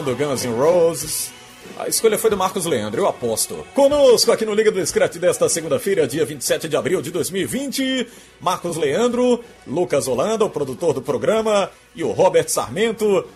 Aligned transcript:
Aí 0.00 0.04
o 0.04 0.04
som 0.04 0.04
do 0.04 0.16
Guns 0.16 0.44
N' 0.44 0.54
Roses. 0.54 1.32
A 1.78 1.86
escolha 1.86 2.18
foi 2.18 2.30
do 2.30 2.36
Marcos 2.36 2.64
Leandro, 2.64 3.02
eu 3.02 3.06
aposto. 3.08 3.66
Conosco 3.74 4.32
aqui 4.32 4.46
no 4.46 4.54
Liga 4.54 4.72
do 4.72 4.84
Scratch 4.84 5.16
desta 5.16 5.48
segunda-feira, 5.48 6.08
dia 6.08 6.24
27 6.24 6.68
de 6.68 6.76
abril 6.76 7.02
de 7.02 7.10
2020, 7.10 8.06
Marcos 8.40 8.76
Leandro, 8.76 9.44
Lucas 9.66 10.08
Holanda, 10.08 10.44
o 10.44 10.50
produtor 10.50 10.94
do 10.94 11.02
programa, 11.02 11.70
e 11.94 12.02
o 12.02 12.12
Robert 12.12 12.48
Sarmento. 12.48 13.26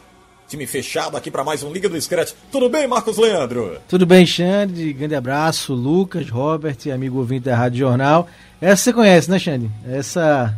Time 0.49 0.67
fechado 0.67 1.17
aqui 1.17 1.31
para 1.31 1.45
mais 1.45 1.63
um 1.63 1.73
Liga 1.73 1.89
do 1.89 2.01
Scratch. 2.01 2.33
Tudo 2.51 2.69
bem, 2.69 2.87
Marcos 2.87 3.19
Leandro? 3.19 3.79
Tudo 3.89 4.07
bem, 4.07 4.27
Xande? 4.27 4.93
Grande 4.93 5.15
abraço, 5.15 5.75
Lucas, 5.75 6.29
Robert, 6.29 6.79
amigo 6.93 7.19
ouvinte 7.19 7.45
da 7.45 7.57
Rádio 7.57 7.81
Jornal. 7.81 8.29
Essa 8.61 8.85
você 8.85 8.93
conhece, 8.93 9.31
né, 9.31 9.39
Xande? 9.39 9.71
Essa 9.87 10.55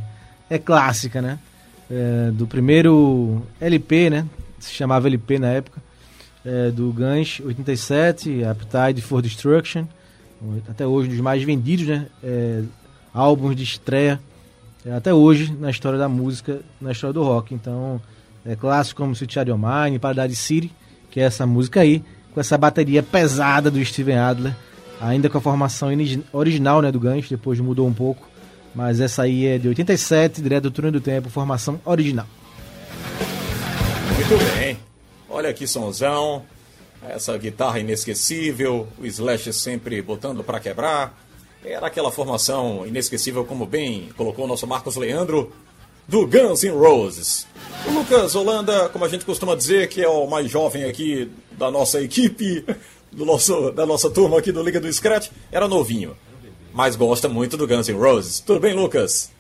é 0.49 0.59
clássica, 0.59 1.21
né? 1.21 1.39
É, 1.91 2.31
do 2.33 2.47
primeiro 2.47 3.43
LP, 3.61 4.11
né? 4.11 4.27
Se 4.59 4.73
chamava 4.73 5.07
LP 5.07 5.39
na 5.39 5.49
época. 5.49 5.86
É, 6.47 6.71
do 6.71 6.93
Guns 6.93 7.41
87, 7.45 8.45
Appetite 8.45 9.03
for 9.03 9.21
Destruction. 9.21 9.85
Até 10.69 10.87
hoje, 10.87 11.09
um 11.09 11.11
dos 11.11 11.21
mais 11.21 11.43
vendidos, 11.43 11.87
né? 11.87 12.07
É, 12.23 12.63
álbuns 13.13 13.57
de 13.57 13.65
estreia. 13.65 14.21
é, 14.85 14.93
até 14.93 15.13
hoje 15.13 15.53
na 15.59 15.71
história 15.71 15.99
da 15.99 16.09
música, 16.09 16.61
na 16.81 16.93
história 16.93 17.13
do 17.13 17.23
rock. 17.23 17.53
Então, 17.53 18.01
é 18.45 18.55
clássico 18.55 19.03
como 19.03 19.13
Sweet 19.13 19.33
Child 19.33 19.53
Mine, 19.53 19.99
Paradise 19.99 20.37
City, 20.37 20.71
que 21.11 21.19
é 21.19 21.25
essa 21.25 21.47
música 21.47 21.81
aí, 21.81 22.05
com 22.33 22.39
essa 22.39 22.57
bateria 22.57 23.03
pesada 23.03 23.71
do 23.71 23.85
Steven 23.85 24.19
Adler, 24.19 24.55
ainda 25.01 25.29
com 25.29 25.39
a 25.39 25.41
formação 25.41 25.89
original 26.33 26.81
né, 26.81 26.93
do 26.93 27.01
Guns, 27.01 27.29
depois 27.29 27.59
mudou 27.59 27.89
um 27.89 27.95
pouco, 27.95 28.29
mas 28.75 29.01
essa 29.01 29.23
aí 29.23 29.47
é 29.47 29.59
de 29.59 29.67
87, 29.69 30.43
direto 30.43 30.65
do 30.65 30.71
Túnel 30.71 30.93
do 30.93 31.01
Tempo, 31.01 31.29
formação 31.31 31.81
original. 31.85 32.27
Muito 34.15 34.55
bem. 34.55 34.79
Olha 35.29 35.53
que 35.53 35.67
sonzão. 35.67 36.45
Essa 37.09 37.37
guitarra 37.37 37.79
inesquecível, 37.79 38.89
o 38.99 39.07
Slash 39.07 39.53
sempre 39.53 40.01
botando 40.03 40.43
para 40.43 40.59
quebrar. 40.59 41.17
Era 41.65 41.87
aquela 41.87 42.11
formação 42.11 42.87
inesquecível, 42.87 43.45
como 43.45 43.67
bem 43.67 44.09
colocou 44.17 44.45
o 44.45 44.49
nosso 44.49 44.67
Marcos 44.67 44.97
Leandro, 44.97 45.53
do 46.09 46.27
Guns 46.27 46.63
N' 46.63 46.71
Roses. 46.71 47.47
O 47.87 47.91
Lucas 47.91 48.35
Holanda, 48.35 48.89
como 48.89 49.05
a 49.05 49.09
gente 49.09 49.25
costuma 49.25 49.55
dizer, 49.55 49.89
que 49.89 50.03
é 50.03 50.09
o 50.09 50.27
mais 50.27 50.51
jovem 50.51 50.85
aqui 50.85 51.31
da 51.53 51.71
nossa 51.71 52.01
equipe, 52.01 52.65
do 53.13 53.25
nosso, 53.25 53.71
da 53.73 53.85
nossa 53.85 54.09
turma 54.11 54.39
aqui 54.39 54.53
do 54.53 54.63
Liga 54.63 54.81
do 54.81 54.93
Scratch, 54.93 55.31
era 55.51 55.69
novinho. 55.69 56.17
Mas 56.73 56.95
gosta 56.95 57.29
muito 57.29 57.57
do 57.57 57.67
Guns 57.67 57.89
N' 57.89 57.99
Roses. 57.99 58.41
Tudo 58.41 58.61
bem, 58.61 58.75
Lucas? 58.75 59.31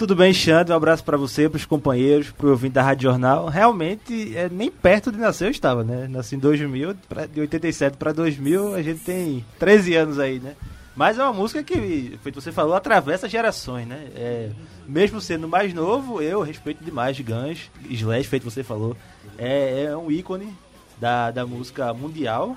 Tudo 0.00 0.16
bem, 0.16 0.32
Xande? 0.32 0.72
Um 0.72 0.76
abraço 0.76 1.04
pra 1.04 1.18
você, 1.18 1.46
pros 1.46 1.66
companheiros, 1.66 2.30
pro 2.30 2.48
ouvinte 2.48 2.72
da 2.72 2.82
Rádio 2.82 3.10
Jornal. 3.10 3.48
Realmente, 3.48 4.34
é, 4.34 4.48
nem 4.48 4.70
perto 4.70 5.12
de 5.12 5.18
nascer 5.18 5.44
eu 5.44 5.50
estava, 5.50 5.84
né? 5.84 6.08
Nasci 6.08 6.36
em 6.36 6.38
2000, 6.38 6.94
pra, 7.06 7.26
de 7.26 7.38
87 7.38 7.98
para 7.98 8.10
2000, 8.10 8.76
a 8.76 8.80
gente 8.80 9.00
tem 9.00 9.44
13 9.58 9.96
anos 9.96 10.18
aí, 10.18 10.40
né? 10.40 10.56
Mas 10.96 11.18
é 11.18 11.22
uma 11.22 11.34
música 11.34 11.62
que, 11.62 12.18
feito 12.22 12.40
você 12.40 12.50
falou, 12.50 12.72
atravessa 12.72 13.28
gerações, 13.28 13.86
né? 13.86 14.08
É, 14.14 14.48
mesmo 14.88 15.20
sendo 15.20 15.46
mais 15.46 15.74
novo, 15.74 16.22
eu 16.22 16.40
respeito 16.40 16.82
demais 16.82 17.20
Guns, 17.20 17.70
Slash, 17.90 18.26
feito 18.26 18.44
você 18.44 18.64
falou. 18.64 18.96
É, 19.36 19.84
é 19.84 19.96
um 19.98 20.10
ícone 20.10 20.50
da, 20.98 21.30
da 21.30 21.44
música 21.44 21.92
mundial. 21.92 22.56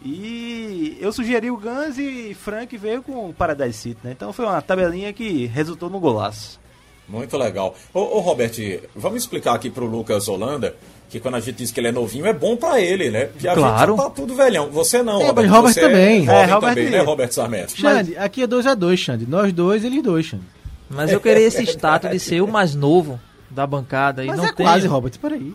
E 0.00 0.96
eu 1.00 1.12
sugeri 1.12 1.50
o 1.50 1.56
Guns 1.56 1.98
e 1.98 2.34
Frank 2.34 2.76
veio 2.76 3.02
com 3.02 3.30
o 3.30 3.34
Paradise 3.34 3.78
City, 3.78 4.00
né? 4.04 4.12
Então 4.12 4.32
foi 4.32 4.44
uma 4.44 4.62
tabelinha 4.62 5.12
que 5.12 5.46
resultou 5.46 5.90
no 5.90 5.98
golaço. 5.98 6.62
Muito 7.08 7.36
legal. 7.36 7.74
Ô, 7.92 8.00
ô 8.00 8.20
Robert, 8.20 8.52
vamos 8.96 9.18
explicar 9.22 9.54
aqui 9.54 9.68
pro 9.70 9.84
Lucas 9.86 10.26
Holanda 10.28 10.74
que 11.10 11.20
quando 11.20 11.34
a 11.36 11.40
gente 11.40 11.56
diz 11.56 11.70
que 11.70 11.78
ele 11.78 11.88
é 11.88 11.92
novinho, 11.92 12.26
é 12.26 12.32
bom 12.32 12.56
pra 12.56 12.80
ele, 12.80 13.10
né? 13.10 13.26
Porque 13.26 13.46
a 13.46 13.54
Claro. 13.54 13.92
gente 13.92 14.02
tá 14.04 14.10
tudo 14.10 14.34
velhão. 14.34 14.70
Você 14.70 15.02
não, 15.02 15.20
É, 15.20 15.26
Robert. 15.26 15.44
mas 15.46 15.54
Robert 15.56 15.72
você 15.74 15.80
também. 15.80 16.28
É, 16.28 16.32
É, 16.32 16.44
Robert 16.46 16.70
também, 16.70 16.86
e- 16.86 16.90
né, 16.90 16.98
Robert 17.00 17.30
Sarmento? 17.32 17.76
Xande, 17.76 18.16
aqui 18.16 18.42
é 18.42 18.46
2x2, 18.46 18.96
Xande. 18.98 19.26
Nós 19.28 19.52
dois, 19.52 19.84
eles 19.84 20.02
dois, 20.02 20.26
Xande. 20.26 20.42
Mas 20.90 21.12
eu 21.12 21.20
queria 21.20 21.46
esse 21.46 21.62
status 21.64 22.10
de 22.10 22.18
ser 22.18 22.40
o 22.40 22.48
mais 22.48 22.74
novo 22.74 23.20
da 23.50 23.66
bancada 23.66 24.24
e 24.24 24.26
Mas 24.28 24.36
não 24.38 24.46
é 24.46 24.52
tem. 24.52 24.66
quase, 24.66 24.86
Robert, 24.86 25.12
peraí. 25.20 25.52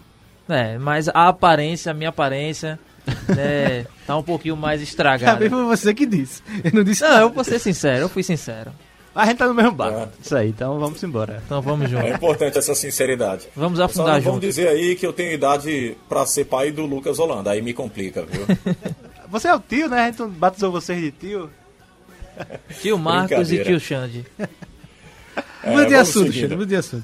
É, 0.48 0.78
mas 0.78 1.10
a 1.10 1.28
aparência, 1.28 1.92
a 1.92 1.94
minha 1.94 2.10
aparência, 2.10 2.80
né, 3.28 3.86
tá 4.08 4.16
um 4.18 4.24
pouquinho 4.24 4.56
mais 4.56 4.82
estragada. 4.82 5.34
Também 5.34 5.50
foi 5.50 5.64
você 5.66 5.94
que 5.94 6.06
disse. 6.06 6.42
Eu 6.64 6.72
não 6.74 6.84
disse 6.84 7.02
Não, 7.04 7.20
eu 7.20 7.30
vou 7.30 7.44
ser 7.44 7.60
sincero, 7.60 8.02
eu 8.04 8.10
fui 8.10 8.24
sincero. 8.24 8.72
A 9.16 9.26
gente 9.26 9.38
tá 9.38 9.48
no 9.48 9.54
mesmo 9.54 9.72
barco. 9.72 9.98
É. 10.00 10.08
Isso 10.22 10.36
aí, 10.36 10.50
então 10.50 10.80
vamos 10.80 11.04
embora. 11.04 11.42
Então 11.46 11.62
vamos 11.62 11.86
É 11.86 11.90
junto. 11.90 12.08
importante 12.08 12.58
essa 12.58 12.76
sinceridade. 12.76 13.48
Vamos 13.56 13.80
afundar 13.80 14.16
não 14.16 14.22
vamos 14.22 14.36
junto. 14.36 14.42
dizer 14.42 14.68
aí 14.68 14.96
que 14.96 15.06
eu 15.06 15.12
tenho 15.12 15.34
idade 15.34 15.98
pra 16.08 16.26
ser 16.26 16.46
pai 16.46 16.72
do 16.72 16.86
Lucas 16.86 17.20
Holanda. 17.20 17.52
Aí 17.52 17.62
me 17.62 17.74
complica, 17.74 18.24
viu? 18.26 18.46
Você 19.30 19.48
é 19.48 19.56
o 19.56 19.60
tio, 19.60 19.90
né? 19.90 20.04
A 20.04 20.06
gente 20.12 20.24
batizou 20.26 20.72
vocês 20.72 21.00
de 21.00 21.12
tio. 21.12 21.50
Tio 22.82 22.98
Marcos 22.98 23.52
e 23.52 23.64
tio 23.64 23.80
Xande. 23.80 24.26
É, 25.62 25.72
Muda 25.72 25.86
de 25.88 25.96
assunto. 25.96 26.32
Xande, 26.32 26.56
muda 26.56 26.66
de 26.68 26.76
assunto. 26.78 27.04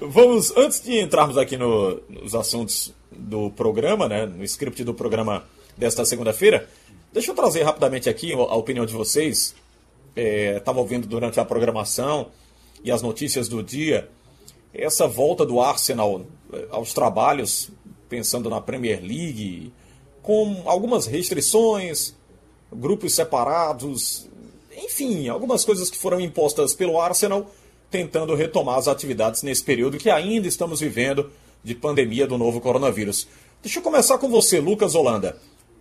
Vamos, 0.00 0.52
antes 0.56 0.80
de 0.82 0.98
entrarmos 1.00 1.38
aqui 1.38 1.56
no- 1.56 2.00
nos 2.08 2.34
assuntos 2.34 2.92
do 3.12 3.48
programa, 3.50 4.08
né, 4.08 4.26
no 4.26 4.42
script 4.44 4.82
do 4.82 4.92
programa 4.92 5.44
desta 5.76 6.04
segunda-feira, 6.04 6.68
deixa 7.12 7.30
eu 7.30 7.34
trazer 7.34 7.62
rapidamente 7.62 8.08
aqui 8.08 8.32
a 8.32 8.54
opinião 8.56 8.84
de 8.84 8.92
vocês. 8.92 9.54
Estava 10.16 10.80
ouvindo 10.80 11.06
durante 11.06 11.38
a 11.40 11.44
programação 11.44 12.28
e 12.82 12.90
as 12.90 13.02
notícias 13.02 13.48
do 13.48 13.62
dia 13.62 14.08
essa 14.72 15.06
volta 15.06 15.44
do 15.44 15.60
Arsenal 15.60 16.24
eh, 16.52 16.66
aos 16.70 16.92
trabalhos, 16.92 17.70
pensando 18.08 18.48
na 18.48 18.60
Premier 18.60 19.00
League, 19.00 19.72
com 20.22 20.62
algumas 20.64 21.06
restrições, 21.06 22.14
grupos 22.72 23.14
separados, 23.14 24.28
enfim, 24.76 25.28
algumas 25.28 25.64
coisas 25.64 25.90
que 25.90 25.98
foram 25.98 26.20
impostas 26.20 26.74
pelo 26.74 27.00
Arsenal, 27.00 27.50
tentando 27.90 28.34
retomar 28.34 28.78
as 28.78 28.86
atividades 28.86 29.42
nesse 29.42 29.64
período 29.64 29.98
que 29.98 30.08
ainda 30.08 30.46
estamos 30.46 30.80
vivendo 30.80 31.30
de 31.62 31.74
pandemia 31.74 32.26
do 32.26 32.38
novo 32.38 32.60
coronavírus. 32.60 33.26
Deixa 33.60 33.80
eu 33.80 33.82
começar 33.82 34.18
com 34.18 34.28
você, 34.28 34.60
Lucas 34.60 34.94
Holanda. 34.94 35.36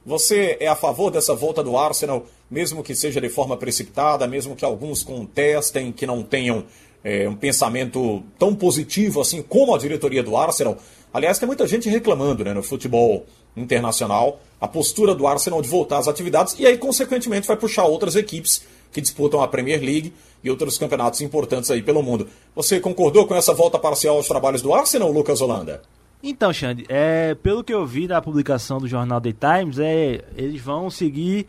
Você 0.09 0.58
é 0.59 0.68
a 0.68 0.74
favor 0.74 1.12
dessa 1.12 1.36
volta 1.36 1.64
do 1.64 1.78
Arsenal, 1.78 2.25
mesmo 2.50 2.81
que 2.81 2.96
seja 2.96 3.22
de 3.22 3.30
forma 3.30 3.56
precipitada, 3.56 4.28
mesmo 4.28 4.56
que 4.56 4.66
alguns 4.66 5.03
contestem, 5.03 5.91
que 5.91 6.08
não 6.08 6.23
tenham 6.23 6.64
eh, 7.03 7.29
um 7.29 7.35
pensamento 7.35 8.23
tão 8.40 8.56
positivo 8.56 9.22
assim 9.22 9.44
como 9.44 9.76
a 9.76 9.78
diretoria 9.78 10.23
do 10.23 10.35
Arsenal? 10.35 10.79
Aliás, 11.14 11.38
tem 11.38 11.46
muita 11.46 11.67
gente 11.67 11.88
reclamando 11.90 12.44
né, 12.44 12.56
no 12.56 12.64
futebol 12.64 13.23
internacional 13.56 14.41
a 14.59 14.67
postura 14.67 15.14
do 15.14 15.28
Arsenal 15.28 15.61
de 15.61 15.70
voltar 15.70 16.00
às 16.00 16.08
atividades 16.08 16.55
e 16.58 16.66
aí, 16.66 16.76
consequentemente, 16.76 17.47
vai 17.47 17.55
puxar 17.55 17.84
outras 17.84 18.16
equipes 18.16 18.64
que 18.91 19.02
disputam 19.02 19.44
a 19.44 19.47
Premier 19.47 19.79
League 19.79 20.12
e 20.44 20.50
outros 20.50 20.79
campeonatos 20.79 21.22
importantes 21.22 21.70
aí 21.70 21.84
pelo 21.84 22.02
mundo. 22.02 22.28
Você 22.55 22.79
concordou 22.79 23.28
com 23.28 23.35
essa 23.35 23.53
volta 23.53 23.78
parcial 23.78 24.16
aos 24.16 24.28
trabalhos 24.28 24.64
do 24.64 24.73
Arsenal, 24.73 25.12
Lucas 25.12 25.40
Holanda? 25.40 25.84
Então, 26.21 26.51
Xande, 26.51 26.85
é, 26.89 27.33
pelo 27.35 27.63
que 27.63 27.73
eu 27.73 27.85
vi 27.85 28.05
da 28.05 28.21
publicação 28.21 28.77
do 28.77 28.87
jornal 28.87 29.21
The 29.21 29.33
Times, 29.33 29.79
é, 29.79 30.23
eles 30.35 30.61
vão 30.61 30.89
seguir 30.89 31.47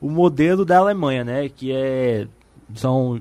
o 0.00 0.08
modelo 0.08 0.64
da 0.64 0.78
Alemanha, 0.78 1.24
né? 1.24 1.48
Que 1.48 1.72
é. 1.72 2.26
São 2.74 3.20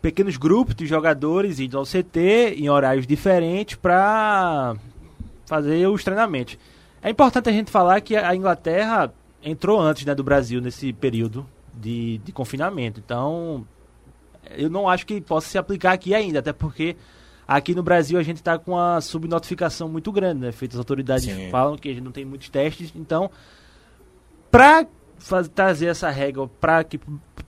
pequenos 0.00 0.36
grupos 0.36 0.74
de 0.74 0.86
jogadores 0.86 1.60
indo 1.60 1.76
ao 1.76 1.84
CT 1.84 2.54
em 2.56 2.70
horários 2.70 3.06
diferentes 3.06 3.76
para 3.76 4.74
fazer 5.44 5.86
os 5.88 6.02
treinamentos. 6.02 6.56
É 7.02 7.10
importante 7.10 7.48
a 7.48 7.52
gente 7.52 7.70
falar 7.70 8.00
que 8.00 8.16
a 8.16 8.34
Inglaterra 8.34 9.12
entrou 9.42 9.80
antes 9.80 10.04
né, 10.04 10.14
do 10.14 10.22
Brasil 10.22 10.60
nesse 10.60 10.92
período 10.92 11.46
de, 11.74 12.18
de 12.18 12.32
confinamento. 12.32 13.00
Então, 13.04 13.66
eu 14.56 14.70
não 14.70 14.88
acho 14.88 15.06
que 15.06 15.20
possa 15.20 15.48
se 15.48 15.58
aplicar 15.58 15.92
aqui 15.92 16.14
ainda, 16.14 16.38
até 16.38 16.52
porque 16.52 16.96
aqui 17.50 17.74
no 17.74 17.82
Brasil 17.82 18.16
a 18.16 18.22
gente 18.22 18.36
está 18.36 18.56
com 18.56 18.72
uma 18.72 19.00
subnotificação 19.00 19.88
muito 19.88 20.12
grande, 20.12 20.40
né? 20.40 20.52
Feitas 20.52 20.76
as 20.76 20.78
autoridades 20.78 21.24
Sim. 21.24 21.50
falam 21.50 21.76
que 21.76 21.88
a 21.88 21.92
gente 21.92 22.04
não 22.04 22.12
tem 22.12 22.24
muitos 22.24 22.48
testes, 22.48 22.92
então 22.94 23.28
para 24.50 24.86
trazer 25.54 25.86
essa 25.86 26.08
regra 26.10 26.46
para 26.60 26.84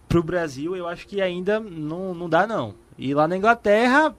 para 0.08 0.18
o 0.20 0.22
Brasil, 0.22 0.76
eu 0.76 0.86
acho 0.86 1.06
que 1.06 1.22
ainda 1.22 1.58
não, 1.58 2.12
não 2.12 2.28
dá 2.28 2.46
não. 2.46 2.74
E 2.98 3.14
lá 3.14 3.26
na 3.26 3.34
Inglaterra, 3.34 4.14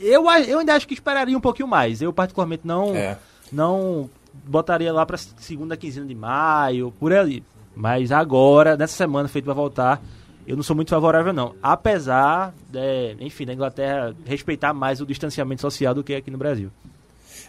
eu, 0.00 0.24
eu 0.46 0.58
ainda 0.60 0.74
acho 0.74 0.88
que 0.88 0.94
esperaria 0.94 1.36
um 1.36 1.40
pouquinho 1.40 1.68
mais. 1.68 2.00
Eu 2.00 2.14
particularmente 2.14 2.62
não 2.66 2.94
É. 2.94 3.18
não 3.52 4.08
botaria 4.32 4.90
lá 4.90 5.04
para 5.04 5.18
segunda 5.18 5.76
quinzena 5.76 6.06
de 6.06 6.14
maio, 6.14 6.94
por 6.98 7.12
ali. 7.12 7.44
Mas 7.76 8.10
agora, 8.10 8.74
nessa 8.74 8.96
semana 8.96 9.28
feito 9.28 9.44
vai 9.44 9.54
voltar, 9.54 10.00
eu 10.46 10.56
não 10.56 10.62
sou 10.62 10.76
muito 10.76 10.90
favorável 10.90 11.32
não. 11.32 11.54
Apesar, 11.62 12.54
é, 12.74 13.16
enfim, 13.20 13.46
da 13.46 13.54
Inglaterra 13.54 14.14
respeitar 14.24 14.72
mais 14.74 15.00
o 15.00 15.06
distanciamento 15.06 15.62
social 15.62 15.94
do 15.94 16.04
que 16.04 16.14
aqui 16.14 16.30
no 16.30 16.38
Brasil. 16.38 16.70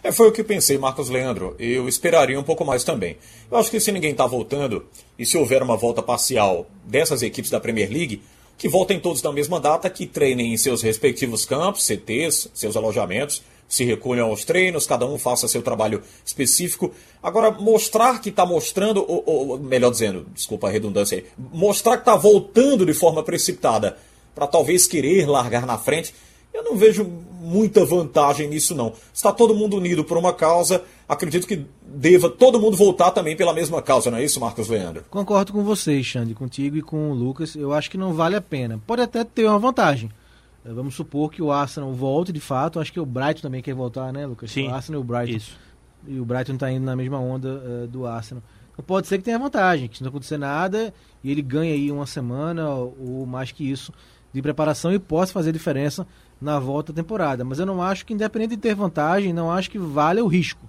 É, 0.02 0.12
foi 0.12 0.28
o 0.28 0.32
que 0.32 0.44
pensei, 0.44 0.78
Marcos 0.78 1.08
Leandro. 1.08 1.56
Eu 1.58 1.88
esperaria 1.88 2.38
um 2.38 2.42
pouco 2.42 2.64
mais 2.64 2.84
também. 2.84 3.16
Eu 3.50 3.58
acho 3.58 3.70
que 3.70 3.80
se 3.80 3.90
ninguém 3.90 4.12
está 4.12 4.26
voltando, 4.26 4.86
e 5.18 5.26
se 5.26 5.36
houver 5.36 5.62
uma 5.62 5.76
volta 5.76 6.02
parcial 6.02 6.66
dessas 6.84 7.22
equipes 7.22 7.50
da 7.50 7.60
Premier 7.60 7.90
League, 7.90 8.22
que 8.58 8.68
voltem 8.68 9.00
todos 9.00 9.22
na 9.22 9.32
mesma 9.32 9.60
data, 9.60 9.90
que 9.90 10.06
treinem 10.06 10.52
em 10.52 10.56
seus 10.56 10.82
respectivos 10.82 11.44
campos, 11.44 11.84
CTs, 11.84 12.50
seus 12.54 12.76
alojamentos, 12.76 13.42
se 13.68 13.84
recolham 13.84 14.28
aos 14.28 14.44
treinos, 14.44 14.86
cada 14.86 15.06
um 15.06 15.18
faça 15.18 15.48
seu 15.48 15.62
trabalho 15.62 16.02
específico. 16.24 16.92
Agora, 17.22 17.50
mostrar 17.50 18.20
que 18.20 18.28
está 18.28 18.46
mostrando, 18.46 19.04
ou, 19.06 19.22
ou, 19.26 19.58
melhor 19.58 19.90
dizendo, 19.90 20.26
desculpa 20.32 20.68
a 20.68 20.70
redundância 20.70 21.18
aí, 21.18 21.24
mostrar 21.52 21.96
que 21.96 22.02
está 22.02 22.16
voltando 22.16 22.86
de 22.86 22.94
forma 22.94 23.22
precipitada, 23.22 23.96
para 24.34 24.46
talvez 24.46 24.86
querer 24.86 25.26
largar 25.26 25.66
na 25.66 25.78
frente, 25.78 26.14
eu 26.52 26.62
não 26.62 26.76
vejo 26.76 27.04
muita 27.40 27.84
vantagem 27.84 28.48
nisso, 28.48 28.74
não. 28.74 28.92
Está 29.12 29.32
todo 29.32 29.54
mundo 29.54 29.76
unido 29.76 30.04
por 30.04 30.16
uma 30.16 30.32
causa, 30.32 30.82
acredito 31.08 31.46
que 31.46 31.64
deva 31.82 32.28
todo 32.28 32.60
mundo 32.60 32.76
voltar 32.76 33.10
também 33.10 33.36
pela 33.36 33.52
mesma 33.52 33.80
causa, 33.80 34.10
não 34.10 34.18
é 34.18 34.24
isso, 34.24 34.40
Marcos 34.40 34.68
Leandro? 34.68 35.04
Concordo 35.10 35.52
com 35.52 35.62
vocês, 35.62 36.04
Xande, 36.04 36.34
contigo 36.34 36.76
e 36.76 36.82
com 36.82 37.10
o 37.10 37.14
Lucas. 37.14 37.54
Eu 37.54 37.72
acho 37.72 37.90
que 37.90 37.98
não 37.98 38.12
vale 38.12 38.36
a 38.36 38.40
pena. 38.40 38.80
Pode 38.86 39.02
até 39.02 39.24
ter 39.24 39.44
uma 39.46 39.58
vantagem. 39.58 40.10
Eh, 40.66 40.72
Vamos 40.72 40.94
supor 40.94 41.30
que 41.30 41.40
o 41.42 41.52
Arsenal 41.52 41.92
volte 41.92 42.32
de 42.32 42.40
fato. 42.40 42.80
Acho 42.80 42.92
que 42.92 43.00
o 43.00 43.06
Brighton 43.06 43.42
também 43.42 43.62
quer 43.62 43.74
voltar, 43.74 44.12
né, 44.12 44.26
Lucas? 44.26 44.50
Sim, 44.50 44.68
O 44.68 44.74
Arsenal 44.74 45.00
e 45.00 45.04
o 45.04 45.06
Brighton. 45.06 45.36
Isso. 45.36 45.58
E 46.06 46.20
o 46.20 46.24
Brighton 46.24 46.54
está 46.54 46.70
indo 46.70 46.84
na 46.84 46.94
mesma 46.96 47.18
onda 47.18 47.62
eh, 47.64 47.86
do 47.86 48.06
Arsenal. 48.06 48.42
Então 48.72 48.84
pode 48.84 49.06
ser 49.06 49.18
que 49.18 49.24
tenha 49.24 49.38
vantagem, 49.38 49.88
que 49.88 49.96
se 49.96 50.02
não 50.02 50.10
acontecer 50.10 50.36
nada 50.36 50.92
e 51.24 51.30
ele 51.30 51.40
ganha 51.42 51.72
aí 51.72 51.90
uma 51.90 52.06
semana 52.06 52.68
ou 52.68 52.96
ou 53.00 53.26
mais 53.26 53.50
que 53.50 53.68
isso 53.68 53.92
de 54.32 54.42
preparação 54.42 54.92
e 54.92 54.98
possa 54.98 55.32
fazer 55.32 55.50
diferença 55.50 56.06
na 56.38 56.58
volta 56.58 56.92
da 56.92 57.02
temporada. 57.02 57.42
Mas 57.42 57.58
eu 57.58 57.64
não 57.64 57.80
acho 57.80 58.04
que, 58.04 58.12
independente 58.12 58.50
de 58.54 58.60
ter 58.60 58.74
vantagem, 58.74 59.32
não 59.32 59.50
acho 59.50 59.70
que 59.70 59.78
vale 59.78 60.20
o 60.20 60.26
risco 60.26 60.68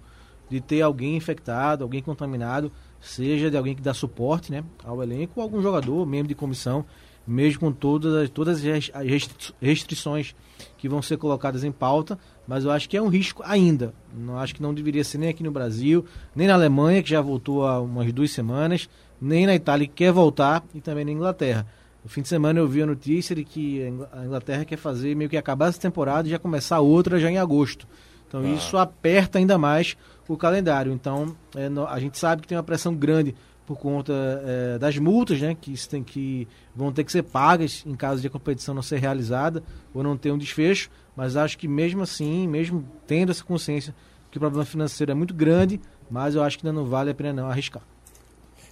de 0.49 0.61
ter 0.61 0.81
alguém 0.81 1.17
infectado, 1.17 1.83
alguém 1.83 2.01
contaminado, 2.01 2.71
seja 3.01 3.51
de 3.51 3.57
alguém 3.57 3.75
que 3.75 3.81
dá 3.81 3.93
suporte 3.93 4.49
né, 4.51 4.63
ao 4.85 5.03
elenco 5.03 5.33
ou 5.35 5.43
algum 5.43 5.61
jogador, 5.61 6.05
membro 6.05 6.29
de 6.29 6.35
comissão, 6.35 6.85
mesmo 7.27 7.59
com 7.59 7.71
todas 7.71 8.13
as, 8.15 8.29
todas 8.29 8.57
as 8.57 8.63
res- 8.63 8.91
as 8.93 9.05
restri- 9.05 9.53
restrições 9.61 10.33
que 10.77 10.87
vão 10.87 11.01
ser 11.01 11.17
colocadas 11.17 11.63
em 11.63 11.71
pauta, 11.71 12.17
mas 12.47 12.63
eu 12.63 12.71
acho 12.71 12.87
que 12.89 12.95
é 12.97 13.01
um 13.01 13.07
risco 13.09 13.43
ainda. 13.45 13.93
Não 14.17 14.37
acho 14.39 14.55
que 14.55 14.61
não 14.61 14.73
deveria 14.73 15.03
ser 15.03 15.17
nem 15.17 15.29
aqui 15.29 15.43
no 15.43 15.51
Brasil, 15.51 16.05
nem 16.35 16.47
na 16.47 16.53
Alemanha, 16.53 17.03
que 17.03 17.09
já 17.09 17.21
voltou 17.21 17.67
há 17.67 17.79
umas 17.81 18.11
duas 18.13 18.31
semanas, 18.31 18.89
nem 19.21 19.45
na 19.45 19.53
Itália, 19.55 19.85
que 19.87 19.93
quer 19.93 20.11
voltar, 20.11 20.63
e 20.73 20.79
também 20.81 21.03
na 21.05 21.11
Inglaterra. 21.11 21.67
No 22.03 22.09
fim 22.09 22.21
de 22.21 22.27
semana 22.29 22.59
eu 22.59 22.67
vi 22.67 22.81
a 22.81 22.85
notícia 22.85 23.35
de 23.35 23.43
que 23.43 23.83
a 23.83 23.89
Ingl- 23.89 24.07
a 24.13 24.25
Inglaterra 24.25 24.63
quer 24.65 24.77
fazer 24.77 25.13
meio 25.15 25.29
que 25.29 25.35
acabar 25.35 25.67
essa 25.67 25.79
temporada 25.81 26.27
e 26.27 26.31
já 26.31 26.39
começar 26.39 26.79
outra 26.79 27.19
já 27.19 27.29
em 27.29 27.37
agosto. 27.37 27.85
Então 28.27 28.41
Ah. 28.41 28.49
isso 28.49 28.77
aperta 28.77 29.37
ainda 29.39 29.57
mais 29.57 29.97
o 30.27 30.37
calendário. 30.37 30.91
Então 30.93 31.35
é, 31.55 31.67
a 31.89 31.99
gente 31.99 32.17
sabe 32.17 32.41
que 32.41 32.47
tem 32.47 32.57
uma 32.57 32.63
pressão 32.63 32.95
grande 32.95 33.35
por 33.67 33.77
conta 33.77 34.13
é, 34.45 34.79
das 34.79 34.97
multas, 34.97 35.41
né, 35.41 35.55
que, 35.59 35.73
tem 35.89 36.01
que 36.01 36.47
vão 36.73 36.89
ter 36.89 37.03
que 37.03 37.11
ser 37.11 37.21
pagas 37.21 37.83
em 37.85 37.95
caso 37.95 38.21
de 38.21 38.27
a 38.27 38.29
competição 38.29 38.73
não 38.73 38.81
ser 38.81 38.97
realizada 38.97 39.61
ou 39.93 40.01
não 40.01 40.15
ter 40.15 40.31
um 40.31 40.37
desfecho. 40.37 40.89
Mas 41.13 41.35
acho 41.35 41.57
que 41.57 41.67
mesmo 41.67 42.01
assim, 42.01 42.47
mesmo 42.47 42.85
tendo 43.05 43.29
essa 43.29 43.43
consciência 43.43 43.93
que 44.31 44.37
o 44.37 44.39
problema 44.39 44.63
financeiro 44.63 45.11
é 45.11 45.15
muito 45.15 45.33
grande, 45.33 45.81
mas 46.09 46.33
eu 46.33 46.41
acho 46.43 46.57
que 46.57 46.65
ainda 46.65 46.79
não 46.79 46.87
vale 46.87 47.11
a 47.11 47.13
pena 47.13 47.33
não 47.33 47.49
arriscar. 47.49 47.83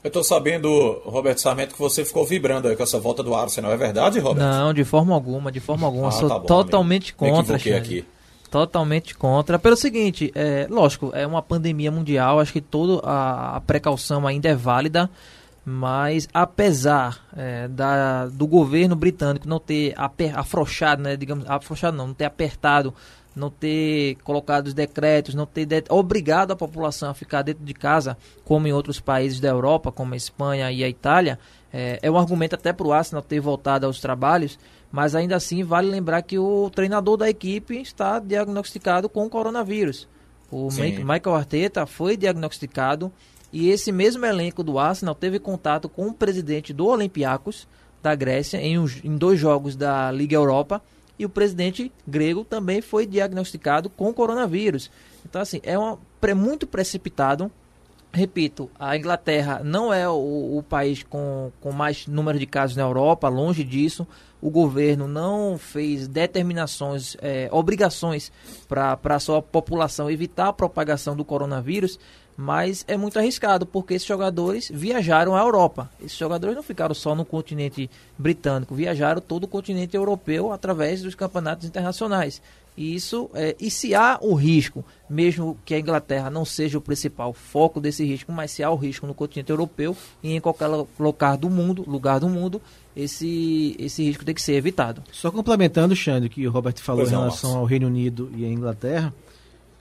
Eu 0.01 0.09
tô 0.09 0.23
sabendo, 0.23 1.01
Roberto 1.03 1.39
Sarmento, 1.41 1.73
que 1.73 1.81
você 1.81 2.05
ficou 2.05 2.25
vibrando 2.25 2.67
aí 2.69 2.75
com 2.75 2.83
essa 2.83 2.99
volta 2.99 3.21
do 3.21 3.35
Arsenal. 3.35 3.71
É 3.71 3.77
verdade, 3.77 4.19
Roberto? 4.19 4.47
Não, 4.47 4.73
de 4.73 4.85
forma 4.85 5.13
alguma, 5.13 5.51
de 5.51 5.59
forma 5.59 5.85
alguma. 5.85 6.07
Ah, 6.07 6.11
Sou 6.11 6.29
tá 6.29 6.39
bom, 6.39 6.45
totalmente 6.45 7.13
amigo. 7.17 7.25
Me 7.25 7.31
contra, 7.31 7.55
equivoquei 7.55 7.73
Xande. 7.73 7.99
aqui. 7.99 8.14
Totalmente 8.49 9.15
contra. 9.15 9.59
Pelo 9.59 9.75
seguinte, 9.75 10.31
é, 10.35 10.67
lógico, 10.69 11.11
é 11.13 11.25
uma 11.27 11.41
pandemia 11.41 11.91
mundial, 11.91 12.39
acho 12.39 12.53
que 12.53 12.61
toda 12.61 13.05
a, 13.05 13.57
a 13.57 13.61
precaução 13.61 14.25
ainda 14.25 14.47
é 14.47 14.55
válida, 14.55 15.09
mas 15.65 16.27
apesar 16.33 17.25
é, 17.35 17.67
da, 17.67 18.27
do 18.27 18.45
governo 18.45 18.95
britânico 18.95 19.47
não 19.47 19.59
ter 19.59 19.93
aper, 19.97 20.37
afrouxado, 20.37 21.01
né, 21.01 21.17
digamos, 21.17 21.43
afrouxado 21.49 21.97
não, 21.97 22.07
não 22.07 22.13
ter 22.13 22.25
apertado, 22.25 22.93
não 23.35 23.49
ter 23.49 24.15
colocado 24.23 24.67
os 24.67 24.73
decretos, 24.73 25.35
não 25.35 25.45
ter 25.45 25.65
de- 25.65 25.83
obrigado 25.89 26.51
a 26.51 26.55
população 26.55 27.09
a 27.09 27.13
ficar 27.13 27.41
dentro 27.41 27.65
de 27.65 27.73
casa, 27.73 28.15
como 28.45 28.67
em 28.67 28.71
outros 28.71 28.99
países 28.99 29.39
da 29.39 29.49
Europa, 29.49 29.91
como 29.91 30.13
a 30.13 30.17
Espanha 30.17 30.71
e 30.71 30.83
a 30.83 30.87
Itália, 30.87 31.37
é, 31.73 31.99
é 32.01 32.09
um 32.09 32.17
argumento 32.17 32.55
até 32.55 32.71
para 32.71 32.87
o 32.87 32.93
Arsenal 32.93 33.21
ter 33.21 33.41
voltado 33.41 33.85
aos 33.85 33.99
trabalhos, 33.99 34.57
mas 34.95 35.13
ainda 35.13 35.35
assim 35.35 35.61
vale 35.61 35.89
lembrar 35.91 36.21
que 36.21 36.39
o 36.39 36.69
treinador 36.69 37.17
da 37.17 37.29
equipe 37.29 37.75
está 37.81 38.17
diagnosticado 38.17 39.09
com 39.09 39.29
coronavírus. 39.29 40.07
O 40.49 40.71
Sim. 40.71 40.99
Michael 41.03 41.35
Arteta 41.35 41.85
foi 41.85 42.15
diagnosticado 42.15 43.11
e 43.51 43.69
esse 43.69 43.91
mesmo 43.91 44.25
elenco 44.25 44.63
do 44.63 44.79
Arsenal 44.79 45.13
teve 45.13 45.37
contato 45.37 45.89
com 45.89 46.07
o 46.07 46.13
presidente 46.13 46.71
do 46.71 46.85
Olympiacos 46.87 47.67
da 48.01 48.15
Grécia 48.15 48.57
em, 48.57 48.79
um- 48.79 48.87
em 49.03 49.17
dois 49.17 49.37
jogos 49.37 49.75
da 49.75 50.09
Liga 50.13 50.35
Europa 50.35 50.81
e 51.19 51.25
o 51.25 51.29
presidente 51.29 51.91
grego 52.07 52.45
também 52.45 52.81
foi 52.81 53.05
diagnosticado 53.05 53.89
com 53.89 54.13
coronavírus. 54.13 54.89
Então 55.25 55.41
assim, 55.41 55.59
é 55.63 55.77
uma, 55.77 55.99
pre- 56.21 56.33
muito 56.33 56.65
precipitado 56.65 57.51
repito, 58.15 58.71
a 58.79 58.95
Inglaterra 58.95 59.61
não 59.63 59.93
é 59.93 60.07
o, 60.09 60.57
o 60.57 60.63
país 60.63 61.03
com, 61.03 61.51
com 61.59 61.71
mais 61.71 62.07
número 62.07 62.39
de 62.39 62.45
casos 62.45 62.75
na 62.75 62.83
Europa, 62.83 63.27
longe 63.27 63.63
disso. 63.63 64.07
O 64.41 64.49
governo 64.49 65.07
não 65.07 65.57
fez 65.57 66.07
determinações, 66.07 67.17
eh, 67.21 67.49
obrigações 67.51 68.31
para 68.67 68.97
a 69.03 69.19
sua 69.19 69.41
população 69.41 70.09
evitar 70.09 70.49
a 70.49 70.53
propagação 70.53 71.15
do 71.15 71.25
coronavírus, 71.25 71.99
mas 72.37 72.83
é 72.87 72.97
muito 72.97 73.17
arriscado, 73.17 73.65
porque 73.65 73.93
esses 73.93 74.07
jogadores 74.07 74.69
viajaram 74.73 75.35
à 75.35 75.39
Europa. 75.39 75.89
Esses 75.99 76.17
jogadores 76.17 76.55
não 76.55 76.63
ficaram 76.63 76.93
só 76.93 77.15
no 77.15 77.23
continente 77.23 77.89
britânico, 78.17 78.75
viajaram 78.75 79.21
todo 79.21 79.45
o 79.45 79.47
continente 79.47 79.95
europeu 79.95 80.51
através 80.51 81.01
dos 81.01 81.15
campeonatos 81.15 81.65
internacionais. 81.65 82.41
E 82.77 82.93
isso, 82.93 83.29
é, 83.33 83.55
e 83.57 83.71
se 83.71 83.95
há 83.95 84.19
o 84.21 84.33
risco, 84.33 84.83
mesmo 85.09 85.57
que 85.63 85.73
a 85.73 85.79
Inglaterra 85.79 86.29
não 86.29 86.43
seja 86.43 86.77
o 86.77 86.81
principal 86.81 87.31
foco 87.31 87.79
desse 87.79 88.03
risco, 88.03 88.33
mas 88.33 88.51
se 88.51 88.63
há 88.63 88.69
o 88.69 88.75
risco 88.75 89.07
no 89.07 89.13
continente 89.13 89.49
europeu 89.49 89.95
e 90.21 90.35
em 90.35 90.41
qualquer 90.41 90.67
lugar 90.99 91.37
do 91.37 91.49
mundo, 91.49 91.85
lugar 91.87 92.19
do 92.19 92.27
mundo, 92.27 92.61
esse, 92.93 93.77
esse 93.79 94.03
risco 94.03 94.25
tem 94.25 94.35
que 94.35 94.41
ser 94.41 94.55
evitado. 94.55 95.01
Só 95.11 95.31
complementando, 95.31 95.95
Xande, 95.95 96.27
o 96.27 96.29
que 96.29 96.45
o 96.45 96.51
Robert 96.51 96.75
falou 96.79 97.01
Pois 97.01 97.11
em 97.11 97.15
não, 97.15 97.21
relação 97.21 97.57
ao 97.57 97.63
Reino 97.63 97.87
Unido 97.87 98.29
e 98.35 98.43
à 98.43 98.49
Inglaterra, 98.49 99.13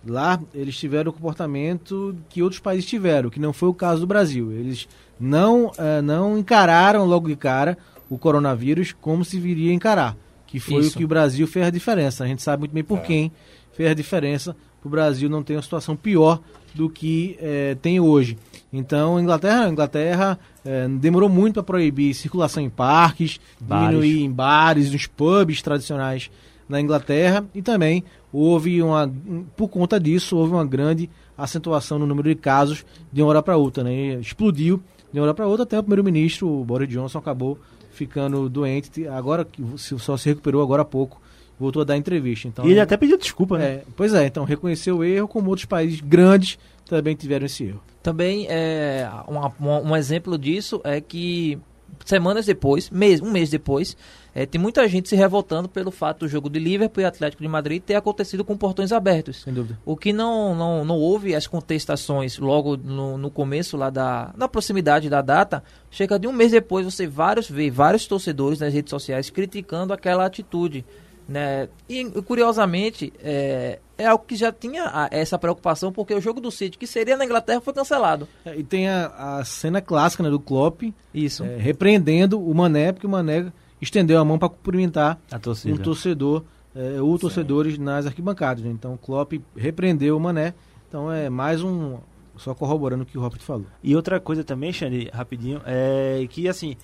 lá 0.06 0.40
eles 0.54 0.76
tiveram 0.76 1.10
o 1.10 1.14
comportamento 1.14 2.14
que 2.28 2.42
outros 2.42 2.60
países 2.60 2.86
tiveram, 2.86 3.30
que 3.30 3.40
não 3.40 3.52
foi 3.52 3.68
o 3.68 3.74
caso 3.74 4.00
do 4.00 4.06
Brasil. 4.06 4.52
Eles 4.52 4.88
não, 5.18 5.72
eh, 5.78 6.02
não 6.02 6.38
encararam 6.38 7.04
logo 7.06 7.28
de 7.28 7.36
cara 7.36 7.76
o 8.10 8.18
coronavírus 8.18 8.92
como 9.00 9.24
se 9.24 9.38
viria 9.40 9.70
a 9.70 9.74
encarar, 9.74 10.16
que 10.46 10.60
foi 10.60 10.80
Isso. 10.82 10.94
o 10.94 10.98
que 10.98 11.04
o 11.04 11.08
Brasil 11.08 11.46
fez 11.46 11.66
a 11.66 11.70
diferença. 11.70 12.24
A 12.24 12.26
gente 12.26 12.42
sabe 12.42 12.60
muito 12.60 12.72
bem 12.72 12.84
por 12.84 12.98
É. 12.98 13.02
quem 13.02 13.32
fez 13.72 13.90
a 13.90 13.94
diferença 13.94 14.54
para 14.80 14.88
o 14.88 14.90
Brasil 14.90 15.28
não 15.30 15.42
ter 15.42 15.56
uma 15.56 15.62
situação 15.62 15.96
pior 15.96 16.40
do 16.74 16.90
que 16.90 17.36
eh, 17.40 17.76
tem 17.80 17.98
hoje. 18.00 18.36
Então, 18.72 19.16
a 19.16 19.22
Inglaterra, 19.22 19.68
Inglaterra 19.68 20.38
eh, 20.64 20.88
demorou 21.00 21.28
muito 21.28 21.54
para 21.54 21.62
proibir 21.62 22.12
circulação 22.14 22.62
em 22.62 22.68
parques, 22.68 23.40
Bares. 23.60 23.86
diminuir 23.88 24.22
em 24.24 24.30
bares, 24.30 24.90
nos 24.92 25.06
pubs 25.06 25.62
tradicionais 25.62 26.30
na 26.68 26.80
Inglaterra 26.80 27.44
e 27.54 27.60
também 27.62 28.02
houve 28.32 28.82
uma, 28.82 29.10
por 29.56 29.68
conta 29.68 29.98
disso, 30.00 30.36
houve 30.36 30.52
uma 30.52 30.64
grande 30.64 31.08
acentuação 31.36 31.98
no 31.98 32.06
número 32.06 32.28
de 32.28 32.34
casos 32.34 32.84
de 33.12 33.20
uma 33.22 33.28
hora 33.30 33.42
para 33.42 33.56
outra, 33.56 33.82
né? 33.84 34.14
Explodiu 34.20 34.82
de 35.12 35.18
uma 35.20 35.24
hora 35.26 35.34
para 35.34 35.46
outra, 35.46 35.64
até 35.64 35.78
o 35.78 35.82
primeiro-ministro, 35.82 36.48
o 36.48 36.64
Boris 36.64 36.88
Johnson, 36.88 37.18
acabou 37.18 37.58
ficando 37.92 38.48
doente, 38.48 39.06
agora 39.06 39.44
que 39.44 39.62
se- 39.78 39.96
só 39.98 40.16
se 40.16 40.28
recuperou 40.28 40.60
agora 40.62 40.82
há 40.82 40.84
pouco, 40.84 41.20
voltou 41.58 41.82
a 41.82 41.84
dar 41.84 41.96
entrevista. 41.96 42.48
Então, 42.48 42.66
E 42.66 42.70
ele 42.72 42.80
até 42.80 42.96
pediu 42.96 43.16
desculpa, 43.16 43.56
né? 43.58 43.64
é, 43.64 43.82
pois 43.96 44.12
é, 44.14 44.26
então 44.26 44.44
reconheceu 44.44 44.98
o 44.98 45.04
erro, 45.04 45.28
como 45.28 45.50
outros 45.50 45.66
países 45.66 46.00
grandes 46.00 46.58
também 46.86 47.14
tiveram 47.14 47.46
esse 47.46 47.64
erro. 47.64 47.80
Também 48.02 48.46
é, 48.48 49.08
uma- 49.28 49.52
uma- 49.60 49.80
um 49.80 49.96
exemplo 49.96 50.36
disso 50.36 50.80
é 50.82 51.00
que 51.00 51.58
semanas 52.04 52.46
depois, 52.46 52.90
mês, 52.90 53.20
um 53.20 53.30
mês 53.30 53.50
depois, 53.50 53.96
é, 54.34 54.44
tem 54.44 54.60
muita 54.60 54.86
gente 54.88 55.08
se 55.08 55.14
revoltando 55.14 55.68
pelo 55.68 55.90
fato 55.90 56.20
do 56.20 56.28
jogo 56.28 56.50
de 56.50 56.58
Liverpool 56.58 57.02
e 57.02 57.04
Atlético 57.04 57.42
de 57.42 57.48
Madrid 57.48 57.80
ter 57.80 57.94
acontecido 57.94 58.44
com 58.44 58.56
portões 58.56 58.90
abertos. 58.90 59.42
Sem 59.42 59.54
dúvida. 59.54 59.78
O 59.84 59.96
que 59.96 60.12
não, 60.12 60.54
não, 60.54 60.84
não 60.84 60.98
houve 60.98 61.34
as 61.34 61.46
contestações 61.46 62.38
logo 62.38 62.76
no, 62.76 63.16
no 63.16 63.30
começo 63.30 63.76
lá 63.76 63.90
da 63.90 64.34
na 64.36 64.48
proximidade 64.48 65.08
da 65.08 65.22
data, 65.22 65.62
chega 65.90 66.18
de 66.18 66.26
um 66.26 66.32
mês 66.32 66.50
depois 66.50 66.84
você 66.84 67.06
vários 67.06 67.48
vê 67.48 67.70
vários 67.70 68.06
torcedores 68.06 68.58
nas 68.58 68.72
redes 68.72 68.90
sociais 68.90 69.30
criticando 69.30 69.92
aquela 69.92 70.26
atitude, 70.26 70.84
né? 71.28 71.68
E 71.88 72.04
curiosamente 72.22 73.12
é, 73.22 73.78
é 73.96 74.06
algo 74.06 74.24
que 74.26 74.36
já 74.36 74.52
tinha 74.52 74.84
a- 74.84 75.08
essa 75.10 75.38
preocupação 75.38 75.92
porque 75.92 76.14
o 76.14 76.20
jogo 76.20 76.40
do 76.40 76.50
City 76.50 76.76
que 76.78 76.86
seria 76.86 77.16
na 77.16 77.24
Inglaterra 77.24 77.60
foi 77.60 77.72
cancelado. 77.72 78.28
É, 78.44 78.56
E 78.58 78.62
tem 78.62 78.88
a, 78.88 79.38
a 79.38 79.44
cena 79.44 79.80
clássica 79.80 80.22
né, 80.22 80.30
do 80.30 80.38
Klopp 80.40 80.82
Isso. 81.14 81.44
é, 81.44 81.56
repreendendo 81.56 82.40
o 82.40 82.54
Mané, 82.54 82.92
porque 82.92 83.06
o 83.06 83.10
Mané 83.10 83.52
estendeu 83.80 84.18
a 84.20 84.24
mão 84.24 84.38
para 84.38 84.48
cumprimentar 84.48 85.18
A 85.30 85.36
um 85.36 85.76
torcedor, 85.76 86.44
é, 86.74 87.00
ou 87.00 87.18
torcedores 87.18 87.78
nas 87.78 88.06
arquibancadas. 88.06 88.64
Né? 88.64 88.70
Então 88.70 88.94
o 88.94 88.98
Klopp 88.98 89.32
repreendeu 89.56 90.16
o 90.16 90.20
Mané. 90.20 90.54
Então 90.88 91.10
é 91.10 91.28
mais 91.30 91.62
um. 91.62 91.98
Só 92.36 92.52
corroborando 92.52 93.04
o 93.04 93.06
que 93.06 93.16
o 93.16 93.20
Robert 93.20 93.40
falou. 93.40 93.66
E 93.80 93.94
outra 93.94 94.18
coisa 94.18 94.42
também, 94.42 94.72
Xande, 94.72 95.08
rapidinho, 95.12 95.60
é 95.64 96.26
que 96.28 96.48
assim, 96.48 96.76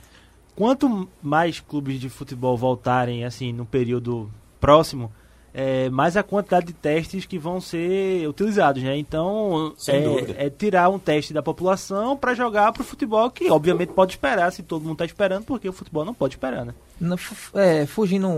quanto 0.61 1.09
mais 1.23 1.59
clubes 1.59 1.99
de 1.99 2.11
futebol 2.11 2.55
voltarem 2.55 3.25
assim 3.25 3.50
no 3.50 3.64
período 3.64 4.31
próximo, 4.61 5.11
é, 5.55 5.88
mais 5.88 6.19
a 6.19 6.23
quantidade 6.23 6.67
de 6.67 6.75
testes 6.75 7.25
que 7.25 7.38
vão 7.38 7.62
ser 7.62 8.29
utilizados, 8.29 8.83
né? 8.83 8.95
Então, 8.95 9.73
é, 9.88 10.45
é 10.45 10.50
tirar 10.50 10.90
um 10.90 10.99
teste 10.99 11.33
da 11.33 11.43
população 11.43 12.14
para 12.14 12.35
jogar 12.35 12.75
pro 12.75 12.85
futebol, 12.85 13.31
que 13.31 13.50
obviamente 13.50 13.95
pode 13.95 14.12
esperar, 14.12 14.52
se 14.52 14.62
todo 14.62 14.85
mundo 14.85 14.99
tá 14.99 15.07
esperando, 15.07 15.45
porque 15.45 15.67
o 15.67 15.73
futebol 15.73 16.05
não 16.05 16.12
pode 16.12 16.35
esperar, 16.35 16.67
né? 16.67 16.75
Não, 17.00 17.17
é, 17.55 17.87
fugindo, 17.87 18.29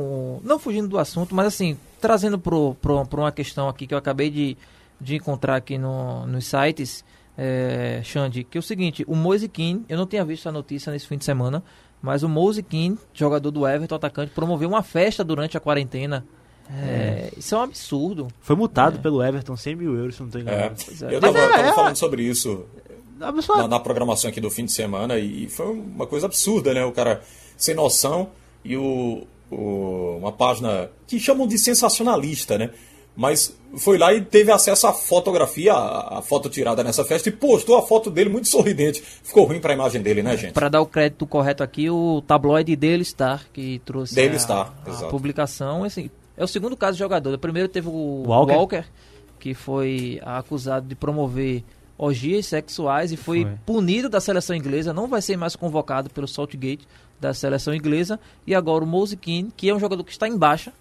não 0.44 0.60
fugindo 0.60 0.86
do 0.86 1.00
assunto, 1.00 1.34
mas 1.34 1.48
assim, 1.48 1.76
trazendo 2.00 2.38
para 2.38 3.20
uma 3.20 3.32
questão 3.32 3.68
aqui 3.68 3.84
que 3.84 3.94
eu 3.94 3.98
acabei 3.98 4.30
de, 4.30 4.56
de 5.00 5.16
encontrar 5.16 5.56
aqui 5.56 5.76
no, 5.76 6.24
nos 6.28 6.46
sites, 6.46 7.04
é, 7.36 8.00
Xande, 8.04 8.44
que 8.44 8.56
é 8.56 8.60
o 8.60 8.62
seguinte, 8.62 9.04
o 9.08 9.16
Moise 9.16 9.48
Kean, 9.48 9.80
eu 9.88 9.98
não 9.98 10.06
tinha 10.06 10.24
visto 10.24 10.48
a 10.48 10.52
notícia 10.52 10.92
nesse 10.92 11.08
fim 11.08 11.18
de 11.18 11.24
semana, 11.24 11.64
mas 12.02 12.22
o 12.22 12.28
Moise 12.28 12.64
jogador 13.14 13.50
do 13.50 13.66
Everton, 13.66 13.94
atacante, 13.94 14.32
promoveu 14.34 14.68
uma 14.68 14.82
festa 14.82 15.22
durante 15.22 15.56
a 15.56 15.60
quarentena. 15.60 16.26
É, 16.70 17.30
isso 17.36 17.54
é 17.54 17.58
um 17.58 17.62
absurdo. 17.62 18.28
Foi 18.40 18.56
multado 18.56 18.98
pelo 18.98 19.22
Everton 19.22 19.56
100 19.56 19.76
mil 19.76 19.94
euros, 19.96 20.16
se 20.16 20.22
não 20.22 20.28
tô 20.30 20.38
É, 20.38 20.40
enganado. 20.40 20.74
É. 21.02 21.14
eu 21.14 21.20
tava, 21.20 21.38
é- 21.38 21.48
tava 21.48 21.68
é- 21.68 21.72
falando 21.74 21.96
sobre 21.96 22.22
isso 22.22 22.64
na, 23.18 23.68
na 23.68 23.78
programação 23.80 24.30
aqui 24.30 24.40
do 24.40 24.50
fim 24.50 24.64
de 24.64 24.72
semana 24.72 25.18
e 25.18 25.48
foi 25.48 25.66
uma 25.66 26.06
coisa 26.06 26.26
absurda, 26.26 26.72
né? 26.74 26.84
O 26.84 26.92
cara 26.92 27.22
sem 27.56 27.74
noção 27.74 28.30
e 28.64 28.76
o, 28.76 29.26
o- 29.50 30.16
uma 30.18 30.32
página 30.32 30.90
que 31.06 31.20
chamam 31.20 31.46
de 31.46 31.58
sensacionalista, 31.58 32.56
né? 32.58 32.70
Mas 33.14 33.54
foi 33.76 33.98
lá 33.98 34.12
e 34.12 34.22
teve 34.22 34.50
acesso 34.50 34.86
à 34.86 34.92
fotografia, 34.92 35.72
a, 35.72 36.18
a 36.18 36.22
foto 36.22 36.48
tirada 36.48 36.82
nessa 36.82 37.04
festa 37.04 37.28
e 37.28 37.32
postou 37.32 37.76
a 37.76 37.82
foto 37.82 38.10
dele 38.10 38.30
muito 38.30 38.48
sorridente. 38.48 39.02
Ficou 39.22 39.44
ruim 39.44 39.60
pra 39.60 39.74
imagem 39.74 40.02
dele, 40.02 40.22
né, 40.22 40.36
gente? 40.36 40.52
Para 40.52 40.68
dar 40.68 40.80
o 40.80 40.86
crédito 40.86 41.26
correto 41.26 41.62
aqui, 41.62 41.90
o 41.90 42.22
tabloide 42.26 42.74
Daily 42.76 43.04
Star, 43.04 43.44
que 43.52 43.80
trouxe 43.84 44.14
Daily 44.14 44.36
a, 44.36 44.38
Star, 44.38 44.74
a 44.86 45.08
publicação. 45.08 45.84
Assim, 45.84 46.10
é 46.36 46.44
o 46.44 46.48
segundo 46.48 46.76
caso 46.76 46.92
de 46.94 46.98
jogador. 47.00 47.34
O 47.34 47.38
primeiro 47.38 47.68
teve 47.68 47.88
o 47.88 48.24
Walker. 48.26 48.54
Walker, 48.54 48.84
que 49.38 49.54
foi 49.54 50.20
acusado 50.22 50.86
de 50.86 50.94
promover 50.94 51.62
orgias 51.98 52.46
sexuais 52.46 53.12
e 53.12 53.16
foi, 53.16 53.42
Foi. 53.42 53.52
punido 53.64 54.08
da 54.08 54.20
seleção 54.20 54.56
inglesa. 54.56 54.92
Não 54.92 55.06
vai 55.06 55.22
ser 55.22 55.36
mais 55.36 55.54
convocado 55.54 56.10
pelo 56.10 56.26
Saltgate 56.26 56.86
da 57.20 57.32
seleção 57.32 57.74
inglesa. 57.74 58.18
E 58.46 58.54
agora 58.54 58.82
o 58.82 58.86
Moise 58.86 59.16
Kean, 59.16 59.48
que 59.56 59.68
é 59.68 59.74
um 59.74 59.78
jogador 59.78 60.02
que 60.02 60.10
está 60.10 60.26
em 60.26 60.36
baixa. 60.36 60.72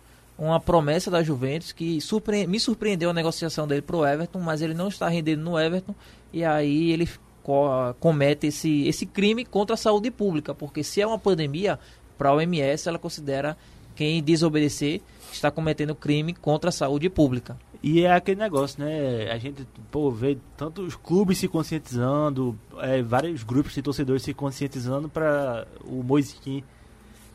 Uma 0.44 0.60
promessa 0.60 1.12
da 1.12 1.22
Juventus 1.22 1.72
que 1.72 2.02
surpre- 2.02 2.48
me 2.48 2.60
surpreendeu 2.60 3.12
a 3.12 3.14
negociação 3.14 3.68
dele 3.68 3.84
para 3.84 3.96
o 3.96 4.04
Everton, 4.04 4.40
mas 4.40 4.60
ele 4.64 4.74
não 4.74 4.88
está 4.88 5.08
rendendo 5.08 5.44
no 5.44 5.60
Everton. 5.60 5.94
E 6.34 6.44
aí 6.44 6.92
ele 6.92 7.08
co- 7.44 7.94
comete 8.00 8.48
esse, 8.48 8.88
esse 8.88 9.06
crime 9.06 9.46
contra 9.46 9.76
a 9.76 9.78
saúde 9.78 10.10
pública, 10.10 10.56
porque 10.56 10.84
se 10.84 11.00
é 11.00 11.06
uma 11.06 11.20
pandemia, 11.20 11.78
para 12.18 12.30
a 12.30 12.34
OMS 12.34 12.90
ela 12.90 12.98
considera 12.98 13.56
quem 13.96 14.24
desobedecer 14.24 15.02
está 15.32 15.52
cometendo 15.52 15.94
crime 15.94 16.34
contra 16.34 16.70
a 16.70 16.74
saúde 16.74 17.08
pública. 17.08 17.56
E 17.84 18.02
é 18.04 18.12
aquele 18.12 18.40
negócio, 18.40 18.84
né? 18.84 19.32
A 19.32 19.38
gente 19.38 19.68
pô, 19.92 20.10
vê 20.10 20.40
tantos 20.58 20.96
clubes 20.96 21.38
se 21.38 21.48
conscientizando, 21.48 22.58
é, 22.80 23.02
vários 23.04 23.44
grupos 23.44 23.74
de 23.74 23.82
torcedores 23.84 24.24
se 24.24 24.34
conscientizando 24.34 25.08
para 25.08 25.68
o 25.84 26.02
Moisquim, 26.02 26.64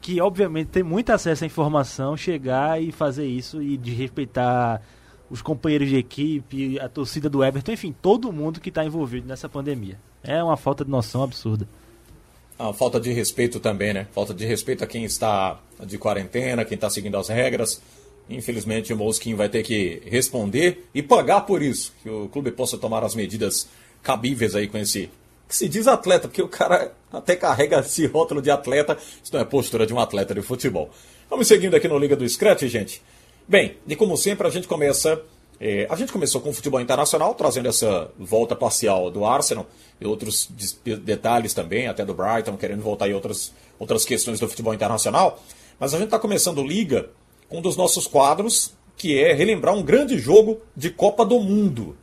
que 0.07 0.21
obviamente 0.21 0.69
tem 0.69 0.85
muito 0.85 1.11
acesso 1.11 1.43
à 1.43 1.49
informação, 1.49 2.17
chegar 2.17 2.81
e 2.81 2.93
fazer 2.93 3.27
isso 3.27 3.61
e 3.61 3.77
de 3.77 3.91
respeitar 3.91 4.81
os 5.29 5.43
companheiros 5.43 5.89
de 5.89 5.97
equipe, 5.97 6.79
a 6.79 6.89
torcida 6.89 7.29
do 7.29 7.43
Everton, 7.43 7.73
enfim, 7.73 7.93
todo 8.01 8.33
mundo 8.33 8.61
que 8.61 8.69
está 8.69 8.85
envolvido 8.85 9.27
nessa 9.27 9.49
pandemia. 9.49 9.99
É 10.23 10.41
uma 10.41 10.57
falta 10.57 10.85
de 10.85 10.93
noção 10.93 11.25
absurda. 11.25 11.67
A 12.57 12.73
falta 12.73 13.01
de 13.01 13.13
respeito 13.13 13.59
também, 13.59 13.93
né? 13.93 14.07
Falta 14.13 14.33
de 14.33 14.47
respeito 14.47 14.85
a 14.85 14.87
quem 14.87 15.05
está 15.05 15.59
de 15.85 15.99
quarentena, 15.99 16.65
quem 16.65 16.77
está 16.77 16.89
seguindo 16.89 17.17
as 17.17 17.29
regras. 17.29 17.83
Infelizmente, 18.31 18.93
o 18.93 18.97
Mosquin 18.97 19.35
vai 19.35 19.49
ter 19.49 19.65
que 19.65 20.03
responder 20.07 20.89
e 20.95 21.03
pagar 21.03 21.41
por 21.41 21.61
isso. 21.61 21.93
Que 22.05 22.09
o 22.09 22.29
clube 22.29 22.53
possa 22.53 22.79
tomar 22.79 23.03
as 23.03 23.17
medidas 23.17 23.69
cabíveis 24.05 24.55
aí 24.55 24.69
com 24.69 24.79
esse. 24.79 25.11
Que 25.49 25.55
se 25.55 25.69
diz 25.69 25.87
atleta, 25.87 26.29
porque 26.29 26.43
o 26.43 26.49
cara 26.49 26.93
até 27.13 27.37
carrega 27.37 27.81
esse 27.81 28.07
rótulo 28.07 28.43
de 28.43 28.51
atleta. 28.51 28.99
Isso 29.23 29.33
não 29.33 29.41
é 29.41 29.45
postura 29.45 29.87
de 29.87 29.95
um 29.95 30.01
atleta 30.01 30.35
de 30.35 30.43
futebol. 30.43 30.91
Vamos 31.31 31.47
seguindo 31.47 31.75
aqui 31.75 31.89
no 31.89 31.99
Liga 31.99 32.17
do 32.17 32.29
Scratch, 32.29 32.63
gente. 32.65 33.03
Bem, 33.49 33.77
e 33.87 33.95
como 33.95 34.17
sempre, 34.17 34.47
a 34.47 34.51
gente 34.51 34.67
começa. 34.67 35.23
eh, 35.61 35.87
a 35.89 35.97
gente 35.97 36.13
começou 36.13 36.41
com 36.41 36.51
o 36.51 36.53
futebol 36.53 36.81
internacional, 36.81 37.35
trazendo 37.35 37.69
essa 37.69 38.11
volta 38.19 38.57
parcial 38.57 39.11
do 39.11 39.25
Arsenal 39.25 39.67
e 40.01 40.07
outros 40.07 40.49
detalhes 41.05 41.55
também, 41.55 41.87
até 41.87 42.05
do 42.05 42.13
Brighton, 42.13 42.57
querendo 42.57 42.83
voltar 42.83 43.09
em 43.09 43.15
outras, 43.15 43.53
outras 43.79 44.05
questões 44.05 44.41
do 44.41 44.49
futebol 44.49 44.75
internacional. 44.75 45.41
Mas 45.79 45.95
a 45.95 45.99
gente 45.99 46.07
está 46.07 46.19
começando 46.19 46.63
Liga 46.63 47.11
com 47.49 47.59
um 47.59 47.63
dos 47.63 47.77
nossos 47.77 48.07
quadros, 48.07 48.75
que 48.97 49.19
é 49.19 49.33
relembrar 49.33 49.75
um 49.75 49.83
grande 49.83 50.19
jogo 50.19 50.61
de 50.77 50.91
Copa 50.91 51.25
do 51.25 51.39
Mundo. 51.39 51.97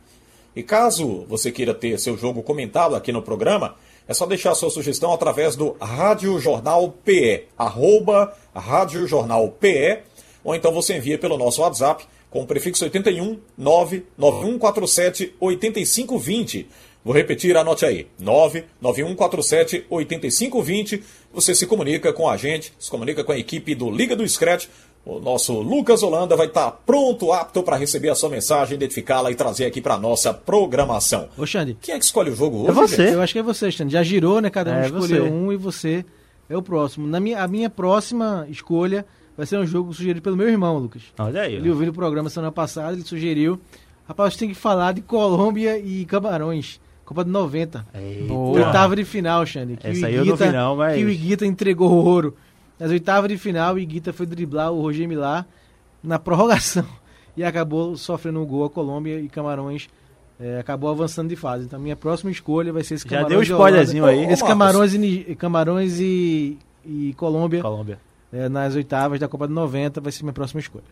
E 0.54 0.62
caso 0.62 1.24
você 1.28 1.50
queira 1.50 1.74
ter 1.74 1.98
seu 1.98 2.16
jogo 2.16 2.42
comentado 2.42 2.94
aqui 2.94 3.10
no 3.12 3.22
programa, 3.22 3.76
é 4.06 4.14
só 4.14 4.26
deixar 4.26 4.54
sua 4.54 4.70
sugestão 4.70 5.12
através 5.12 5.56
do 5.56 5.76
Rádio 5.80 6.38
Jornal 6.38 6.94
PE, 7.04 7.44
arroba 7.56 8.32
Rádio 8.54 9.06
Jornal 9.06 9.48
PE, 9.48 10.00
ou 10.44 10.54
então 10.54 10.72
você 10.72 10.96
envia 10.96 11.18
pelo 11.18 11.38
nosso 11.38 11.62
WhatsApp 11.62 12.04
com 12.30 12.42
o 12.42 12.46
prefixo 12.46 12.84
81 12.84 13.38
99147 13.56 15.34
8520. 15.40 16.68
Vou 17.04 17.14
repetir, 17.14 17.56
anote 17.56 17.84
aí. 17.84 18.06
99147 18.18 19.86
8520. 19.90 21.02
Você 21.34 21.54
se 21.54 21.66
comunica 21.66 22.12
com 22.12 22.28
a 22.28 22.36
gente, 22.36 22.72
se 22.78 22.90
comunica 22.90 23.22
com 23.22 23.32
a 23.32 23.38
equipe 23.38 23.74
do 23.74 23.90
Liga 23.90 24.16
do 24.16 24.26
Scratch. 24.26 24.68
O 25.06 25.20
nosso 25.20 25.52
Lucas 25.60 26.02
Holanda 26.02 26.34
vai 26.34 26.46
estar 26.46 26.70
pronto, 26.86 27.30
apto 27.32 27.62
para 27.62 27.76
receber 27.76 28.08
a 28.08 28.14
sua 28.14 28.30
mensagem, 28.30 28.74
identificá-la 28.76 29.30
e 29.30 29.34
trazer 29.34 29.66
aqui 29.66 29.80
para 29.80 29.98
nossa 29.98 30.32
programação. 30.32 31.28
Ô, 31.36 31.44
Xande, 31.44 31.76
Quem 31.80 31.94
é 31.94 31.98
que 31.98 32.04
escolhe 32.04 32.30
o 32.30 32.34
jogo 32.34 32.60
hoje? 32.60 32.70
É 32.70 32.72
você. 32.72 32.96
gente? 33.04 33.12
eu 33.14 33.20
acho 33.22 33.32
que 33.34 33.38
é 33.38 33.42
você, 33.42 33.70
Xande. 33.70 33.92
Já 33.92 34.02
girou, 34.02 34.40
né? 34.40 34.48
Cada 34.48 34.70
um 34.72 34.74
É, 34.76 34.86
escolheu 34.86 35.24
você. 35.24 35.30
um 35.30 35.52
e 35.52 35.56
você 35.56 36.04
é 36.48 36.56
o 36.56 36.62
próximo. 36.62 37.06
Na 37.06 37.20
minha, 37.20 37.42
a 37.42 37.46
minha 37.48 37.68
próxima 37.68 38.46
escolha 38.48 39.04
vai 39.36 39.44
ser 39.44 39.58
um 39.58 39.66
jogo 39.66 39.92
sugerido 39.92 40.22
pelo 40.22 40.36
meu 40.36 40.48
irmão, 40.48 40.78
Lucas. 40.78 41.02
Olha 41.18 41.42
aí. 41.42 41.56
Ele 41.56 41.68
ouviu 41.68 41.90
o 41.90 41.94
programa 41.94 42.30
semana 42.30 42.50
passada, 42.52 42.94
ele 42.94 43.02
sugeriu. 43.04 43.60
Rapaz, 44.08 44.36
tem 44.36 44.48
que 44.48 44.54
falar 44.54 44.92
de 44.92 45.02
Colômbia 45.02 45.78
e 45.78 46.04
Camarões. 46.06 46.80
Copa 47.04 47.22
de 47.24 47.30
90. 47.30 47.86
Eita. 47.94 48.24
Boa. 48.24 48.66
Oitava 48.66 48.96
de 48.96 49.04
final, 49.04 49.44
Xande. 49.44 49.78
Essa 49.84 50.06
aí 50.06 50.14
eu 50.14 50.24
não 50.24 50.36
vi 50.36 50.48
não, 50.50 50.76
mas- 50.76 50.96
Que 50.96 51.04
o 51.04 51.10
Iguita 51.10 51.44
entregou 51.44 51.90
o 51.90 52.04
ouro. 52.06 52.34
Nas 52.78 52.90
oitavas 52.90 53.28
de 53.28 53.38
final, 53.38 53.74
o 53.74 53.78
Iguita 53.78 54.12
foi 54.12 54.26
driblar 54.26 54.72
o 54.72 54.80
Roger 54.80 55.08
Milá 55.08 55.46
na 56.02 56.18
prorrogação. 56.18 56.86
E 57.36 57.42
acabou 57.42 57.96
sofrendo 57.96 58.40
um 58.40 58.46
gol 58.46 58.64
a 58.64 58.70
Colômbia 58.70 59.18
e 59.18 59.28
Camarões 59.28 59.88
eh, 60.38 60.56
acabou 60.60 60.88
avançando 60.88 61.28
de 61.28 61.34
fase. 61.34 61.64
Então, 61.64 61.80
minha 61.80 61.96
próxima 61.96 62.30
escolha 62.30 62.72
vai 62.72 62.84
ser 62.84 62.94
esse 62.94 63.08
Já 63.08 63.16
Camarões 63.16 63.28
deu 63.30 63.38
um 63.38 63.42
e 63.42 63.44
spoilerzinho 63.44 64.04
aí. 64.06 64.24
Esse. 64.32 64.44
Camarões 64.44 64.94
e, 64.94 65.34
Camarões 65.34 65.98
e, 65.98 66.56
e 66.86 67.12
Colômbia 67.16 67.60
Colômbia. 67.60 67.98
eh, 68.32 68.48
nas 68.48 68.76
oitavas 68.76 69.18
da 69.18 69.26
Copa 69.26 69.48
de 69.48 69.52
90 69.52 70.00
vai 70.00 70.12
ser 70.12 70.22
minha 70.22 70.32
próxima 70.32 70.60
escolha. 70.60 70.84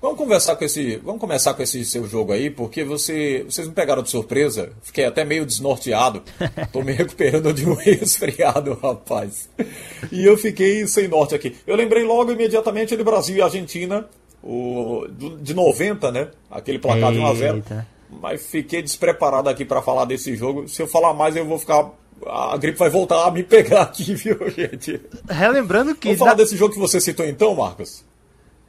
Vamos 0.00 0.18
conversar 0.18 0.56
com 0.56 0.64
esse, 0.64 0.96
vamos 0.98 1.20
começar 1.20 1.54
com 1.54 1.62
esse 1.62 1.84
seu 1.84 2.06
jogo 2.06 2.32
aí, 2.32 2.50
porque 2.50 2.84
você, 2.84 3.44
vocês 3.48 3.66
me 3.66 3.72
pegaram 3.72 4.02
de 4.02 4.10
surpresa. 4.10 4.70
Fiquei 4.82 5.04
até 5.06 5.24
meio 5.24 5.44
desnorteado. 5.46 6.22
Tô 6.72 6.82
me 6.82 6.92
recuperando 6.92 7.52
de 7.52 7.68
um 7.68 7.74
resfriado, 7.80 8.78
rapaz. 8.82 9.48
E 10.12 10.24
eu 10.24 10.36
fiquei 10.36 10.86
sem 10.86 11.08
norte 11.08 11.34
aqui. 11.34 11.56
Eu 11.66 11.76
lembrei 11.76 12.04
logo 12.04 12.30
imediatamente 12.30 12.96
de 12.96 13.02
Brasil 13.02 13.36
e 13.36 13.42
Argentina, 13.42 14.06
o 14.42 15.06
de 15.40 15.54
90, 15.54 16.12
né? 16.12 16.28
Aquele 16.50 16.78
placar 16.78 17.12
de 17.12 17.18
1 17.18 17.26
a 17.26 17.34
0. 17.34 17.56
Eita. 17.56 17.86
Mas 18.20 18.46
fiquei 18.46 18.82
despreparado 18.82 19.48
aqui 19.48 19.64
para 19.64 19.82
falar 19.82 20.04
desse 20.04 20.36
jogo. 20.36 20.68
Se 20.68 20.80
eu 20.82 20.86
falar 20.86 21.14
mais, 21.14 21.34
eu 21.34 21.44
vou 21.46 21.58
ficar 21.58 21.90
a 22.24 22.56
gripe 22.56 22.78
vai 22.78 22.88
voltar 22.88 23.26
a 23.26 23.30
me 23.30 23.42
pegar 23.42 23.82
aqui, 23.82 24.12
viu, 24.14 24.38
gente? 24.50 25.00
Relembrando 25.28 25.94
que. 25.94 26.08
Vamos 26.08 26.18
falar 26.20 26.30
na- 26.32 26.36
desse 26.36 26.56
jogo 26.56 26.72
que 26.74 26.78
você 26.80 27.00
citou 27.00 27.26
então, 27.26 27.54
Marcos? 27.54 28.04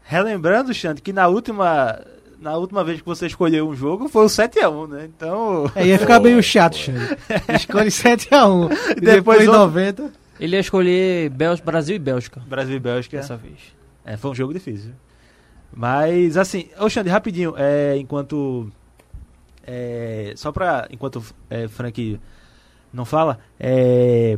Relembrando, 0.07 0.73
Xande, 0.73 1.01
que 1.01 1.11
na 1.13 1.27
última. 1.27 1.99
Na 2.39 2.55
última 2.55 2.83
vez 2.83 3.01
que 3.01 3.05
você 3.05 3.25
escolheu 3.25 3.67
um 3.67 3.75
jogo 3.75 4.07
foi 4.07 4.23
o 4.23 4.27
7x1, 4.29 4.87
né? 4.87 5.05
Então. 5.05 5.69
É, 5.75 5.85
ia 5.87 5.97
ficar 5.99 6.19
meio 6.19 6.41
chato, 6.41 6.75
Xande. 6.77 7.17
Escolhe 7.53 7.89
7x1. 7.89 8.71
E 8.97 9.01
Depois 9.01 9.15
depois 9.15 9.47
outro- 9.47 9.53
90. 9.63 10.11
Ele 10.39 10.55
ia 10.55 10.59
escolher 10.59 11.29
Bel- 11.31 11.57
Brasil 11.65 11.95
e 11.95 11.99
Bélgica 11.99 12.39
Brasil 12.47 12.75
e 12.75 12.79
Bélgica. 12.79 13.17
dessa 13.17 13.35
vez. 13.35 13.55
É, 14.05 14.15
foi 14.15 14.31
um 14.31 14.35
jogo 14.35 14.53
difícil. 14.53 14.91
Mas, 15.73 16.37
assim, 16.37 16.69
ô 16.79 16.87
Xande, 16.87 17.09
rapidinho, 17.09 17.55
é, 17.57 17.97
enquanto. 17.97 18.71
é, 19.65 20.31
só 20.37 20.51
pra. 20.51 20.87
Enquanto 20.91 21.21
é, 21.49 21.67
Frank 21.67 22.19
não 22.93 23.03
fala, 23.03 23.39
é, 23.59 24.37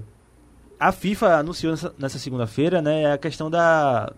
a 0.79 0.91
FIFA 0.93 1.35
anunciou 1.35 1.71
nessa, 1.73 1.93
nessa 1.99 2.17
segunda-feira 2.17 2.81
né, 2.81 3.11
a 3.11 3.17
questão 3.17 3.49
da, 3.49 4.11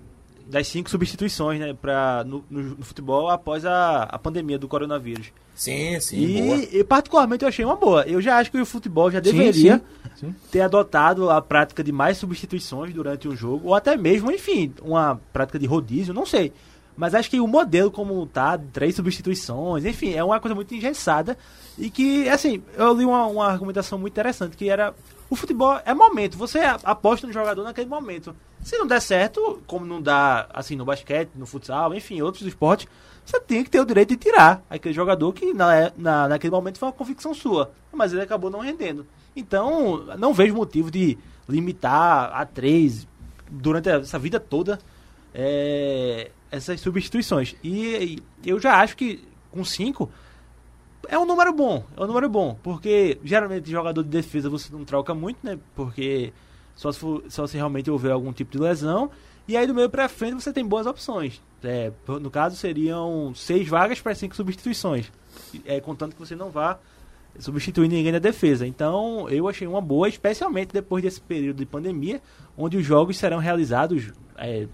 das 0.47 0.67
cinco 0.67 0.89
substituições 0.89 1.59
né, 1.59 1.73
pra, 1.73 2.23
no, 2.25 2.43
no- 2.49 2.75
no 2.77 2.85
futebol 2.85 3.29
após 3.29 3.65
a, 3.65 4.03
a 4.03 4.19
pandemia 4.19 4.57
do 4.59 4.67
coronavírus. 4.67 5.31
Sim, 5.55 5.99
sim, 5.99 6.41
boa. 6.43 6.57
E, 6.57 6.79
e, 6.79 6.83
particularmente 6.83 7.43
eu 7.43 7.49
achei 7.49 7.63
uma 7.63 7.75
boa. 7.75 8.03
Eu 8.03 8.21
já 8.21 8.37
acho 8.37 8.51
que 8.51 8.59
o 8.59 8.65
futebol 8.65 9.11
já 9.11 9.19
deveria 9.19 9.77
sim, 9.77 10.27
sim. 10.27 10.35
ter 10.51 10.61
adotado 10.61 11.29
a 11.29 11.41
prática 11.41 11.83
de 11.83 11.91
mais 11.91 12.17
substituições 12.17 12.93
durante 12.93 13.27
o 13.27 13.35
jogo, 13.35 13.67
ou 13.69 13.75
até 13.75 13.95
mesmo, 13.95 14.31
enfim, 14.31 14.73
uma 14.81 15.19
prática 15.31 15.59
de 15.59 15.65
rodízio, 15.65 16.13
não 16.13 16.25
sei. 16.25 16.51
Mas 16.97 17.15
acho 17.15 17.29
que 17.29 17.39
o 17.39 17.47
modelo 17.47 17.89
como 17.89 18.25
tá, 18.25 18.59
três 18.73 18.95
substituições, 18.95 19.85
enfim, 19.85 20.13
é 20.13 20.23
uma 20.23 20.39
coisa 20.39 20.53
muito 20.55 20.73
engessada 20.75 21.37
e 21.77 21.89
que, 21.89 22.27
assim, 22.29 22.61
eu 22.75 22.93
li 22.93 23.05
uma, 23.05 23.25
uma 23.27 23.47
argumentação 23.47 23.97
muito 23.97 24.13
interessante, 24.13 24.57
que 24.57 24.69
era 24.69 24.93
o 25.29 25.35
futebol 25.35 25.79
é 25.85 25.93
momento, 25.93 26.37
você 26.37 26.59
aposta 26.83 27.25
no 27.25 27.31
jogador 27.33 27.63
naquele 27.63 27.87
momento. 27.87 28.35
Se 28.63 28.77
não 28.77 28.85
der 28.85 29.01
certo, 29.01 29.61
como 29.65 29.85
não 29.85 30.01
dá, 30.01 30.47
assim, 30.53 30.75
no 30.75 30.85
basquete, 30.85 31.31
no 31.35 31.45
futsal, 31.45 31.93
enfim, 31.93 32.21
outros 32.21 32.45
esportes, 32.45 32.87
você 33.25 33.39
tem 33.39 33.63
que 33.63 33.69
ter 33.69 33.79
o 33.79 33.85
direito 33.85 34.09
de 34.09 34.17
tirar 34.17 34.63
aquele 34.69 34.93
jogador 34.93 35.31
que 35.33 35.53
na, 35.53 35.91
na, 35.97 36.27
naquele 36.27 36.51
momento 36.51 36.77
foi 36.77 36.87
uma 36.87 36.93
convicção 36.93 37.33
sua, 37.33 37.71
mas 37.91 38.13
ele 38.13 38.21
acabou 38.21 38.49
não 38.49 38.59
rendendo. 38.59 39.05
Então, 39.35 40.05
não 40.17 40.33
vejo 40.33 40.53
motivo 40.53 40.91
de 40.91 41.17
limitar 41.47 42.31
a 42.33 42.45
três 42.45 43.07
durante 43.49 43.89
essa 43.89 44.19
vida 44.19 44.39
toda 44.39 44.79
é, 45.33 46.31
essas 46.51 46.79
substituições. 46.79 47.55
E, 47.63 48.21
e 48.43 48.49
eu 48.49 48.59
já 48.59 48.77
acho 48.81 48.95
que 48.95 49.23
com 49.51 49.63
cinco 49.63 50.09
é 51.07 51.17
um 51.17 51.25
número 51.25 51.53
bom, 51.53 51.83
é 51.97 52.01
um 52.01 52.07
número 52.07 52.29
bom, 52.29 52.57
porque 52.61 53.19
geralmente 53.23 53.69
jogador 53.69 54.03
de 54.03 54.09
defesa 54.09 54.49
você 54.49 54.71
não 54.71 54.85
troca 54.85 55.13
muito, 55.13 55.39
né? 55.43 55.57
Porque 55.75 56.31
só 56.81 56.91
se, 56.91 56.97
for- 56.97 57.23
só 57.29 57.45
se 57.45 57.55
realmente 57.57 57.91
houver 57.91 58.11
algum 58.11 58.33
tipo 58.33 58.51
de 58.51 58.57
lesão. 58.57 59.11
E 59.47 59.55
aí 59.55 59.67
do 59.67 59.73
meio 59.75 59.87
pra 59.87 60.09
frente 60.09 60.41
você 60.41 60.51
tem 60.51 60.65
boas 60.65 60.87
opções. 60.87 61.39
É, 61.63 61.91
no 62.19 62.31
caso 62.31 62.55
seriam 62.55 63.33
seis 63.35 63.67
vagas 63.67 64.01
para 64.01 64.15
cinco 64.15 64.35
substituições, 64.35 65.11
é, 65.63 65.79
contando 65.79 66.13
que 66.15 66.19
você 66.19 66.35
não 66.35 66.49
vá 66.49 66.79
substituir 67.37 67.87
ninguém 67.87 68.11
na 68.11 68.17
defesa. 68.17 68.65
Então 68.65 69.29
eu 69.29 69.47
achei 69.47 69.67
uma 69.67 69.79
boa, 69.79 70.09
especialmente 70.09 70.73
depois 70.73 71.03
desse 71.03 71.21
período 71.21 71.57
de 71.57 71.67
pandemia, 71.67 72.19
onde 72.57 72.77
os 72.77 72.85
jogos 72.85 73.15
serão 73.15 73.37
realizados. 73.37 74.11
É, 74.35 74.67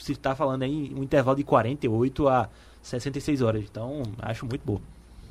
se 0.00 0.10
está 0.12 0.34
falando 0.34 0.62
aí 0.64 0.92
um 0.94 1.02
intervalo 1.04 1.36
de 1.36 1.44
48 1.44 2.28
a 2.28 2.48
66 2.82 3.40
horas. 3.40 3.64
Então 3.70 4.02
acho 4.20 4.44
muito 4.46 4.62
boa. 4.64 4.80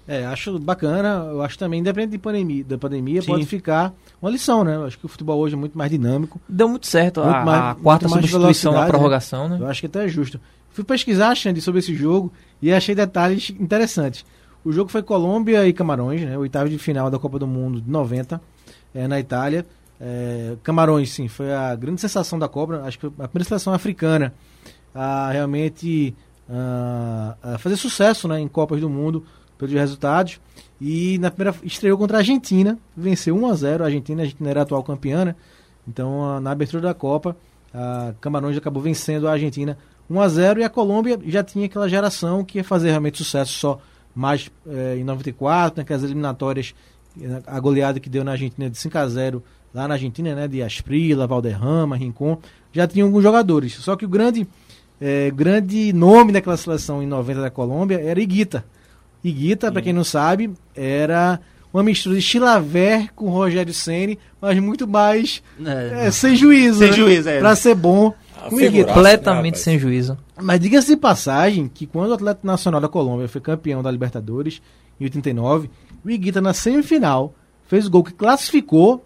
É, 0.07 0.25
acho 0.25 0.60
bacana. 0.60 1.27
Eu 1.31 1.41
acho 1.41 1.57
também, 1.57 1.79
independente 1.79 2.12
de 2.12 2.17
pandemia, 2.17 2.63
da 2.63 2.77
pandemia, 2.77 3.22
Sim. 3.22 3.27
pode 3.27 3.45
ficar 3.45 3.93
uma 4.22 4.29
lição, 4.29 4.63
né? 4.63 4.75
Eu 4.75 4.86
acho 4.86 5.00
que 5.00 5.05
o 5.05 5.10
futebol 5.10 5.39
hoje 5.39 5.55
é 5.55 5.57
muito 5.57 5.77
mais 5.77 5.89
dinâmico. 5.89 6.41
Deu 6.48 6.67
muito 6.67 6.88
certo 6.88 7.22
a, 7.22 7.25
Muito 7.25 7.45
mais- 7.45 7.62
a 7.62 7.75
quarta 7.75 8.10
substituição 8.10 8.41
na 8.41 8.48
velocidade, 8.79 8.88
prorrogação, 8.88 9.48
né? 9.50 9.57
Eu 9.60 9.67
acho 9.67 9.79
que 9.79 9.88
até 9.88 10.03
é 10.03 10.07
justo. 10.07 10.39
Fui 10.72 10.83
pesquisar, 10.83 11.33
Xande, 11.36 11.62
sobre 11.62 11.80
esse 11.80 11.95
jogo 11.95 12.34
e 12.62 12.73
achei 12.73 12.93
detalhes 12.95 13.51
interessantes. 13.60 14.25
O 14.65 14.71
jogo 14.71 14.89
foi 14.89 15.04
Colômbia 15.04 15.67
e 15.67 15.73
Camarões, 15.73 16.21
né? 16.21 16.38
Oitavo 16.38 16.69
de 16.69 16.78
final 16.78 17.10
da 17.10 17.19
Copa 17.19 17.38
do 17.39 17.47
Mundo 17.47 17.80
de 17.80 17.89
90, 17.89 18.41
é, 18.93 19.08
na 19.08 19.19
Itália. 19.19 19.65
É, 20.01 20.56
Camarões, 20.63 21.12
sim, 21.12 21.28
foi 21.28 21.54
a 21.54 21.75
grande 21.75 22.01
sensação 22.01 22.38
da 22.38 22.47
Copa. 22.49 22.82
Acho 22.86 22.99
que 22.99 23.06
a 23.06 23.28
primeira 23.28 23.43
seleção 23.47 23.73
africana 23.73 24.34
a 24.93 25.32
realmente 25.32 26.13
ah, 26.49 27.36
a 27.41 27.58
fazer 27.58 27.78
sucesso 27.78 28.28
né, 28.28 28.39
em 28.39 28.47
Copas 28.47 28.82
do 28.82 28.89
Mundo 28.89 29.23
pelos 29.67 29.80
resultados. 29.80 30.39
E 30.80 31.17
na 31.19 31.32
primeira 31.32 31.58
estreou 31.63 31.97
contra 31.97 32.17
a 32.17 32.19
Argentina, 32.19 32.78
venceu 32.95 33.36
1 33.36 33.47
a 33.47 33.54
0 33.54 33.84
A 33.84 33.88
Argentina, 33.88 34.21
a 34.21 34.23
Argentina 34.23 34.49
era 34.49 34.60
a 34.62 34.63
atual 34.63 34.84
campeã, 34.84 35.26
né? 35.26 35.36
Então, 35.88 36.39
na 36.39 36.52
abertura 36.52 36.82
da 36.82 36.93
Copa, 36.93 37.36
a 37.73 38.13
Camarões 38.21 38.58
acabou 38.58 38.82
vencendo 38.82 39.28
a 39.28 39.32
Argentina 39.32 39.78
1 40.10 40.21
a 40.21 40.28
0 40.28 40.60
e 40.60 40.63
a 40.63 40.69
Colômbia 40.69 41.19
já 41.26 41.43
tinha 41.43 41.65
aquela 41.65 41.89
geração 41.89 42.43
que 42.43 42.58
ia 42.58 42.63
fazer 42.63 42.89
realmente 42.89 43.17
sucesso 43.17 43.54
só 43.54 43.80
mais 44.15 44.52
eh, 44.67 44.97
em 44.99 45.04
94, 45.04 45.80
naquelas 45.80 46.04
eliminatórias, 46.04 46.76
eh, 47.19 47.41
a 47.47 47.60
goleada 47.60 47.99
que 47.99 48.10
deu 48.10 48.23
na 48.23 48.32
Argentina 48.32 48.69
de 48.69 48.78
5 48.78 48.97
a 48.97 49.08
0 49.08 49.43
lá 49.73 49.88
na 49.88 49.95
Argentina, 49.95 50.36
né, 50.36 50.47
de 50.47 50.62
Asprila, 50.62 51.26
Valderrama, 51.26 51.95
Rincon, 51.95 52.38
já 52.71 52.88
tinha 52.88 53.04
alguns 53.04 53.23
jogadores. 53.23 53.73
Só 53.73 53.95
que 53.95 54.06
o 54.06 54.10
grande 54.10 54.47
eh, 55.02 55.32
grande 55.32 55.91
nome 55.91 56.32
daquela 56.32 56.56
seleção 56.56 57.02
em 57.02 57.08
90 57.08 57.41
da 57.41 57.49
Colômbia 57.49 57.99
era 57.99 58.21
Iguita. 58.21 58.63
Iguita, 59.23 59.71
para 59.71 59.81
quem 59.81 59.93
não 59.93 60.03
sabe, 60.03 60.51
era 60.75 61.39
uma 61.73 61.81
mistura 61.81 62.15
de 62.15 62.21
Chilaver 62.21 63.12
com 63.15 63.29
Rogério 63.29 63.73
Ceni, 63.73 64.19
mas 64.39 64.59
muito 64.59 64.88
mais 64.88 65.41
é, 65.65 66.12
sem 66.12 66.36
juízo. 66.36 66.79
Sem 66.79 66.89
né? 66.89 66.93
juízo, 66.93 67.29
é. 67.29 67.39
Pra 67.39 67.55
ser 67.55 67.75
bom. 67.75 68.13
Iguita. 68.51 68.88
né, 68.88 68.93
Completamente 68.93 69.59
sem 69.59 69.79
juízo. 69.79 70.17
Mas 70.41 70.59
diga-se 70.59 70.89
de 70.89 70.97
passagem 70.97 71.67
que 71.67 71.88
quando 71.88 72.12
o 72.12 72.13
Atlético 72.13 72.45
Nacional 72.45 72.81
da 72.81 72.89
Colômbia 72.89 73.27
foi 73.27 73.39
campeão 73.39 73.81
da 73.81 73.89
Libertadores 73.89 74.62
em 74.99 75.05
89, 75.05 75.69
o 76.03 76.09
Iguita 76.09 76.41
na 76.41 76.53
semifinal 76.53 77.33
fez 77.67 77.88
o 77.88 77.89
gol 77.89 78.03
que 78.03 78.13
classificou 78.13 79.03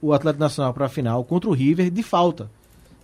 o 0.00 0.12
Atlético 0.12 0.42
Nacional 0.42 0.74
para 0.74 0.86
a 0.86 0.88
final 0.88 1.24
contra 1.24 1.48
o 1.48 1.52
River 1.52 1.90
de 1.90 2.02
falta. 2.02 2.50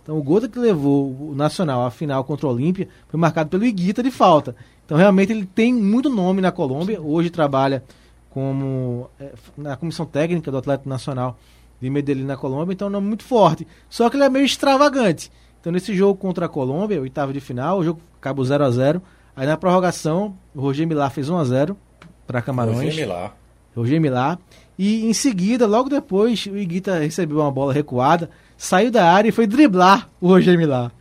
Então 0.03 0.17
o 0.17 0.23
gol 0.23 0.41
que 0.41 0.59
levou 0.59 1.31
o 1.31 1.33
Nacional 1.35 1.85
à 1.85 1.91
final 1.91 2.23
contra 2.23 2.47
o 2.47 2.51
Olímpia 2.51 2.89
foi 3.07 3.19
marcado 3.19 3.49
pelo 3.49 3.63
Iguita 3.63 4.03
de 4.03 4.11
falta. 4.11 4.55
Então 4.89 4.97
realmente 4.97 5.31
ele 5.31 5.45
tem 5.45 5.71
muito 5.71 6.09
nome 6.09 6.41
na 6.41 6.51
Colômbia. 6.51 6.99
Hoje 6.99 7.29
trabalha 7.29 7.83
como 8.31 9.07
é, 9.19 9.33
na 9.55 9.77
comissão 9.77 10.03
técnica 10.03 10.49
do 10.49 10.57
Atlético 10.57 10.89
Nacional 10.89 11.37
de 11.79 11.91
Medellín 11.91 12.23
na 12.23 12.35
Colômbia, 12.35 12.73
então 12.73 12.87
é 12.87 12.89
um 12.89 12.93
nome 12.93 13.07
muito 13.07 13.23
forte. 13.23 13.67
Só 13.87 14.09
que 14.09 14.17
ele 14.17 14.23
é 14.23 14.29
meio 14.29 14.43
extravagante. 14.43 15.31
Então 15.61 15.71
nesse 15.71 15.93
jogo 15.93 16.17
contra 16.17 16.47
a 16.47 16.49
Colômbia, 16.49 16.99
oitavo 16.99 17.31
de 17.31 17.39
final, 17.39 17.77
o 17.77 17.83
jogo 17.83 18.01
acabou 18.19 18.43
0 18.43 18.65
a 18.65 18.71
0 18.71 19.01
Aí 19.35 19.45
na 19.45 19.55
prorrogação, 19.55 20.35
o 20.55 20.59
Roger 20.59 20.87
Milá 20.87 21.07
fez 21.11 21.29
1 21.29 21.37
a 21.37 21.43
0 21.43 21.77
para 22.25 22.41
Camarões. 22.41 22.77
Roger 22.77 22.95
Milá. 22.95 23.33
Roger 23.75 24.01
Milá. 24.01 24.39
E 24.75 25.05
em 25.05 25.13
seguida, 25.13 25.67
logo 25.67 25.87
depois, 25.87 26.47
o 26.47 26.57
Iguita 26.57 26.97
recebeu 26.97 27.41
uma 27.41 27.51
bola 27.51 27.71
recuada, 27.71 28.27
saiu 28.57 28.89
da 28.89 29.05
área 29.05 29.29
e 29.29 29.31
foi 29.31 29.45
driblar 29.45 30.09
o 30.19 30.29
Roger 30.29 30.57
Milá. 30.57 30.91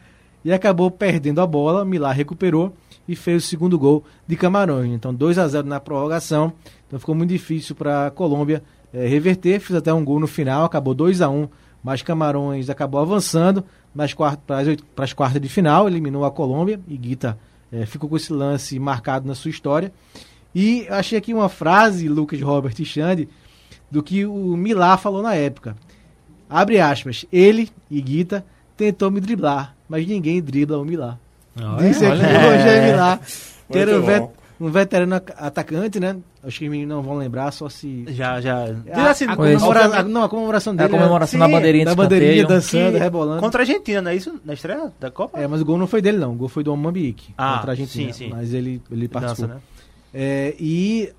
E 0.44 0.52
acabou 0.52 0.90
perdendo 0.90 1.40
a 1.40 1.46
bola, 1.46 1.86
Milá 1.86 2.12
recuperou 2.12 2.74
e 3.08 3.16
fez 3.16 3.44
o 3.44 3.46
segundo 3.46 3.78
gol 3.78 4.04
de 4.26 4.36
Camarões. 4.36 4.92
Então 4.92 5.14
2 5.14 5.38
a 5.38 5.48
0 5.48 5.66
na 5.66 5.80
prorrogação. 5.80 6.52
Então 6.86 7.00
ficou 7.00 7.14
muito 7.14 7.30
difícil 7.30 7.74
para 7.74 8.06
a 8.06 8.10
Colômbia 8.10 8.62
eh, 8.92 9.06
reverter, 9.06 9.58
fez 9.58 9.76
até 9.76 9.92
um 9.92 10.04
gol 10.04 10.20
no 10.20 10.26
final, 10.26 10.64
acabou 10.64 10.94
2 10.94 11.22
a 11.22 11.28
1 11.28 11.48
mas 11.82 12.02
Camarões 12.02 12.68
acabou 12.68 13.00
avançando 13.00 13.64
para 13.94 15.04
as 15.04 15.12
quartas 15.12 15.40
de 15.40 15.48
final, 15.48 15.88
eliminou 15.88 16.24
a 16.24 16.30
Colômbia 16.30 16.80
e 16.86 16.96
Guita 16.96 17.38
eh, 17.72 17.86
ficou 17.86 18.08
com 18.08 18.16
esse 18.16 18.32
lance 18.32 18.78
marcado 18.78 19.26
na 19.26 19.34
sua 19.34 19.50
história. 19.50 19.92
E 20.54 20.86
achei 20.88 21.18
aqui 21.18 21.32
uma 21.32 21.48
frase, 21.48 22.08
Lucas 22.08 22.40
Robert 22.40 22.74
e 22.78 22.84
Xande, 22.84 23.28
do 23.90 24.02
que 24.02 24.26
o 24.26 24.56
Milá 24.56 24.96
falou 24.96 25.22
na 25.22 25.34
época. 25.34 25.76
Abre 26.48 26.80
aspas, 26.80 27.26
ele, 27.30 27.70
Iguita, 27.90 28.44
tentou 28.76 29.10
me 29.10 29.20
driblar, 29.20 29.76
mas 29.88 30.06
ninguém 30.06 30.40
dribla 30.42 30.78
o 30.78 30.84
Milá. 30.84 31.18
Disse 31.78 32.04
aqui 32.06 32.20
o 32.22 32.50
Roger 32.50 32.82
Milá, 32.84 33.20
que 33.70 33.78
era 33.78 33.98
um, 33.98 34.02
vet- 34.02 34.30
um 34.60 34.70
veterano 34.70 35.14
ac- 35.16 35.32
atacante, 35.36 36.00
né? 36.00 36.16
Acho 36.42 36.58
que 36.60 36.64
os 36.66 36.70
meninos 36.70 36.96
não 36.96 37.02
vão 37.02 37.16
lembrar, 37.16 37.50
só 37.52 37.68
se... 37.68 38.04
Já, 38.08 38.40
já. 38.40 38.64
A, 38.92 39.10
assim, 39.10 39.24
a 39.26 39.36
comemora- 39.36 39.98
a- 39.98 40.02
não, 40.02 40.22
a 40.24 40.28
comemoração 40.28 40.72
É 40.72 40.76
dele... 40.76 40.94
a 40.94 40.98
comemoração 40.98 41.38
era- 41.42 41.48
da 41.50 41.56
bandeirinha 41.58 41.84
da 41.84 41.90
de 41.90 41.96
bandeirinha 41.96 42.46
dançando, 42.46 42.92
que- 42.92 42.98
rebolando. 42.98 43.40
Contra 43.40 43.60
a 43.60 43.62
Argentina, 43.62 44.00
não 44.02 44.10
é 44.10 44.16
isso? 44.16 44.40
Na 44.44 44.54
estreia 44.54 44.92
da 45.00 45.10
Copa? 45.10 45.38
É, 45.38 45.46
mas 45.46 45.60
o 45.60 45.64
gol 45.64 45.76
não 45.78 45.86
foi 45.86 46.00
dele, 46.00 46.18
não. 46.18 46.32
O 46.32 46.36
gol 46.36 46.48
foi 46.48 46.62
do 46.64 46.72
Amambique 46.72 47.34
Ah, 47.36 47.56
contra 47.56 47.70
a 47.70 47.72
Argentina. 47.72 48.12
sim, 48.12 48.24
sim. 48.26 48.30
Mas 48.30 48.54
ele, 48.54 48.80
ele 48.90 49.08
participou. 49.08 49.48
Dança, 49.48 49.54
né? 49.56 49.60
É, 50.14 50.54
e 50.58 51.12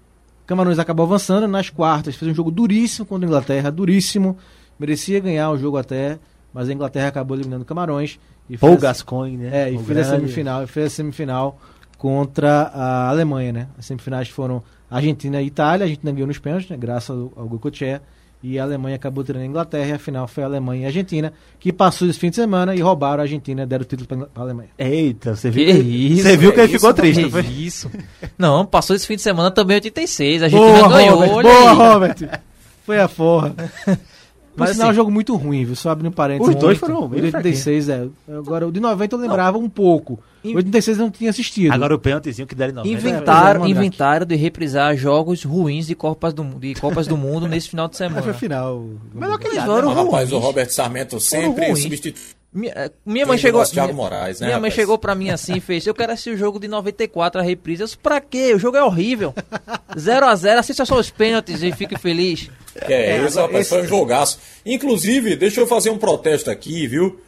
Camarões 0.47 0.80
acabou 0.80 1.06
avançando 1.06 1.47
nas 1.47 1.69
quartas, 1.69 2.15
fez 2.15 2.32
um 2.32 2.34
jogo 2.34 2.49
duríssimo 2.49 3.06
contra 3.06 3.25
a 3.25 3.28
Inglaterra, 3.28 3.69
duríssimo. 3.71 4.36
Merecia 4.80 5.19
ganhar 5.19 5.52
o 5.52 5.58
jogo 5.60 5.78
até, 5.78 6.17
mas 6.54 6.70
a 6.70 6.74
Inglaterra 6.74 7.08
acabou 7.08 7.36
eliminando 7.38 7.66
Camarões. 7.66 8.20
E 8.50 8.58
Paul 8.58 8.74
fez, 8.74 8.82
Gascoigne, 8.82 9.38
né? 9.38 9.50
é, 9.68 9.72
e 9.72 9.76
O 9.76 9.80
fez 9.84 10.00
a 10.00 10.16
semifinal, 10.16 10.64
e 10.64 10.68
fez 10.68 10.88
a 10.88 10.90
semifinal 10.90 11.60
contra 11.98 12.72
a 12.74 13.10
Alemanha, 13.10 13.52
né? 13.54 13.68
As 13.78 13.86
semifinais 13.86 14.30
foram 14.30 14.64
Argentina 14.90 15.42
e 15.42 15.48
Itália, 15.48 15.86
a 15.86 15.88
Argentina 15.88 16.12
ganhou 16.12 16.28
nos 16.28 16.40
pênaltis, 16.40 16.70
né? 16.70 16.78
Graças 16.78 17.10
ao, 17.10 17.32
ao 17.36 17.48
Gocochea. 17.48 18.02
E 18.42 18.58
a 18.58 18.64
Alemanha 18.64 18.96
acabou 18.96 19.22
tirando 19.22 19.42
a 19.42 19.46
Inglaterra 19.46 19.90
e 19.90 19.92
a 19.92 20.00
final 20.00 20.26
foi 20.26 20.44
a 20.44 20.46
Alemanha 20.46 20.84
e 20.84 20.86
a 20.86 20.88
Argentina, 20.88 21.34
que 21.60 21.74
passou 21.74 22.08
esse 22.08 22.18
fim 22.18 22.30
de 22.30 22.38
semana 22.38 22.74
e 22.74 22.80
roubaram 22.80 23.20
a 23.20 23.24
Argentina, 23.24 23.68
deram 23.68 23.82
o 23.84 23.86
título 23.86 24.08
para 24.08 24.30
a 24.34 24.42
Alemanha. 24.46 24.70
Eita, 24.78 25.36
você 25.36 25.52
viu 25.52 25.66
Que 25.66 25.74
que, 25.74 25.80
isso, 25.90 26.24
você 26.24 26.38
viu 26.38 26.54
que 26.54 26.60
ele 26.62 26.68
que 26.70 26.74
ficou 26.76 26.90
isso, 26.90 26.96
triste, 26.96 27.18
que 27.18 27.24
não 27.24 27.32
foi? 27.32 27.42
Isso. 27.42 27.92
Não, 28.38 28.66
passou 28.66 28.96
esse 28.96 29.06
fim 29.06 29.18
de 29.18 29.22
semana 29.22 29.52
também 29.52 29.76
86. 29.76 30.44
A 30.44 30.48
gente 30.48 30.58
Boa, 30.58 30.88
ganhou. 30.88 31.20
Robert! 31.20 31.44
Boa, 31.44 31.70
aí. 31.70 31.76
Robert! 31.76 32.40
Foi 32.86 32.98
a 32.98 33.10
forra. 33.10 33.54
Mas 34.56 34.70
Mas, 34.70 34.76
sinal, 34.76 34.86
é 34.86 34.88
um 34.88 34.90
assim, 34.92 34.96
jogo 34.98 35.12
muito 35.12 35.36
ruim, 35.36 35.64
viu? 35.66 35.76
Só 35.76 35.90
abrindo 35.90 36.10
um 36.10 36.14
parênteses. 36.14 36.54
Os 36.54 36.60
dois 36.60 36.80
muito. 36.80 36.94
foram 36.94 37.06
O 37.06 37.10
de 37.16 37.22
86, 37.22 37.90
é. 37.90 38.08
Agora, 38.38 38.68
o 38.68 38.72
de 38.72 38.80
90 38.80 39.16
eu 39.16 39.20
lembrava 39.20 39.58
um 39.58 39.70
pouco. 39.70 40.20
O 40.44 40.48
de 40.50 40.56
86 40.56 40.98
eu 40.98 41.04
não 41.06 41.12
tinha 41.12 41.30
assistido. 41.30 41.72
Agora 41.72 41.96
o 41.96 42.00
pênaltizinho 42.00 42.48
que 42.48 42.56
deram 42.56 42.72
em 42.72 42.76
90. 42.76 42.94
Inventaram, 42.94 43.64
É, 43.66 43.68
é, 43.68 43.72
inventaram 43.72 44.26
de 44.26 44.36
reprisar 44.36 44.96
jogos 44.98 45.44
ruins 45.44 45.88
de 45.88 45.96
Copas 45.96 46.34
do, 46.34 46.44
de 46.44 46.74
Copas 46.76 47.08
do 47.08 47.16
Mundo 47.18 47.48
nesse 47.48 47.70
final 47.70 47.88
de 47.88 47.94
Mas 48.00 48.12
foi 48.12 48.22
semana. 48.22 48.34
final. 48.34 48.86
Melhor 49.14 49.38
que 49.38 49.48
Eles 49.48 49.64
foram 49.64 49.90
Mas, 49.94 49.98
rapaz, 50.06 50.32
o 50.32 50.36
ruins. 50.36 50.46
Robert 50.46 50.70
Sarmento 50.72 51.20
sempre 51.20 51.68
ruins. 51.68 52.26
Minha, 52.52 52.74
eh, 52.76 52.92
minha 53.06 53.26
mãe 53.28 53.38
chegou. 53.38 53.64
minha, 53.72 53.94
Moraes, 53.94 54.40
né? 54.40 54.48
minha 54.48 54.60
mãe 54.60 54.72
chegou 54.72 54.98
pra 54.98 55.14
mim 55.14 55.30
assim 55.30 55.58
e 55.58 55.60
fez: 55.60 55.86
Eu 55.86 55.94
quero 55.94 56.12
assistir 56.14 56.32
o 56.32 56.38
jogo 56.38 56.60
de 56.60 56.68
94, 56.68 57.40
a 57.40 57.44
reprise. 57.44 57.84
Eu 57.84 57.86
disse: 57.86 57.98
Pra 57.98 58.20
quê? 58.20 58.54
O 58.56 58.60
jogo 58.60 58.76
é 58.76 58.84
horrível. 58.84 59.34
0x0, 59.96 60.58
assista 60.58 60.84
só 60.86 60.98
os 61.00 61.10
pênaltis 61.12 61.62
e 61.62 61.72
fique 61.72 61.98
feliz. 62.00 62.50
Que 62.86 62.94
é, 62.94 63.24
isso, 63.24 63.40
rapaz, 63.40 63.70
foi 63.70 63.84
um 63.84 63.88
jogaço. 63.88 64.40
Inclusive, 64.66 65.36
deixa 65.36 65.62
eu 65.62 65.68
fazer 65.68 65.90
um 65.92 65.98
protesto 65.98 66.50
aqui, 66.50 66.88
viu? 66.88 67.20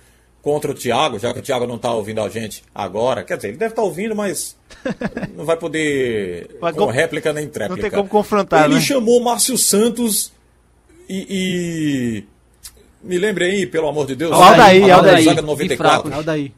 Contra 0.42 0.72
o 0.72 0.74
Thiago, 0.74 1.20
já 1.20 1.32
que 1.34 1.40
o 1.40 1.44
Thiago 1.44 1.68
não 1.68 1.78
tá 1.78 1.94
ouvindo 1.94 2.20
a 2.20 2.28
gente 2.28 2.64
agora. 2.74 3.24
Quer 3.24 3.36
dizer, 3.36 3.50
ele 3.50 3.58
deve 3.58 3.74
estar 3.74 3.84
ouvindo, 3.84 4.16
mas 4.16 4.58
não 5.38 5.46
vai 5.46 5.56
poder 5.56 6.58
Mas 6.60 6.74
com 6.74 6.80
como- 6.80 6.92
réplica 6.92 7.32
nem 7.32 7.46
Não 7.46 7.52
tréplica. 7.52 7.82
tem 7.82 7.92
como 7.92 8.10
confrontar, 8.10 8.66
Ele 8.66 8.76
né? 8.76 8.82
chamou 8.82 9.22
Márcio 9.22 9.56
Santos 9.56 10.32
e, 11.08 11.28
e- 11.30 12.24
Me 13.04 13.18
lembre 13.18 13.46
aí, 13.46 13.66
pelo 13.66 13.88
amor 13.88 14.06
de 14.08 14.16
Deus. 14.16 14.32
Aldair, 14.32 14.84
a 14.84 14.88
zaga 14.88 14.96
Aldair. 14.98 15.24
zaga 15.26 15.42
E 15.42 15.46
94. 15.46 16.02
fraco. 16.02 16.14
Aldair. 16.18 16.52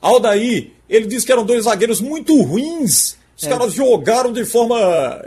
Aldair, 0.00 0.70
ele 0.88 1.06
disse 1.06 1.26
que 1.26 1.32
eram 1.32 1.44
dois 1.44 1.64
zagueiros 1.64 2.00
muito 2.00 2.40
ruins. 2.42 3.16
Os 3.36 3.44
É. 3.44 3.48
caras 3.48 3.72
jogaram 3.72 4.32
de 4.32 4.44
forma 4.44 4.76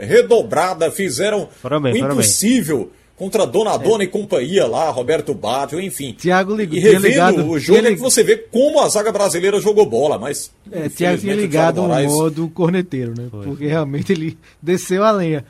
redobrada, 0.00 0.90
fizeram 0.90 1.48
Foram 1.60 1.80
bem, 1.80 1.92
o 1.92 1.94
bem. 1.94 2.04
impossível 2.12 2.90
contra 3.16 3.46
Dona 3.46 3.76
Dona 3.76 4.04
e 4.04 4.08
companhia 4.08 4.66
lá, 4.66 4.90
Roberto 4.90 5.32
Baggio, 5.34 5.80
enfim. 5.80 6.12
Thiago 6.14 6.54
ligou- 6.56 6.76
e 6.76 6.80
revendo 6.80 7.06
ligado- 7.06 7.48
o 7.48 7.58
jogo 7.58 7.78
tinha 7.78 7.90
é 7.92 7.94
que 7.94 8.00
você 8.00 8.22
vê 8.22 8.36
como 8.36 8.80
a 8.80 8.88
zaga 8.88 9.12
brasileira 9.12 9.60
jogou 9.60 9.86
bola, 9.86 10.18
mas 10.18 10.50
É, 10.70 10.88
Thiago 10.88 10.94
tinha 10.96 11.12
infelizmente, 11.12 11.38
o 11.38 11.40
ligado 11.42 11.74
Thiago 11.74 11.80
um 11.80 11.88
Moraes- 11.88 12.12
modo 12.12 12.48
corneteiro, 12.48 13.14
né? 13.16 13.28
Porque 13.30 13.66
realmente 13.66 14.12
ele 14.12 14.36
desceu 14.60 15.04
a 15.04 15.10
lenha. 15.12 15.44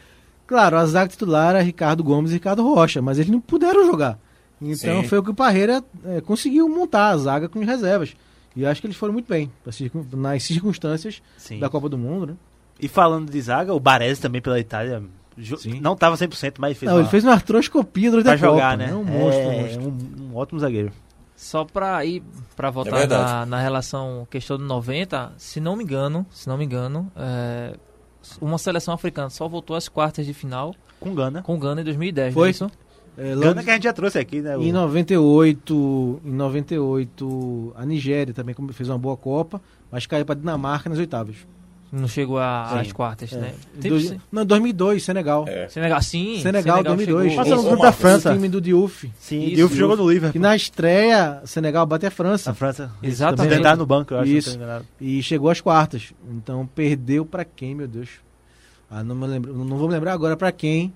Claro, 0.47 0.77
a 0.77 0.85
zaga 0.87 1.09
titular 1.11 1.51
era 1.51 1.63
Ricardo 1.63 2.05
Gomes 2.05 2.31
e 2.31 2.35
Ricardo 2.35 2.63
Rocha, 2.63 3.01
mas 3.01 3.19
eles 3.19 3.31
não 3.31 3.41
puderam 3.41 3.87
jogar. 3.87 4.19
Então 4.63 5.03
Sim. 5.03 5.09
foi 5.09 5.19
o 5.19 5.23
que 5.23 5.31
o 5.31 5.35
Parreira 5.35 5.83
é, 6.05 6.21
conseguiu 6.21 6.69
montar 6.69 7.09
a 7.09 7.17
zaga 7.17 7.49
com 7.49 7.61
as 7.61 7.67
reservas. 7.67 8.15
E 8.55 8.67
acho 8.67 8.81
que 8.81 8.87
eles 8.87 8.97
foram 8.97 9.13
muito 9.13 9.29
bem 9.29 9.51
nas 10.13 10.43
circunstâncias 10.43 11.23
Sim. 11.37 11.59
da 11.59 11.69
Copa 11.69 11.89
do 11.89 11.97
Mundo, 11.99 12.27
né? 12.27 12.35
E 12.79 12.89
falando 12.89 13.31
de 13.31 13.41
zaga, 13.41 13.73
o 13.73 13.81
Baresi 13.81 14.21
também 14.21 14.43
pela 14.43 14.59
Itália 14.61 15.03
Sim. 15.59 15.81
não 15.81 15.97
tava 15.97 16.17
100%, 16.17 16.55
mas 16.59 16.77
fez 16.77 16.89
Não, 16.89 16.97
uma... 16.97 17.03
ele 17.03 17.11
fez 17.11 17.25
uma 17.25 17.33
artroscopia 17.33 18.11
durante 18.11 18.25
pra 18.25 18.35
a 18.35 18.37
jogar, 18.37 18.73
Copa, 18.73 18.77
né? 18.77 18.91
É 18.91 18.95
um 18.95 19.05
monstro, 19.05 19.43
um 19.47 19.53
é, 19.53 19.63
monstro. 19.63 19.83
um, 19.83 20.31
um 20.33 20.37
ótimo 20.37 20.61
zagueiro. 20.61 20.93
Só 21.35 21.65
pra 21.65 22.05
ir 22.05 22.23
pra 22.55 22.71
voltar 22.71 22.99
É 23.01 23.07
na, 23.07 23.47
na 23.47 23.61
relação 23.61 24.27
questão 24.31 24.57
do 24.59 24.65
90, 24.65 25.33
se 25.39 25.59
não 25.61 25.75
me 25.75 25.83
engano, 25.83 26.25
se 26.31 26.49
não 26.49 26.57
me 26.59 26.65
engano, 26.65 27.11
é, 27.17 27.75
uma 28.41 28.59
seleção 28.59 28.95
africana 28.95 29.31
só 29.31 29.49
voltou 29.49 29.75
às 29.75 29.89
quartas 29.89 30.25
de 30.27 30.35
final 30.35 30.75
Com 31.01 31.15
Gana. 31.15 31.43
com 31.43 31.55
o 31.55 31.59
Gana 31.59 31.81
em 31.81 31.85
2010, 31.85 32.35
Foi. 32.35 32.41
não 32.43 32.47
é 32.47 32.51
isso? 32.51 32.71
É, 33.17 33.35
logo- 33.35 33.41
Gana 33.49 33.63
que 33.63 33.71
a 33.71 33.75
gente 33.75 33.83
já 33.85 33.93
trouxe 33.93 34.19
aqui, 34.19 34.41
né? 34.41 34.57
o- 34.57 34.63
Em 34.63 34.73
98, 34.73 36.21
em 36.25 36.33
98, 36.33 37.73
a 37.77 37.85
Nigéria 37.85 38.33
também 38.35 38.55
fez 38.73 38.89
uma 38.89 38.99
boa 38.99 39.17
Copa, 39.17 39.61
mas 39.91 40.07
caiu 40.07 40.25
para 40.25 40.35
Dinamarca 40.39 40.89
nas 40.89 40.99
oitavas. 40.99 41.37
Não 41.95 42.09
chegou 42.09 42.39
a- 42.39 42.81
às 42.81 42.91
quartas, 42.91 43.31
É. 43.35 43.37
né? 43.37 43.53
Em 43.77 43.81
Tem- 43.81 44.21
não, 44.33 44.47
2002, 44.47 45.03
Senegal. 45.05 45.45
É. 45.47 45.69
Senegal, 45.69 46.01
sim. 46.01 46.41
Senegal, 46.41 46.83
2002. 46.83 47.33
chegou. 47.33 47.45
Passou 47.45 47.57
no 47.59 47.63
Ô, 47.65 47.69
grupo 47.69 47.83
da 47.83 47.93
França. 47.93 48.31
O 48.31 48.35
time 48.35 48.49
do 48.49 48.63
Diouf. 48.63 49.13
Sim, 49.19 49.45
Isso, 49.45 49.57
Diouf 49.57 49.77
jogou 49.77 49.95
no 49.99 50.07
Que 50.07 50.13
Liverpool. 50.15 50.41
na 50.41 50.57
estreia, 50.57 51.43
Senegal 51.45 51.85
bate 51.85 52.07
a 52.07 52.11
França. 52.11 52.49
Na 52.49 52.55
França. 52.55 52.91
Exatamente. 53.03 53.57
Tentar 53.57 53.77
no 53.77 53.85
banco, 53.85 54.15
eu 54.15 54.21
acho. 54.21 54.31
Isso. 54.31 54.59
E 54.99 55.23
chegou 55.23 55.51
às 55.51 55.61
quartas. 55.61 56.15
Então 56.31 56.67
perdeu 56.75 57.27
pra 57.27 57.45
quem, 57.45 57.75
meu 57.75 57.87
Deus? 57.87 58.09
Ah, 58.91 59.05
não 59.05 59.15
me 59.15 59.27
lembro, 59.27 59.53
não 59.55 59.77
vou 59.77 59.87
me 59.87 59.93
lembrar 59.93 60.15
agora 60.15 60.35
pra 60.35 60.51
quem. 60.51 60.95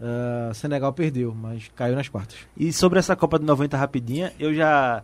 Ah, 0.00 0.50
Senegal 0.54 0.92
perdeu, 0.92 1.34
mas 1.34 1.70
caiu 1.74 1.94
nas 1.96 2.08
quartas. 2.08 2.36
E 2.56 2.72
sobre 2.72 2.98
essa 2.98 3.14
Copa 3.16 3.38
de 3.38 3.44
90 3.44 3.76
rapidinha, 3.76 4.32
eu 4.38 4.52
já 4.54 5.02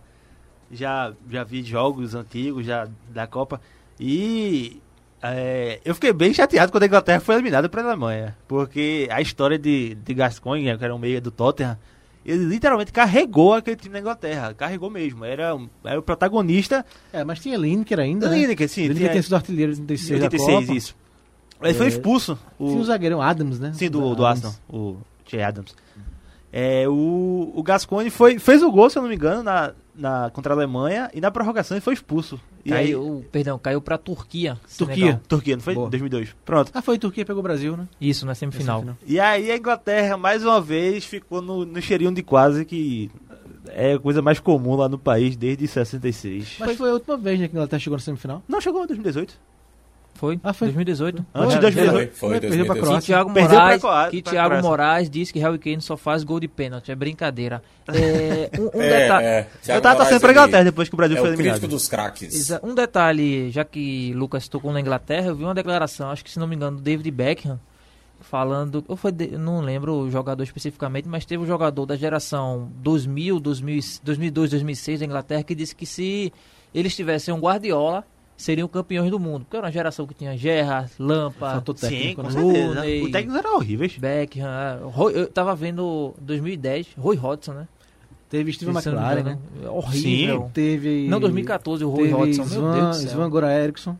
já 0.72 1.12
já 1.28 1.42
vi 1.44 1.62
jogos 1.62 2.14
antigos 2.14 2.64
já 2.64 2.86
da 3.12 3.26
Copa 3.26 3.60
e 3.98 4.80
é, 5.22 5.80
eu 5.84 5.94
fiquei 5.94 6.12
bem 6.12 6.32
chateado 6.32 6.72
quando 6.72 6.84
a 6.84 6.86
Inglaterra 6.86 7.20
foi 7.20 7.34
eliminada 7.34 7.68
para 7.68 7.82
a 7.82 7.86
Alemanha, 7.86 8.36
porque 8.48 9.06
a 9.10 9.20
história 9.20 9.58
de, 9.58 9.94
de 9.96 10.14
Gascoigne, 10.14 10.78
que 10.78 10.84
era 10.84 10.94
um 10.94 10.98
meia 10.98 11.20
do 11.20 11.30
Tottenham, 11.30 11.76
ele 12.24 12.44
literalmente 12.44 12.92
carregou 12.92 13.54
aquele 13.54 13.76
time 13.76 13.92
da 13.94 13.98
Inglaterra, 14.00 14.54
carregou 14.54 14.88
mesmo, 14.90 15.24
era, 15.24 15.56
era 15.84 15.98
o 15.98 16.02
protagonista. 16.02 16.84
É, 17.12 17.24
mas 17.24 17.40
tinha 17.40 17.56
Lineker 17.58 17.98
ainda. 17.98 18.28
né? 18.28 18.36
Lineker, 18.38 18.68
sim, 18.68 18.82
Lineker 18.82 18.98
tinha- 18.98 19.10
tinha 19.12 19.22
sido 19.22 19.36
artilheiro 19.36 19.74
de 19.74 19.80
86, 19.80 20.22
86, 20.22 20.54
da 20.54 20.60
Copa. 20.66 20.72
isso. 20.78 20.96
Ele 21.62 21.74
foi 21.74 21.86
É, 21.86 21.88
expulso. 21.88 22.38
O, 22.58 22.68
Tinha 22.68 22.80
o 22.80 22.84
zagueirão 22.84 23.20
Adams, 23.22 23.58
né? 23.58 23.72
Sim, 23.74 23.90
do, 23.90 24.14
do 24.14 24.24
Adams. 24.24 24.44
Arsenal, 24.46 24.54
o 24.68 24.96
Che 25.26 25.40
Adams. 25.42 25.74
É, 26.52 26.88
o, 26.88 27.52
o 27.54 27.62
Gasconi 27.62 28.10
foi, 28.10 28.38
fez 28.38 28.62
o 28.62 28.72
gol, 28.72 28.90
se 28.90 28.98
eu 28.98 29.02
não 29.02 29.08
me 29.08 29.14
engano, 29.14 29.42
na, 29.42 29.72
na, 29.94 30.30
contra 30.30 30.52
a 30.52 30.56
Alemanha 30.56 31.08
e 31.14 31.20
na 31.20 31.30
prorrogação 31.30 31.76
ele 31.76 31.80
foi 31.80 31.94
expulso. 31.94 32.40
E 32.64 32.72
aí, 32.72 32.86
Caiu, 32.86 33.24
perdão, 33.30 33.58
caiu 33.58 33.80
pra 33.80 33.96
Turquia. 33.96 34.58
Turquia. 34.76 34.96
Senegal. 34.96 35.20
Turquia, 35.28 35.56
não 35.56 35.62
foi? 35.62 35.74
Boa. 35.74 35.88
2002. 35.88 36.34
Pronto. 36.44 36.70
Ah, 36.74 36.82
foi 36.82 36.98
Turquia 36.98 37.24
pegou 37.24 37.40
o 37.40 37.42
Brasil, 37.42 37.76
né? 37.76 37.86
Isso, 38.00 38.26
na 38.26 38.34
semifinal. 38.34 38.84
E 39.06 39.20
aí 39.20 39.50
a 39.50 39.56
Inglaterra, 39.56 40.16
mais 40.16 40.44
uma 40.44 40.60
vez, 40.60 41.04
ficou 41.04 41.40
no, 41.40 41.64
no 41.64 41.80
cheirinho 41.80 42.12
de 42.12 42.22
quase, 42.22 42.64
que 42.64 43.10
é 43.68 43.92
a 43.92 43.98
coisa 44.00 44.20
mais 44.20 44.40
comum 44.40 44.74
lá 44.74 44.88
no 44.88 44.98
país 44.98 45.36
desde 45.36 45.68
66. 45.68 46.56
Mas 46.58 46.76
foi 46.76 46.90
a 46.90 46.94
última 46.94 47.16
vez 47.16 47.38
né, 47.38 47.46
que 47.46 47.54
a 47.54 47.58
Inglaterra 47.58 47.80
chegou 47.80 47.96
na 47.96 48.02
semifinal. 48.02 48.42
Não 48.48 48.60
chegou 48.60 48.82
em 48.82 48.86
2018. 48.88 49.38
Foi? 50.14 50.38
Ah, 50.44 50.52
foi. 50.52 50.68
2018. 50.68 51.24
Antes 51.34 51.48
de 51.48 51.52
Foi, 51.54 51.60
2018. 51.60 52.12
Foi, 52.14 52.30
foi, 52.30 52.40
Perdeu 52.40 52.66
pra 52.66 52.74
2018. 52.74 52.74
Que 52.74 52.80
Croácia. 52.80 53.06
Thiago 53.14 53.32
Perdeu 53.32 53.48
pra 53.50 53.58
Moraes, 53.60 53.80
Croácia, 53.80 54.10
que 54.10 54.22
Thiago 54.22 54.48
Croácia. 54.48 54.68
Moraes 54.70 55.10
disse 55.10 55.32
que 55.32 55.38
Harry 55.38 55.58
Kane 55.58 55.80
só 55.80 55.96
faz 55.96 56.22
gol 56.24 56.38
de 56.40 56.48
pênalti. 56.48 56.92
É 56.92 56.94
brincadeira. 56.94 57.62
É, 57.90 58.50
um, 58.60 58.78
um 58.78 58.82
É, 58.82 59.00
detalhe. 59.02 59.24
é, 59.26 59.40
Eu 59.40 59.80
tava 59.80 59.80
Moraes, 59.80 59.98
torcendo 59.98 60.20
pra 60.20 60.30
ele 60.30 60.38
Inglaterra 60.38 60.64
depois 60.64 60.88
que 60.88 60.94
o 60.94 60.96
Brasil 60.96 61.16
É 61.16 61.20
foi 61.20 61.28
o 61.28 61.32
eliminado. 61.32 61.52
crítico 61.54 61.70
dos 61.74 61.88
craques. 61.88 62.50
Um 62.62 62.74
detalhe, 62.74 63.50
já 63.50 63.64
que 63.64 64.12
Lucas 64.14 64.46
tocou 64.46 64.72
na 64.72 64.80
Inglaterra, 64.80 65.28
eu 65.28 65.34
vi 65.34 65.42
uma 65.42 65.54
declaração, 65.54 66.10
acho 66.10 66.22
que 66.24 66.30
se 66.30 66.38
não 66.38 66.46
me 66.46 66.54
engano, 66.54 66.76
do 66.76 66.82
David 66.82 67.10
Beckham, 67.10 67.58
falando, 68.20 68.84
ou 68.86 68.96
foi, 68.96 69.10
de- 69.10 69.36
não 69.38 69.60
lembro 69.60 69.94
o 69.94 70.10
jogador 70.10 70.42
especificamente, 70.42 71.08
mas 71.08 71.24
teve 71.24 71.42
um 71.42 71.46
jogador 71.46 71.86
da 71.86 71.96
geração 71.96 72.70
2000, 72.76 73.40
2000 73.40 73.80
2002, 74.04 74.50
2006 74.50 75.00
da 75.00 75.06
Inglaterra 75.06 75.42
que 75.42 75.54
disse 75.54 75.74
que 75.74 75.86
se 75.86 76.32
eles 76.74 76.94
tivessem 76.94 77.32
um 77.34 77.40
Guardiola, 77.40 78.04
seriam 78.42 78.66
campeões 78.68 79.10
do 79.10 79.18
mundo. 79.18 79.40
Porque 79.44 79.56
era 79.56 79.66
uma 79.66 79.72
geração 79.72 80.06
que 80.06 80.14
tinha 80.14 80.36
Gerrard, 80.36 80.90
Lampa, 80.98 81.62
Sim, 81.76 81.88
técnico, 81.88 82.22
com 82.22 82.28
né? 82.28 82.32
certeza. 82.34 82.74
Rooney. 82.74 83.02
O 83.02 83.10
técnico 83.12 83.38
era 83.38 83.52
horrível. 83.54 83.90
Beckham, 83.98 84.46
é, 84.48 84.78
Roy- 84.84 85.12
eu 85.14 85.26
tava 85.28 85.54
vendo 85.54 86.14
2010, 86.20 86.88
Roy 86.98 87.16
Hodgson, 87.16 87.52
né? 87.52 87.68
Teve 88.28 88.44
me 88.64 88.70
McLaren, 88.70 89.22
né? 89.24 89.38
Horrível. 89.68 90.50
Teve. 90.54 91.08
Não, 91.08 91.18
2014 91.18 91.84
o 91.84 91.88
Roy 91.90 92.02
Teve 92.04 92.14
Hodgson, 92.14 92.42
meu 92.44 92.52
Svan, 92.52 92.72
Deus 92.74 92.86
do 92.88 92.94
céu. 93.02 93.10
Svan 93.10 93.30
Gora 93.30 93.52
Eriksson. 93.52 93.96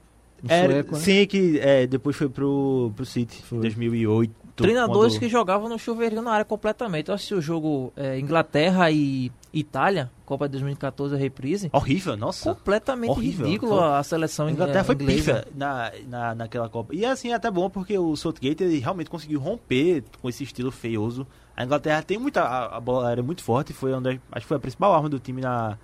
Era, 0.48 0.72
sueco, 0.72 0.94
né? 0.94 1.00
sim, 1.00 1.26
que 1.26 1.58
é, 1.60 1.86
depois 1.86 2.16
foi 2.16 2.28
pro, 2.28 2.92
pro 2.96 3.04
City, 3.04 3.42
Foi. 3.42 3.58
2008. 3.60 4.32
Treinadores 4.56 5.14
quando- 5.14 5.20
que 5.20 5.28
jogavam 5.28 5.68
no 5.68 5.78
chuveirinho 5.78 6.22
na 6.22 6.32
área 6.32 6.44
completamente. 6.44 7.08
Eu 7.08 7.14
assisti 7.14 7.34
o 7.34 7.40
jogo 7.42 7.92
é, 7.96 8.18
Inglaterra 8.18 8.90
e 8.90 9.30
Itália, 9.52 10.10
Copa 10.24 10.46
de 10.48 10.52
2014, 10.52 11.14
a 11.14 11.18
reprise. 11.18 11.68
Horrível, 11.72 12.16
nossa. 12.16 12.52
Completamente 12.54 13.10
horrível. 13.10 13.46
ridículo 13.46 13.76
Foi- 13.76 13.84
a 13.94 14.02
seleção 14.02 14.46
A 14.46 14.50
in- 14.50 14.54
Inglaterra 14.54 14.80
é, 14.80 14.84
foi 14.84 14.94
inglesa. 14.94 15.16
pífia 15.42 15.48
na, 15.56 15.92
na, 16.08 16.34
naquela 16.34 16.68
Copa. 16.68 16.94
E 16.94 17.04
assim, 17.04 17.30
é 17.30 17.34
até 17.34 17.50
bom 17.50 17.68
porque 17.68 17.98
o 17.98 18.14
Southgate 18.16 18.62
ele 18.62 18.78
realmente 18.78 19.10
conseguiu 19.10 19.40
romper 19.40 20.04
com 20.22 20.28
esse 20.28 20.44
estilo 20.44 20.70
feioso. 20.70 21.26
A 21.56 21.64
Inglaterra 21.64 22.02
tem 22.02 22.16
muita. 22.18 22.42
A, 22.42 22.76
a 22.76 22.80
bola 22.80 23.08
aérea 23.08 23.20
é 23.20 23.24
muito 23.24 23.42
forte, 23.42 23.72
foi 23.72 23.92
onde, 23.92 24.20
acho 24.30 24.44
que 24.44 24.48
foi 24.48 24.56
a 24.56 24.60
principal 24.60 24.94
arma 24.94 25.08
do 25.08 25.18
time 25.18 25.40
na, 25.42 25.76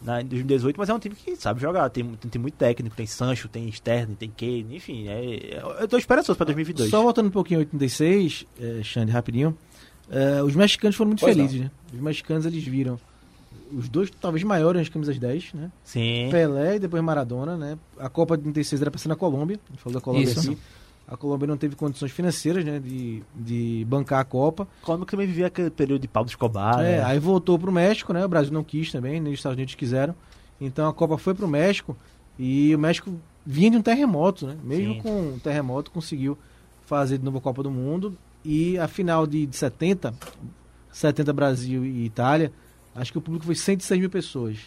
na, 0.00 0.22
em 0.22 0.26
2018, 0.26 0.76
mas 0.78 0.88
é 0.88 0.94
um 0.94 0.98
time 0.98 1.14
que 1.14 1.34
sabe 1.36 1.60
jogar. 1.60 1.90
Tem, 1.90 2.04
tem, 2.04 2.30
tem 2.30 2.40
muito 2.40 2.54
técnico, 2.54 2.94
tem 2.96 3.06
Sancho, 3.06 3.48
tem 3.48 3.68
Sterling, 3.68 4.14
tem 4.14 4.30
Kane, 4.30 4.76
enfim. 4.76 5.08
É, 5.08 5.58
eu- 5.60 5.70
eu 5.72 5.88
tô 5.88 5.98
esperançoso 5.98 6.36
pra 6.36 6.44
2022. 6.46 6.88
Só 6.90 7.02
voltando 7.02 7.26
um 7.26 7.30
pouquinho 7.30 7.58
em 7.58 7.64
86, 7.64 8.46
é, 8.60 8.80
Xande, 8.82 9.10
rapidinho. 9.12 9.58
É, 10.12 10.42
os 10.42 10.54
mexicanos 10.54 10.94
foram 10.94 11.08
muito 11.08 11.20
Pois 11.20 11.34
felizes, 11.34 11.62
né? 11.62 11.70
Os 11.92 11.98
mexicanos 11.98 12.44
eles 12.44 12.62
viram 12.62 13.00
os 13.74 13.88
dois 13.88 14.10
talvez 14.20 14.44
maiores 14.44 14.82
nas 14.82 14.88
camisas 14.90 15.18
10, 15.18 15.54
né? 15.54 15.72
Sim. 15.82 16.28
Pelé 16.30 16.76
e 16.76 16.78
depois 16.78 17.02
Maradona, 17.02 17.56
né? 17.56 17.78
A 17.98 18.10
Copa 18.10 18.36
de 18.36 18.42
36 18.42 18.82
era 18.82 18.90
pra 18.90 19.00
ser 19.00 19.08
na 19.08 19.16
Colômbia, 19.16 19.58
a 19.66 19.72
gente 19.72 19.82
falou 19.82 19.98
da 19.98 20.04
Colômbia 20.04 20.24
Isso. 20.24 20.50
aqui. 20.52 20.58
A 21.08 21.16
Colômbia 21.16 21.46
não 21.46 21.56
teve 21.56 21.74
condições 21.74 22.12
financeiras 22.12 22.64
né, 22.64 22.78
de, 22.78 23.22
de 23.34 23.84
bancar 23.88 24.20
a 24.20 24.24
Copa. 24.24 24.68
A 24.82 24.84
Colômbia 24.84 25.06
também 25.06 25.26
vivia 25.26 25.46
aquele 25.46 25.70
período 25.70 26.02
de 26.02 26.08
Pablo 26.08 26.28
Escobar. 26.28 26.80
É, 26.80 26.98
né? 26.98 27.04
aí 27.04 27.18
voltou 27.18 27.58
pro 27.58 27.72
México, 27.72 28.12
né? 28.12 28.24
O 28.24 28.28
Brasil 28.28 28.52
não 28.52 28.62
quis 28.62 28.92
também, 28.92 29.20
nem 29.20 29.32
os 29.32 29.38
Estados 29.38 29.56
Unidos 29.56 29.74
quiseram. 29.74 30.14
Então 30.60 30.88
a 30.88 30.92
Copa 30.92 31.18
foi 31.18 31.34
pro 31.34 31.48
México 31.48 31.96
e 32.38 32.74
o 32.74 32.78
México 32.78 33.12
vinha 33.44 33.70
de 33.70 33.76
um 33.78 33.82
terremoto, 33.82 34.46
né? 34.46 34.56
Mesmo 34.62 34.94
Sim. 34.94 35.00
com 35.00 35.20
um 35.34 35.38
terremoto 35.38 35.90
conseguiu 35.90 36.38
fazer 36.84 37.18
de 37.18 37.24
novo 37.24 37.38
a 37.38 37.40
Copa 37.40 37.62
do 37.62 37.70
Mundo 37.70 38.16
e 38.44 38.78
a 38.78 38.88
final 38.88 39.26
de, 39.26 39.46
de 39.46 39.56
70, 39.56 40.14
70 40.90 41.32
Brasil 41.32 41.84
e 41.84 42.04
Itália, 42.04 42.52
acho 42.94 43.12
que 43.12 43.18
o 43.18 43.20
público 43.20 43.44
foi 43.46 43.54
106 43.54 44.00
mil 44.00 44.10
pessoas. 44.10 44.58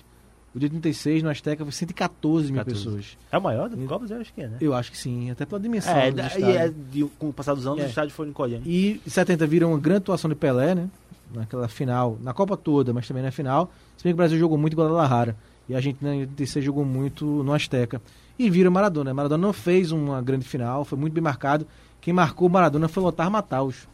O 0.54 0.60
de 0.60 0.70
36 0.70 1.22
no 1.22 1.30
Azteca 1.30 1.66
foi 1.66 1.72
114 1.74 2.52
mil 2.52 2.62
14. 2.64 2.86
pessoas. 2.86 3.18
É 3.30 3.38
o 3.38 3.42
maior 3.42 3.68
do 3.70 3.78
Copas? 3.88 4.10
Eu 4.10 4.22
acho 4.22 4.34
que 4.34 4.42
é, 4.42 4.48
né? 4.48 4.58
Eu 4.62 4.74
acho 4.74 4.90
que 4.90 4.98
sim, 4.98 5.30
até 5.30 5.46
pela 5.46 5.60
dimensão 5.60 5.94
É, 5.94 6.10
do 6.12 6.22
e 6.22 6.26
estádio. 6.26 6.50
é 6.50 6.70
de- 6.70 7.06
com 7.20 7.28
o 7.30 7.34
passar 7.34 7.54
dos 7.54 7.68
anos, 7.68 7.82
É. 7.82 7.86
o 7.86 7.90
estádio 7.90 8.14
foi 8.16 8.28
encolhendo. 8.30 8.64
E 8.66 9.02
em 9.06 9.10
70 9.10 9.46
viram 9.46 9.72
uma 9.72 9.80
grande 9.80 9.98
atuação 9.98 10.30
de 10.30 10.36
Pelé, 10.36 10.74
né? 10.74 10.90
Naquela 11.34 11.68
final, 11.68 12.18
na 12.22 12.34
Copa 12.34 12.56
toda, 12.56 12.94
mas 12.94 13.06
também 13.06 13.22
na 13.22 13.32
final. 13.32 13.70
Se 13.98 14.04
bem 14.06 14.14
que 14.14 14.16
o 14.16 14.18
Brasil 14.18 14.40
jogou 14.40 14.58
muito 14.58 14.74
em 14.74 14.78
Guadalajara. 14.78 15.36
E 15.68 15.74
a 15.74 15.78
Argentina 15.78 16.16
em 16.16 16.22
86 16.22 16.64
jogou 16.64 16.86
muito 16.86 17.26
no 17.26 17.52
Azteca. 17.54 18.02
E 18.40 18.50
viram 18.50 18.72
Maradona. 18.72 19.14
Maradona 19.14 19.46
não 19.48 19.52
fez 19.52 19.92
uma 19.92 20.22
grande 20.22 20.46
final, 20.46 20.86
foi 20.86 20.98
muito 20.98 21.12
bem 21.12 21.24
marcado. 21.24 21.68
Quem 22.06 22.13
marcou 22.13 22.48
o 22.48 22.52
Maradona 22.52 22.88
foi 22.88 23.02
Lothar 23.02 23.32
Matthaus. 23.32 23.88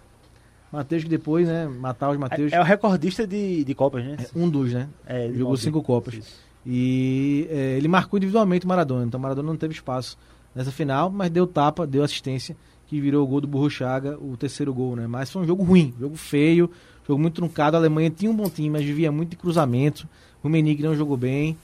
Matheus 0.70 1.04
que 1.04 1.10
depois, 1.10 1.48
né? 1.48 1.66
Matthaus, 1.66 2.18
Matheus. 2.18 2.52
É, 2.52 2.58
é 2.58 2.60
o 2.60 2.64
recordista 2.64 3.26
de, 3.26 3.64
de 3.64 3.74
Copas, 3.74 4.04
né? 4.04 4.18
um 4.36 4.50
dos, 4.50 4.74
né? 4.74 4.90
É, 5.08 5.30
Jogou 5.30 5.52
nove. 5.52 5.62
cinco 5.62 5.82
Copas. 5.82 6.16
Isso. 6.16 6.36
E 6.66 7.48
é, 7.50 7.78
ele 7.78 7.88
marcou 7.88 8.18
individualmente 8.18 8.66
o 8.66 8.68
Maradona. 8.68 9.06
Então 9.06 9.18
o 9.18 9.24
Maradona 9.24 9.48
não 9.48 9.56
teve 9.56 9.74
espaço 9.74 10.18
nessa 10.54 10.74
final, 10.74 11.10
mas 11.10 11.30
deu 11.30 11.48
tapa, 11.48 11.88
deu 11.88 12.04
assistência, 12.04 12.54
que 12.86 13.00
virou 13.00 13.24
o 13.24 13.28
gol 13.28 13.40
do 13.40 13.48
Burro 13.48 13.70
Chaga, 13.70 14.18
o 14.20 14.36
terceiro 14.36 14.74
gol, 14.74 14.98
né? 14.98 15.08
Mas 15.08 15.32
foi 15.32 15.44
um 15.44 15.46
jogo 15.48 15.64
ruim, 15.64 15.94
jogo 15.98 16.18
feio, 16.18 16.70
jogo 17.08 17.22
muito 17.22 17.36
truncado. 17.36 17.78
A 17.78 17.80
Alemanha 17.80 18.10
tinha 18.10 18.30
um 18.30 18.36
bom 18.36 18.50
time, 18.50 18.72
mas 18.72 18.84
vivia 18.84 19.10
muito 19.10 19.30
de 19.30 19.38
cruzamento. 19.38 20.06
O 20.44 20.50
Menig 20.50 20.84
não 20.84 20.94
jogou 20.94 21.16
bem. 21.16 21.58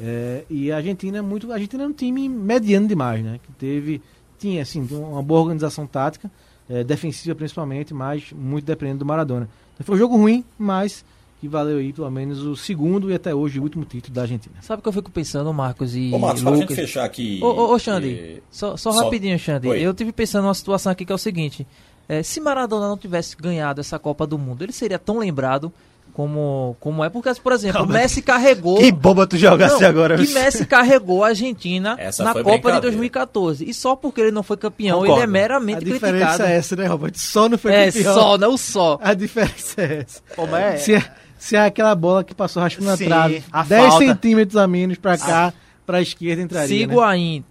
É, 0.00 0.42
e 0.50 0.72
a 0.72 0.78
Argentina 0.78 1.18
é 1.18 1.22
muito. 1.22 1.48
A 1.52 1.54
Argentina 1.54 1.84
é 1.84 1.86
um 1.86 1.92
time 1.92 2.28
mediano 2.28 2.88
demais, 2.88 3.22
né? 3.22 3.38
Que 3.40 3.52
teve. 3.52 4.02
Tinha, 4.42 4.60
assim, 4.62 4.84
uma 4.90 5.22
boa 5.22 5.40
organização 5.40 5.86
tática, 5.86 6.28
é, 6.68 6.82
defensiva 6.82 7.32
principalmente, 7.32 7.94
mas 7.94 8.32
muito 8.32 8.64
dependendo 8.64 8.98
do 8.98 9.06
Maradona. 9.06 9.48
Então 9.74 9.86
foi 9.86 9.94
um 9.94 9.98
jogo 9.98 10.16
ruim, 10.16 10.44
mas 10.58 11.04
que 11.40 11.46
valeu 11.46 11.78
aí 11.78 11.92
pelo 11.92 12.10
menos 12.10 12.42
o 12.42 12.56
segundo 12.56 13.08
e 13.08 13.14
até 13.14 13.32
hoje 13.32 13.60
o 13.60 13.62
último 13.62 13.84
título 13.84 14.12
da 14.14 14.22
Argentina. 14.22 14.56
Sabe 14.60 14.80
o 14.80 14.82
que 14.82 14.88
eu 14.88 14.92
fico 14.92 15.12
pensando, 15.12 15.52
Marcos 15.52 15.94
e 15.94 16.10
Ô, 16.12 16.18
Marcos, 16.18 16.42
para 16.42 16.50
a 16.50 16.54
gente 16.56 16.62
Lucas? 16.70 16.76
fechar 16.76 17.04
aqui. 17.04 17.38
Ô, 17.40 17.46
ô, 17.46 17.72
ô, 17.74 17.78
Xande, 17.78 18.10
eh, 18.14 18.40
só, 18.50 18.76
só 18.76 18.90
só- 18.90 19.04
rapidinho, 19.04 19.38
Xande. 19.38 19.68
Oi. 19.68 19.80
Eu 19.80 19.94
tive 19.94 20.10
pensando 20.10 20.42
numa 20.42 20.54
situação 20.54 20.90
aqui 20.90 21.04
que 21.04 21.12
é 21.12 21.14
o 21.14 21.18
seguinte: 21.18 21.64
é, 22.08 22.20
se 22.24 22.40
Maradona 22.40 22.88
não 22.88 22.96
tivesse 22.98 23.36
ganhado 23.36 23.80
essa 23.80 23.96
Copa 23.96 24.26
do 24.26 24.36
Mundo, 24.36 24.62
ele 24.64 24.72
seria 24.72 24.98
tão 24.98 25.18
lembrado 25.18 25.72
como, 26.12 26.76
como 26.78 27.02
é? 27.04 27.08
Porque, 27.08 27.32
por 27.42 27.52
exemplo, 27.52 27.82
o 27.82 27.86
Messi 27.88 28.20
carregou. 28.22 28.78
Que 28.78 28.92
boba 28.92 29.26
tu 29.26 29.36
jogasse 29.36 29.80
Não, 29.82 29.88
agora. 29.88 30.16
que? 30.16 30.32
Messi 30.32 30.66
carregou 30.66 31.24
a 31.24 31.28
Argentina 31.28 31.96
Essa 31.98 32.22
na 32.22 32.32
Copa 32.32 32.44
de 32.44 32.50
brincadeira. 32.50 32.80
2014. 32.82 33.68
E 33.68 33.72
só 33.74 33.96
porque 33.96 34.20
ele 34.20 34.30
não 34.30 34.42
foi 34.42 34.56
campeão, 34.56 34.98
Concordo. 35.00 35.14
ele 35.14 35.20
é 35.22 35.24
A 35.24 35.26
meramente 35.26 35.84
diferença 35.84 36.26
criticado. 36.26 36.42
é 36.50 36.56
essa, 36.56 36.76
né, 36.76 36.86
Robert? 36.86 37.12
Só 37.16 37.48
não 37.48 37.56
foi 37.58 37.72
É, 37.72 37.86
campeão. 37.90 38.14
só, 38.14 38.38
não 38.38 38.56
só. 38.56 38.98
A 39.02 39.14
diferença 39.14 39.80
é 39.80 40.04
essa. 40.06 40.20
Mas 40.50 40.54
é- 40.62 40.76
Se, 40.78 40.94
é- 40.94 41.04
se 41.38 41.56
é 41.56 41.60
aquela 41.64 41.94
bola 41.94 42.22
que 42.22 42.34
passou 42.34 42.62
raspando 42.62 42.86
na 42.90 42.96
trave, 42.96 43.42
a 43.50 43.62
10 43.62 43.86
falta. 43.88 44.04
centímetros 44.06 44.56
a 44.56 44.66
menos 44.66 44.98
pra 44.98 45.16
cá, 45.18 45.52
pra 45.86 46.00
esquerda 46.02 46.42
entraria. 46.42 46.68
Se 46.68 46.74
né? 46.86 46.92
Higuaín, 46.92 47.40
tá, 47.42 47.46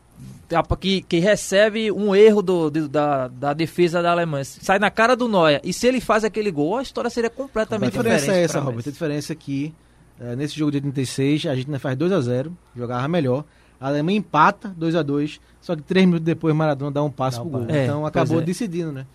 que, 0.79 1.01
que 1.03 1.19
recebe 1.19 1.91
um 1.91 2.15
erro 2.15 2.41
do, 2.41 2.69
do- 2.69 2.87
da, 2.89 3.27
da 3.27 3.53
defesa 3.53 4.01
da 4.01 4.11
Alemanha, 4.11 4.43
sai 4.45 4.79
na 4.79 4.89
cara 4.91 5.15
do 5.15 5.27
Neuer, 5.27 5.61
e 5.63 5.71
se 5.73 5.87
ele 5.87 6.01
faz 6.01 6.23
aquele 6.23 6.51
gol, 6.51 6.77
a 6.77 6.81
história 6.81 7.09
seria 7.09 7.27
A 7.27 7.31
completamente 7.31 7.91
diferença 7.91 8.19
diferente. 8.25 8.41
é 8.41 8.43
essa, 8.43 8.59
Robert. 8.59 8.83
A 8.87 8.91
diferença 8.91 9.33
é 9.33 9.35
que 9.35 9.73
eh, 10.19 10.35
nesse 10.35 10.57
jogo 10.57 10.71
de 10.71 10.77
86 10.77 11.45
a 11.45 11.49
Argentina 11.51 11.79
faz 11.79 11.97
2x0, 11.97 12.51
jogava 12.75 13.07
melhor. 13.07 13.43
A 13.79 13.87
Alemanha 13.87 14.19
empata 14.19 14.75
2x2, 14.79 15.39
só 15.59 15.75
que 15.75 15.81
3 15.81 16.05
minutos 16.05 16.25
depois 16.25 16.53
Maradona 16.55 16.91
dá 16.91 17.01
um 17.03 17.09
passe 17.09 17.37
Dá 17.37 17.43
um 17.43 17.49
pro 17.49 17.59
gol. 17.61 17.69
É, 17.69 17.85
então 17.85 18.05
acabou 18.05 18.39
é. 18.39 18.43
decidindo, 18.43 18.91
né? 18.91 19.05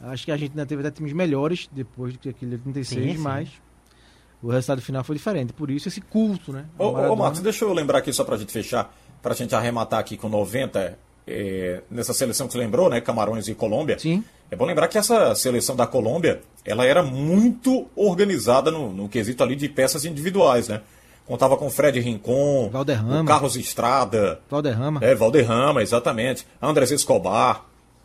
Acho 0.00 0.24
que 0.24 0.30
a 0.30 0.34
Argentina 0.34 0.64
teve 0.66 0.80
até 0.80 0.90
times 0.90 1.12
melhores 1.12 1.68
depois 1.72 2.12
do 2.14 2.18
que 2.18 2.28
aquele 2.28 2.52
86, 2.54 3.04
Sim, 3.04 3.16
sim. 3.16 3.22
mas 3.22 3.48
o 4.42 4.48
resultado 4.50 4.80
final 4.82 5.02
foi 5.04 5.16
diferente. 5.16 5.52
Por 5.52 5.70
isso 5.70 5.88
esse 5.88 6.00
culto, 6.00 6.52
né? 6.52 6.64
Ô, 6.78 6.88
ô. 6.88 7.16
Marcos, 7.16 7.40
deixa 7.40 7.64
eu 7.64 7.72
lembrar 7.72 7.98
aqui 7.98 8.12
só 8.12 8.24
pra 8.24 8.36
gente 8.36 8.52
fechar, 8.52 8.94
pra 9.24 9.34
gente 9.34 9.54
arrematar 9.54 9.98
aqui 9.98 10.18
com 10.18 10.28
90, 10.28 10.98
é, 11.26 11.80
nessa 11.90 12.12
seleção 12.12 12.46
que 12.46 12.52
você 12.52 12.58
lembrou, 12.58 12.90
né? 12.90 13.00
Camarões 13.00 13.48
e 13.48 13.54
Colômbia. 13.54 13.98
Sim. 13.98 14.22
É 14.50 14.54
bom 14.54 14.66
lembrar 14.66 14.86
que 14.86 14.98
essa 14.98 15.34
seleção 15.34 15.74
da 15.74 15.86
Colômbia, 15.86 16.42
ela 16.62 16.84
era 16.84 17.02
muito 17.02 17.86
organizada 17.96 18.70
no, 18.70 18.92
no 18.92 19.08
quesito 19.08 19.42
ali 19.42 19.56
de 19.56 19.66
peças 19.66 20.04
individuais, 20.04 20.68
né? 20.68 20.82
Contava 21.26 21.56
com 21.56 21.70
Fred 21.70 21.98
Rincon, 22.00 22.68
Valderrama. 22.70 23.24
Carlos 23.24 23.56
Estrada, 23.56 24.40
Valderrama. 24.50 25.00
é, 25.02 25.14
Valderrama, 25.14 25.80
exatamente. 25.80 26.46
Andrés 26.60 26.90
Escobar, 26.90 27.64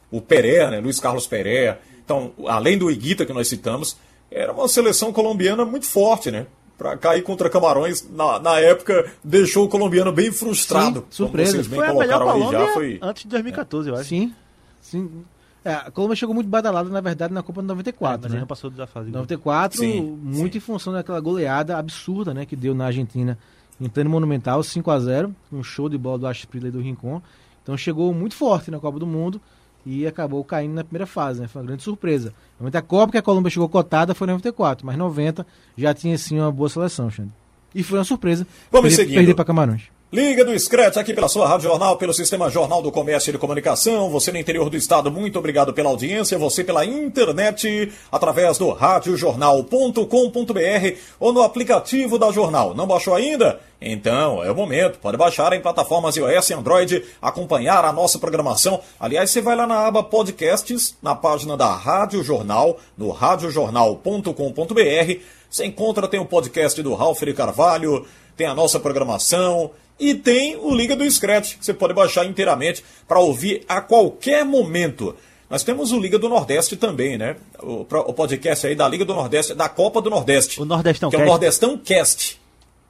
o 0.09 0.21
Pereira, 0.21 0.71
né? 0.71 0.79
Luiz 0.79 1.01
Carlos 1.01 1.27
Pereira. 1.27 1.81
Então, 2.03 2.31
além 2.47 2.77
do 2.77 2.89
Iguita 2.89 3.25
que 3.25 3.33
nós 3.33 3.49
citamos, 3.49 3.97
era 4.31 4.53
uma 4.53 4.69
seleção 4.69 5.11
colombiana 5.11 5.65
muito 5.65 5.85
forte, 5.85 6.31
né? 6.31 6.47
Pra 6.79 6.95
cair 6.97 7.21
contra 7.21 7.49
Camarões, 7.49 8.09
na, 8.09 8.39
na 8.39 8.57
época, 8.57 9.11
deixou 9.21 9.65
o 9.65 9.69
colombiano 9.69 10.13
bem 10.13 10.31
frustrado. 10.31 11.01
Sim, 11.01 11.05
surpresa. 11.11 11.51
Como 11.51 11.63
vocês 11.63 11.67
bem 11.67 11.79
Foi 11.79 11.87
a 11.89 11.93
melhor 11.93 12.19
colocaram 12.21 12.61
aí 12.61 12.67
já, 12.67 12.73
foi... 12.73 12.99
antes 13.01 13.23
de 13.23 13.29
2014, 13.29 13.89
eu 13.89 13.95
acho. 13.95 14.05
Sim. 14.05 14.33
Sim. 14.81 15.25
É, 15.63 15.73
a 15.73 15.91
Colômbia 15.91 16.15
chegou 16.15 16.33
muito 16.33 16.47
badalada, 16.47 16.89
na 16.89 17.01
verdade, 17.01 17.33
na 17.33 17.43
Copa 17.43 17.61
de 17.61 17.67
94, 17.67 18.31
mas 18.31 18.39
né? 18.39 18.45
passou 18.47 18.69
da 18.69 18.87
fase. 18.87 19.11
94, 19.11 19.77
Sim, 19.77 20.01
muito 20.01 20.53
sim. 20.53 20.57
em 20.57 20.61
função 20.61 20.93
daquela 20.93 21.19
goleada 21.19 21.77
absurda, 21.77 22.33
né, 22.33 22.45
que 22.45 22.55
deu 22.55 22.73
na 22.73 22.85
Argentina 22.85 23.37
em 23.79 23.89
pleno 23.89 24.09
Monumental, 24.09 24.63
5 24.63 24.89
a 24.89 24.99
0 24.99 25.35
um 25.51 25.61
show 25.61 25.89
de 25.89 25.97
bola 25.97 26.17
do 26.17 26.27
Asprilla 26.27 26.69
e 26.69 26.71
do 26.71 26.79
Rincon. 26.79 27.21
Então 27.61 27.75
chegou 27.77 28.13
muito 28.13 28.35
forte 28.35 28.71
na 28.71 28.79
Copa 28.79 28.99
do 28.99 29.05
Mundo 29.05 29.41
e 29.85 30.05
acabou 30.05 30.43
caindo 30.43 30.73
na 30.73 30.83
primeira 30.83 31.05
fase, 31.05 31.41
né? 31.41 31.47
Foi 31.47 31.61
uma 31.61 31.67
grande 31.67 31.83
surpresa. 31.83 32.33
Realmente 32.59 32.77
a 32.77 32.81
Copa 32.81 33.11
que 33.11 33.17
a 33.17 33.21
Colômbia 33.21 33.49
chegou 33.49 33.69
cotada 33.69 34.13
foi 34.13 34.25
em 34.27 34.31
94, 34.31 34.85
mas 34.85 34.97
90 34.97 35.45
já 35.77 35.93
tinha 35.93 36.17
sim 36.17 36.39
uma 36.39 36.51
boa 36.51 36.69
seleção, 36.69 37.09
Xande. 37.09 37.31
E 37.73 37.83
foi 37.83 37.99
uma 37.99 38.03
surpresa. 38.05 38.45
Vamos 38.71 38.89
perder, 38.89 38.95
seguindo. 38.95 39.15
perder 39.15 39.35
para 39.35 39.45
Camarões. 39.45 39.83
Liga 40.11 40.43
do 40.43 40.59
Scratch 40.59 40.97
aqui 40.97 41.13
pela 41.13 41.29
sua 41.29 41.47
Rádio 41.47 41.69
Jornal, 41.69 41.95
pelo 41.95 42.15
Sistema 42.15 42.49
Jornal 42.49 42.81
do 42.81 42.91
Comércio 42.91 43.29
e 43.29 43.33
de 43.33 43.37
Comunicação. 43.37 44.09
Você 44.09 44.31
no 44.31 44.39
interior 44.39 44.67
do 44.67 44.75
estado, 44.75 45.11
muito 45.11 45.37
obrigado 45.37 45.71
pela 45.71 45.91
audiência. 45.91 46.35
Você 46.35 46.63
pela 46.63 46.83
internet, 46.83 47.93
através 48.11 48.57
do 48.57 48.71
radiojornal.com.br 48.71 50.97
ou 51.19 51.31
no 51.31 51.43
aplicativo 51.43 52.17
da 52.17 52.31
Jornal. 52.31 52.73
Não 52.73 52.87
baixou 52.87 53.13
ainda? 53.13 53.59
Então 53.79 54.43
é 54.43 54.49
o 54.49 54.55
momento. 54.55 54.97
Pode 54.97 55.15
baixar 55.15 55.53
em 55.53 55.61
plataformas 55.61 56.17
iOS 56.17 56.49
e 56.49 56.53
Android, 56.55 57.05
acompanhar 57.21 57.85
a 57.85 57.93
nossa 57.93 58.17
programação. 58.17 58.81
Aliás, 58.99 59.29
você 59.29 59.41
vai 59.41 59.55
lá 59.55 59.67
na 59.67 59.85
aba 59.85 60.01
Podcasts, 60.01 60.97
na 61.03 61.13
página 61.13 61.55
da 61.55 61.71
Rádio 61.71 62.23
Jornal, 62.23 62.79
no 62.97 63.11
radiojornal.com.br. 63.11 65.19
Você 65.51 65.65
encontra, 65.67 66.07
tem 66.07 66.19
o 66.19 66.25
podcast 66.25 66.81
do 66.81 66.95
Ralf 66.95 67.21
de 67.21 67.33
Carvalho, 67.35 68.07
tem 68.35 68.47
a 68.47 68.55
nossa 68.55 68.79
programação 68.79 69.69
e 69.99 70.15
tem 70.15 70.55
o 70.55 70.73
Liga 70.73 70.95
do 70.95 71.09
Scratch, 71.09 71.57
que 71.57 71.65
você 71.65 71.73
pode 71.73 71.93
baixar 71.93 72.25
inteiramente 72.25 72.83
para 73.07 73.19
ouvir 73.19 73.63
a 73.67 73.81
qualquer 73.81 74.45
momento. 74.45 75.15
Nós 75.49 75.63
temos 75.63 75.91
o 75.91 75.99
Liga 75.99 76.17
do 76.19 76.29
Nordeste 76.29 76.77
também, 76.77 77.17
né? 77.17 77.35
O, 77.61 77.81
o 77.81 78.13
podcast 78.13 78.67
aí 78.67 78.75
da 78.75 78.87
Liga 78.87 79.03
do 79.03 79.13
Nordeste, 79.13 79.53
da 79.55 79.67
Copa 79.67 80.01
do 80.01 80.09
Nordeste. 80.09 80.61
O 80.61 80.65
Nordestão 80.65 81.09
Que 81.09 81.15
é 81.15 81.19
o 81.19 81.21
Cast. 81.21 81.29
Nordestão 81.31 81.77
Cast. 81.77 82.41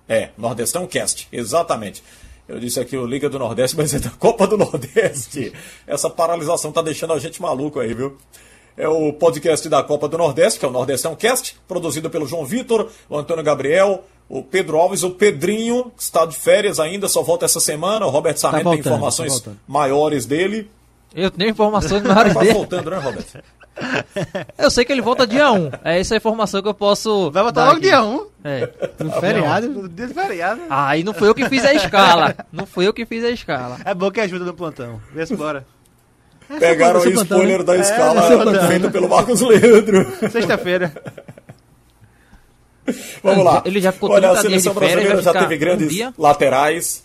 É, 0.07 0.29
Nordestão 0.37 0.85
Cast, 0.85 1.27
exatamente. 1.31 2.03
Eu 2.47 2.59
disse 2.59 2.79
aqui 2.79 2.97
o 2.97 3.05
Liga 3.05 3.29
do 3.29 3.39
Nordeste, 3.39 3.77
mas 3.77 3.93
é 3.93 3.99
da 3.99 4.09
Copa 4.09 4.45
do 4.45 4.57
Nordeste. 4.57 5.53
Essa 5.87 6.09
paralisação 6.09 6.71
tá 6.71 6.81
deixando 6.81 7.13
a 7.13 7.19
gente 7.19 7.41
maluco 7.41 7.79
aí, 7.79 7.93
viu? 7.93 8.17
É 8.75 8.87
o 8.87 9.13
podcast 9.13 9.69
da 9.69 9.83
Copa 9.83 10.07
do 10.07 10.17
Nordeste, 10.17 10.59
que 10.59 10.65
é 10.65 10.67
o 10.67 10.71
Nordestão 10.71 11.15
Cast, 11.15 11.55
produzido 11.67 12.09
pelo 12.09 12.25
João 12.25 12.45
Vitor, 12.45 12.89
o 13.07 13.17
Antônio 13.17 13.43
Gabriel, 13.43 14.03
o 14.29 14.43
Pedro 14.43 14.77
Alves, 14.77 15.01
o 15.03 15.09
Pedrinho, 15.11 15.91
que 15.97 16.03
está 16.03 16.25
de 16.25 16.35
férias 16.37 16.79
ainda, 16.79 17.07
só 17.09 17.21
volta 17.23 17.45
essa 17.45 17.59
semana. 17.59 18.05
O 18.05 18.09
Robert 18.09 18.37
Sarmento 18.37 18.63
tem 18.63 18.73
voltando, 18.75 18.83
tá 18.83 18.89
informações 18.91 19.31
voltando. 19.33 19.57
maiores 19.67 20.25
dele. 20.25 20.69
Eu 21.15 21.31
tenho 21.31 21.49
informações 21.49 22.03
maiores 22.03 22.33
Tá 22.35 22.39
dele. 22.41 22.53
voltando, 22.53 22.91
né, 22.91 22.97
Robert? 22.99 23.25
Eu 24.57 24.69
sei 24.69 24.83
que 24.83 24.91
ele 24.91 25.01
volta 25.01 25.25
dia 25.25 25.51
1. 25.51 25.71
É 25.85 25.99
essa 25.99 26.13
a 26.13 26.17
informação 26.17 26.61
que 26.61 26.67
eu 26.67 26.73
posso. 26.73 27.31
Vai 27.31 27.49
dar 27.51 27.63
logo 27.65 27.77
aqui. 27.77 27.87
dia 27.87 28.03
1. 28.03 28.25
É. 28.43 28.69
No 28.99 29.11
feriado. 29.13 29.69
No 29.69 29.87
dia 29.87 30.07
do 30.07 30.13
feriado. 30.13 30.61
Aí 30.69 31.01
não 31.01 31.13
fui 31.13 31.29
eu 31.29 31.33
que 31.33 31.47
fiz 31.47 31.63
a 31.63 31.73
escala. 31.73 32.35
Não 32.51 32.65
fui 32.65 32.85
eu 32.85 32.93
que 32.93 33.05
fiz 33.05 33.23
a 33.23 33.29
escala. 33.29 33.77
É 33.85 33.93
bom 33.93 34.11
que 34.11 34.19
ajuda 34.19 34.43
no 34.43 34.53
plantão. 34.53 34.99
Vê-se 35.13 35.33
embora. 35.33 35.65
Pegaram 36.59 36.99
esse 36.99 37.07
aí 37.07 37.13
o 37.13 37.15
plantão, 37.17 37.37
spoiler 37.37 37.59
né? 37.59 37.63
da 37.63 37.77
escala 37.77 38.21
plantão, 38.43 38.67
feita 38.67 38.91
pelo 38.91 39.07
Marcos 39.07 39.39
Leandro. 39.39 40.29
Sexta-feira. 40.29 40.91
Vamos 43.23 43.43
lá. 43.43 43.63
Ele 43.65 43.81
já 43.81 43.91
ficou 43.91 44.11
Olha, 44.11 44.29
a 44.29 44.33
30 44.33 44.47
dias 44.47 44.63
seleção 44.63 44.73
brasileira 44.73 45.21
já 45.21 45.33
teve 45.33 45.55
um 45.55 45.59
grandes 45.59 45.89
dia? 45.89 46.13
laterais. 46.17 47.03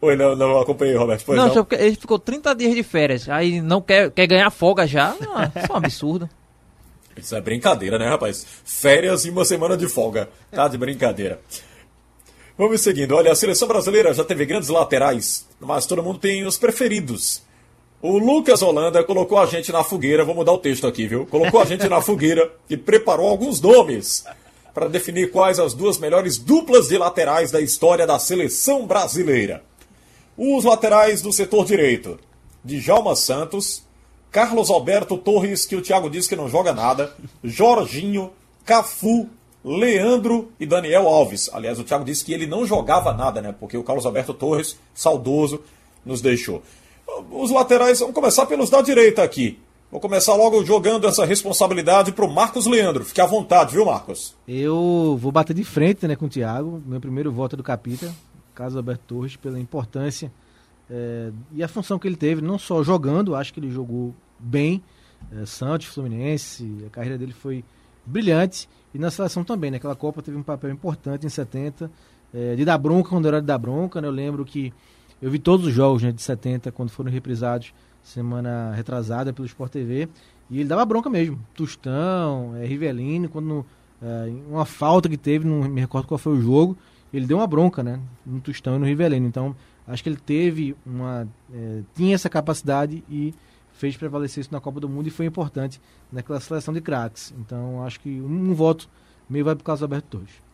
Oi, 0.00 0.16
não, 0.16 0.34
não 0.34 0.60
acompanhei, 0.60 0.96
Roberto. 0.96 1.24
Pois 1.24 1.38
não, 1.38 1.46
não. 1.46 1.54
porque 1.54 1.76
ele 1.76 1.94
ficou 1.94 2.18
30 2.18 2.54
dias 2.54 2.74
de 2.74 2.82
férias. 2.82 3.28
Aí 3.28 3.60
não 3.60 3.80
quer, 3.80 4.10
quer 4.10 4.26
ganhar 4.26 4.50
folga 4.50 4.86
já. 4.86 5.14
Não, 5.20 5.42
isso 5.44 5.70
é 5.70 5.72
um 5.72 5.76
absurdo. 5.76 6.28
Isso 7.14 7.36
é 7.36 7.42
brincadeira, 7.42 7.98
né, 7.98 8.08
rapaz? 8.08 8.46
Férias 8.64 9.26
e 9.26 9.30
uma 9.30 9.44
semana 9.44 9.76
de 9.76 9.86
folga. 9.86 10.30
Tá 10.50 10.66
de 10.66 10.78
brincadeira. 10.78 11.38
Vamos 12.56 12.80
seguindo. 12.80 13.14
Olha, 13.14 13.30
a 13.30 13.34
seleção 13.34 13.68
brasileira 13.68 14.14
já 14.14 14.24
teve 14.24 14.46
grandes 14.46 14.70
laterais, 14.70 15.46
mas 15.60 15.84
todo 15.84 16.02
mundo 16.02 16.18
tem 16.18 16.46
os 16.46 16.56
preferidos. 16.56 17.42
O 18.02 18.18
Lucas 18.18 18.62
Holanda 18.62 19.04
colocou 19.04 19.38
a 19.38 19.46
gente 19.46 19.70
na 19.70 19.84
fogueira, 19.84 20.24
vou 20.24 20.34
mudar 20.34 20.50
o 20.50 20.58
texto 20.58 20.88
aqui, 20.88 21.06
viu? 21.06 21.24
Colocou 21.24 21.60
a 21.60 21.64
gente 21.64 21.88
na 21.88 22.00
fogueira 22.02 22.52
e 22.68 22.76
preparou 22.76 23.28
alguns 23.28 23.60
nomes 23.60 24.24
para 24.74 24.88
definir 24.88 25.30
quais 25.30 25.60
as 25.60 25.72
duas 25.72 25.98
melhores 25.98 26.36
duplas 26.36 26.88
de 26.88 26.98
laterais 26.98 27.52
da 27.52 27.60
história 27.60 28.04
da 28.04 28.18
seleção 28.18 28.88
brasileira. 28.88 29.62
Os 30.36 30.64
laterais 30.64 31.22
do 31.22 31.32
setor 31.32 31.64
direito: 31.64 32.18
Djalma 32.64 33.14
Santos, 33.14 33.84
Carlos 34.32 34.68
Alberto 34.68 35.16
Torres, 35.16 35.64
que 35.64 35.76
o 35.76 35.82
Thiago 35.82 36.10
disse 36.10 36.28
que 36.28 36.34
não 36.34 36.48
joga 36.48 36.72
nada, 36.72 37.14
Jorginho, 37.44 38.32
Cafu, 38.64 39.28
Leandro 39.64 40.50
e 40.58 40.66
Daniel 40.66 41.06
Alves. 41.06 41.48
Aliás, 41.52 41.78
o 41.78 41.84
Thiago 41.84 42.04
disse 42.04 42.24
que 42.24 42.32
ele 42.32 42.48
não 42.48 42.66
jogava 42.66 43.12
nada, 43.12 43.40
né? 43.40 43.54
Porque 43.60 43.76
o 43.76 43.84
Carlos 43.84 44.04
Alberto 44.04 44.34
Torres, 44.34 44.76
saudoso, 44.92 45.62
nos 46.04 46.20
deixou. 46.20 46.62
Os 47.30 47.50
laterais, 47.50 48.00
vamos 48.00 48.14
começar 48.14 48.46
pelos 48.46 48.70
da 48.70 48.80
direita 48.82 49.22
aqui. 49.22 49.58
Vou 49.90 50.00
começar 50.00 50.34
logo 50.34 50.64
jogando 50.64 51.06
essa 51.06 51.24
responsabilidade 51.24 52.12
pro 52.12 52.28
Marcos 52.28 52.66
Leandro. 52.66 53.04
Fique 53.04 53.20
à 53.20 53.26
vontade, 53.26 53.72
viu, 53.72 53.84
Marcos? 53.84 54.34
Eu 54.48 55.18
vou 55.20 55.30
bater 55.30 55.54
de 55.54 55.64
frente 55.64 56.06
né, 56.06 56.16
com 56.16 56.26
o 56.26 56.28
Thiago. 56.28 56.82
Meu 56.86 57.00
primeiro 57.00 57.30
voto 57.30 57.56
é 57.56 57.58
do 57.58 57.62
Capita, 57.62 58.10
Carlos 58.54 58.76
Alberto 58.76 59.04
Torres, 59.06 59.36
pela 59.36 59.60
importância 59.60 60.32
é, 60.92 61.32
e 61.52 61.62
a 61.62 61.68
função 61.68 61.98
que 61.98 62.06
ele 62.06 62.16
teve, 62.16 62.42
não 62.42 62.58
só 62.58 62.82
jogando, 62.82 63.34
acho 63.34 63.54
que 63.54 63.58
ele 63.58 63.70
jogou 63.70 64.14
bem, 64.38 64.82
é, 65.32 65.46
Santos, 65.46 65.86
Fluminense, 65.86 66.84
a 66.86 66.90
carreira 66.90 67.16
dele 67.16 67.32
foi 67.32 67.64
brilhante, 68.04 68.68
e 68.92 68.98
na 68.98 69.10
seleção 69.10 69.42
também, 69.42 69.70
né? 69.70 69.78
Aquela 69.78 69.96
Copa 69.96 70.20
teve 70.20 70.36
um 70.36 70.42
papel 70.42 70.70
importante 70.70 71.24
em 71.24 71.30
70, 71.30 71.90
é, 72.34 72.54
de 72.54 72.64
dar 72.64 72.76
bronca 72.76 73.08
quando 73.08 73.26
era 73.26 73.40
de 73.40 73.46
dar 73.46 73.56
bronca, 73.56 74.02
né? 74.02 74.08
Eu 74.08 74.12
lembro 74.12 74.44
que 74.44 74.70
eu 75.22 75.30
vi 75.30 75.38
todos 75.38 75.66
os 75.66 75.72
jogos 75.72 76.02
né, 76.02 76.10
de 76.10 76.20
70, 76.20 76.72
quando 76.72 76.90
foram 76.90 77.10
reprisados 77.10 77.72
semana 78.02 78.72
retrasada 78.74 79.32
pelo 79.32 79.46
Sport 79.46 79.70
TV, 79.70 80.08
e 80.50 80.58
ele 80.58 80.68
dava 80.68 80.84
bronca 80.84 81.08
mesmo. 81.08 81.38
Tostão, 81.54 82.56
é, 82.56 82.66
Rivelino, 82.66 83.28
quando 83.28 83.64
é, 84.02 84.32
uma 84.50 84.64
falta 84.64 85.08
que 85.08 85.16
teve, 85.16 85.46
não 85.46 85.62
me 85.68 85.80
recordo 85.80 86.08
qual 86.08 86.18
foi 86.18 86.32
o 86.32 86.40
jogo, 86.42 86.76
ele 87.14 87.24
deu 87.24 87.36
uma 87.36 87.46
bronca, 87.46 87.82
né? 87.82 88.00
No 88.26 88.40
Tostão 88.40 88.76
e 88.76 88.78
no 88.80 88.84
Rivelino. 88.84 89.26
Então, 89.26 89.54
acho 89.86 90.02
que 90.02 90.08
ele 90.08 90.16
teve 90.16 90.74
uma. 90.84 91.28
É, 91.54 91.82
tinha 91.94 92.14
essa 92.14 92.28
capacidade 92.28 93.04
e 93.08 93.32
fez 93.72 93.96
prevalecer 93.96 94.40
isso 94.40 94.52
na 94.52 94.60
Copa 94.60 94.80
do 94.80 94.88
Mundo 94.88 95.06
e 95.06 95.10
foi 95.10 95.26
importante 95.26 95.80
naquela 96.10 96.40
seleção 96.40 96.74
de 96.74 96.80
craques. 96.80 97.32
Então, 97.38 97.84
acho 97.84 98.00
que 98.00 98.08
um, 98.08 98.50
um 98.50 98.54
voto 98.54 98.88
meio 99.28 99.44
vai 99.44 99.54
para 99.54 99.62
o 99.62 99.64
Carlos 99.64 99.82
Alberto 99.82 100.18
Torres. 100.18 100.51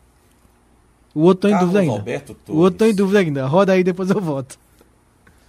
O 1.19 1.23
outro 1.23 1.49
está 1.49 1.49
em 1.49 1.53
Carlos 1.53 1.73
dúvida 1.73 1.81
ainda. 1.81 2.01
Alberto 2.01 2.37
O 2.49 2.57
outro 2.59 2.75
está 2.75 2.85
em 2.85 2.89
Torres. 2.89 2.97
dúvida 2.97 3.19
ainda. 3.21 3.47
Roda 3.47 3.73
aí, 3.73 3.83
depois 3.85 4.11
eu 4.11 4.21
voto. 4.21 4.59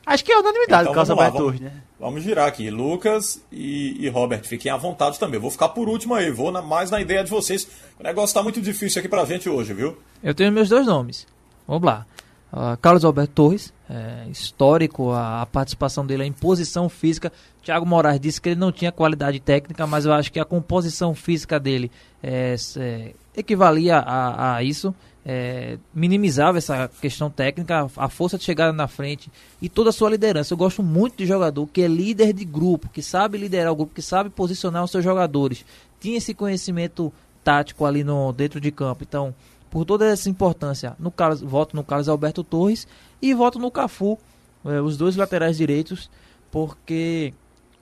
Acho 0.06 0.26
que 0.26 0.32
é 0.32 0.40
unanimidade 0.40 0.82
Então, 0.84 0.92
o 0.92 0.96
Carlos 0.96 1.10
Alberto 1.12 1.34
vamos- 1.38 1.46
Torres, 1.46 1.62
né? 1.62 1.82
Vamos 2.00 2.24
girar 2.24 2.48
aqui. 2.48 2.70
Lucas 2.72 3.44
e, 3.52 3.98
e 4.04 4.10
Robert, 4.10 4.44
fiquem 4.46 4.72
à 4.72 4.78
vontade 4.78 5.20
também. 5.20 5.36
Eu 5.36 5.42
vou 5.42 5.52
ficar 5.52 5.70
por 5.70 5.88
último 5.90 6.16
aí, 6.16 6.32
vou 6.32 6.52
na- 6.52 6.62
mais 6.62 6.90
na 6.90 7.00
ideia 7.02 7.24
de 7.24 7.30
vocês. 7.30 7.68
O 8.00 8.04
negócio 8.04 8.34
tá 8.34 8.42
muito 8.42 8.62
difícil 8.62 9.00
aqui 9.00 9.10
pra 9.10 9.26
gente 9.26 9.50
hoje, 9.50 9.74
viu? 9.74 9.98
Eu 10.24 10.34
tenho 10.34 10.52
meus 10.52 10.70
dois 10.70 10.88
nomes. 10.88 11.28
Vamos 11.68 11.84
lá. 11.86 12.06
Ah, 12.52 12.76
Carlos 12.82 13.06
Alberto 13.06 13.34
Torres, 13.34 13.72
é, 13.88 14.24
histórico 14.32 15.12
a, 15.12 15.42
a 15.42 15.46
participação 15.46 16.04
dele, 16.06 16.24
a 16.24 16.26
imposição 16.26 16.90
física. 16.90 17.32
Thiago 17.62 17.86
Moraes 17.86 18.20
disse 18.20 18.42
que 18.42 18.50
ele 18.50 18.60
não 18.60 18.72
tinha 18.72 18.92
qualidade 18.92 19.40
técnica, 19.40 19.86
mas 19.86 20.06
eu 20.06 20.14
acho 20.14 20.32
que 20.32 20.40
a 20.40 20.46
composição 20.46 21.14
física 21.14 21.60
dele 21.60 21.92
é, 22.24 22.56
é, 22.78 23.12
equivalia 23.38 23.98
a, 24.00 24.56
a 24.56 24.64
isso. 24.64 24.96
É, 25.32 25.78
minimizava 25.94 26.58
essa 26.58 26.90
questão 27.00 27.30
técnica, 27.30 27.88
a, 27.96 28.10
força 28.10 28.36
de 28.36 28.44
chegada 28.44 28.74
na 28.74 28.88
frente 28.88 29.32
e 29.62 29.70
toda 29.70 29.92
a 29.92 29.94
sua 29.94 30.10
liderança. 30.10 30.56
Eu 30.56 30.58
gosto 30.58 30.82
muito 30.82 31.18
de 31.18 31.28
jogador 31.28 31.68
que 31.68 31.84
é 31.84 31.88
líder 31.88 32.34
de 32.34 32.44
grupo, 32.44 32.90
que 32.90 33.04
sabe 33.04 33.38
liderar 33.38 33.72
o 33.72 33.76
grupo, 33.76 33.94
que 33.94 34.02
sabe 34.02 34.32
posicionar 34.32 34.84
os 34.84 34.90
seus 34.90 35.04
jogadores. 35.04 35.64
Tinha 36.00 36.18
esse 36.18 36.34
conhecimento 36.34 37.14
tático 37.44 37.86
ali 37.86 38.04
no, 38.04 38.34
dentro 38.34 38.60
de 38.60 38.72
campo. 38.72 39.04
Então, 39.08 39.36
por 39.70 39.86
toda 39.86 40.08
essa 40.08 40.32
importância, 40.32 40.96
no 40.98 41.12
Carlos, 41.12 41.42
voto 41.42 41.76
no 41.76 41.84
Carlos 41.84 42.10
Alberto 42.10 42.44
Torres 42.44 42.88
e 43.22 43.32
voto 43.32 43.60
no 43.60 43.70
Cafu, 43.70 44.18
eh, 44.66 44.82
os 44.82 44.98
dois 44.98 45.16
laterais 45.16 45.58
direitos, 45.58 46.10
porque 46.50 47.36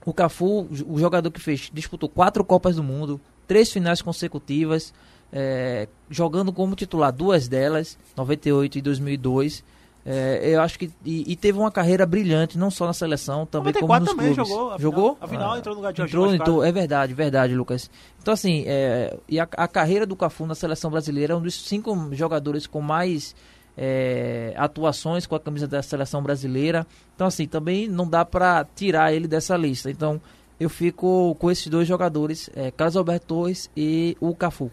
o 0.05 0.12
Cafu, 0.13 0.67
o 0.86 0.99
jogador 0.99 1.31
que 1.31 1.39
fez, 1.39 1.69
disputou 1.73 2.10
quatro 2.10 2.43
Copas 2.43 2.75
do 2.75 2.83
Mundo, 2.83 3.21
três 3.47 3.71
finais 3.71 4.01
consecutivas, 4.01 4.93
eh, 5.31 5.87
jogando 6.09 6.51
como 6.53 6.75
titular 6.75 7.11
duas 7.11 7.47
delas, 7.47 7.97
98 8.15 8.77
e 8.77 8.81
2002. 8.81 9.63
Eh, 10.09 10.51
eu 10.53 10.61
acho 10.61 10.79
que 10.79 10.89
e, 11.03 11.31
e 11.31 11.35
teve 11.35 11.59
uma 11.59 11.69
carreira 11.69 12.05
brilhante 12.05 12.57
não 12.57 12.71
só 12.71 12.85
na 12.85 12.93
seleção, 12.93 13.45
também 13.45 13.73
como 13.73 13.87
94 13.87 14.05
nos 14.05 14.15
também 14.15 14.33
clubes. 14.33 14.49
jogou. 14.49 14.71
a 14.73 14.77
Jogou? 14.77 15.15
Final, 15.15 15.17
a 15.21 15.27
final 15.27 15.51
Ah, 15.53 15.57
entrou 15.57 15.75
no 15.75 15.81
lugar 15.81 15.91
de 15.93 16.01
Entrou, 16.01 16.63
é 16.63 16.71
verdade, 16.71 17.13
verdade, 17.13 17.55
Lucas. 17.55 17.91
Então, 18.21 18.33
assim, 18.33 18.63
é, 18.65 19.17
e 19.27 19.37
a, 19.39 19.43
a 19.57 19.67
carreira 19.67 20.05
do 20.05 20.15
Cafu 20.15 20.45
na 20.45 20.55
seleção 20.55 20.89
brasileira 20.89 21.33
é 21.33 21.35
um 21.35 21.41
dos 21.41 21.61
cinco 21.67 21.93
jogadores 22.13 22.65
com 22.65 22.79
mais 22.79 23.35
é, 23.75 24.53
atuações 24.57 25.25
com 25.27 25.35
a 25.35 25.39
camisa 25.39 25.67
da 25.67 25.83
seleção 25.83 26.23
brasileira. 26.23 26.87
Então, 27.13 27.27
assim, 27.27 27.45
também 27.45 27.87
não 27.87 28.07
dá 28.07 28.23
pra 28.23 28.65
tirar 28.75 29.13
ele 29.13 29.27
dessa 29.27 29.57
lista. 29.57 29.91
Então, 29.91 30.21
eu 30.59 30.69
fico 30.69 31.35
com 31.35 31.51
esses 31.51 31.67
dois 31.67 31.87
jogadores, 31.87 32.49
é, 32.55 32.71
Carlos 32.71 32.95
Alberto 32.97 33.27
Torres 33.27 33.69
e 33.75 34.17
o 34.19 34.33
Cafu. 34.33 34.71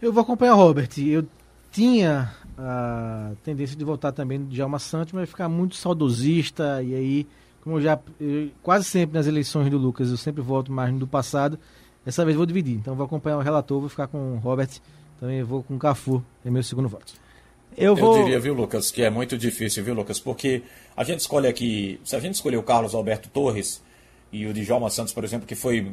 Eu 0.00 0.12
vou 0.12 0.22
acompanhar 0.22 0.54
o 0.54 0.56
Robert. 0.58 0.88
Eu 0.98 1.26
tinha 1.72 2.32
a 2.58 3.32
tendência 3.44 3.76
de 3.76 3.84
votar 3.84 4.12
também 4.12 4.38
no 4.38 4.46
Djalma 4.46 4.78
Santos, 4.78 5.12
mas 5.12 5.28
ficar 5.28 5.48
muito 5.48 5.76
saudosista. 5.76 6.82
E 6.82 6.94
aí, 6.94 7.26
como 7.62 7.76
eu 7.76 7.80
já. 7.82 7.98
eu- 8.20 8.50
quase 8.62 8.84
sempre 8.84 9.16
nas 9.16 9.26
eleições 9.26 9.70
do 9.70 9.78
Lucas, 9.78 10.10
eu 10.10 10.16
sempre 10.16 10.42
voto 10.42 10.70
mais 10.72 10.92
no 10.92 10.98
do 10.98 11.06
passado. 11.06 11.58
Dessa 12.04 12.24
vez 12.24 12.34
eu 12.34 12.38
vou 12.38 12.46
dividir. 12.46 12.74
Então 12.76 12.92
eu 12.92 12.96
vou 12.96 13.06
acompanhar 13.06 13.36
o 13.38 13.42
relator, 13.42 13.80
vou 13.80 13.88
ficar 13.88 14.06
com 14.06 14.34
o 14.34 14.38
Robert. 14.38 14.70
Também 15.18 15.42
vou 15.42 15.62
com 15.62 15.76
o 15.76 15.78
Cafu, 15.78 16.22
é 16.44 16.50
meu 16.50 16.62
segundo 16.62 16.88
voto. 16.88 17.14
Eu 17.76 17.88
Eu 17.92 17.96
vou. 17.96 18.18
diria, 18.22 18.38
viu, 18.38 18.54
Lucas, 18.54 18.90
que 18.90 19.02
é 19.02 19.10
muito 19.10 19.36
difícil, 19.36 19.82
viu, 19.82 19.94
Lucas? 19.94 20.18
Porque 20.20 20.62
a 20.96 21.02
gente 21.04 21.20
escolhe 21.20 21.46
aqui. 21.46 21.98
Se 22.04 22.14
a 22.14 22.20
gente 22.20 22.34
escolher 22.34 22.56
o 22.58 22.62
Carlos 22.62 22.94
Alberto 22.94 23.28
Torres 23.28 23.82
e 24.32 24.46
o 24.46 24.52
Djalma 24.54 24.88
Santos, 24.88 25.12
por 25.12 25.24
exemplo, 25.24 25.46
que 25.46 25.54
foi 25.54 25.92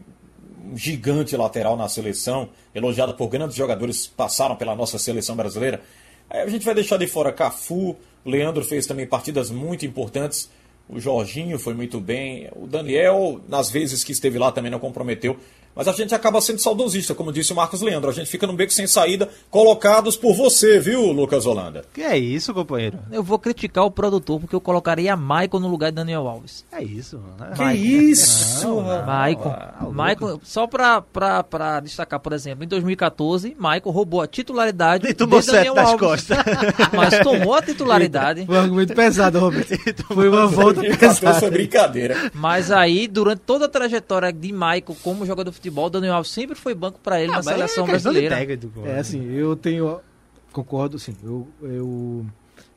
gigante 0.75 1.35
lateral 1.35 1.75
na 1.75 1.89
seleção, 1.89 2.49
elogiado 2.73 3.13
por 3.13 3.27
grandes 3.27 3.55
jogadores 3.55 4.07
que 4.07 4.13
passaram 4.15 4.55
pela 4.55 4.75
nossa 4.75 4.97
seleção 4.97 5.35
brasileira, 5.35 5.81
aí 6.29 6.41
a 6.41 6.47
gente 6.47 6.65
vai 6.65 6.73
deixar 6.73 6.97
de 6.97 7.07
fora 7.07 7.31
Cafu, 7.31 7.95
Leandro 8.25 8.63
fez 8.63 8.87
também 8.87 9.05
partidas 9.05 9.51
muito 9.51 9.85
importantes, 9.85 10.49
o 10.87 10.99
Jorginho 10.99 11.57
foi 11.57 11.73
muito 11.73 11.99
bem, 11.99 12.49
o 12.55 12.67
Daniel, 12.67 13.41
nas 13.47 13.69
vezes 13.69 14.03
que 14.03 14.11
esteve 14.11 14.37
lá, 14.37 14.51
também 14.51 14.71
não 14.71 14.79
comprometeu. 14.79 15.37
Mas 15.75 15.87
a 15.87 15.91
gente 15.91 16.13
acaba 16.13 16.39
sendo 16.41 16.59
saudosista, 16.59 17.15
como 17.15 17.31
disse 17.31 17.51
o 17.51 17.55
Marcos 17.55 17.81
Leandro. 17.81 18.09
A 18.09 18.13
gente 18.13 18.29
fica 18.29 18.45
num 18.45 18.55
beco 18.55 18.71
sem 18.71 18.85
saída, 18.87 19.29
colocados 19.49 20.15
por 20.15 20.35
você, 20.35 20.79
viu, 20.79 21.11
Lucas 21.11 21.45
Holanda? 21.45 21.83
Que 21.93 22.01
é 22.01 22.17
isso, 22.17 22.53
companheiro? 22.53 22.99
Eu 23.11 23.23
vou 23.23 23.39
criticar 23.39 23.83
o 23.85 23.91
produtor 23.91 24.39
porque 24.39 24.55
eu 24.55 24.61
colocaria 24.61 25.15
Maicon 25.15 25.59
no 25.59 25.67
lugar 25.67 25.89
de 25.91 25.95
Daniel 25.95 26.27
Alves. 26.27 26.65
É 26.71 26.83
isso. 26.83 27.19
né? 27.39 27.53
Que 27.55 27.73
isso, 27.77 28.81
Maicon. 29.05 29.53
Maicon, 29.91 30.39
só 30.43 30.67
pra, 30.67 31.01
pra, 31.01 31.43
pra 31.43 31.79
destacar, 31.79 32.19
por 32.19 32.33
exemplo, 32.33 32.63
em 32.63 32.67
2014, 32.67 33.55
Maicon 33.57 33.91
roubou 33.91 34.21
a 34.21 34.27
titularidade 34.27 35.07
E 35.07 35.13
tomou 35.13 35.39
de 35.41 35.47
Daniel 35.47 35.73
das 35.73 35.89
Alves. 35.89 35.99
costas. 36.07 36.37
Mas 36.93 37.19
tomou 37.19 37.53
a 37.55 37.61
titularidade. 37.61 38.45
Foi 38.45 38.55
um 38.55 38.61
argumento 38.61 38.93
pesado, 38.93 39.39
Robert. 39.39 39.65
Foi 40.07 40.29
uma 40.29 40.47
volta 40.47 40.81
2014 40.81 41.19
foi 41.19 41.33
pesada. 41.33 41.51
brincadeira. 41.51 42.31
Mas 42.33 42.71
aí, 42.71 43.07
durante 43.07 43.39
toda 43.39 43.65
a 43.65 43.69
trajetória 43.69 44.31
de 44.31 44.51
Maicon 44.51 44.95
como 45.01 45.25
jogador 45.25 45.51
de 45.51 45.62
futebol, 45.63 45.89
Daniel 45.89 46.15
Alves 46.15 46.31
sempre 46.31 46.55
foi 46.55 46.73
banco 46.75 46.99
pra 46.99 47.21
ele 47.21 47.31
Ah, 47.31 47.37
na 47.37 47.43
seleção 47.43 47.85
é 47.85 47.87
brasileira. 47.87 48.35
É 48.85 48.99
assim, 48.99 49.23
eu 49.31 49.55
tenho. 49.55 49.99
Concordo, 50.51 50.99
sim. 50.99 51.15
Eu, 51.23 51.47
eu 51.61 52.25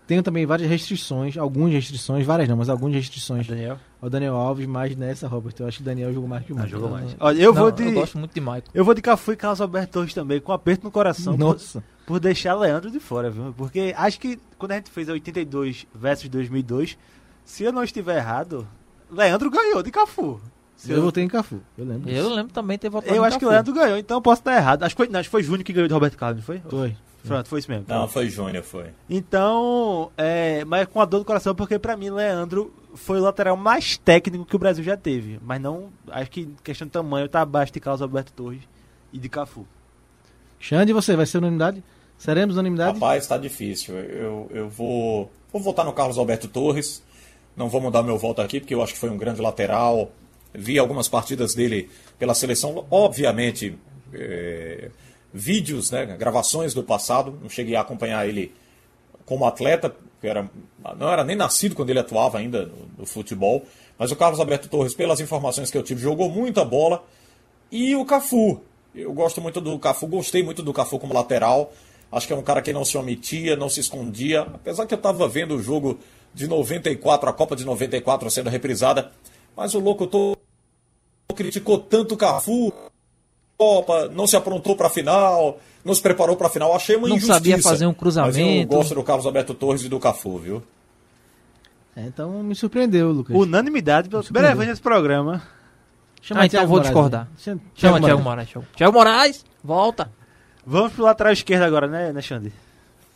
tenho 0.07 0.22
também 0.22 0.47
várias 0.47 0.68
restrições, 0.70 1.37
algumas 1.37 1.72
restrições, 1.72 2.24
várias 2.24 2.49
não, 2.49 2.57
mas 2.57 2.68
algumas 2.68 2.95
restrições 2.95 3.47
Daniel. 3.47 3.76
ao 4.01 4.09
Daniel 4.09 4.34
Alves, 4.37 4.66
mas 4.66 4.97
nessa, 4.97 5.26
Robert, 5.28 5.53
eu 5.59 5.66
acho 5.66 5.78
que 5.78 5.82
o 5.82 5.84
Daniel 5.84 6.12
jogou 6.12 6.28
mais 6.28 6.47
que 6.47 6.53
o 6.53 6.57
Ah, 6.57 6.61
Maicon. 6.61 6.70
jogou 6.70 6.91
mais. 6.91 7.16
Olha, 7.20 7.43
eu 7.43 7.53
Não, 7.53 7.61
vou 7.61 7.70
de. 7.70 7.82
Eu 7.84 7.93
gosto 7.93 8.16
muito 8.18 8.32
de 8.32 8.41
Maicon. 8.41 8.70
Eu 8.72 8.84
vou 8.84 8.95
de 8.95 9.03
Cafu 9.03 9.32
e 9.32 9.37
Carlos 9.37 9.61
Alberto 9.61 9.93
Torres 9.93 10.14
também, 10.14 10.41
com 10.41 10.53
aperto 10.53 10.84
no 10.84 10.91
coração. 10.91 11.37
por- 11.37 11.39
Nossa. 11.53 11.84
Por, 12.07 12.20
deixar 12.20 12.55
Leandro 12.55 12.89
de 12.91 13.01
fora, 13.01 13.28
viu? 13.30 13.53
Porque 13.57 13.93
acho 13.97 14.20
que 14.20 14.39
quando 14.57 14.70
a 14.72 14.74
gente 14.76 14.91
fez 14.91 15.09
a 15.09 15.12
82 15.12 15.87
versus 15.93 16.28
2002, 16.28 16.97
se 17.45 17.64
eu 17.64 17.72
não 17.72 17.82
estiver 17.82 18.16
errado, 18.18 18.66
Leandro 19.11 19.51
ganhou 19.51 19.82
de 19.82 19.91
Cafu. 19.91 20.41
Se 20.77 20.93
Eu 20.93 21.03
votei 21.03 21.24
em 21.24 21.29
Cafu, 21.29 21.61
eu 21.77 21.85
lembro. 21.85 22.11
Eu 22.11 22.24
disso. 22.24 22.35
lembro 22.35 22.53
também 22.53 22.77
de 22.77 22.83
ter 22.83 22.91
votado 22.91 23.14
eu 23.14 23.24
acho 23.24 23.39
que 23.39 23.45
o 23.45 23.49
Cafu. 23.49 23.53
Leandro 23.53 23.74
ganhou, 23.74 23.99
então 23.99 24.18
eu 24.18 24.22
posso 24.22 24.43
estar 24.43 24.55
errado. 24.55 24.83
Acho 24.83 24.95
que 24.95 25.03
foi, 25.03 25.09
não, 25.09 25.18
acho 25.18 25.29
que 25.29 25.33
foi 25.33 25.43
Júnior 25.43 25.64
que 25.64 25.72
ganhou 25.72 25.89
de 25.89 25.95
Roberto 25.95 26.16
Carlos, 26.16 26.39
não 26.39 26.45
foi? 26.45 26.61
Foi. 26.68 26.97
Pronto, 27.27 27.49
foi 27.49 27.59
isso 27.59 27.70
mesmo. 27.70 27.87
Não, 27.89 28.07
foi 28.07 28.29
Júnior, 28.29 28.62
foi. 28.62 28.87
Então, 29.11 30.12
é, 30.16 30.64
mas 30.64 30.87
com 30.87 31.01
a 31.01 31.05
dor 31.05 31.18
do 31.18 31.24
coração, 31.24 31.55
porque 31.55 31.79
pra 31.79 31.97
mim, 31.97 32.11
Leandro 32.11 32.72
foi 32.95 33.18
o 33.18 33.22
lateral 33.22 33.57
mais 33.57 33.97
técnico 33.97 34.45
que 34.45 34.55
o 34.55 34.59
Brasil 34.59 34.85
já 34.85 34.97
teve. 34.97 35.41
Mas 35.43 35.61
não, 35.61 35.89
acho 36.09 36.31
que 36.31 36.49
questão 36.62 36.87
de 36.87 36.93
tamanho 36.93 37.29
tá 37.29 37.41
abaixo 37.41 37.72
de 37.72 37.81
Carlos 37.81 38.01
Alberto 38.01 38.33
Torres 38.33 38.62
e 39.12 39.18
de 39.18 39.29
Cafu. 39.29 39.66
Xande, 40.59 40.93
você 40.93 41.16
vai 41.16 41.27
ser 41.27 41.39
unanimidade? 41.39 41.83
Seremos 42.16 42.55
unanimidade? 42.55 42.95
Rapaz, 42.95 43.27
tá 43.27 43.37
difícil. 43.37 43.95
Eu, 43.97 44.49
eu 44.51 44.68
vou, 44.68 45.31
vou 45.53 45.61
votar 45.61 45.85
no 45.85 45.93
Carlos 45.93 46.16
Alberto 46.16 46.49
Torres. 46.49 47.03
Não 47.57 47.68
vou 47.68 47.81
mudar 47.81 48.03
meu 48.03 48.18
voto 48.18 48.41
aqui, 48.41 48.61
porque 48.61 48.74
eu 48.74 48.83
acho 48.83 48.95
que 48.95 48.99
foi 48.99 49.11
um 49.11 49.16
grande 49.16 49.41
lateral. 49.41 50.11
Vi 50.57 50.78
algumas 50.78 51.09
partidas 51.09 51.54
dele 51.54 51.90
pela 52.18 52.34
seleção. 52.34 52.86
Obviamente, 52.90 53.78
é, 54.12 54.90
vídeos, 55.32 55.90
né, 55.90 56.07
gravações 56.18 56.72
do 56.74 56.82
passado. 56.82 57.38
Não 57.42 57.48
cheguei 57.48 57.76
a 57.76 57.80
acompanhar 57.80 58.26
ele 58.26 58.54
como 59.24 59.44
atleta, 59.44 59.94
era, 60.22 60.48
não 60.98 61.11
era 61.11 61.24
nem 61.24 61.36
nascido 61.36 61.74
quando 61.74 61.90
ele 61.90 61.98
atuava 61.98 62.38
ainda 62.38 62.66
no, 62.66 62.88
no, 62.98 63.07
futebol. 63.07 63.64
Mas 63.98 64.11
o 64.11 64.16
Carlos 64.16 64.40
Alberto 64.40 64.68
Torres, 64.68 64.94
pelas 64.94 65.20
informações 65.20 65.70
que 65.70 65.76
eu 65.76 65.82
tive, 65.82 66.00
jogou 66.00 66.30
muita 66.30 66.64
bola. 66.64 67.04
E 67.70 67.94
o 67.94 68.04
Cafu. 68.04 68.62
Eu 68.94 69.12
gosto 69.12 69.40
muito 69.42 69.61
do 69.61 69.78
Cafu, 69.78 70.07
gostei 70.07 70.42
muito 70.42 70.62
do 70.62 70.72
Cafu 70.72 70.98
como 70.98 71.12
lateral. 71.12 71.72
Acho 72.11 72.26
que 72.26 72.32
é 72.32 72.36
um 72.36 72.42
cara 72.42 72.62
que 72.62 72.72
não 72.72 72.84
se 72.84 72.96
omitia, 72.96 73.57
não 73.57 73.68
se 73.68 73.80
escondia. 73.80 74.42
Apesar 74.42 74.86
que 74.86 74.94
eu 74.94 74.96
estava 74.96 75.28
vendo 75.28 75.57
o 75.57 75.62
jogo 75.62 75.98
de 76.32 76.46
94, 76.46 77.28
a 77.28 77.32
Copa 77.32 77.57
de 77.57 77.64
94 77.64 78.30
sendo 78.30 78.48
reprisada. 78.48 79.12
Mas 79.57 79.74
o 79.74 80.07
tô 80.07 80.36
criticou 81.37 81.78
tanto 81.78 82.14
o 82.14 82.16
Cafu. 82.16 82.72
Copa, 83.57 84.09
não 84.09 84.26
se 84.26 84.37
aprontou 84.37 84.76
para 84.76 84.89
a 84.89 84.91
final, 84.91 85.59
não 85.82 85.95
se 85.95 86.03
preparou 86.03 86.37
para 86.37 86.49
a 86.49 86.51
final. 86.51 86.74
Achei 86.74 86.97
uma 86.97 87.09
não 87.09 87.16
injustiça. 87.16 87.39
sabia 87.39 87.62
fazer 87.62 87.87
um 87.87 87.95
cruzamento. 87.95 88.37
Mas 88.39 88.61
eu 88.61 88.66
gosto 88.66 88.95
do 88.95 89.03
Carlos 89.03 89.24
Alberto 89.24 89.55
Torres 89.55 89.82
e 89.82 89.89
do 89.89 89.99
Cafu, 89.99 90.37
viu? 90.39 90.62
É, 91.97 92.03
então 92.03 92.43
me 92.43 92.55
surpreendeu, 92.55 93.11
Lucas. 93.11 93.34
Unanimidade 93.34 94.11
primeira 94.11 94.55
vez 94.55 94.68
nesse 94.68 94.82
programa. 94.82 95.43
Chama 96.20 96.43
ah, 96.43 96.47
então 96.47 96.59
Thiago 96.59 96.68
vou 96.68 96.76
Moraes, 96.78 96.93
discordar. 96.93 97.28
Chama, 97.39 97.61
Chama 97.74 98.01
Thiago 98.01 98.22
Moraes. 98.22 98.49
Thiago 98.76 98.93
Moraes, 98.93 99.45
volta. 99.62 100.11
Vamos 100.66 100.93
pro 100.93 101.05
lateral 101.05 101.32
esquerdo 101.32 101.62
agora, 101.62 101.87
né, 101.87 102.12
né 102.12 102.20
Xande? 102.20 102.53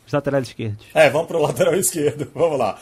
Os 0.07 0.12
laterais 0.12 0.47
esquerdos. 0.47 0.87
É, 0.95 1.11
vamos 1.11 1.27
pro 1.27 1.43
lateral 1.43 1.75
esquerdo. 1.77 2.31
Vamos 2.35 2.59
lá. 2.59 2.79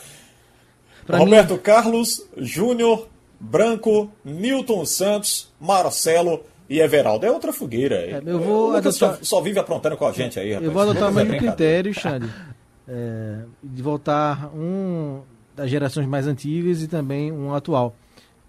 Pra 1.06 1.18
Roberto 1.18 1.54
mim... 1.54 1.60
Carlos, 1.60 2.22
Júnior, 2.36 3.08
Branco, 3.40 4.10
Newton 4.24 4.84
Santos, 4.84 5.52
Marcelo 5.60 6.44
e 6.68 6.80
Everaldo. 6.80 7.24
É 7.24 7.30
outra 7.30 7.52
fogueira. 7.52 7.96
É, 7.96 8.22
eu 8.24 8.40
vou 8.40 8.76
adotar... 8.76 8.92
só, 8.92 9.18
só, 9.22 9.40
vive 9.40 9.58
aprontando 9.58 9.96
com 9.96 10.06
a 10.06 10.12
gente 10.12 10.38
aí, 10.38 10.52
rapaz. 10.52 10.66
Eu 10.66 10.72
vou 10.72 10.82
adotar 10.82 11.10
o 11.10 11.14
mesmo 11.14 11.36
critério, 11.36 11.94
Xande. 11.94 12.28
É, 12.90 13.42
de 13.62 13.82
voltar 13.82 14.48
um 14.54 15.20
das 15.54 15.68
gerações 15.68 16.06
mais 16.06 16.26
antigas 16.26 16.82
e 16.82 16.88
também 16.88 17.30
um 17.30 17.52
atual. 17.52 17.94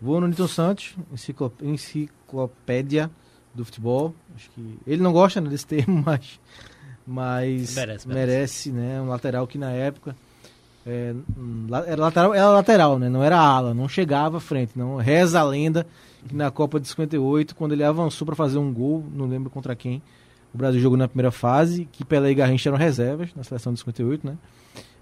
Vou 0.02 0.22
no 0.22 0.28
Newton 0.28 0.48
Santos, 0.48 0.96
enciclopédia 1.62 3.12
do 3.54 3.66
futebol. 3.66 4.16
Acho 4.34 4.50
que 4.52 4.80
ele 4.88 5.02
não 5.02 5.12
gosta 5.12 5.42
né, 5.42 5.50
desse 5.50 5.68
termo, 5.68 6.02
mas, 6.06 6.40
mas 7.06 7.76
merece, 7.76 8.08
merece. 8.08 8.08
merece 8.08 8.72
né, 8.72 9.02
um 9.02 9.10
lateral 9.10 9.46
que 9.46 9.58
na 9.58 9.72
época 9.72 10.16
é, 10.86 11.14
era 11.88 12.02
lateral, 12.02 12.34
era 12.34 12.50
lateral, 12.50 13.00
né? 13.00 13.10
Não 13.10 13.24
era 13.24 13.38
ala, 13.38 13.74
não 13.74 13.88
chegava 13.88 14.38
à 14.38 14.40
frente, 14.40 14.72
não. 14.76 14.98
Reza 14.98 15.40
a 15.40 15.44
lenda 15.44 15.86
que 16.28 16.36
na 16.36 16.52
Copa 16.52 16.80
de 16.80 16.88
58, 16.88 17.56
quando 17.56 17.74
ele 17.74 17.84
avançou 17.84 18.26
para 18.26 18.36
fazer 18.36 18.58
um 18.58 18.74
gol, 18.74 19.04
não 19.14 19.26
lembro 19.26 19.50
contra 19.50 19.76
quem, 19.76 20.02
o 20.54 20.58
Brasil 20.58 20.82
jogou 20.82 20.98
na 20.98 21.08
primeira 21.08 21.32
fase, 21.32 21.88
que 21.92 22.04
Pelé 22.04 22.32
e 22.32 22.36
Garrincha 22.36 22.70
eram 22.70 22.78
reservas 22.78 23.30
na 23.36 23.44
seleção 23.44 23.74
de 23.74 23.80
58, 23.80 24.26
né? 24.26 24.38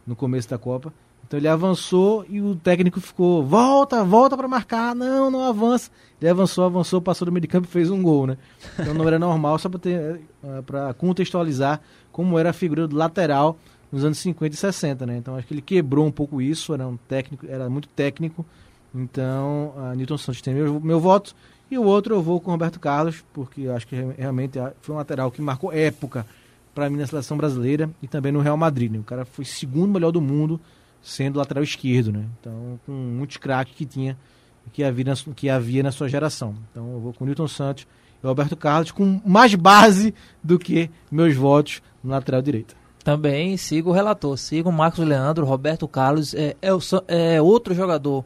No 0.06 0.16
começo 0.16 0.50
da 0.50 0.58
Copa. 0.58 0.94
Então 1.26 1.38
ele 1.38 1.48
avançou 1.48 2.26
e 2.30 2.42
o 2.42 2.56
técnico 2.56 3.02
ficou, 3.02 3.44
volta, 3.44 4.02
volta 4.02 4.38
para 4.38 4.48
marcar, 4.48 4.96
não, 4.96 5.30
não 5.30 5.44
avança. 5.44 5.92
Ele 6.22 6.30
avançou, 6.30 6.64
avançou, 6.64 7.02
passou 7.02 7.26
do 7.26 7.32
meio 7.34 7.42
de 7.42 7.50
campo 7.50 7.68
e 7.68 7.72
fez 7.72 7.90
um 7.90 8.02
gol, 8.02 8.28
né? 8.28 8.38
Então 8.80 8.94
não 8.94 9.06
era 9.06 9.20
normal, 9.20 9.60
só 9.60 9.70
para 9.70 10.94
contextualizar 10.94 11.82
como 12.14 12.40
era 12.40 12.52
a 12.52 12.54
figura 12.54 12.88
do 12.88 12.96
lateral 12.96 13.60
nos 13.92 14.04
anos 14.04 14.18
50 14.20 14.54
e 14.54 14.58
60, 14.58 15.06
né? 15.06 15.18
Então 15.18 15.36
acho 15.36 15.48
que 15.48 15.54
ele 15.54 15.62
quebrou 15.62 16.06
um 16.06 16.12
pouco 16.12 16.42
isso, 16.42 16.74
era 16.74 16.88
um 16.88 16.98
técnico, 16.98 17.46
era 17.48 17.70
muito 17.70 17.88
técnico. 17.90 18.46
Então, 18.94 19.74
a 19.78 19.96
Newton 19.96 20.18
Santos 20.18 20.42
tem 20.42 20.54
meu, 20.54 20.80
meu 20.80 21.00
voto. 21.00 21.36
E 21.70 21.78
o 21.78 21.84
outro 21.84 22.16
eu 22.16 22.22
vou 22.22 22.40
com 22.40 22.50
o 22.50 22.54
Roberto 22.54 22.80
Carlos, 22.80 23.24
porque 23.34 23.68
acho 23.68 23.86
que 23.88 23.96
realmente 24.18 24.58
foi 24.82 24.96
um 24.96 24.98
lateral 24.98 25.30
que 25.30 25.42
marcou 25.42 25.72
época 25.72 26.26
para 26.74 26.90
mim 26.90 26.98
na 26.98 27.06
seleção 27.06 27.36
brasileira 27.36 27.90
e 28.02 28.08
também 28.08 28.32
no 28.32 28.40
Real 28.40 28.56
Madrid. 28.56 28.92
Né? 28.92 29.00
O 29.00 29.04
cara 29.04 29.26
foi 29.26 29.44
segundo 29.44 29.92
melhor 29.92 30.12
do 30.12 30.22
mundo 30.22 30.60
sendo 31.02 31.38
lateral 31.38 31.64
esquerdo, 31.64 32.12
né? 32.12 32.26
Então, 32.40 32.80
com 32.86 32.92
muitos 32.92 33.38
craques 33.38 33.76
que 33.76 33.86
tinha, 33.86 34.18
que 34.74 34.84
havia, 34.84 35.06
na, 35.06 35.16
que 35.36 35.50
havia 35.50 35.84
na 35.84 35.92
sua 35.92 36.08
geração. 36.08 36.56
Então, 36.72 36.92
eu 36.94 37.00
vou 37.00 37.14
com 37.14 37.24
o 37.24 37.28
Newton 37.28 37.48
Santos 37.48 37.88
e 38.24 38.28
Roberto 38.28 38.56
Carlos 38.56 38.92
com 38.92 39.22
mais 39.26 39.54
base 39.56 40.14
do 40.44 40.58
que 40.58 40.90
meus 41.12 41.36
votos 41.36 41.82
no 42.04 42.12
lateral 42.12 42.42
direito. 42.42 42.76
Também 43.08 43.56
sigo 43.56 43.92
o 43.92 43.94
relator, 43.94 44.38
sigo 44.38 44.68
o 44.68 44.74
Marcos 44.74 45.00
Leandro, 45.00 45.46
Roberto 45.46 45.88
Carlos, 45.88 46.34
é, 46.34 46.58
é, 46.62 47.36
é 47.36 47.42
outro 47.42 47.74
jogador. 47.74 48.26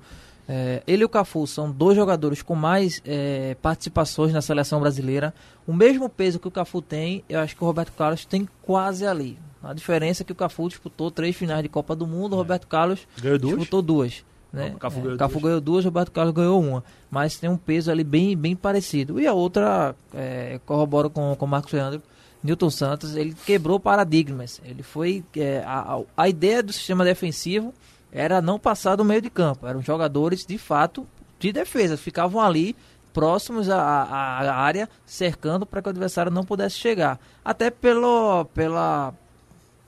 É, 0.49 0.81
ele 0.87 1.03
e 1.03 1.05
o 1.05 1.09
Cafu 1.09 1.45
são 1.45 1.69
dois 1.69 1.95
jogadores 1.95 2.41
com 2.41 2.55
mais 2.55 2.99
é, 3.05 3.55
participações 3.61 4.33
na 4.33 4.41
seleção 4.41 4.79
brasileira. 4.79 5.35
O 5.67 5.73
mesmo 5.73 6.09
peso 6.09 6.39
que 6.39 6.47
o 6.47 6.51
Cafu 6.51 6.81
tem, 6.81 7.23
eu 7.29 7.39
acho 7.41 7.55
que 7.55 7.63
o 7.63 7.67
Roberto 7.67 7.91
Carlos 7.91 8.25
tem 8.25 8.49
quase 8.63 9.05
ali. 9.05 9.37
A 9.61 9.71
diferença 9.71 10.23
é 10.23 10.25
que 10.25 10.31
o 10.31 10.35
Cafu 10.35 10.67
disputou 10.67 11.11
três 11.11 11.35
finais 11.35 11.61
de 11.61 11.69
Copa 11.69 11.95
do 11.95 12.07
Mundo, 12.07 12.33
o 12.33 12.37
é. 12.37 12.39
Roberto 12.39 12.65
Carlos 12.65 13.07
ganhou 13.21 13.37
disputou 13.37 13.83
duas. 13.83 14.25
Né? 14.51 14.73
O 14.75 14.79
Cafu, 14.79 14.97
é, 14.97 15.01
ganhou, 15.03 15.17
Cafu 15.19 15.33
duas. 15.33 15.43
ganhou 15.43 15.61
duas, 15.61 15.85
o 15.85 15.89
Roberto 15.89 16.11
Carlos 16.11 16.33
ganhou 16.33 16.59
uma. 16.59 16.83
Mas 17.11 17.37
tem 17.37 17.47
um 17.47 17.55
peso 17.55 17.91
ali 17.91 18.03
bem, 18.03 18.35
bem 18.35 18.55
parecido. 18.55 19.19
E 19.19 19.27
a 19.27 19.33
outra, 19.33 19.95
é, 20.11 20.59
corroboro 20.65 21.07
com 21.11 21.37
o 21.39 21.47
Marcos 21.47 21.71
Leandro, 21.71 22.01
Newton 22.43 22.69
Santos, 22.69 23.15
ele 23.15 23.35
quebrou 23.45 23.79
paradigmas. 23.79 24.61
Ele 24.63 24.83
foi. 24.83 25.23
É, 25.35 25.63
a, 25.65 25.99
a 26.17 26.29
ideia 26.29 26.63
do 26.63 26.73
sistema 26.73 27.03
defensivo 27.03 27.73
era 28.11 28.41
não 28.41 28.59
passar 28.59 28.95
do 28.95 29.05
meio 29.05 29.21
de 29.21 29.29
campo. 29.29 29.67
Eram 29.67 29.81
jogadores, 29.81 30.45
de 30.45 30.57
fato, 30.57 31.07
de 31.39 31.51
defesa. 31.51 31.95
Ficavam 31.95 32.41
ali 32.41 32.75
próximos 33.13 33.69
à, 33.69 33.79
à, 33.79 34.55
área, 34.55 34.89
cercando 35.05 35.65
para 35.65 35.81
que 35.81 35.89
o 35.89 35.91
adversário 35.91 36.31
não 36.31 36.43
pudesse 36.43 36.75
chegar. 36.75 37.19
Até 37.43 37.69
pelo, 37.69 38.45
pela 38.45 39.13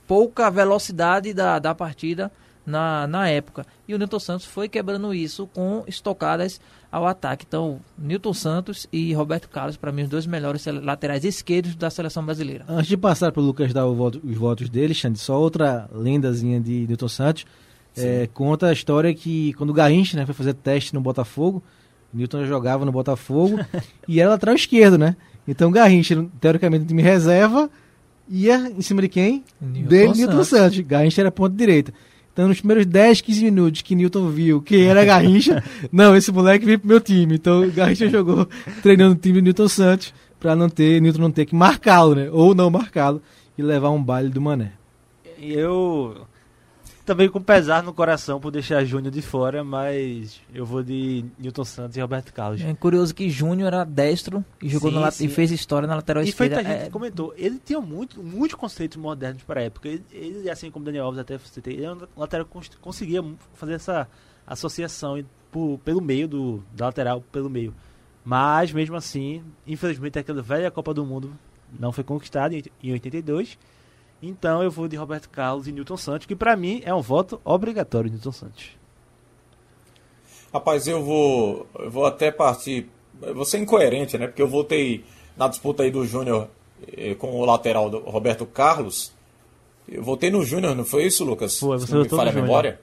pouca 0.08 0.50
velocidade 0.52 1.34
da, 1.34 1.60
da 1.60 1.74
partida 1.74 2.32
na, 2.66 3.08
na 3.08 3.30
época. 3.30 3.66
E 3.88 3.94
o 3.94 3.98
Newton 3.98 4.20
Santos 4.20 4.46
foi 4.46 4.70
quebrando 4.70 5.14
isso 5.14 5.48
com 5.48 5.84
estocadas 5.88 6.60
ao 6.92 7.08
ataque. 7.08 7.46
Então, 7.48 7.80
Newton 7.98 8.34
Santos 8.34 8.88
e 8.92 9.14
Roberto 9.14 9.50
Carlos, 9.50 9.78
para 9.78 9.92
mim, 9.92 10.04
os 10.04 10.10
dois 10.10 10.26
melhores 10.26 10.66
laterais 10.66 11.26
esquerdos 11.26 11.76
da 11.76 11.90
seleção 11.90 12.24
brasileira. 12.24 12.66
Antes 12.68 12.88
de 12.88 12.98
passar 12.98 13.32
para 13.32 13.42
o 13.42 13.46
Lucas 13.46 13.74
dar 13.74 13.86
voto, 13.86 14.22
os 14.24 14.38
votos 14.38 14.70
dele, 14.70 14.94
Xande, 14.94 15.20
só 15.20 15.40
outra 15.40 15.90
lendazinha 15.94 16.60
de 16.60 16.86
Newton 16.88 17.08
Santos. 17.08 17.46
É, 17.96 18.28
conta 18.34 18.68
a 18.68 18.74
história 18.74 19.14
que 19.14 19.54
quando 19.54 19.70
o 19.70 19.74
Garrincha 19.74 20.18
né, 20.18 20.26
foi 20.26 20.34
fazer 20.34 20.54
teste 20.54 20.94
no 20.94 21.02
Botafogo, 21.02 21.64
Newton 22.14 22.42
já 22.42 22.48
jogava 22.48 22.86
no 22.86 22.92
Botafogo 22.92 23.60
e 24.08 24.20
era 24.20 24.32
lateral 24.32 24.56
esquerdo, 24.56 24.98
né? 24.98 25.16
Então 25.48 25.72
Garrincha, 25.72 26.26
teoricamente, 26.40 26.84
no 26.84 26.88
time 26.88 27.02
reserva, 27.02 27.70
ia 28.28 28.72
em 28.72 28.82
cima 28.82 29.02
de 29.02 29.10
quem? 29.10 29.44
Newton 29.62 29.90
Dele, 29.90 30.14
Newton 30.14 30.44
Santos. 30.44 30.80
Garrincha 30.80 31.22
era 31.22 31.32
ponta 31.32 31.56
direita. 31.56 31.94
Então, 32.34 32.48
nos 32.48 32.60
primeiros 32.60 32.88
10, 32.88 33.22
15 33.22 33.44
minutos 33.44 33.82
que 33.84 33.94
Newton 33.94 34.28
viu 34.30 34.60
que 34.60 34.84
era 34.84 35.06
Garrincha, 35.06 35.64
não, 35.94 36.16
esse 36.16 36.32
moleque 36.32 36.66
veio 36.66 36.80
pro 36.80 36.88
meu 36.88 37.00
time. 37.00 37.36
Então, 37.36 37.70
Garrincha 37.70 38.10
jogou 38.10 38.48
treinando 38.82 39.14
o 39.14 39.18
time 39.18 39.40
do 39.40 39.46
Newton 39.46 39.68
Santos 39.68 40.14
para 40.40 40.56
não 40.56 40.68
ter, 40.68 41.00
Newton 41.00 41.22
não 41.22 41.32
ter 41.32 41.46
que 41.46 41.56
marcá-lo, 41.56 42.16
né? 42.16 42.30
Ou 42.32 42.56
não 42.56 42.72
marcá-lo 42.72 43.22
e 43.56 43.62
levar 43.62 43.92
um 43.92 44.02
baile 44.02 44.30
do 44.30 44.42
Mané. 44.42 44.72
Eu 45.40 46.26
também 47.06 47.30
com 47.30 47.42
pesar 47.42 47.84
no 47.84 47.94
coração 47.94 48.40
por 48.40 48.52
deixar 48.52 48.84
Júnior 48.84 49.12
de 49.12 49.22
fora, 49.22 49.64
mas 49.64 50.42
eu 50.54 50.66
vou 50.66 50.82
de 50.82 51.26
Newton 51.38 51.66
Santos 51.66 51.98
e 51.98 52.02
Roberto 52.02 52.34
Carlos. 52.34 52.62
É 52.62 52.74
curioso 52.74 53.14
que 53.14 53.30
Júnior 53.30 53.68
era 53.68 53.84
destro 53.84 54.44
e 54.62 54.70
jogou 54.70 54.92
sim, 54.92 55.12
sim. 55.12 55.26
e 55.26 55.28
fez 55.30 55.52
história 55.52 55.88
na 55.88 55.96
lateral 55.96 56.24
e 56.24 56.30
esquerda. 56.30 56.62
E 56.62 56.64
foi 56.64 56.72
a 56.72 56.78
gente 56.78 56.88
é... 56.88 56.90
comentou, 56.90 57.34
ele 57.38 57.60
tinha 57.64 57.80
muito, 57.80 58.24
muitos 58.24 58.56
conceitos 58.56 58.98
modernos 58.98 59.44
para 59.44 59.62
a 59.62 59.64
época. 59.64 59.90
Ele, 59.90 60.04
ele, 60.12 60.50
assim 60.50 60.72
como 60.72 60.86
Daniel 60.86 61.06
Alves 61.06 61.20
até 61.20 61.38
você 61.38 61.62
tem, 61.62 61.74
ele 61.74 61.86
era 61.86 61.96
um 61.96 62.08
lateral 62.16 62.46
que 62.46 62.78
conseguia 62.78 63.24
fazer 63.54 63.74
essa 63.74 64.08
associação 64.48 65.24
por, 65.52 65.80
pelo 65.80 66.02
meio 66.02 66.28
do 66.28 66.64
da 66.74 66.86
lateral 66.86 67.22
pelo 67.32 67.50
meio. 67.50 67.74
Mas 68.26 68.72
mesmo 68.72 68.96
assim, 68.96 69.44
infelizmente 69.68 70.18
aquela 70.18 70.42
velha 70.42 70.72
Copa 70.72 70.94
do 70.94 71.06
Mundo 71.06 71.34
não 71.78 71.92
foi 71.92 72.04
conquistada 72.04 72.56
em 72.56 72.92
82 72.92 73.58
então 74.26 74.64
eu 74.64 74.72
vou 74.72 74.88
de 74.88 74.96
Roberto 74.96 75.30
Carlos 75.30 75.68
e 75.68 75.72
Newton 75.72 75.98
Santos, 75.98 76.26
que 76.26 76.36
para 76.36 76.56
mim 76.56 76.82
é 76.86 76.94
um 76.94 77.02
voto 77.02 77.40
obrigatório, 77.44 78.10
Newton 78.10 78.32
Santos. 78.32 78.64
Rapaz, 80.54 80.88
eu 80.88 81.04
vou, 81.04 81.68
eu 81.80 81.90
vou 81.92 82.06
até 82.06 82.32
partir. 82.32 82.88
vou 83.34 83.44
ser 83.46 83.58
incoerente, 83.58 84.18
né? 84.18 84.28
Porque 84.28 84.42
eu 84.42 84.48
votei 84.48 85.04
na 85.36 85.48
disputa 85.48 85.84
aí 85.84 85.90
do 85.92 86.06
Júnior 86.06 86.48
eh, 86.96 87.16
com 87.16 87.32
o 87.40 87.44
lateral 87.46 87.90
do 87.90 88.00
Roberto 88.00 88.46
Carlos. 88.46 89.12
Eu 89.88 90.04
votei 90.04 90.30
no 90.30 90.46
Júnior, 90.46 90.76
não 90.76 90.86
foi 90.86 91.06
isso, 91.06 91.26
Lucas? 91.26 91.58
Foi, 91.60 91.78
você 91.78 91.94
não 91.94 92.04
me 92.04 92.10
falha 92.10 92.30
a 92.30 92.34
memória. 92.34 92.80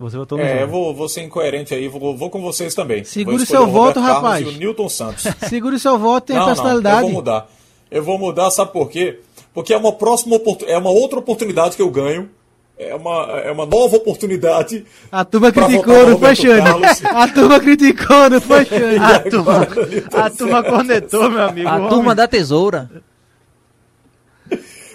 Você 0.00 0.16
votou 0.16 0.38
no 0.38 0.44
É, 0.44 0.48
eu 0.48 0.50
Júnior. 0.66 0.68
vou, 0.70 0.94
vou 0.94 1.08
ser 1.08 1.22
incoerente 1.22 1.72
aí, 1.72 1.86
vou, 1.86 2.16
vou 2.16 2.28
com 2.30 2.42
vocês 2.42 2.74
também. 2.74 3.04
Segure 3.04 3.46
seu 3.46 3.66
voto, 3.68 3.94
Carlos 4.00 4.16
rapaz. 4.16 4.46
E 4.46 4.50
o 4.50 4.52
Newton 4.52 4.88
Santos. 4.88 5.24
Segure 5.48 5.78
seu 5.78 5.98
voto, 5.98 6.26
tem 6.26 6.36
a 6.36 6.40
não, 6.40 6.46
não, 6.46 6.52
eu 6.52 6.56
personalidade. 6.56 7.02
vou 7.02 7.10
mudar. 7.12 7.48
Eu 7.90 8.02
vou 8.02 8.18
mudar, 8.18 8.50
sabe 8.50 8.72
por 8.72 8.88
quê? 8.90 9.20
Porque 9.52 9.72
é 9.74 9.76
uma 9.76 9.92
próxima 9.92 10.36
é 10.66 10.78
uma 10.78 10.90
outra 10.90 11.18
oportunidade 11.18 11.76
que 11.76 11.82
eu 11.82 11.90
ganho. 11.90 12.30
É 12.78 12.94
uma, 12.94 13.26
é 13.40 13.52
uma 13.52 13.66
nova 13.66 13.96
oportunidade. 13.96 14.86
A 15.12 15.22
turma 15.22 15.52
criticou, 15.52 16.06
não 16.06 16.18
foi? 16.18 16.34
Carlos. 16.36 17.04
A 17.04 17.28
turma 17.28 17.60
criticou, 17.60 18.30
não 18.30 18.40
foi, 18.40 18.64
Xande? 18.64 18.96
A 18.96 19.20
turma, 19.30 19.68
a 20.24 20.30
turma 20.30 20.62
cornetou, 20.62 21.28
meu 21.30 21.42
amigo. 21.42 21.68
A 21.68 21.76
O 21.76 21.88
turma 21.88 21.96
homem- 21.96 22.14
da 22.16 22.26
tesoura. 22.26 22.90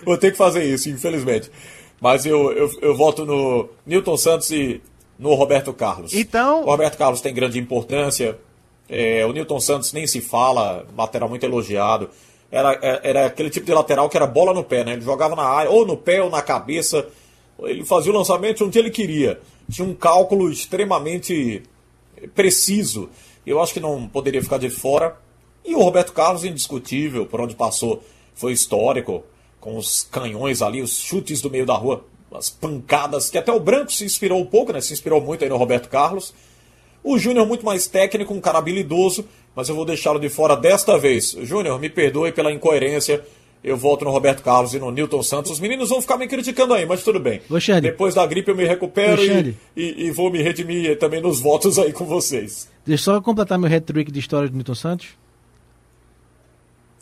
Vou 0.04 0.18
ter 0.18 0.32
que 0.32 0.38
fazer 0.38 0.64
isso, 0.64 0.90
infelizmente. 0.90 1.52
Mas 2.00 2.26
eu, 2.26 2.52
eu, 2.54 2.70
eu 2.82 2.96
voto 2.96 3.26
no 3.26 3.70
Newton 3.86 4.18
Santos 4.18 4.50
e 4.52 4.82
no 5.18 5.34
Roberto 5.34 5.74
Carlos. 5.74 6.14
Então- 6.14 6.62
O 6.64 6.66
Roberto 6.66 6.98
Carlos 6.98 7.22
tem 7.22 7.34
grande 7.34 7.58
importância. 7.60 8.38
É, 8.88 9.26
o 9.26 9.32
Newton 9.32 9.60
Santos 9.60 9.94
nem 9.94 10.06
se 10.06 10.22
fala, 10.22 10.86
lateral 10.96 11.28
muito 11.30 11.46
elogiado. 11.46 12.10
Era, 12.52 12.74
é- 12.82 13.02
era 13.10 13.26
aquele 13.26 13.50
tipo 13.50 13.66
de 13.66 13.74
lateral 13.74 14.10
que 14.10 14.16
era 14.18 14.28
bola 14.28 14.54
no 14.54 14.64
pé, 14.64 14.84
né? 14.84 14.94
Ele 14.94 15.02
jogava 15.02 15.36
na 15.36 15.44
área, 15.44 15.72
ou 15.72 15.86
no 15.86 15.98
pé 15.98 16.22
ou 16.22 16.30
na 16.30 16.42
cabeça. 16.42 17.08
Ele 17.60 17.86
fazia 17.86 18.12
o 18.12 18.16
lançamento 18.16 18.66
onde 18.66 18.78
ele 18.78 18.90
queria. 18.90 19.40
Tinha 19.70 19.88
um 19.88 19.94
cálculo 19.94 20.52
extremamente 20.52 21.64
preciso. 22.34 23.10
Eu 23.46 23.62
acho 23.62 23.74
que 23.74 23.80
não 23.80 24.08
poderia 24.08 24.42
ficar 24.42 24.58
de 24.58 24.70
fora. 24.70 25.18
E 25.64 25.76
o 25.76 25.82
Roberto 25.82 26.14
Carlos, 26.14 26.44
indiscutível, 26.44 27.26
por 27.26 27.42
onde 27.42 27.56
passou, 27.56 28.04
foi 28.36 28.52
histórico, 28.52 29.24
com 29.60 29.78
os 29.78 30.04
canhões 30.04 30.62
ali, 30.62 30.82
os 30.82 30.98
chutes 30.98 31.42
do 31.42 31.50
meio 31.50 31.66
da 31.66 31.74
rua, 31.74 32.06
as 32.32 32.50
pancadas, 32.50 33.30
que 33.30 33.38
até 33.38 33.52
o 33.52 33.60
Branco 33.60 33.92
se 33.92 34.04
inspirou 34.06 34.40
um 34.40 34.46
pouco, 34.46 34.72
né? 34.72 34.82
Se 34.82 34.94
inspirou 34.94 35.20
muito 35.22 35.44
aí 35.44 35.50
no 35.50 35.58
Roberto 35.58 35.90
Carlos. 35.90 36.34
O 37.04 37.18
Júnior 37.18 37.48
muito 37.48 37.66
mais 37.66 37.88
técnico, 37.88 38.34
um 38.34 38.42
cara 38.42 38.58
habilidoso, 38.60 39.26
mas 39.56 39.70
eu 39.70 39.76
vou 39.76 39.86
deixá-lo 39.86 40.20
de 40.20 40.30
fora 40.30 40.56
desta 40.56 40.98
vez. 40.98 41.32
Júnior, 41.42 41.80
me 41.80 41.90
perdoe 41.90 42.32
pela 42.32 42.52
incoerência. 42.52 43.24
Eu 43.64 43.76
volto 43.78 44.06
no 44.06 44.12
Roberto 44.12 44.44
Carlos 44.44 44.76
e 44.76 44.80
no 44.80 44.92
Newton 44.92 45.24
Santos. 45.24 45.50
Os 45.52 45.60
meninos 45.60 45.90
vão 45.90 46.00
ficar 46.00 46.18
me 46.18 46.28
criticando 46.28 46.74
aí, 46.76 46.86
mas 46.86 47.04
tudo 47.04 47.20
bem. 47.20 47.42
Depois 47.82 48.14
da 48.14 48.24
gripe 48.28 48.52
eu 48.52 48.56
me 48.56 48.64
recupero 48.64 49.24
e, 49.24 49.56
e- 49.76 50.06
e 50.06 50.12
vou 50.12 50.32
me 50.32 50.40
redimir 50.42 51.00
também 51.00 51.20
nos 51.20 51.40
votos 51.40 51.80
aí 51.80 51.92
com 51.92 52.06
vocês. 52.06 52.70
Deixa 52.86 53.10
eu 53.10 53.16
só 53.16 53.22
completar 53.22 53.58
meu 53.58 53.68
hat-trick 53.74 54.12
de 54.12 54.20
história 54.20 54.48
do 54.50 54.56
Newton 54.56 54.76
Santos. 54.76 55.08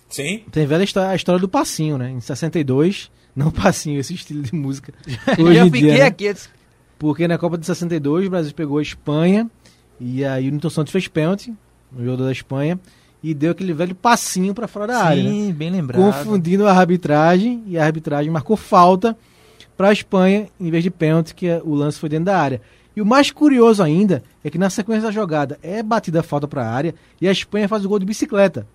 Sim? 0.10 0.44
Tem 0.52 0.66
velha 0.66 0.84
histó- 0.84 1.02
a 1.02 1.16
história 1.16 1.42
do 1.42 1.50
passinho, 1.50 1.98
né? 1.98 2.12
Em 2.12 2.22
62, 2.22 3.10
não 3.36 3.50
passinho, 3.52 4.00
esse 4.00 4.14
estilo 4.14 4.42
de 4.44 4.54
música. 4.54 4.94
eu 5.38 5.46
Hoje 5.46 5.60
em 5.60 5.66
fiquei 5.66 5.82
dia, 5.82 5.94
né? 5.96 6.02
aqui. 6.06 6.26
eu 6.26 6.34
disse, 6.34 6.50
Porque 7.00 7.28
na 7.28 7.38
Copa 7.38 7.58
de 7.58 7.66
62 7.66 8.28
o 8.28 8.30
Brasil 8.30 8.54
pegou 8.54 8.78
a 8.78 8.82
Espanha 8.82 9.50
e 10.00 10.24
aí 10.24 10.48
o 10.48 10.52
Newton 10.52 10.70
Santos 10.70 10.92
fez 10.94 11.08
pênalti 11.08 11.52
no 11.96 12.04
jogo 12.04 12.24
da 12.24 12.32
Espanha 12.32 12.80
e 13.24 13.34
deu 13.34 13.52
aquele 13.52 13.74
velho 13.74 13.96
passinho 13.96 14.54
pra 14.54 14.68
fora 14.68 14.88
da 14.88 14.98
área, 15.02 15.24
né? 15.24 15.30
Sim, 15.30 15.54
bem 15.54 15.70
lembrado. 15.70 16.02
confundindo 16.02 16.68
a 16.68 16.74
arbitragem 16.74 17.64
e 17.68 17.78
a 17.78 17.86
arbitragem 17.86 18.30
marcou 18.30 18.58
falta 18.58 19.18
para 19.78 19.90
a 19.90 19.94
Espanha 19.94 20.48
em 20.60 20.70
vez 20.70 20.84
de 20.84 20.92
pênalti, 20.92 21.34
que 21.34 21.50
o 21.64 21.74
lance 21.74 22.00
foi 22.00 22.10
dentro 22.10 22.26
da 22.26 22.38
área. 22.38 22.62
E 22.96 23.02
o 23.02 23.06
mais 23.06 23.32
curioso 23.32 23.82
ainda 23.82 24.22
é 24.44 24.50
que 24.50 24.58
na 24.58 24.70
sequência 24.70 25.04
da 25.04 25.12
jogada 25.12 25.58
é 25.64 25.82
batida 25.82 26.20
a 26.20 26.24
falta 26.24 26.48
para 26.48 26.64
a 26.64 26.72
área 26.72 26.94
e 27.20 27.28
a 27.28 27.32
Espanha 27.32 27.68
faz 27.68 27.86
o 27.86 27.90
gol 27.90 27.98
de 27.98 28.06
bicicleta. 28.06 28.68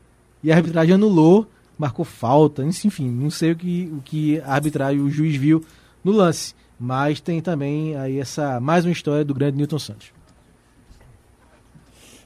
E 0.42 0.50
a 0.50 0.56
arbitragem 0.56 0.94
anulou, 0.94 1.46
marcou 1.78 2.04
falta, 2.04 2.64
enfim, 2.64 3.08
não 3.08 3.30
sei 3.30 3.52
o 3.52 3.56
que, 3.56 3.92
o 3.92 4.00
que 4.02 4.40
a 4.40 4.54
arbitragem, 4.54 5.00
o 5.00 5.10
juiz 5.10 5.36
viu 5.36 5.62
no 6.02 6.10
lance. 6.10 6.54
Mas 6.80 7.20
tem 7.20 7.40
também 7.40 7.96
aí 7.96 8.18
essa 8.18 8.60
mais 8.60 8.84
uma 8.84 8.92
história 8.92 9.24
do 9.24 9.34
grande 9.34 9.56
Newton 9.56 9.78
Santos. 9.78 10.17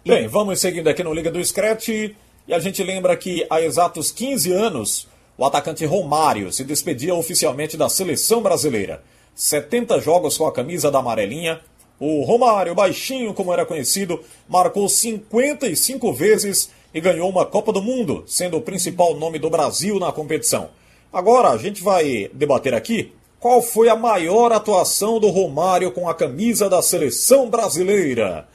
Bem, 0.05 0.27
vamos 0.27 0.59
seguindo 0.59 0.89
aqui 0.89 1.05
no 1.05 1.15
Liga 1.15 1.31
do 1.31 1.43
Scratch. 1.45 1.89
E 1.89 2.53
a 2.53 2.59
gente 2.59 2.83
lembra 2.83 3.17
que 3.17 3.47
há 3.49 3.61
exatos 3.61 4.11
15 4.11 4.53
anos, 4.53 5.07
o 5.39 5.45
atacante 5.45 5.85
Romário 5.85 6.53
se 6.53 6.65
despedia 6.65 7.15
oficialmente 7.15 7.77
da 7.77 7.89
seleção 7.89 8.43
brasileira. 8.43 9.01
70 9.33 10.01
jogos 10.01 10.37
com 10.37 10.45
a 10.45 10.53
camisa 10.53 10.91
da 10.91 10.99
amarelinha. 10.99 11.61
O 12.01 12.25
Romário, 12.25 12.75
baixinho 12.75 13.33
como 13.33 13.53
era 13.53 13.65
conhecido, 13.65 14.19
marcou 14.49 14.89
55 14.89 16.13
vezes 16.13 16.69
e 16.93 17.01
ganhou 17.01 17.31
uma 17.31 17.47
Copa 17.47 17.73
do 17.73 17.81
Mundo, 17.81 18.25
sendo 18.27 18.57
o 18.57 18.61
principal 18.61 19.15
nome 19.15 19.39
do 19.39 19.49
Brasil 19.49 20.01
na 20.01 20.11
competição. 20.11 20.71
Agora 21.13 21.51
a 21.51 21.57
gente 21.57 21.81
vai 21.81 22.29
debater 22.33 22.75
aqui 22.75 23.13
qual 23.39 23.63
foi 23.63 23.89
a 23.89 23.95
maior 23.95 24.51
atuação 24.51 25.21
do 25.21 25.29
Romário 25.29 25.93
com 25.93 26.09
a 26.09 26.15
camisa 26.15 26.69
da 26.69 26.83
seleção 26.83 27.49
brasileira. 27.49 28.49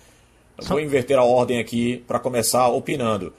Eu 0.57 0.65
Vou 0.65 0.79
inverter 0.79 1.17
a 1.17 1.23
ordem 1.23 1.59
aqui 1.59 2.03
para 2.07 2.19
começar 2.19 2.67
opinando. 2.69 3.33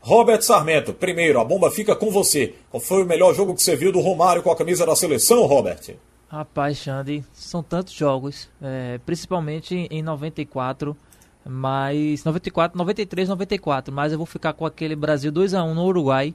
Robert 0.00 0.40
Sarmento, 0.40 0.94
primeiro, 0.94 1.40
a 1.40 1.44
bomba 1.44 1.70
fica 1.70 1.94
com 1.94 2.10
você. 2.10 2.54
Qual 2.70 2.80
foi 2.80 3.02
o 3.02 3.06
melhor 3.06 3.34
jogo 3.34 3.54
que 3.54 3.62
você 3.62 3.76
viu 3.76 3.92
do 3.92 4.00
Romário 4.00 4.42
com 4.42 4.50
a 4.50 4.56
camisa 4.56 4.86
da 4.86 4.96
seleção, 4.96 5.44
Robert? 5.46 5.96
Rapaz, 6.28 6.78
Xande, 6.78 7.24
são 7.32 7.62
tantos 7.62 7.92
jogos, 7.92 8.48
é, 8.62 9.00
principalmente 9.04 9.88
em 9.90 10.00
94, 10.00 10.96
mas 11.44 12.22
94, 12.22 12.78
93, 12.78 13.28
94, 13.28 13.92
mas 13.92 14.12
eu 14.12 14.18
vou 14.18 14.26
ficar 14.26 14.52
com 14.52 14.64
aquele 14.64 14.94
Brasil 14.94 15.32
2 15.32 15.54
a 15.54 15.64
1 15.64 15.74
no 15.74 15.84
Uruguai, 15.84 16.32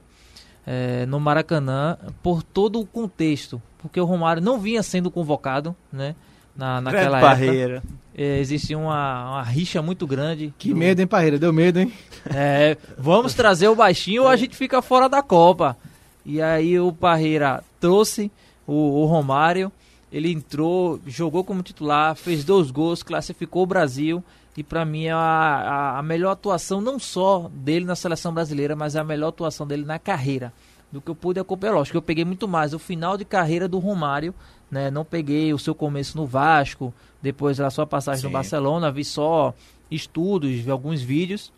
é, 0.66 1.06
no 1.06 1.18
Maracanã, 1.18 1.96
por 2.22 2.42
todo 2.42 2.78
o 2.78 2.86
contexto, 2.86 3.60
porque 3.78 3.98
o 3.98 4.04
Romário 4.04 4.42
não 4.42 4.60
vinha 4.60 4.82
sendo 4.82 5.10
convocado, 5.10 5.74
né, 5.90 6.14
na, 6.56 6.80
Grande 6.80 6.96
naquela 6.96 7.18
época. 7.18 7.30
barreira. 7.30 7.82
É, 8.18 8.38
existia 8.38 8.78
uma, 8.78 9.30
uma 9.32 9.42
rixa 9.42 9.82
muito 9.82 10.06
grande. 10.06 10.52
Que 10.58 10.70
do- 10.70 10.76
medo, 10.76 11.00
hein, 11.00 11.06
Parreira? 11.06 11.38
Deu 11.38 11.52
medo, 11.52 11.78
hein? 11.80 11.92
é, 12.34 12.76
vamos 12.96 13.34
trazer 13.34 13.68
o 13.68 13.74
baixinho 13.76 14.22
ou 14.22 14.28
a 14.28 14.36
gente 14.36 14.56
fica 14.56 14.80
fora 14.80 15.08
da 15.08 15.22
Copa. 15.22 15.76
E 16.24 16.40
aí 16.40 16.80
o 16.80 16.92
Parreira 16.92 17.62
trouxe 17.78 18.30
o, 18.66 19.02
o 19.02 19.06
Romário, 19.06 19.70
ele 20.10 20.32
entrou, 20.32 20.98
jogou 21.06 21.44
como 21.44 21.62
titular, 21.62 22.16
fez 22.16 22.42
dois 22.42 22.70
gols, 22.70 23.02
classificou 23.02 23.62
o 23.62 23.66
Brasil. 23.66 24.24
E 24.56 24.62
pra 24.62 24.86
mim 24.86 25.04
é 25.04 25.12
a, 25.12 25.16
a, 25.18 25.98
a 25.98 26.02
melhor 26.02 26.30
atuação 26.30 26.80
não 26.80 26.98
só 26.98 27.50
dele 27.52 27.84
na 27.84 27.94
seleção 27.94 28.32
brasileira, 28.32 28.74
mas 28.74 28.94
é 28.96 28.98
a 29.00 29.04
melhor 29.04 29.28
atuação 29.28 29.66
dele 29.66 29.84
na 29.84 29.98
carreira. 29.98 30.50
Do 30.90 31.00
que 31.02 31.10
eu 31.10 31.14
pude 31.14 31.38
acompanhar. 31.38 31.74
Lógico 31.74 31.92
que 31.92 31.96
eu 31.98 32.02
peguei 32.02 32.24
muito 32.24 32.48
mais 32.48 32.72
o 32.72 32.78
final 32.78 33.18
de 33.18 33.24
carreira 33.26 33.68
do 33.68 33.78
Romário, 33.78 34.34
né? 34.70 34.90
Não 34.90 35.04
peguei 35.04 35.52
o 35.52 35.58
seu 35.58 35.74
começo 35.74 36.16
no 36.16 36.26
Vasco, 36.26 36.92
depois 37.22 37.60
a 37.60 37.70
sua 37.70 37.86
passagem 37.86 38.20
Sim. 38.20 38.26
no 38.26 38.32
Barcelona, 38.32 38.90
vi 38.90 39.04
só 39.04 39.54
estudos, 39.90 40.50
vi 40.50 40.70
alguns 40.70 41.02
vídeos. 41.02 41.52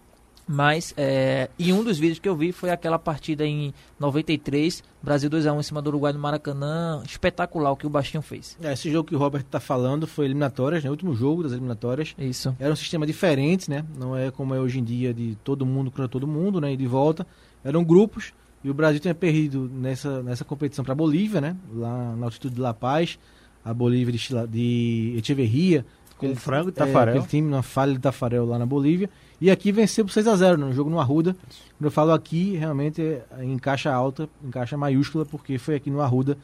Mas, 0.51 0.95
é, 0.97 1.51
e 1.59 1.75
um 1.75 1.85
dos 1.85 1.99
vídeos 1.99 2.19
que 2.19 2.27
eu 2.27 2.35
vi 2.35 2.53
foi 2.53 2.71
aquela 2.71 2.99
partida 2.99 3.45
em 3.45 3.75
93, 4.01 4.83
Brasil 5.03 5.29
2x1 5.29 5.59
em 5.59 5.63
cima 5.63 5.83
do 5.83 5.89
Uruguai 5.89 6.11
no 6.15 6.19
Maracanã. 6.19 7.03
Espetacular 7.05 7.71
o 7.71 7.77
que 7.77 7.87
o 7.87 7.91
Baixinho 7.91 8.23
fez. 8.23 8.57
É, 8.63 8.73
esse 8.73 8.91
jogo 8.91 9.11
que 9.11 9.15
o 9.15 9.19
Robert 9.19 9.45
tá 9.45 9.61
falando 9.61 10.07
foi 10.07 10.25
eliminatórias, 10.25 10.83
né? 10.83 10.89
O 10.89 10.93
último 10.93 11.15
jogo 11.15 11.43
das 11.43 11.53
eliminatórias. 11.53 12.15
Isso. 12.19 12.57
Era 12.59 12.73
um 12.73 12.77
sistema 12.77 13.07
diferente, 13.07 13.69
né? 13.69 13.85
Não 13.99 14.17
é 14.17 14.31
como 14.31 14.55
é 14.55 14.59
hoje 14.59 14.79
em 14.79 14.85
dia 14.85 15.13
de 15.13 15.37
todo 15.45 15.67
mundo 15.67 15.91
contra 15.91 16.09
todo 16.09 16.27
mundo, 16.27 16.63
né? 16.63 16.73
E 16.73 16.79
de 16.79 16.87
volta. 16.87 17.27
Eram 17.63 17.85
grupos. 17.85 18.33
E 18.65 18.71
o 18.71 18.75
Brasil 18.75 19.01
tinha 19.01 19.15
perdido 19.15 19.71
nessa, 19.73 20.23
nessa 20.23 20.45
competição 20.45 20.85
para 20.85 20.93
a 20.93 20.97
Bolívia, 20.97 21.41
né? 21.41 21.57
Lá 21.75 22.15
na 22.17 22.27
altitude 22.27 22.55
de 22.57 22.61
La 22.61 22.75
Paz. 22.75 23.19
A 23.65 23.73
Bolívia 23.73 24.13
de, 24.13 24.19
Chila- 24.19 24.47
de 24.49 25.15
Echeverria. 25.19 25.85
Com 26.17 26.27
Aquele- 26.27 26.41
frango 26.41 26.69
e 26.69 26.71
é, 26.71 26.73
Tafarel. 26.73 27.15
aquele 27.15 27.29
time 27.29 27.49
na 27.51 27.63
falha 27.63 27.93
de 27.93 28.01
Tafarel 28.01 28.45
lá 28.45 28.59
na 28.59 28.67
Bolívia. 28.67 29.09
E 29.41 29.51
aqui 29.53 29.71
venceu 29.71 30.05
por 30.05 30.11
6x0 30.13 30.57
no 30.57 30.73
jogo 30.73 30.91
no 30.91 30.99
Arruda. 30.99 31.35
Quando 31.79 31.85
eu 31.85 31.91
falo 31.93 32.11
aqui, 32.13 32.57
realmente 32.57 33.01
é 33.01 33.25
em 33.41 33.57
caixa 33.57 33.93
alta, 33.93 34.29
em 34.45 34.51
caixa 34.51 34.77
maiúscula, 34.77 35.25
porque 35.25 35.59
foi 35.59 35.77
aqui 35.77 35.91
no 35.91 36.01
Arruda 36.01 36.37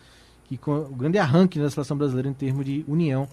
que 0.44 0.60
o 0.64 0.84
grande 0.94 1.18
arranque 1.18 1.58
da 1.58 1.68
seleção 1.70 1.96
brasileira 1.96 2.28
em 2.28 2.32
termos 2.34 2.64
de 2.64 2.84
união 2.86 3.26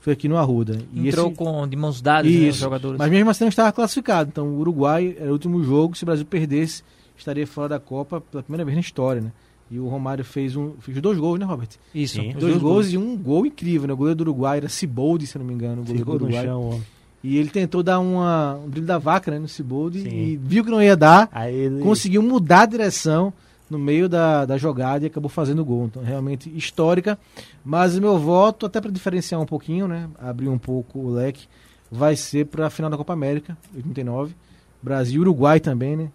foi 0.00 0.14
aqui 0.14 0.28
no 0.28 0.38
Arruda. 0.38 0.78
E 0.94 1.08
Entrou 1.08 1.26
esse- 1.26 1.36
com 1.36 1.68
de 1.68 1.76
mãos 1.76 2.00
dadas 2.00 2.32
né, 2.32 2.48
os 2.48 2.56
jogadores. 2.56 2.98
mas 2.98 3.10
mesmo 3.10 3.28
assim 3.28 3.44
não 3.44 3.48
estava 3.50 3.70
classificado. 3.70 4.30
Então 4.32 4.46
o 4.46 4.58
Uruguai 4.60 5.14
era 5.20 5.28
o 5.28 5.32
último 5.32 5.62
jogo, 5.62 5.94
se 5.94 6.04
o 6.04 6.06
Brasil 6.06 6.24
perdesse, 6.24 6.82
estaria 7.22 7.46
fora 7.46 7.70
da 7.70 7.80
Copa 7.80 8.20
pela 8.20 8.42
primeira 8.42 8.64
vez 8.64 8.74
na 8.74 8.80
história, 8.80 9.20
né? 9.20 9.32
E 9.70 9.78
o 9.78 9.88
Romário 9.88 10.24
fez, 10.24 10.54
um, 10.54 10.72
fez 10.80 11.00
dois 11.00 11.18
gols, 11.18 11.38
né, 11.40 11.46
Robert? 11.46 11.70
Isso. 11.94 12.16
Sim. 12.20 12.34
os 12.34 12.40
Dois, 12.40 12.58
gols, 12.58 12.92
e 12.92 12.98
um 12.98 13.16
gol 13.16 13.46
incrível, 13.46 13.88
né? 13.88 13.94
O 13.94 13.96
goleiro 13.96 14.16
do 14.16 14.20
Uruguai 14.22 14.58
era 14.58 14.68
Ciboldi, 14.68 15.26
se 15.26 15.38
não 15.38 15.46
me 15.46 15.54
engano, 15.54 15.80
o 15.80 15.84
goleiro 15.84 15.98
Ficou 15.98 16.18
do 16.18 16.24
no 16.24 16.24
Uruguai. 16.26 16.44
chão, 16.44 16.70
ó. 16.74 16.78
E 17.24 17.38
ele 17.38 17.48
tentou 17.48 17.82
dar 17.82 18.00
uma, 18.00 18.56
um 18.56 18.68
drible 18.68 18.86
da 18.86 18.98
vaca 18.98 19.30
né, 19.30 19.38
no 19.38 19.46
Ciboldi 19.48 20.00
e 20.00 20.36
viu 20.36 20.64
que 20.64 20.70
não 20.70 20.82
ia 20.82 20.96
dar, 20.96 21.30
ele... 21.48 21.80
conseguiu 21.80 22.20
mudar 22.20 22.62
a 22.62 22.66
direção 22.66 23.32
no 23.70 23.78
meio 23.78 24.08
da, 24.08 24.44
da 24.44 24.58
jogada 24.58 25.04
e 25.04 25.06
acabou 25.06 25.30
fazendo 25.30 25.62
o 25.62 25.64
gol. 25.64 25.86
Então, 25.86 26.02
realmente 26.02 26.50
histórica. 26.54 27.16
Mas 27.64 27.96
o 27.96 28.00
meu 28.00 28.18
voto, 28.18 28.66
até 28.66 28.80
para 28.80 28.90
diferenciar 28.90 29.40
um 29.40 29.46
pouquinho, 29.46 29.86
né, 29.86 30.08
abrir 30.20 30.48
um 30.48 30.58
pouco 30.58 30.98
o 30.98 31.10
leque, 31.10 31.46
vai 31.90 32.16
ser 32.16 32.46
para 32.46 32.66
a 32.66 32.70
final 32.70 32.90
da 32.90 32.96
Copa 32.96 33.12
América, 33.12 33.56
89. 33.74 34.34
Brasil 34.82 35.20
e 35.20 35.20
Uruguai 35.20 35.60
também, 35.60 35.96
né? 35.96 36.10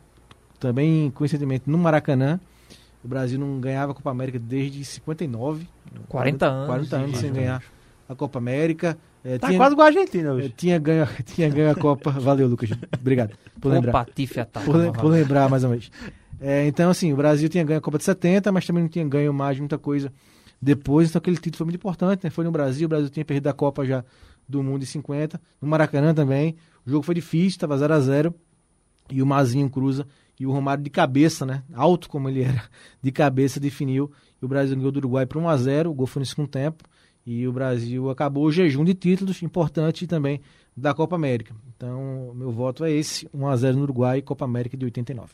Também, 0.59 1.11
coincidentemente, 1.11 1.69
no 1.69 1.77
Maracanã. 1.77 2.39
O 3.03 3.07
Brasil 3.07 3.39
não 3.39 3.59
ganhava 3.59 3.91
a 3.91 3.95
Copa 3.95 4.09
América 4.11 4.39
desde 4.39 4.83
59. 4.83 5.67
40 6.09 6.45
anos. 6.45 6.67
40 6.67 6.95
anos 6.97 7.17
sem 7.19 7.31
ganhar 7.31 7.63
a 8.09 8.15
Copa 8.15 8.39
América. 8.39 8.97
É, 9.23 9.37
Tá 9.37 9.53
quase 9.55 9.73
igual 9.73 9.85
a 9.85 9.89
Argentina 9.89 10.29
é, 10.29 10.31
hoje. 10.33 10.49
tinha, 10.57 10.77
ganho, 10.79 11.07
tinha 11.25 11.49
ganho 11.49 11.71
a 11.71 11.75
Copa. 11.75 12.11
Valeu, 12.11 12.47
Lucas. 12.47 12.69
Obrigado 12.99 13.35
por 13.61 13.71
lembrar. 13.71 13.89
O 13.91 13.93
Patife 14.05 14.39
ataca. 14.39 14.65
Por, 14.65 14.75
le- 14.75 14.91
por 14.91 15.05
lembrar 15.11 15.49
mais 15.49 15.63
uma 15.63 15.71
vez. 15.71 15.91
É, 16.39 16.67
então, 16.67 16.89
assim, 16.89 17.13
o 17.13 17.15
Brasil 17.15 17.47
tinha 17.49 17.63
ganho 17.63 17.77
a 17.79 17.81
Copa 17.81 17.97
de 17.97 18.03
70, 18.03 18.51
mas 18.51 18.65
também 18.65 18.83
não 18.83 18.89
tinha 18.89 19.07
ganho 19.07 19.33
mais 19.33 19.59
muita 19.59 19.77
coisa 19.77 20.11
depois. 20.61 21.09
Então, 21.09 21.19
aquele 21.19 21.37
título 21.37 21.57
foi 21.57 21.65
muito 21.65 21.75
importante. 21.77 22.23
Né? 22.23 22.29
Foi 22.29 22.43
no 22.43 22.51
Brasil, 22.51 22.85
o 22.87 22.89
Brasil 22.89 23.09
tinha 23.09 23.23
perdido 23.25 23.47
a 23.47 23.53
Copa 23.53 23.85
já 23.85 24.03
do 24.49 24.61
Mundo 24.63 24.83
em 24.83 24.85
50. 24.85 25.39
No 25.61 25.67
Maracanã 25.67 26.13
também. 26.13 26.55
O 26.85 26.89
jogo 26.89 27.03
foi 27.03 27.15
difícil, 27.15 27.49
estava 27.49 27.77
0 27.77 27.93
a 27.93 27.99
0 27.99 28.35
E 29.11 29.21
o 29.21 29.25
Mazinho 29.25 29.69
cruza. 29.69 30.05
E 30.39 30.45
o 30.45 30.51
Romário 30.51 30.83
de 30.83 30.89
cabeça, 30.89 31.45
né? 31.45 31.63
Alto 31.73 32.09
como 32.09 32.29
ele 32.29 32.43
era, 32.43 32.63
de 33.01 33.11
cabeça 33.11 33.59
definiu. 33.59 34.11
E 34.41 34.45
o 34.45 34.47
Brasil 34.47 34.75
ganhou 34.75 34.91
do 34.91 34.97
Uruguai 34.97 35.25
por 35.25 35.41
1 35.41 35.49
a 35.49 35.57
0 35.57 35.89
O 35.89 35.93
gol 35.93 36.07
foi 36.07 36.19
no 36.19 36.25
segundo 36.25 36.47
tempo. 36.47 36.83
E 37.25 37.47
o 37.47 37.51
Brasil 37.51 38.09
acabou 38.09 38.45
o 38.45 38.51
jejum 38.51 38.85
de 38.85 38.93
títulos 38.93 39.41
importante 39.43 40.07
também 40.07 40.39
da 40.75 40.93
Copa 40.93 41.15
América. 41.15 41.53
Então, 41.75 42.31
meu 42.35 42.51
voto 42.51 42.85
é 42.85 42.91
esse: 42.91 43.27
1 43.33 43.47
a 43.47 43.55
0 43.55 43.77
no 43.77 43.83
Uruguai, 43.83 44.21
Copa 44.21 44.45
América 44.45 44.77
de 44.77 44.85
89. 44.85 45.33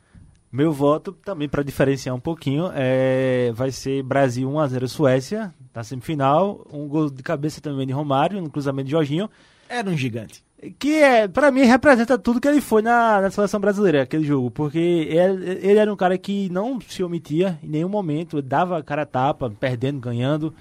Meu 0.52 0.72
voto, 0.72 1.12
também 1.12 1.50
para 1.50 1.64
diferenciar 1.64 2.16
um 2.16 2.20
pouquinho, 2.20 2.70
é, 2.76 3.52
vai 3.56 3.72
ser 3.72 4.04
Brasil 4.04 4.48
1x0 4.48 4.88
Suécia, 4.88 5.52
na 5.74 5.84
semifinal. 5.84 6.64
Um 6.72 6.88
gol 6.88 7.10
de 7.10 7.24
cabeça 7.24 7.60
também 7.60 7.88
de 7.88 7.94
Romário, 7.94 8.40
um 8.40 8.46
cruzamento 8.46 8.86
de 8.86 8.92
Jorginho. 8.92 9.28
Era 9.68 9.90
um 9.90 9.98
gigante. 9.98 10.44
Que 10.80 10.96
é, 10.96 11.28
para 11.28 11.52
mim 11.52 11.64
representa 11.64 12.18
tudo 12.18 12.40
que 12.40 12.48
ele 12.48 12.62
foi 12.62 12.82
na, 12.82 13.22
na 13.22 13.32
seleção 13.32 13.60
brasileira, 13.60 14.04
aquele 14.04 14.24
jogo. 14.24 14.52
Porque 14.52 14.78
ele, 14.78 15.60
ele 15.62 15.80
era 15.80 15.92
um 15.92 15.96
cara 15.96 16.18
que 16.18 16.50
não 16.50 16.80
se 16.82 17.04
omitia 17.04 17.60
em 17.64 17.68
nenhum 17.68 17.90
momento, 17.90 18.42
dava 18.42 18.82
cara 18.84 19.04
a 19.04 19.06
tapa, 19.06 19.50
perdendo, 19.60 20.00
ganhando. 20.00 20.54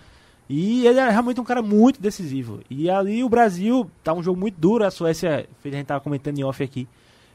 E 0.49 0.87
ele 0.87 0.99
era 0.99 1.11
realmente 1.11 1.41
um 1.41 1.45
cara 1.45 1.63
muito 1.63 2.01
decisivo. 2.01 2.61
E 2.69 2.91
ali 2.91 3.25
o 3.25 3.29
Brasil, 3.29 3.91
tá 4.03 4.13
um 4.13 4.23
jogo 4.23 4.39
muito 4.39 4.61
duro, 4.61 4.85
a 4.85 4.91
Suécia, 4.91 5.47
a 5.65 5.69
gente 5.69 5.87
tava 5.87 6.01
comentando 6.01 6.39
em 6.39 6.45
off 6.45 6.63
aqui, 6.63 6.87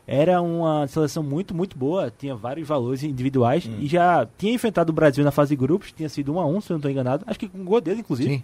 era 0.06 0.42
uma 0.42 0.88
seleção 0.88 1.22
muito, 1.22 1.54
muito 1.54 1.78
boa, 1.78 2.14
tinha 2.16 2.34
vários 2.34 2.66
valores 2.68 3.04
individuais 3.04 3.70
e 3.80 3.88
já 3.88 4.26
tinha 4.38 4.54
enfrentado 4.54 4.92
o 4.92 4.96
Brasil 4.96 5.24
na 5.24 5.32
fase 5.32 5.50
de 5.50 5.56
grupos, 5.58 5.92
tinha 5.92 6.08
sido 6.08 6.34
1 6.34 6.40
a 6.40 6.46
1 6.46 6.62
se 6.62 6.72
eu 6.72 6.76
não 6.76 6.80
estou 6.80 6.92
enganado. 6.92 7.26
Acho 7.28 7.38
que 7.38 7.48
com 7.50 7.58
um 7.58 7.66
gol 7.66 7.82
dele, 7.82 8.00
inclusive. 8.00 8.36
Sim. 8.36 8.44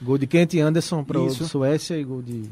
Gol 0.00 0.16
de 0.16 0.26
Kent 0.26 0.54
Anderson 0.54 1.04
para 1.04 1.20
o. 1.20 1.30
Suécia 1.30 1.96
e 1.96 2.04
gol 2.04 2.22
de. 2.22 2.44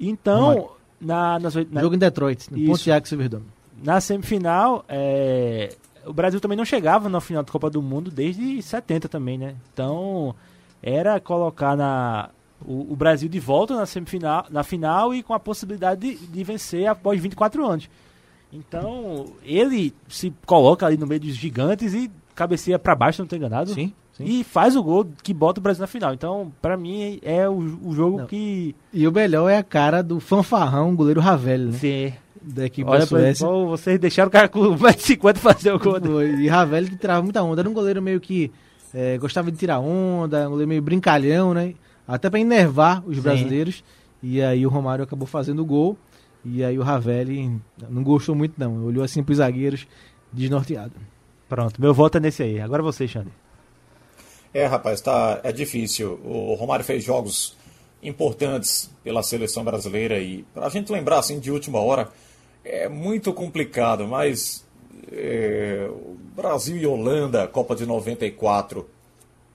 Então, 0.00 0.70
na, 1.00 1.38
oit- 1.54 1.68
na, 1.70 1.80
Jogo 1.80 1.94
em 1.94 1.98
Detroit, 1.98 2.50
no. 2.52 2.66
Pontiac 2.66 3.08
Silverdome. 3.08 3.44
na 3.82 4.00
semifinal, 4.00 4.84
é, 4.88 5.74
o 6.06 6.12
Brasil 6.12 6.40
também 6.40 6.56
não 6.56 6.64
chegava 6.64 7.08
na 7.08 7.20
final 7.20 7.42
da 7.42 7.50
Copa 7.52 7.68
do 7.70 7.82
Mundo 7.82 8.10
desde 8.10 8.60
70 8.62 9.08
também, 9.08 9.36
né? 9.38 9.54
Então, 9.72 10.34
era 10.82 11.18
colocar 11.20 11.76
na, 11.76 12.30
o, 12.64 12.92
o 12.92 12.96
Brasil 12.96 13.28
de 13.28 13.40
volta 13.40 13.76
na 13.76 13.86
semifinal, 13.86 14.46
na 14.50 14.62
final 14.62 15.14
e 15.14 15.22
com 15.22 15.34
a 15.34 15.40
possibilidade 15.40 16.00
de, 16.00 16.26
de 16.26 16.44
vencer 16.44 16.86
após 16.86 17.20
24 17.20 17.66
anos. 17.66 17.88
Então, 18.52 19.26
ele 19.42 19.92
se 20.08 20.32
coloca 20.46 20.86
ali 20.86 20.96
no 20.96 21.06
meio 21.06 21.20
dos 21.20 21.34
gigantes 21.36 21.92
e 21.92 22.10
cabeceia 22.34 22.78
para 22.78 22.94
baixo, 22.94 23.20
não 23.20 23.24
estou 23.24 23.36
enganado. 23.36 23.74
Sim, 23.74 23.92
sim. 24.18 24.24
E 24.24 24.44
faz 24.44 24.76
o 24.76 24.82
gol 24.82 25.08
que 25.22 25.32
bota 25.32 25.58
o 25.60 25.62
Brasil 25.62 25.80
na 25.80 25.86
final. 25.86 26.12
Então, 26.12 26.52
para 26.60 26.76
mim, 26.76 27.18
é 27.22 27.48
o, 27.48 27.54
o 27.82 27.94
jogo 27.94 28.18
Não. 28.18 28.26
que. 28.26 28.74
E 28.92 29.08
o 29.08 29.12
melhor 29.12 29.48
é 29.48 29.56
a 29.56 29.62
cara 29.62 30.02
do 30.02 30.20
fanfarrão, 30.20 30.94
goleiro 30.94 31.20
Ravel, 31.20 31.58
né? 31.58 31.72
Sim. 31.72 32.12
Da 32.42 32.66
equipe 32.66 32.88
Olha 32.88 33.00
da 33.00 33.06
Suécia. 33.06 33.46
pô, 33.46 33.66
vocês 33.66 33.98
deixaram 33.98 34.28
o 34.28 34.32
cara 34.32 34.48
com 34.48 34.60
1,50m 34.60 35.36
fazer 35.38 35.72
o 35.72 35.78
gol. 35.78 36.00
Foi. 36.00 36.30
E 36.40 36.48
Ravel 36.48 36.84
que 36.84 36.96
tirava 36.96 37.22
muita 37.22 37.42
onda. 37.42 37.62
Era 37.62 37.68
um 37.68 37.74
goleiro 37.74 38.00
meio 38.02 38.20
que 38.20 38.50
é, 38.94 39.18
gostava 39.18 39.50
de 39.50 39.56
tirar 39.58 39.80
onda, 39.80 40.46
um 40.46 40.50
goleiro 40.50 40.68
meio 40.68 40.82
brincalhão, 40.82 41.52
né? 41.54 41.74
Até 42.06 42.30
para 42.30 42.40
enervar 42.40 43.02
os 43.06 43.16
Sim. 43.16 43.22
brasileiros. 43.22 43.82
E 44.22 44.40
aí 44.42 44.66
o 44.66 44.70
Romário 44.70 45.04
acabou 45.04 45.26
fazendo 45.26 45.60
o 45.60 45.64
gol. 45.64 45.96
E 46.44 46.64
aí 46.64 46.78
o 46.78 46.82
Ravelli 46.82 47.60
não 47.90 48.02
gostou 48.02 48.34
muito, 48.34 48.54
não. 48.56 48.84
Olhou 48.84 49.04
assim 49.04 49.22
pros 49.22 49.38
zagueiros, 49.38 49.86
desnorteado. 50.32 50.92
Pronto, 51.48 51.80
meu 51.80 51.92
voto 51.92 52.16
é 52.18 52.20
nesse 52.20 52.42
aí. 52.42 52.60
Agora 52.60 52.82
você, 52.82 53.06
Xande. 53.06 53.28
É, 54.52 54.66
rapaz, 54.66 55.00
tá, 55.00 55.40
é 55.42 55.52
difícil. 55.52 56.20
O 56.24 56.54
Romário 56.54 56.84
fez 56.84 57.04
jogos 57.04 57.56
importantes 58.02 58.90
pela 59.02 59.22
seleção 59.22 59.64
brasileira 59.64 60.18
e 60.18 60.44
pra 60.54 60.68
gente 60.68 60.92
lembrar 60.92 61.18
assim 61.18 61.40
de 61.40 61.50
última 61.50 61.80
hora 61.80 62.08
é 62.64 62.88
muito 62.88 63.32
complicado, 63.32 64.06
mas 64.06 64.64
é, 65.10 65.88
Brasil 66.36 66.76
e 66.76 66.86
Holanda, 66.86 67.46
Copa 67.46 67.74
de 67.74 67.86
94. 67.86 68.88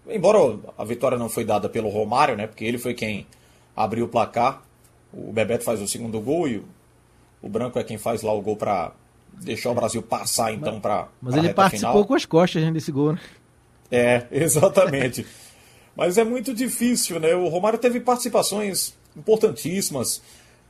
Embora 0.07 0.59
a 0.77 0.83
vitória 0.83 1.17
não 1.17 1.29
foi 1.29 1.45
dada 1.45 1.69
pelo 1.69 1.89
Romário, 1.89 2.35
né? 2.35 2.47
Porque 2.47 2.65
ele 2.65 2.77
foi 2.77 2.93
quem 2.93 3.25
abriu 3.75 4.05
o 4.05 4.09
placar. 4.09 4.61
O 5.13 5.31
Bebeto 5.31 5.63
faz 5.63 5.81
o 5.81 5.87
segundo 5.87 6.19
gol 6.19 6.47
e 6.47 6.57
o, 6.57 6.65
o 7.41 7.49
Branco 7.49 7.79
é 7.79 7.83
quem 7.83 7.97
faz 7.97 8.21
lá 8.21 8.33
o 8.33 8.41
gol 8.41 8.57
para 8.57 8.91
deixar 9.41 9.71
o 9.71 9.75
Brasil 9.75 10.01
passar 10.01 10.53
então 10.53 10.79
para 10.79 11.07
Mas 11.21 11.35
ele 11.35 11.53
participou 11.53 12.05
com 12.05 12.13
as 12.13 12.25
costas 12.25 12.61
né, 12.63 12.71
desse 12.71 12.91
gol, 12.91 13.13
né? 13.13 13.19
É, 13.93 14.25
exatamente. 14.31 15.25
Mas 15.95 16.17
é 16.17 16.23
muito 16.23 16.53
difícil, 16.53 17.19
né? 17.19 17.35
O 17.35 17.47
Romário 17.47 17.77
teve 17.77 17.99
participações 17.99 18.95
importantíssimas 19.15 20.21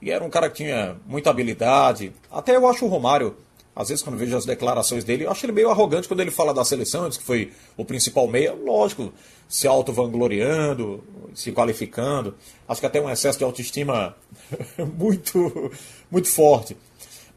e 0.02 0.12
era 0.12 0.22
um 0.24 0.30
cara 0.30 0.50
que 0.50 0.58
tinha 0.58 0.98
muita 1.08 1.30
habilidade. 1.30 2.12
Até 2.30 2.58
eu 2.58 2.68
acho 2.68 2.86
o 2.86 2.90
Romário, 2.90 3.38
às 3.74 3.88
vezes 3.88 4.04
quando 4.04 4.18
vejo 4.18 4.36
as 4.36 4.46
declarações 4.46 5.06
dele, 5.06 5.24
eu 5.24 5.32
acho 5.32 5.46
ele 5.46 5.54
meio 5.54 5.70
arrogante 5.70 6.10
quando 6.10 6.20
ele 6.20 6.32
fala 6.32 6.54
da 6.54 6.66
seleção, 6.66 7.08
diz 7.08 7.18
que 7.18 7.24
foi 7.24 7.54
o 7.78 7.86
principal 7.86 8.28
meia. 8.28 8.54
Lógico, 8.54 9.14
se 9.48 9.66
auto-vangloriando, 9.66 11.02
se 11.34 11.54
qualificando. 11.54 12.36
Acho 12.68 12.82
que 12.82 12.88
até 12.88 13.00
um 13.00 13.10
excesso 13.10 13.38
de 13.38 13.46
autoestima 13.46 14.18
muito, 15.00 15.72
muito 16.12 16.28
forte. 16.28 16.76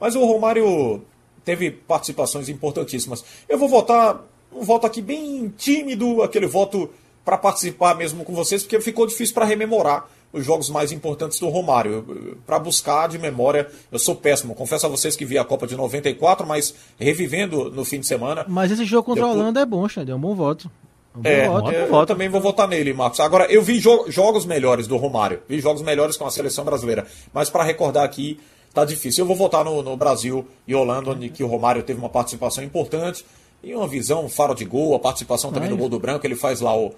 Mas 0.01 0.17
o 0.17 0.25
Romário 0.25 1.05
teve 1.45 1.71
participações 1.71 2.49
importantíssimas. 2.49 3.25
Eu 3.49 3.57
vou 3.57 3.69
votar 3.69 4.25
um 4.57 4.63
voto 4.63 4.87
aqui 4.87 5.01
bem 5.03 5.53
tímido, 5.57 6.23
aquele 6.23 6.47
voto 6.47 6.89
para 7.25 7.37
participar 7.37 7.95
mesmo 7.97 8.25
com 8.25 8.33
vocês, 8.35 8.63
porque 8.63 8.81
ficou 8.81 9.07
difícil 9.07 9.35
para 9.35 9.45
rememorar 9.45 10.07
os 10.33 10.45
jogos 10.45 10.69
mais 10.71 10.93
importantes 10.93 11.39
do 11.41 11.49
Romário. 11.49 12.37
Para 12.47 12.59
buscar 12.59 13.09
de 13.09 13.19
memória, 13.19 13.69
eu 13.91 13.99
sou 13.99 14.15
péssimo. 14.15 14.55
Confesso 14.55 14.87
a 14.87 14.89
vocês 14.89 15.17
que 15.17 15.25
vi 15.25 15.37
a 15.39 15.45
Copa 15.45 15.67
de 15.67 15.77
94, 15.77 16.47
mas 16.47 16.75
revivendo 16.99 17.71
no 17.71 17.85
fim 17.85 18.01
de 18.01 18.07
semana. 18.07 18.45
Mas 18.49 18.71
esse 18.71 18.85
jogo 18.85 19.05
contra 19.05 19.25
a 19.25 19.31
Holanda 19.31 19.61
é 19.61 19.67
bom, 19.67 19.89
Xande. 19.89 20.11
É 20.11 20.15
um 20.15 20.21
bom 20.21 20.35
voto. 20.35 20.71
É 21.15 21.19
um 21.19 21.23
bom 21.23 21.29
É, 21.29 21.49
voto. 21.49 21.71
é, 21.71 21.89
eu 22.03 22.07
também 22.07 22.29
vou 22.29 22.41
votar 22.41 22.69
nele, 22.69 22.93
Marcos. 22.93 23.19
Agora, 23.21 23.47
eu 23.47 23.63
vi 23.63 23.79
jo- 23.79 24.05
jogos 24.09 24.45
melhores 24.45 24.87
do 24.87 24.97
Romário, 24.97 25.41
vi 25.49 25.59
jogos 25.61 25.83
melhores 25.83 26.17
com 26.17 26.27
a 26.27 26.31
seleção 26.31 26.65
brasileira, 26.65 27.07
mas 27.33 27.49
para 27.49 27.65
recordar 27.65 28.05
aqui, 28.05 28.39
tá 28.75 28.85
difícil. 28.85 29.23
Eu 29.23 29.27
vou 29.27 29.35
votar 29.37 29.65
no, 29.65 29.83
no 29.83 29.97
Brasil 29.97 30.47
e 30.69 30.75
Holanda, 30.75 31.11
onde 31.11 31.31
que 31.31 31.43
o 31.43 31.47
Romário 31.47 31.83
teve 31.83 31.99
uma 31.99 32.11
participação 32.11 32.63
importante 32.63 33.25
e 33.63 33.75
uma 33.75 33.87
visão, 33.89 34.25
um 34.25 34.29
faro 34.29 34.55
de 34.55 34.65
gol, 34.65 34.95
a 34.95 34.99
participação 34.99 35.51
também 35.53 35.69
É. 35.69 35.71
no 35.71 35.77
gol 35.77 35.89
do 35.89 35.99
Branco, 35.99 36.27
ele 36.27 36.37
faz 36.37 36.61
lá 36.61 36.77
o. 36.77 36.93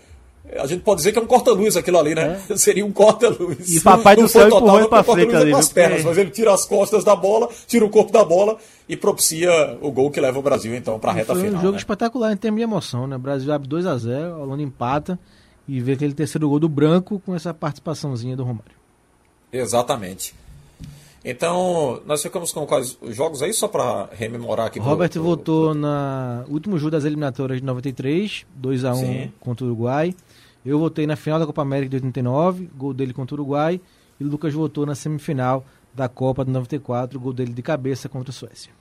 A 0.58 0.66
gente 0.66 0.82
pode 0.82 0.98
dizer 0.98 1.12
que 1.12 1.18
é 1.18 1.22
um 1.22 1.26
corta-luz 1.26 1.76
aquilo 1.76 1.98
ali, 1.98 2.14
né? 2.14 2.40
Seria 2.56 2.84
um 2.86 2.90
corta-luz. 2.92 3.68
E 3.76 3.80
Papai 3.80 4.16
do 4.16 4.26
Céu 4.28 4.42
foi 4.42 4.50
total, 4.50 4.68
empurrou 4.68 4.88
pra 4.88 5.02
frente 5.02 5.34
é 5.34 5.36
ali, 5.36 5.50
com 5.50 5.58
as 5.58 5.68
pernas, 5.68 5.96
Porque- 5.96 6.08
mas 6.08 6.18
ele 6.18 6.30
tira 6.30 6.54
as 6.54 6.64
costas 6.64 7.04
da 7.04 7.14
bola, 7.14 7.48
tira 7.66 7.84
o 7.84 7.90
corpo 7.90 8.10
da 8.12 8.24
bola 8.24 8.56
e 8.88 8.96
propicia 8.96 9.50
o 9.82 9.90
gol 9.92 10.10
que 10.10 10.20
leva 10.20 10.38
o 10.38 10.42
Brasil, 10.42 10.74
então, 10.74 10.98
para 10.98 11.10
a 11.10 11.14
reta 11.14 11.34
Foi 11.34 11.42
um 11.42 11.46
final. 11.46 11.60
jogo 11.60 11.72
né? 11.72 11.78
espetacular 11.78 12.32
em 12.32 12.36
termos 12.36 12.58
de 12.58 12.62
emoção, 12.64 13.06
né? 13.06 13.16
O 13.16 13.18
Brasil 13.18 13.52
abre 13.52 13.68
2 13.68 13.84
a 13.84 13.98
0 13.98 14.34
a 14.34 14.38
Holanda 14.38 14.62
empata 14.62 15.18
e 15.66 15.80
vê 15.80 15.92
aquele 15.92 16.14
terceiro 16.14 16.48
gol 16.48 16.58
do 16.58 16.68
Branco 16.68 17.20
com 17.26 17.34
essa 17.34 17.52
participaçãozinha 17.52 18.34
do 18.34 18.42
Romário. 18.44 18.72
Exatamente. 19.52 20.34
Então, 21.30 22.00
nós 22.06 22.22
ficamos 22.22 22.52
com 22.52 22.66
quais 22.66 22.96
os 23.02 23.14
jogos 23.14 23.42
aí, 23.42 23.52
só 23.52 23.68
para 23.68 24.08
rememorar 24.12 24.66
aqui. 24.66 24.80
pro- 24.80 24.88
Robert 24.88 25.10
pro- 25.10 25.22
votou 25.22 25.74
na 25.74 26.44
último 26.48 26.78
jogo 26.78 26.90
das 26.92 27.04
eliminatórias 27.04 27.60
de 27.60 27.66
93, 27.66 28.46
2 28.56 28.84
a 28.84 28.92
1 28.92 28.96
Sim. 28.96 29.32
contra 29.38 29.64
o 29.64 29.68
Uruguai. 29.68 30.14
Eu 30.64 30.78
votei 30.78 31.06
na 31.06 31.16
final 31.16 31.38
da 31.38 31.46
Copa 31.46 31.62
América 31.62 31.90
de 31.90 31.96
89, 31.96 32.68
gol 32.74 32.94
dele 32.94 33.12
contra 33.12 33.34
o 33.34 33.38
Uruguai. 33.38 33.80
E 34.18 34.24
o 34.24 34.28
Lucas 34.28 34.52
votou 34.54 34.84
na 34.86 34.94
semifinal 34.94 35.64
da 35.94 36.08
Copa 36.08 36.44
de 36.44 36.50
94, 36.50 37.20
gol 37.20 37.32
dele 37.32 37.52
de 37.52 37.62
cabeça 37.62 38.08
contra 38.08 38.30
a 38.30 38.32
Suécia. 38.34 38.72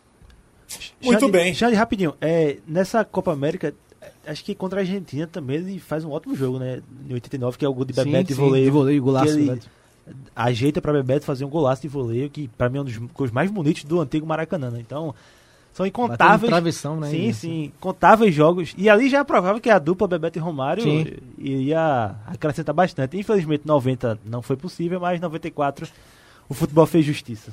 Muito 1.03 1.19
Xande- 1.19 1.31
bem. 1.31 1.53
Xande, 1.53 1.75
rapidinho. 1.75 2.13
É, 2.19 2.57
nessa 2.67 3.05
Copa 3.05 3.31
América, 3.31 3.73
acho 4.25 4.43
que 4.43 4.53
contra 4.55 4.79
a 4.79 4.81
Argentina 4.81 5.27
também 5.27 5.57
ele 5.57 5.79
faz 5.79 6.03
um 6.03 6.11
ótimo 6.11 6.35
jogo, 6.35 6.59
né? 6.59 6.81
Em 7.09 7.13
89, 7.13 7.57
que 7.57 7.65
é 7.65 7.69
o 7.69 7.73
gol 7.73 7.85
de 7.85 7.93
Bebeto 7.93 8.27
de 8.29 8.33
sim, 8.35 8.41
voleio. 8.41 8.65
de 8.65 8.71
voleio, 8.71 9.01
golaço. 9.03 9.29
ele 9.33 9.45
Bebeto. 9.47 9.69
Ajeita 10.35 10.81
pra 10.81 10.93
Bebeto 10.93 11.25
fazer 11.25 11.45
um 11.45 11.49
golaço 11.49 11.81
de 11.81 11.87
voleio, 11.87 12.29
que 12.29 12.47
pra 12.47 12.69
mim 12.69 12.77
é 12.77 12.81
um 12.81 12.85
dos 12.85 12.97
gols 12.97 13.31
mais 13.31 13.49
bonitos 13.49 13.83
do 13.83 13.99
antigo 13.99 14.25
Maracanã, 14.25 14.69
né? 14.69 14.79
Então, 14.79 15.13
são 15.77 15.85
incontáveis. 15.85 16.49
travessão, 16.49 16.99
né? 16.99 17.09
Sim, 17.09 17.31
sim. 17.33 17.71
Contáveis 17.79 18.33
jogos. 18.33 18.73
E 18.75 18.89
ali 18.89 19.09
já 19.09 19.19
é 19.19 19.23
provável 19.23 19.61
que 19.61 19.69
a 19.69 19.77
dupla 19.77 20.07
Bebeto 20.07 20.39
e 20.39 20.41
Romário 20.41 20.81
Sim. 20.81 21.05
iria 21.37 22.15
acrescentar 22.25 22.73
bastante. 22.73 23.15
Infelizmente, 23.15 23.61
90 23.63 24.17
não 24.25 24.41
foi 24.41 24.55
possível, 24.55 24.99
mas 24.99 25.21
94 25.21 25.87
o 26.49 26.53
futebol 26.55 26.87
fez 26.87 27.05
justiça. 27.05 27.51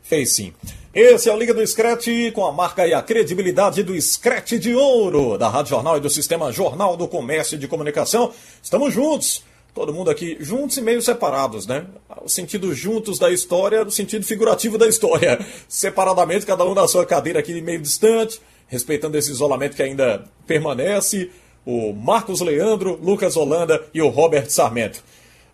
Fez 0.00 0.32
sim. 0.36 0.52
Esse 0.94 1.28
é 1.28 1.34
o 1.34 1.36
Liga 1.36 1.52
do 1.52 1.66
Scratch 1.66 2.06
com 2.32 2.46
a 2.46 2.52
marca 2.52 2.86
e 2.86 2.94
a 2.94 3.02
credibilidade 3.02 3.82
do 3.82 4.00
Scratch 4.00 4.52
de 4.52 4.72
Ouro, 4.72 5.36
da 5.36 5.48
Rádio 5.48 5.70
Jornal 5.70 5.96
e 5.96 6.00
do 6.00 6.08
Sistema 6.08 6.52
Jornal 6.52 6.96
do 6.96 7.08
Comércio 7.08 7.56
e 7.56 7.58
de 7.58 7.66
Comunicação. 7.66 8.32
Estamos 8.62 8.94
juntos, 8.94 9.42
todo 9.76 9.92
mundo 9.92 10.10
aqui 10.10 10.38
juntos 10.40 10.78
e 10.78 10.80
meio 10.80 11.02
separados, 11.02 11.66
né? 11.66 11.84
O 12.22 12.30
sentido 12.30 12.74
juntos 12.74 13.18
da 13.18 13.30
história, 13.30 13.82
o 13.82 13.90
sentido 13.90 14.24
figurativo 14.24 14.78
da 14.78 14.88
história. 14.88 15.38
Separadamente, 15.68 16.46
cada 16.46 16.64
um 16.64 16.72
na 16.72 16.88
sua 16.88 17.04
cadeira 17.04 17.40
aqui 17.40 17.60
meio 17.60 17.82
distante, 17.82 18.40
respeitando 18.66 19.18
esse 19.18 19.30
isolamento 19.30 19.76
que 19.76 19.82
ainda 19.82 20.24
permanece. 20.46 21.30
O 21.66 21.92
Marcos 21.92 22.40
Leandro, 22.40 22.98
Lucas 23.02 23.36
Holanda 23.36 23.84
e 23.92 24.00
o 24.00 24.08
Robert 24.08 24.48
Sarmento. 24.48 25.04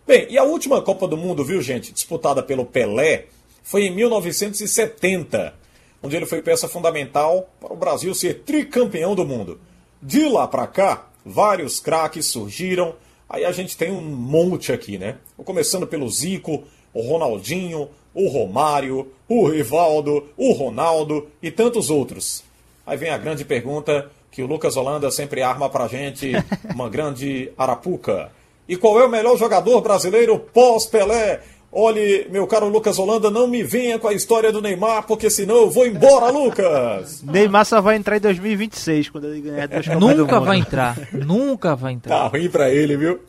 Bem, 0.07 0.27
e 0.29 0.37
a 0.37 0.43
última 0.43 0.81
Copa 0.81 1.05
do 1.05 1.17
Mundo, 1.17 1.43
viu, 1.43 1.61
gente? 1.61 1.91
Disputada 1.91 2.41
pelo 2.41 2.65
Pelé 2.65 3.25
foi 3.61 3.87
em 3.87 3.91
1970, 3.93 5.53
onde 6.01 6.15
ele 6.15 6.25
foi 6.25 6.41
peça 6.41 6.69
fundamental 6.69 7.49
para 7.59 7.73
o 7.73 7.77
Brasil 7.77 8.13
ser 8.15 8.43
tricampeão 8.45 9.15
do 9.15 9.25
mundo. 9.25 9.59
De 10.01 10.29
lá 10.29 10.47
para 10.47 10.67
cá, 10.67 11.07
vários 11.25 11.81
craques 11.81 12.27
surgiram. 12.27 12.95
Aí 13.33 13.43
a 13.43 13.51
gente 13.51 13.75
tem 13.75 13.91
um 13.91 13.99
monte 13.99 14.71
aqui, 14.71 14.95
né? 14.95 15.15
Começando 15.43 15.87
pelo 15.87 16.07
Zico, 16.07 16.65
o 16.93 17.01
Ronaldinho, 17.01 17.89
o 18.13 18.27
Romário, 18.27 19.11
o 19.27 19.47
Rivaldo, 19.47 20.27
o 20.37 20.53
Ronaldo 20.53 21.27
e 21.41 21.49
tantos 21.49 21.89
outros. 21.89 22.43
Aí 22.85 22.95
vem 22.95 23.09
a 23.09 23.17
grande 23.17 23.43
pergunta 23.43 24.07
que 24.29 24.43
o 24.43 24.45
Lucas 24.45 24.77
Holanda 24.77 25.09
sempre 25.09 25.41
arma 25.41 25.67
pra 25.67 25.87
gente, 25.87 26.31
uma 26.75 26.87
grande 26.87 27.51
arapuca. 27.57 28.31
E 28.69 28.77
qual 28.77 28.99
é 28.99 29.05
o 29.05 29.09
melhor 29.09 29.35
jogador 29.35 29.81
brasileiro 29.81 30.37
pós-Pelé? 30.37 31.41
Olhe, 31.75 32.27
meu 32.29 32.45
caro 32.45 32.69
Lucas 32.69 32.99
Holanda, 32.99 33.31
não 33.31 33.47
me 33.47 33.63
venha 33.63 33.97
com 33.97 34.07
a 34.07 34.13
história 34.13 34.51
do 34.51 34.61
Neymar, 34.61 35.07
porque 35.07 35.27
senão 35.27 35.55
eu 35.55 35.71
vou 35.71 35.87
embora, 35.87 36.29
Lucas! 36.29 37.23
Neymar 37.25 37.65
só 37.65 37.81
vai 37.81 37.95
entrar 37.95 38.17
em 38.17 38.19
2026, 38.19 39.09
quando 39.09 39.25
ele 39.27 39.41
ganhar 39.41 39.67
duas 39.67 39.87
Copas 39.87 39.99
Nunca 39.99 40.39
vai 40.39 40.57
entrar, 40.59 40.97
nunca 41.11 41.75
vai 41.75 41.93
entrar. 41.93 42.15
Tá 42.15 42.27
ruim 42.27 42.47
pra 42.47 42.69
ele, 42.69 42.95
viu? 42.95 43.19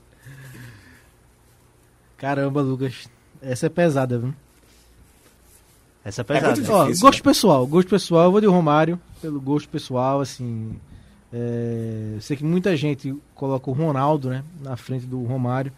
Caramba, 2.18 2.60
Lucas. 2.60 3.08
Essa 3.40 3.66
é 3.66 3.68
pesada, 3.70 4.18
viu? 4.18 4.34
Essa 6.04 6.20
é 6.20 6.24
pesada. 6.24 6.54
muito 6.54 6.70
Ó, 6.70 6.82
Difícil, 6.84 7.00
gosto 7.06 7.18
né? 7.18 7.22
pessoal, 7.32 7.66
gosto 7.66 7.88
pessoal, 7.88 8.24
eu 8.24 8.32
vou 8.32 8.40
de 8.42 8.46
Romário, 8.46 9.00
pelo 9.22 9.40
gosto 9.40 9.68
pessoal, 9.70 10.20
assim. 10.20 10.76
é, 11.32 12.16
sei 12.20 12.36
que 12.36 12.44
muita 12.44 12.76
gente 12.76 13.14
coloca 13.34 13.70
o 13.70 13.72
Ronaldo, 13.72 14.28
né, 14.28 14.44
na 14.60 14.76
frente 14.76 15.06
do 15.06 15.22
Romário, 15.24 15.72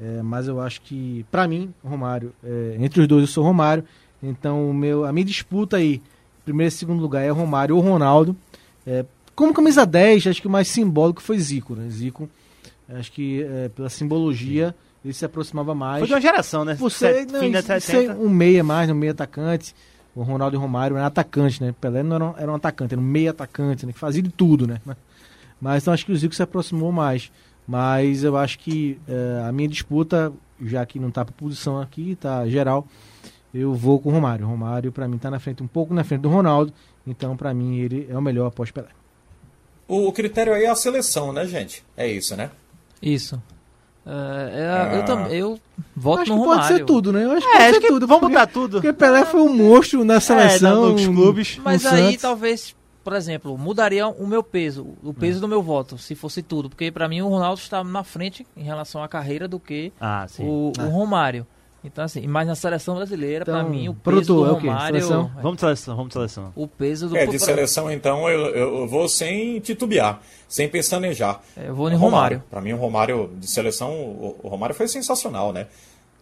é, 0.00 0.22
mas 0.22 0.46
eu 0.46 0.60
acho 0.60 0.80
que, 0.82 1.26
pra 1.30 1.48
mim, 1.48 1.72
Romário, 1.84 2.32
é, 2.44 2.76
entre 2.78 3.00
os 3.00 3.08
dois 3.08 3.22
eu 3.22 3.26
sou 3.26 3.44
Romário, 3.44 3.84
então 4.22 4.70
o 4.70 4.74
meu, 4.74 5.04
a 5.04 5.12
minha 5.12 5.24
disputa 5.24 5.76
aí, 5.76 6.00
primeiro 6.44 6.68
e 6.68 6.76
segundo 6.76 7.00
lugar 7.00 7.22
é 7.22 7.30
Romário 7.30 7.76
ou 7.76 7.82
Ronaldo. 7.82 8.36
É, 8.86 9.04
como 9.34 9.52
camisa 9.52 9.84
10, 9.84 10.28
acho 10.28 10.40
que 10.40 10.46
o 10.48 10.50
mais 10.50 10.68
simbólico 10.68 11.20
foi 11.20 11.38
Zico, 11.38 11.74
né? 11.74 11.88
Zico, 11.88 12.28
acho 12.88 13.12
que 13.12 13.42
é, 13.42 13.68
pela 13.68 13.88
simbologia 13.88 14.74
ele 15.04 15.14
se 15.14 15.24
aproximava 15.24 15.74
mais. 15.74 16.00
Foi 16.00 16.08
de 16.08 16.14
uma 16.14 16.20
geração, 16.20 16.64
né? 16.64 16.74
Você, 16.74 17.26
não, 17.30 17.40
fim 17.40 17.50
da 17.50 17.60
é 17.60 17.80
70. 17.80 18.14
um 18.14 18.28
meia 18.28 18.64
mais, 18.64 18.90
um 18.90 18.94
meia 18.94 19.12
atacante. 19.12 19.74
O 20.14 20.22
Ronaldo 20.22 20.56
e 20.56 20.58
o 20.58 20.60
Romário 20.60 20.96
eram 20.96 21.06
atacante, 21.06 21.62
né? 21.62 21.72
Pelé 21.80 22.02
não 22.02 22.16
era 22.16 22.24
um, 22.24 22.34
era 22.36 22.52
um 22.52 22.54
atacante, 22.54 22.94
era 22.94 23.00
um 23.00 23.04
meia 23.04 23.30
atacante, 23.30 23.86
né? 23.86 23.92
Que 23.92 23.98
fazia 23.98 24.22
de 24.22 24.30
tudo, 24.30 24.66
né? 24.66 24.80
Mas 25.60 25.82
então 25.82 25.94
acho 25.94 26.04
que 26.04 26.12
o 26.12 26.16
Zico 26.16 26.34
se 26.34 26.42
aproximou 26.42 26.90
mais. 26.90 27.30
Mas 27.68 28.24
eu 28.24 28.34
acho 28.36 28.58
que 28.58 28.98
eh, 29.06 29.44
a 29.46 29.52
minha 29.52 29.68
disputa, 29.68 30.32
já 30.64 30.86
que 30.86 30.98
não 30.98 31.10
tá 31.10 31.22
por 31.24 31.32
posição 31.34 31.78
aqui, 31.78 32.16
tá 32.16 32.48
geral, 32.48 32.86
eu 33.52 33.74
vou 33.74 34.00
com 34.00 34.08
o 34.08 34.12
Romário. 34.12 34.46
O 34.46 34.48
Romário, 34.48 34.90
pra 34.90 35.06
mim, 35.06 35.18
tá 35.18 35.30
na 35.30 35.38
frente, 35.38 35.62
um 35.62 35.66
pouco 35.66 35.92
na 35.92 36.02
frente 36.02 36.22
do 36.22 36.30
Ronaldo. 36.30 36.72
Então, 37.06 37.36
pra 37.36 37.52
mim, 37.52 37.76
ele 37.78 38.06
é 38.10 38.16
o 38.16 38.22
melhor 38.22 38.46
após 38.46 38.70
Pelé. 38.70 38.88
O 39.86 40.10
critério 40.12 40.52
aí 40.54 40.64
é 40.64 40.70
a 40.70 40.74
seleção, 40.74 41.30
né, 41.32 41.46
gente? 41.46 41.84
É 41.96 42.06
isso, 42.10 42.34
né? 42.36 42.50
Isso. 43.02 43.40
É, 44.06 44.10
é, 44.12 44.96
eu, 44.96 45.00
Ah. 45.00 45.02
também 45.04 45.34
eu 45.36 45.60
voto 45.94 46.22
acho 46.22 46.30
no 46.30 46.36
que 46.38 46.40
Romário. 46.46 46.62
pode 46.68 46.78
ser 46.78 46.84
tudo, 46.86 47.12
né? 47.12 47.24
Eu 47.24 47.32
acho 47.32 47.46
que 47.46 47.46
É, 47.48 47.52
pode 47.52 47.64
acho 47.64 47.74
ser 47.74 47.80
que 47.80 47.88
tudo. 47.88 48.06
vamos 48.06 48.20
porque- 48.20 48.34
botar 48.34 48.46
tudo. 48.46 48.72
Porque 48.80 48.92
Pelé 48.94 49.24
foi 49.26 49.40
um 49.42 49.54
monstro 49.54 50.04
na 50.04 50.20
seleção. 50.20 50.88
É, 50.88 50.92
nos 50.92 51.06
clubes. 51.06 51.60
Mas 51.62 51.84
aí 51.84 52.04
Santos. 52.06 52.22
talvez, 52.22 52.74
por 53.08 53.16
exemplo, 53.16 53.56
mudaria 53.56 54.06
o 54.06 54.26
meu 54.26 54.42
peso, 54.42 54.86
o 55.02 55.14
peso 55.14 55.40
do 55.40 55.48
meu 55.48 55.62
voto, 55.62 55.96
se 55.96 56.14
fosse 56.14 56.42
tudo. 56.42 56.68
Porque 56.68 56.90
pra 56.92 57.08
mim 57.08 57.22
o 57.22 57.28
Ronaldo 57.28 57.58
está 57.58 57.82
na 57.82 58.04
frente 58.04 58.46
em 58.54 58.62
relação 58.62 59.02
à 59.02 59.08
carreira 59.08 59.48
do 59.48 59.58
que 59.58 59.90
Ah, 59.98 60.26
sim. 60.28 60.44
o, 60.46 60.74
o 60.78 60.88
Romário. 60.90 61.46
Então, 61.82 62.04
assim, 62.04 62.26
mas 62.26 62.46
na 62.46 62.54
seleção 62.54 62.96
brasileira, 62.96 63.44
Então, 63.48 63.66
mim, 63.66 63.88
o 63.88 63.94
peso 63.94 64.02
produtor, 64.02 64.46
do 64.48 64.52
é 64.52 64.52
o 64.52 64.60
quê? 64.60 64.66
Romário. 64.66 65.00
Seleção? 65.00 65.30
Vamos 65.36 65.54
de 65.56 65.60
seleção, 65.60 65.96
vamos 65.96 66.08
de 66.08 66.12
seleção. 66.12 66.52
O 66.54 66.68
peso 66.68 67.08
do 67.08 67.16
É, 67.16 67.24
de 67.24 67.38
seleção, 67.38 67.90
então, 67.90 68.28
eu, 68.28 68.40
eu 68.54 68.86
vou 68.86 69.08
sem 69.08 69.58
titubear, 69.60 70.20
sem 70.46 70.68
pestanejar. 70.68 71.40
É, 71.56 71.68
eu 71.68 71.74
vou 71.74 71.90
em 71.90 71.94
Romário. 71.96 72.42
Para 72.50 72.60
mim, 72.60 72.74
o 72.74 72.76
Romário 72.76 73.30
de 73.38 73.48
seleção, 73.48 73.90
o, 73.94 74.38
o 74.42 74.48
Romário 74.48 74.74
foi 74.74 74.86
sensacional, 74.86 75.50
né? 75.50 75.66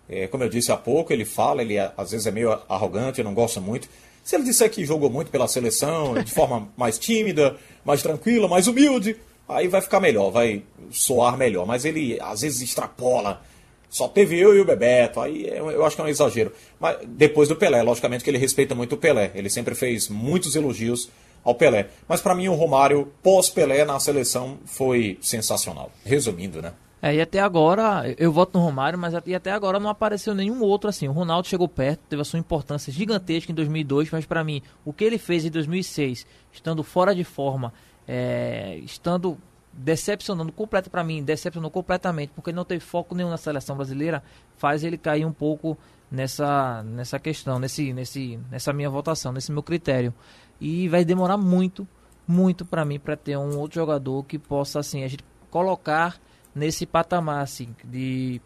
É, 0.08 0.28
como 0.28 0.44
eu 0.44 0.48
disse 0.48 0.70
há 0.70 0.76
pouco, 0.76 1.12
ele 1.12 1.24
fala, 1.24 1.62
ele 1.62 1.74
é- 1.76 1.90
às 1.96 2.12
vezes 2.12 2.28
é 2.28 2.30
meio 2.30 2.56
arrogante, 2.68 3.20
não 3.24 3.34
gosto 3.34 3.60
muito. 3.60 3.88
Se 4.26 4.34
ele 4.34 4.42
disser 4.42 4.68
que 4.68 4.84
jogou 4.84 5.08
muito 5.08 5.30
pela 5.30 5.46
seleção, 5.46 6.14
de 6.20 6.32
forma 6.32 6.68
mais 6.76 6.98
tímida, 6.98 7.56
mais 7.84 8.02
tranquila, 8.02 8.48
mais 8.48 8.66
humilde, 8.66 9.16
aí 9.48 9.68
vai 9.68 9.80
ficar 9.80 10.00
melhor, 10.00 10.32
vai 10.32 10.64
soar 10.90 11.36
melhor. 11.36 11.64
Mas 11.64 11.84
ele 11.84 12.18
às 12.20 12.40
vezes 12.40 12.60
extrapola. 12.60 13.40
Só 13.88 14.08
teve 14.08 14.36
eu 14.36 14.52
e 14.56 14.60
o 14.60 14.64
Bebeto, 14.64 15.20
aí 15.20 15.46
é- 15.46 15.60
eu 15.60 15.86
acho 15.86 15.94
que 15.94 16.02
é 16.02 16.04
um 16.04 16.08
exagero. 16.08 16.52
Mas 16.80 16.98
depois 17.06 17.48
do 17.48 17.54
Pelé, 17.54 17.80
logicamente 17.84 18.24
que 18.24 18.28
ele 18.28 18.36
respeita 18.36 18.74
muito 18.74 18.96
o 18.96 18.98
Pelé. 18.98 19.30
Ele 19.32 19.48
sempre 19.48 19.76
fez 19.76 20.08
muitos 20.08 20.56
elogios 20.56 21.08
ao 21.44 21.54
Pelé. 21.54 21.86
Mas 22.08 22.20
para 22.20 22.34
mim 22.34 22.48
o 22.48 22.54
Romário, 22.54 23.12
pós-Pelé 23.22 23.84
na 23.84 24.00
seleção, 24.00 24.58
foi 24.66 25.18
sensacional. 25.22 25.92
Resumindo, 26.04 26.60
né? 26.60 26.72
É, 27.00 27.14
e 27.14 27.20
até 27.20 27.40
agora, 27.40 28.14
eu 28.18 28.32
voto 28.32 28.58
no 28.58 28.64
Romário, 28.64 28.98
mas 28.98 29.14
e 29.26 29.34
até 29.34 29.52
agora 29.52 29.78
não 29.78 29.90
apareceu 29.90 30.34
nenhum 30.34 30.62
outro 30.62 30.88
assim. 30.88 31.06
O 31.06 31.12
Ronaldo 31.12 31.46
chegou 31.46 31.68
perto, 31.68 32.00
teve 32.08 32.22
a 32.22 32.24
sua 32.24 32.38
importância 32.38 32.92
gigantesca 32.92 33.52
em 33.52 33.54
2002, 33.54 34.10
mas 34.10 34.24
pra 34.24 34.42
mim, 34.42 34.62
o 34.84 34.92
que 34.92 35.04
ele 35.04 35.18
fez 35.18 35.44
em 35.44 35.50
2006, 35.50 36.26
estando 36.52 36.82
fora 36.82 37.14
de 37.14 37.22
forma, 37.22 37.72
é, 38.08 38.78
estando 38.78 39.36
decepcionando 39.72 40.50
completo 40.50 40.88
para 40.88 41.04
mim, 41.04 41.22
decepcionou 41.22 41.70
completamente, 41.70 42.32
porque 42.34 42.48
ele 42.48 42.56
não 42.56 42.64
teve 42.64 42.80
foco 42.80 43.14
nenhum 43.14 43.28
na 43.28 43.36
seleção 43.36 43.76
brasileira, 43.76 44.22
faz 44.56 44.82
ele 44.82 44.96
cair 44.96 45.26
um 45.26 45.32
pouco 45.32 45.76
nessa 46.10 46.82
nessa 46.82 47.18
questão, 47.18 47.58
nesse 47.58 47.92
nesse 47.92 48.38
nessa 48.50 48.72
minha 48.72 48.88
votação, 48.88 49.32
nesse 49.32 49.52
meu 49.52 49.62
critério. 49.62 50.14
E 50.58 50.88
vai 50.88 51.04
demorar 51.04 51.36
muito, 51.36 51.86
muito 52.26 52.64
para 52.64 52.86
mim 52.86 52.98
para 52.98 53.16
ter 53.16 53.36
um 53.36 53.58
outro 53.58 53.74
jogador 53.74 54.24
que 54.24 54.38
possa 54.38 54.80
assim 54.80 55.04
a 55.04 55.08
gente 55.08 55.22
colocar 55.50 56.18
nesse 56.56 56.86
patamar 56.86 57.42
assim 57.42 57.76
de 57.84 58.40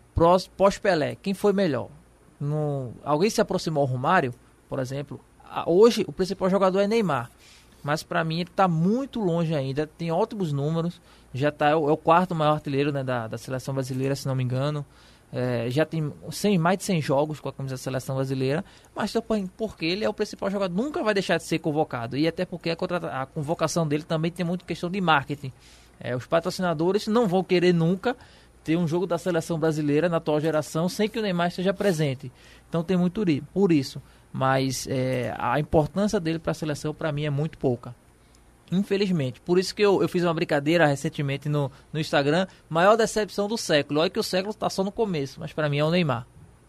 pós-Pelé. 0.57 1.15
Quem 1.15 1.33
foi 1.33 1.53
melhor? 1.53 1.89
No, 2.41 2.93
alguém 3.05 3.31
se 3.31 3.41
aproximou 3.41 3.83
ao 3.83 3.87
Romário, 3.87 4.35
por 4.69 4.81
exemplo? 4.81 5.21
Hoje 5.65 6.05
o 6.07 6.13
principal 6.13 6.51
jogador 6.51 6.81
é 6.81 6.89
Neymar. 6.89 7.31
Mas 7.83 8.03
para 8.03 8.25
mim 8.25 8.41
ele 8.41 8.51
está 8.51 8.67
muito 8.67 9.21
longe 9.21 9.55
ainda. 9.55 9.87
Tem 9.87 10.11
ótimos 10.11 10.53
números. 10.53 11.01
Já 11.33 11.53
tá, 11.53 11.69
é 11.69 11.77
o 11.77 11.89
é 11.89 11.93
o 11.93 11.97
quarto 11.97 12.35
maior 12.35 12.55
artilheiro 12.55 12.93
né, 12.93 13.05
da, 13.05 13.29
da 13.29 13.39
seleção 13.39 13.73
brasileira, 13.73 14.17
se 14.17 14.27
não 14.27 14.35
me 14.35 14.43
engano. 14.43 14.85
É, 15.33 15.71
já 15.71 15.87
tem 15.87 16.13
100, 16.29 16.59
mais 16.59 16.79
de 16.79 16.85
100 16.85 17.01
jogos 17.01 17.39
com 17.39 17.49
a 17.49 17.53
camisa 17.53 17.77
da 17.77 17.79
seleção 17.79 18.17
brasileira. 18.17 18.65
Mas 18.95 19.15
porque 19.57 19.87
ele 19.87 20.05
é 20.05 20.09
o 20.09 20.13
principal 20.13 20.51
jogador, 20.51 20.75
nunca 20.75 21.03
vai 21.03 21.15
deixar 21.15 21.39
de 21.39 21.45
ser 21.45 21.61
convocado. 21.61 22.17
E 22.17 22.27
até 22.27 22.45
porque 22.45 22.71
a, 22.71 23.23
a 23.23 23.27
convocação 23.27 23.87
dele 23.87 24.03
também 24.03 24.31
tem 24.31 24.45
muito 24.45 24.65
questão 24.65 24.91
de 24.91 25.01
marketing. 25.01 25.53
É, 26.01 26.17
os 26.17 26.27
patrocinadores 26.27 27.07
não 27.07 27.29
vão 27.29 27.45
querer 27.45 27.75
nunca 27.75 28.17
ter 28.65 28.77
um 28.77 28.87
jogo 28.87 29.07
da 29.07 29.19
seleção 29.19 29.59
brasileira 29.59 30.09
na 30.09 30.17
atual 30.17 30.41
geração 30.41 30.89
sem 30.89 31.09
que 31.09 31.19
o 31.19 31.23
Neymar 31.23 31.49
esteja 31.49 31.73
presente. 31.73 32.33
Então 32.69 32.83
tem 32.83 32.97
muito 32.97 33.23
por 33.53 33.71
isso. 33.71 34.01
Mas 34.33 34.87
é, 34.89 35.35
a 35.39 35.59
importância 35.59 36.21
dele 36.21 36.39
para 36.39 36.53
a 36.53 36.55
seleção, 36.55 36.95
para 36.95 37.11
mim, 37.11 37.25
é 37.25 37.31
muito 37.31 37.59
pouca. 37.59 37.95
Infelizmente. 38.71 39.41
Por 39.41 39.59
isso 39.59 39.75
que 39.75 39.83
eu, 39.83 40.01
eu 40.01 40.09
fiz 40.09 40.23
uma 40.23 40.33
brincadeira 40.33 40.87
recentemente 40.87 41.49
no, 41.49 41.71
no 41.93 41.99
Instagram. 41.99 42.47
Maior 42.69 42.97
decepção 42.97 43.49
do 43.49 43.59
século. 43.59 44.01
Olha 44.01 44.11
que 44.11 44.21
o 44.21 44.23
século 44.23 44.51
está 44.51 44.71
só 44.71 44.85
no 44.85 44.93
começo, 44.93 45.41
mas 45.41 45.53
para 45.53 45.69
mim 45.69 45.79
é 45.79 45.85
o 45.85 45.91
Neymar. 45.91 46.27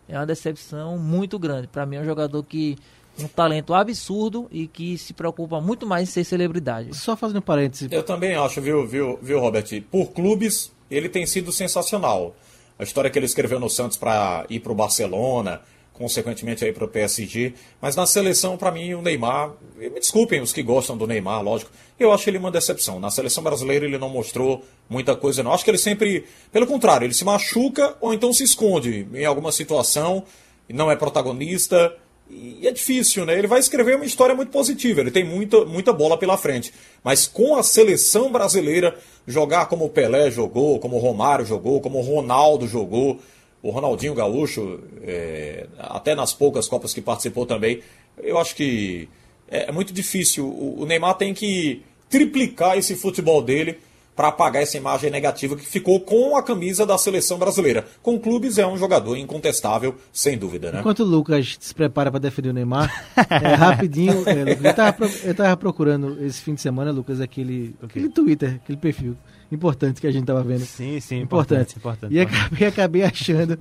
É 0.08 0.18
uma 0.18 0.26
decepção 0.26 0.98
muito 0.98 1.38
grande. 1.38 1.68
Para 1.68 1.86
mim 1.86 1.98
é 1.98 2.02
um 2.02 2.06
jogador 2.06 2.44
que 2.44 2.78
um 3.20 3.28
talento 3.28 3.74
absurdo 3.74 4.48
e 4.52 4.68
que 4.68 4.98
se 4.98 5.14
preocupa 5.14 5.60
muito 5.60 5.86
mais 5.86 6.10
em 6.10 6.12
ser 6.12 6.24
celebridade. 6.24 6.96
Só 6.96 7.16
fazendo 7.16 7.38
um 7.38 7.42
parênteses. 7.42 7.92
Eu 7.92 8.04
também 8.04 8.36
acho, 8.36 8.62
viu, 8.62 8.88
viu, 8.88 9.20
viu, 9.22 9.40
Robert? 9.40 9.66
Por 9.92 10.12
clubes, 10.12 10.72
ele 10.90 11.10
tem 11.10 11.26
sido 11.26 11.52
sensacional. 11.52 12.36
A 12.80 12.84
história 12.84 13.10
que 13.10 13.20
ele 13.20 13.26
escreveu 13.26 13.60
no 13.60 13.70
Santos 13.70 13.98
para 13.98 14.46
ir 14.50 14.60
para 14.60 14.72
o 14.72 14.76
Barcelona, 14.76 15.62
consequentemente 15.94 16.66
aí 16.66 16.74
para 16.74 16.86
o 16.86 16.88
PSG. 16.88 17.54
Mas 17.80 17.96
na 17.96 18.06
seleção, 18.08 18.58
para 18.58 18.72
mim, 18.72 18.94
o 18.94 19.02
Neymar. 19.02 19.52
Me 19.78 20.00
desculpem 20.00 20.42
os 20.42 20.52
que 20.52 20.64
gostam 20.64 20.98
do 20.98 21.06
Neymar, 21.06 21.44
lógico. 21.44 21.72
Eu 22.00 22.12
acho 22.12 22.28
ele 22.30 22.40
uma 22.40 22.50
decepção. 22.50 23.00
Na 23.00 23.12
seleção 23.12 23.44
brasileira 23.44 23.86
ele 23.86 24.00
não 24.00 24.10
mostrou 24.10 24.66
muita 24.90 25.16
coisa, 25.16 25.44
não. 25.44 25.54
Acho 25.54 25.64
que 25.64 25.70
ele 25.70 25.78
sempre. 25.78 26.26
Pelo 26.52 26.66
contrário, 26.66 27.06
ele 27.06 27.14
se 27.14 27.24
machuca 27.24 27.96
ou 28.02 28.14
então 28.14 28.34
se 28.34 28.44
esconde 28.44 29.08
em 29.14 29.26
alguma 29.26 29.52
situação, 29.52 30.24
e 30.68 30.74
não 30.74 30.90
é 30.90 30.96
protagonista. 30.96 31.96
E 32.34 32.66
é 32.66 32.72
difícil, 32.72 33.26
né? 33.26 33.38
Ele 33.38 33.48
vai 33.48 33.60
escrever 33.60 33.96
uma 33.96 34.06
história 34.06 34.34
muito 34.34 34.52
positiva, 34.52 35.02
ele 35.02 35.12
tem 35.12 35.24
muita, 35.24 35.66
muita 35.66 35.92
bola 35.92 36.18
pela 36.18 36.38
frente. 36.38 36.74
Mas 37.04 37.28
com 37.28 37.56
a 37.58 37.64
seleção 37.64 38.32
brasileira, 38.32 38.98
jogar 39.28 39.66
como 39.66 39.86
o 39.86 39.90
Pelé 39.90 40.32
jogou, 40.32 40.80
como 40.80 40.96
o 40.96 41.00
Romário 41.00 41.46
jogou, 41.46 41.82
como 41.82 42.00
o 42.00 42.02
Ronaldo 42.02 42.68
jogou, 42.68 43.20
o 43.62 43.70
Ronaldinho 43.70 44.16
Gaúcho, 44.16 44.80
é, 45.04 45.68
até 45.78 46.16
nas 46.16 46.34
poucas 46.34 46.68
Copas 46.68 46.94
que 46.94 47.02
participou 47.02 47.46
também, 47.46 47.82
eu 48.18 48.38
acho 48.40 48.56
que 48.56 49.10
é, 49.50 49.70
é 49.70 49.72
muito 49.72 49.92
difícil. 49.92 50.48
O, 50.48 50.82
o 50.82 50.86
Neymar 50.86 51.16
tem 51.16 51.34
que 51.34 51.84
triplicar 52.10 52.78
esse 52.78 52.96
futebol 52.96 53.42
dele 53.42 53.78
para 54.22 54.28
apagar 54.28 54.62
essa 54.62 54.78
imagem 54.78 55.10
negativa 55.10 55.56
que 55.56 55.66
ficou 55.66 56.00
com 56.00 56.38
a 56.38 56.44
camisa 56.44 56.86
da 56.86 56.96
seleção 56.96 57.40
brasileira. 57.40 57.88
Com 58.04 58.20
clubes 58.20 58.60
é 58.60 58.68
um 58.68 58.78
jogador 58.78 59.18
incontestável, 59.18 59.96
sem 60.14 60.38
dúvida, 60.38 60.72
né? 60.72 60.80
Enquanto 60.82 61.00
o 61.00 61.06
Lucas 61.06 61.58
se 61.60 61.74
prepara 61.74 62.12
para 62.12 62.20
defender 62.20 62.50
o 62.50 62.54
Neymar, 62.54 63.08
é, 63.18 63.56
rapidinho, 63.56 64.24
é, 64.30 64.44
Lucas, 64.46 64.64
eu, 64.66 64.74
tava, 64.76 64.94
pro- 64.94 65.10
eu 65.24 65.34
tava 65.34 65.58
procurando 65.58 66.24
esse 66.24 66.40
fim 66.40 66.54
de 66.54 66.62
semana, 66.62 66.92
Lucas, 66.92 67.20
aquele, 67.20 67.76
aquele 67.82 68.10
Twitter, 68.10 68.60
aquele 68.64 68.78
perfil 68.78 69.18
importante 69.52 70.00
que 70.00 70.08
a 70.08 70.12
gente 70.12 70.26
tava 70.26 70.42
vendo. 70.44 70.62
Sim, 70.62 71.00
sim, 71.00 71.22
Importante. 71.22 71.78
importante. 71.78 72.14
E 72.14 72.20
acabei, 72.20 72.68
acabei 72.68 73.04
achando, 73.04 73.60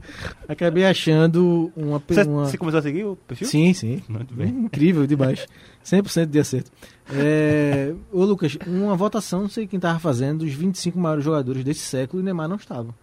acabei 0.49 0.84
achando 0.84 1.72
uma, 1.76 2.03
Você, 2.07 2.22
uma... 2.22 2.45
você 2.47 2.57
começou 2.57 2.78
a 2.78 2.82
seguir 2.82 3.05
o 3.05 3.16
perfil? 3.16 3.49
Sim, 3.49 3.72
sim. 3.74 4.03
Muito 4.09 4.34
bem. 4.34 4.49
Incrível 4.49 5.07
demais. 5.07 5.47
100% 5.84 6.26
de 6.26 6.38
acerto. 6.38 6.70
É... 7.12 7.93
Ô, 8.12 8.24
Lucas, 8.24 8.57
uma 8.66 8.95
votação, 8.95 9.43
não 9.43 9.49
sei 9.49 9.66
quem 9.66 9.80
tava 9.80 9.99
fazendo, 9.99 10.45
dos 10.45 10.53
25 10.53 10.99
maiores 10.99 11.24
jogadores 11.24 11.64
desse 11.64 11.80
século 11.80 12.22
e 12.22 12.24
Neymar 12.24 12.49
não 12.49 12.57
estava. 12.57 12.95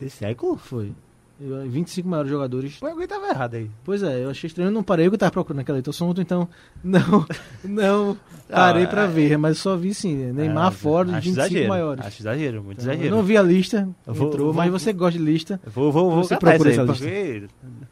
Desse 0.00 0.16
século? 0.18 0.56
Foi. 0.56 0.92
Eu- 1.38 1.68
25 1.68 2.08
maiores 2.08 2.30
jogadores. 2.30 2.76
Pô, 2.78 2.86
alguém 2.86 3.06
tava 3.06 3.28
errado 3.28 3.54
aí. 3.56 3.70
Pois 3.84 4.02
é, 4.02 4.24
eu 4.24 4.30
achei 4.30 4.48
estranho, 4.48 4.68
eu 4.68 4.72
não 4.72 4.82
parei, 4.82 5.06
eu 5.06 5.10
que 5.10 5.18
tava 5.18 5.30
procurando 5.32 5.60
aquela 5.60 5.78
assunto, 5.90 6.20
então 6.22 6.48
não, 6.82 7.26
não 7.62 8.16
parei 8.48 8.84
Ah, 8.84 8.88
pra 8.88 9.02
é- 9.04 9.06
ver, 9.06 9.36
mas 9.36 9.58
só 9.58 9.76
vi 9.76 9.92
sim, 9.92 10.14
Neymar 10.32 10.68
Ah, 10.68 10.70
fora 10.70 11.04
dos 11.06 11.14
acho 11.16 11.24
25 11.28 11.46
exagero, 11.46 11.68
maiores. 11.68 12.06
Acho 12.06 12.22
exagero, 12.22 12.62
muito 12.62 12.80
Então, 12.80 12.90
eu 12.90 12.94
exagero. 12.96 13.16
não 13.16 13.22
vi 13.22 13.36
a 13.36 13.42
lista, 13.42 13.88
vou- 14.06 14.28
entrou, 14.28 14.46
vou- 14.46 14.54
mas 14.54 14.70
você 14.72 14.92
gosta 14.94 15.18
de 15.18 15.24
lista. 15.24 15.60
Vou, 15.66 15.92
vou, 15.92 16.10
vou 16.10 16.24
Você 16.24 16.36
procura 16.38 16.70
isso 16.70 16.80
aí, 16.80 16.88
essa 16.88 16.92
porque 16.98 17.44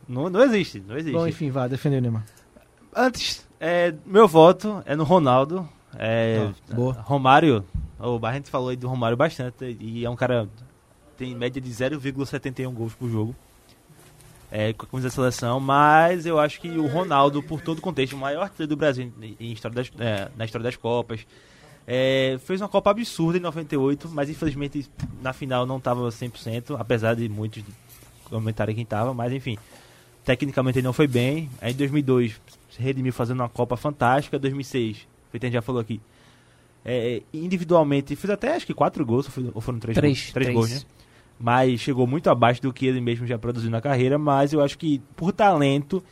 não, 0.09 0.31
não 0.31 0.43
existe, 0.43 0.83
não 0.87 0.97
existe. 0.97 1.13
Bom, 1.15 1.27
enfim, 1.27 1.51
vá, 1.51 1.67
defender 1.69 1.99
o 1.99 2.01
Neymar. 2.01 2.25
Antes, 2.97 3.47
é, 3.61 3.93
meu 4.07 4.27
voto 4.27 4.83
é 4.87 4.97
no 4.97 5.05
Ronaldo. 5.05 5.69
É, 5.99 6.49
Ah. 6.71 6.75
Romário, 7.03 7.65
o 7.99 8.19
a 8.25 8.33
gente 8.33 8.51
falou 8.51 8.71
aí 8.71 8.77
do 8.77 8.89
Romário 8.89 9.17
bastante, 9.17 9.77
e 9.81 10.05
é 10.05 10.11
um 10.11 10.17
cara 10.17 10.49
tem 11.17 11.35
média 11.35 11.61
de 11.61 11.71
0,71 11.71 12.71
gols 12.73 12.95
por 12.95 13.09
jogo. 13.11 13.35
É, 14.51 14.73
com 14.73 14.85
a 14.85 14.89
camisa 14.89 15.09
da 15.09 15.13
seleção, 15.15 15.59
mas 15.59 16.27
eu 16.27 16.39
acho 16.39 16.61
que 16.61 16.69
o 16.69 16.87
Ronaldo, 16.87 17.43
por 17.43 17.61
todo 17.61 17.79
o 17.79 17.81
contexto, 17.81 18.13
o 18.13 18.17
maior 18.19 18.43
artilheiro 18.43 18.69
do 18.69 18.77
Brasil 18.77 19.13
em- 19.41 19.53
história 19.53 19.75
das, 19.75 19.91
é, 19.99 20.29
na 20.37 20.45
história 20.45 20.63
das 20.63 20.77
Copas, 20.77 21.27
é, 21.89 22.39
fez 22.45 22.61
uma 22.61 22.69
Copa 22.69 22.91
absurda 22.91 23.37
em 23.37 23.41
98, 23.41 24.09
mas 24.11 24.31
infelizmente 24.31 24.89
na 25.21 25.33
final 25.33 25.67
não 25.67 25.79
estava 25.79 26.09
100%, 26.09 26.77
apesar 26.79 27.15
de 27.17 27.29
muitos 27.29 27.65
comentarem 28.27 28.77
quem 28.77 28.85
estava, 28.85 29.13
mas 29.13 29.33
enfim, 29.33 29.59
tecnicamente 30.25 30.79
ele 30.79 30.87
não 30.87 30.93
foi 30.93 31.09
bem. 31.09 31.51
Aí 31.61 31.73
em 31.73 31.77
2002 31.77 32.41
se 32.71 32.81
redimiu 32.81 33.13
fazendo 33.13 33.41
uma 33.41 33.49
Copa 33.49 33.77
fantástica, 33.77 34.39
2006, 34.39 34.99
feito 35.33 35.43
a 35.43 35.47
gente 35.49 35.55
já 35.55 35.63
falou 35.63 35.81
aqui, 35.81 36.01
é, 36.85 37.23
individualmente 37.33 38.15
fez 38.15 38.31
até 38.31 38.55
acho 38.55 38.67
que 38.67 38.75
quatro 38.75 39.05
gols, 39.05 39.27
ou 39.53 39.61
foram 39.61 39.81
três, 39.81 39.97
Três, 39.97 40.19
gols? 40.21 40.33
Três 40.33 40.47
três. 40.47 40.55
gols, 40.55 40.71
né? 40.71 40.81
Mas 41.39 41.81
chegou 41.81 42.07
muito 42.07 42.31
abaixo 42.31 42.63
do 42.63 42.73
que 42.73 42.87
ele 42.87 43.01
mesmo 43.01 43.27
já 43.27 43.39
produziu 43.39 43.71
na 43.71 43.81
carreira, 43.81 44.17
mas 44.19 44.53
eu 44.53 44.61
acho 44.63 44.79
que 44.79 45.01
por 45.17 45.33
talento, 45.33 46.03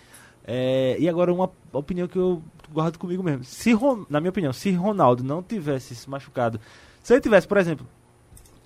é, 0.45 0.97
e 0.99 1.09
agora 1.09 1.33
uma 1.33 1.51
opinião 1.73 2.09
que 2.09 2.19
eu 2.19 2.43
guardo 2.73 2.99
comigo 2.99 3.23
mesmo, 3.23 3.45
se 3.45 3.73
na 4.11 4.21
minha 4.21 4.31
opinião, 4.31 4.53
se 4.53 4.71
Ronaldo 4.73 5.23
não 5.23 5.43
tivesse 5.43 5.95
se 5.95 6.09
machucado, 6.11 6.61
se 7.03 7.13
ele 7.15 7.21
tivesse, 7.21 7.47
por 7.47 7.57
exemplo, 7.59 7.87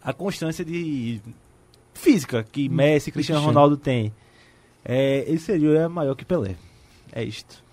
a 0.02 0.12
constância 0.12 0.64
de 0.64 1.20
física 1.92 2.44
que 2.50 2.68
Messi 2.68 3.10
e 3.10 3.12
Cristiano. 3.12 3.44
Ronaldo 3.44 3.76
tem, 3.76 4.12
é, 4.84 5.24
ele 5.26 5.38
seria 5.38 5.88
maior 5.88 6.14
que 6.14 6.24
Pelé. 6.24 6.56
É 7.12 7.22
isto. 7.22 7.64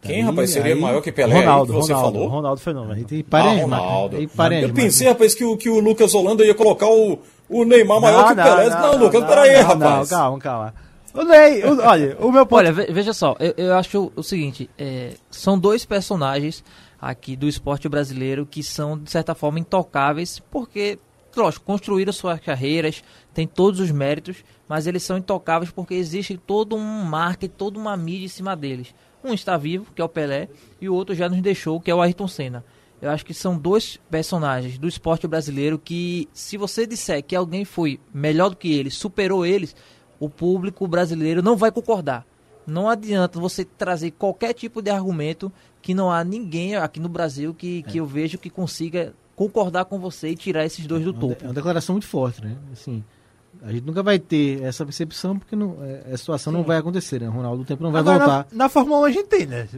Quem, 0.00 0.22
rapaz, 0.22 0.50
seria 0.50 0.74
aí- 0.74 0.80
maior 0.80 1.02
que 1.02 1.12
Pelé? 1.12 1.34
Ronaldo, 1.40 1.72
que 1.74 1.78
você 1.80 1.92
Ronaldo, 1.92 2.18
falou? 2.18 2.30
Ronaldo 2.30 2.60
Fenômeno. 2.62 3.04
Tem 3.04 3.22
parem 3.22 3.58
Ah. 3.60 3.62
Ronaldo. 3.62 4.16
Aí 4.16 4.26
parem 4.26 4.62
Eu 4.62 4.72
pensei, 4.72 5.06
rapaz, 5.06 5.34
que 5.34 5.44
o, 5.44 5.54
que 5.56 5.68
o 5.68 5.80
Lucas 5.80 6.14
Holanda 6.14 6.44
ia 6.46 6.54
colocar 6.54 6.86
o, 6.88 7.18
o 7.48 7.64
Neymar 7.64 8.00
maior 8.00 8.26
que 8.26 8.32
o 8.32 8.36
Pelé. 8.36 8.68
Não, 8.70 8.96
Lucas, 8.98 9.24
peraí, 9.24 9.54
não, 9.56 9.62
rapaz. 9.62 10.10
Não, 10.10 10.18
calma, 10.18 10.38
calma. 10.40 10.74
O 11.14 11.22
Ney, 11.24 11.64
o- 11.64 11.80
olha, 11.80 12.16
o 12.20 12.30
meu 12.30 12.44
ponto 12.44 12.58
Olha, 12.58 12.72
ve- 12.72 12.92
veja 12.92 13.14
só, 13.14 13.34
eu, 13.40 13.54
eu 13.56 13.74
acho 13.74 14.12
o 14.14 14.22
seguinte, 14.22 14.68
é, 14.76 15.14
são 15.30 15.58
dois 15.58 15.84
personagens 15.86 16.62
aqui 17.00 17.34
do 17.36 17.48
esporte 17.48 17.88
brasileiro 17.88 18.44
que 18.44 18.62
são, 18.62 18.98
de 18.98 19.10
certa 19.10 19.34
forma, 19.34 19.58
intocáveis, 19.58 20.38
porque, 20.50 20.98
lógico, 21.34 21.64
construíram 21.64 22.12
suas 22.12 22.38
carreiras, 22.40 23.02
têm 23.32 23.46
todos 23.46 23.80
os 23.80 23.90
méritos, 23.90 24.44
mas 24.68 24.86
eles 24.86 25.02
são 25.04 25.16
intocáveis 25.16 25.70
porque 25.70 25.94
existe 25.94 26.36
todo 26.36 26.76
um 26.76 27.02
marketing, 27.04 27.54
toda 27.56 27.78
uma 27.78 27.96
mídia 27.96 28.26
em 28.26 28.28
cima 28.28 28.54
deles. 28.54 28.94
Um 29.24 29.32
está 29.32 29.56
vivo, 29.56 29.86
que 29.94 30.02
é 30.02 30.04
o 30.04 30.08
Pelé, 30.10 30.48
e 30.80 30.86
o 30.88 30.94
outro 30.94 31.14
já 31.14 31.28
nos 31.30 31.40
deixou, 31.40 31.80
que 31.80 31.90
é 31.90 31.94
o 31.94 32.02
Ayrton 32.02 32.28
Senna. 32.28 32.62
Eu 33.06 33.12
acho 33.12 33.24
que 33.24 33.32
são 33.34 33.56
dois 33.56 33.98
personagens 34.10 34.78
do 34.78 34.88
esporte 34.88 35.26
brasileiro 35.28 35.78
que, 35.78 36.28
se 36.32 36.56
você 36.56 36.86
disser 36.86 37.22
que 37.22 37.36
alguém 37.36 37.64
foi 37.64 38.00
melhor 38.12 38.50
do 38.50 38.56
que 38.56 38.72
eles, 38.72 38.94
superou 38.94 39.46
eles, 39.46 39.74
o 40.18 40.28
público 40.28 40.86
brasileiro 40.88 41.42
não 41.42 41.56
vai 41.56 41.70
concordar. 41.70 42.26
Não 42.66 42.88
adianta 42.88 43.38
você 43.38 43.64
trazer 43.64 44.10
qualquer 44.10 44.52
tipo 44.52 44.82
de 44.82 44.90
argumento 44.90 45.52
que 45.80 45.94
não 45.94 46.10
há 46.10 46.24
ninguém 46.24 46.74
aqui 46.74 46.98
no 46.98 47.08
Brasil 47.08 47.54
que, 47.54 47.82
que 47.84 47.98
eu 47.98 48.06
vejo 48.06 48.38
que 48.38 48.50
consiga 48.50 49.14
concordar 49.36 49.84
com 49.84 50.00
você 50.00 50.30
e 50.30 50.36
tirar 50.36 50.64
esses 50.64 50.84
dois 50.86 51.04
do 51.04 51.10
É 51.10 51.12
uma, 51.12 51.20
topo. 51.20 51.34
de- 51.36 51.44
é 51.44 51.46
uma 51.46 51.54
declaração 51.54 51.94
muito 51.94 52.08
forte, 52.08 52.42
né? 52.42 52.56
Assim, 52.72 53.04
a 53.66 53.72
gente 53.72 53.84
nunca 53.84 54.02
vai 54.02 54.18
ter 54.18 54.62
essa 54.62 54.84
percepção 54.84 55.38
porque 55.38 55.56
não, 55.56 55.76
é, 55.82 56.12
a 56.12 56.16
situação 56.16 56.52
não 56.52 56.62
vai 56.62 56.76
acontecer, 56.76 57.20
né? 57.20 57.28
O 57.28 57.32
Ronaldo, 57.32 57.62
o 57.62 57.64
tempo 57.64 57.82
não 57.82 57.90
vai 57.90 58.00
Agora, 58.00 58.18
voltar. 58.18 58.46
Na, 58.52 58.64
na 58.64 58.68
Fórmula 58.68 59.00
1 59.00 59.04
a 59.04 59.10
gente 59.10 59.26
tem, 59.26 59.46
né? 59.46 59.68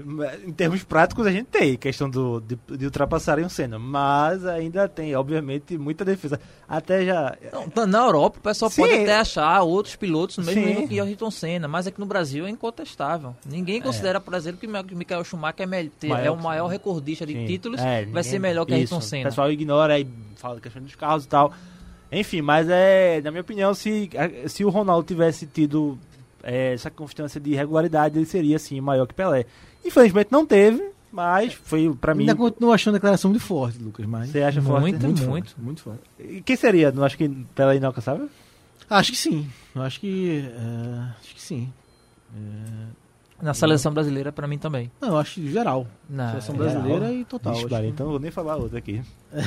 Em 0.46 0.52
termos 0.52 0.84
práticos 0.84 1.26
a 1.26 1.30
gente 1.32 1.46
tem, 1.46 1.76
questão 1.76 2.10
do, 2.10 2.40
de, 2.40 2.58
de 2.76 2.84
ultrapassarem 2.84 3.44
o 3.44 3.50
Senna. 3.50 3.78
Mas 3.78 4.44
ainda 4.44 4.86
tem, 4.88 5.14
obviamente, 5.16 5.76
muita 5.78 6.04
defesa. 6.04 6.38
Até 6.68 7.04
já. 7.06 7.36
Não, 7.52 7.68
tá- 7.68 7.86
na 7.86 7.98
Europa 8.04 8.38
o 8.38 8.42
pessoal 8.42 8.70
Sim. 8.70 8.82
pode 8.82 8.92
até 8.94 9.16
achar 9.16 9.62
outros 9.62 9.96
pilotos 9.96 10.36
no 10.38 10.44
mesmo 10.44 10.60
Sim. 10.62 10.68
nível 10.68 10.88
que 10.88 11.00
Ayrton 11.00 11.30
Senna, 11.30 11.66
mas 11.66 11.86
aqui 11.86 11.98
no 11.98 12.06
Brasil 12.06 12.46
é 12.46 12.50
incontestável. 12.50 13.34
Ninguém 13.46 13.80
considera, 13.80 14.20
por 14.20 14.34
exemplo, 14.34 14.60
que 14.60 14.66
o 14.66 14.96
Michael 14.98 15.24
Schumacher 15.24 15.62
é, 15.62 15.66
mel- 15.66 15.88
ter- 15.98 16.08
Maior 16.08 16.26
é 16.26 16.30
o 16.30 16.36
maior 16.36 16.66
recordista 16.66 17.24
de 17.24 17.32
Sim. 17.32 17.46
títulos, 17.46 17.80
É, 17.80 17.84
vai 17.84 18.04
ninguém- 18.04 18.22
ser 18.22 18.38
melhor 18.38 18.66
que 18.66 18.74
Ayrton 18.74 18.98
O 18.98 19.02
Senna. 19.02 19.30
pessoal 19.30 19.50
ignora 19.50 19.98
e 19.98 20.06
fala 20.36 20.56
da 20.56 20.60
questão 20.60 20.82
dos 20.82 20.94
carros 20.94 21.24
e 21.24 21.28
tal. 21.28 21.52
Enfim, 22.10 22.40
mas 22.40 22.68
é, 22.68 23.20
na 23.22 23.30
minha 23.30 23.42
opinião, 23.42 23.74
se, 23.74 24.10
se 24.46 24.64
o 24.64 24.70
Ronaldo 24.70 25.06
tivesse 25.06 25.46
tido 25.46 25.98
é, 26.42 26.72
essa 26.72 26.90
constância 26.90 27.40
de 27.40 27.54
regularidade, 27.54 28.18
ele 28.18 28.26
seria 28.26 28.58
sim 28.58 28.80
maior 28.80 29.06
que 29.06 29.14
Pelé. 29.14 29.44
Infelizmente 29.84 30.32
não 30.32 30.46
teve, 30.46 30.82
mas 31.12 31.52
foi 31.54 31.94
pra 32.00 32.14
mim. 32.14 32.22
Ainda 32.22 32.34
continuo 32.34 32.72
achando 32.72 32.94
a 32.94 32.98
declaração 32.98 33.30
muito 33.30 33.42
forte, 33.42 33.78
Lucas, 33.78 34.06
mas 34.06 34.30
Você 34.30 34.42
acha 34.42 34.60
forte? 34.62 34.80
Muito, 34.80 35.02
muito, 35.02 35.22
muito. 35.22 35.24
forte, 35.24 35.54
muito 35.58 35.82
forte. 35.82 36.00
E 36.18 36.40
Quem 36.40 36.56
seria? 36.56 36.90
Não 36.90 37.04
acho 37.04 37.16
que 37.16 37.28
Pelé 37.54 37.76
inalcançável? 37.76 38.28
Acho 38.88 39.12
que 39.12 39.18
sim. 39.18 39.48
Eu 39.74 39.82
acho 39.82 40.00
que. 40.00 40.44
é, 40.50 41.20
acho 41.20 41.34
que 41.34 41.42
sim. 41.42 41.70
É, 42.34 42.38
Na 43.40 43.54
seleção 43.54 43.92
brasileira, 43.92 44.32
pra 44.32 44.48
mim 44.48 44.58
também. 44.58 44.90
não, 45.00 45.10
eu 45.10 45.16
acho 45.18 45.40
geral. 45.48 45.86
Na, 46.10 46.30
Seleção 46.30 46.56
geral. 46.56 46.70
brasileira 46.72 47.12
e 47.12 47.24
total. 47.24 47.54
Vixe, 47.54 47.70
Maria, 47.70 47.88
então 47.88 48.06
eu 48.06 48.10
vou 48.10 48.20
nem 48.20 48.30
falar 48.32 48.56
outra 48.56 48.78
aqui. 48.78 49.00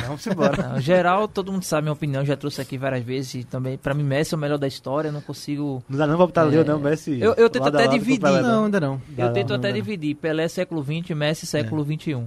Vamos 0.08 0.26
embora. 0.28 0.70
Não, 0.70 0.80
geral, 0.80 1.28
todo 1.28 1.52
mundo 1.52 1.64
sabe 1.64 1.82
minha 1.84 1.92
opinião, 1.94 2.24
já 2.24 2.38
trouxe 2.38 2.62
aqui 2.62 2.78
várias 2.78 3.04
vezes 3.04 3.34
e 3.34 3.44
também, 3.44 3.78
pra 3.78 3.94
mim, 3.94 4.04
Messi 4.04 4.34
é 4.34 4.38
o 4.38 4.40
melhor 4.40 4.58
da 4.58 4.68
história, 4.68 5.10
eu 5.10 5.12
não 5.12 5.20
consigo... 5.22 5.84
Não 5.90 5.98
dá 5.98 6.08
não 6.08 6.16
pra 6.16 6.26
botar 6.26 6.48
É, 6.54 6.64
não, 6.64 6.80
Messi. 6.80 7.20
eu- 7.20 7.34
eu 7.34 7.50
tento 7.50 7.68
até 7.68 7.78
lado 7.80 7.90
com 7.90 7.96
o 7.96 8.00
dividir. 8.00 8.22
Pelé, 8.22 8.42
Não, 8.42 8.66
ainda 8.66 8.80
não. 8.80 9.02
Dá 9.10 9.26
eu 9.26 9.34
tento 9.34 9.50
não, 9.50 9.56
até 9.58 9.68
não 9.68 9.74
dá. 9.74 9.82
dividir, 9.84 10.16
Pelé 10.16 10.48
século 10.48 10.82
XX, 10.84 11.10
Messi 11.16 11.46
século 11.46 11.84
XXI. 11.84 12.24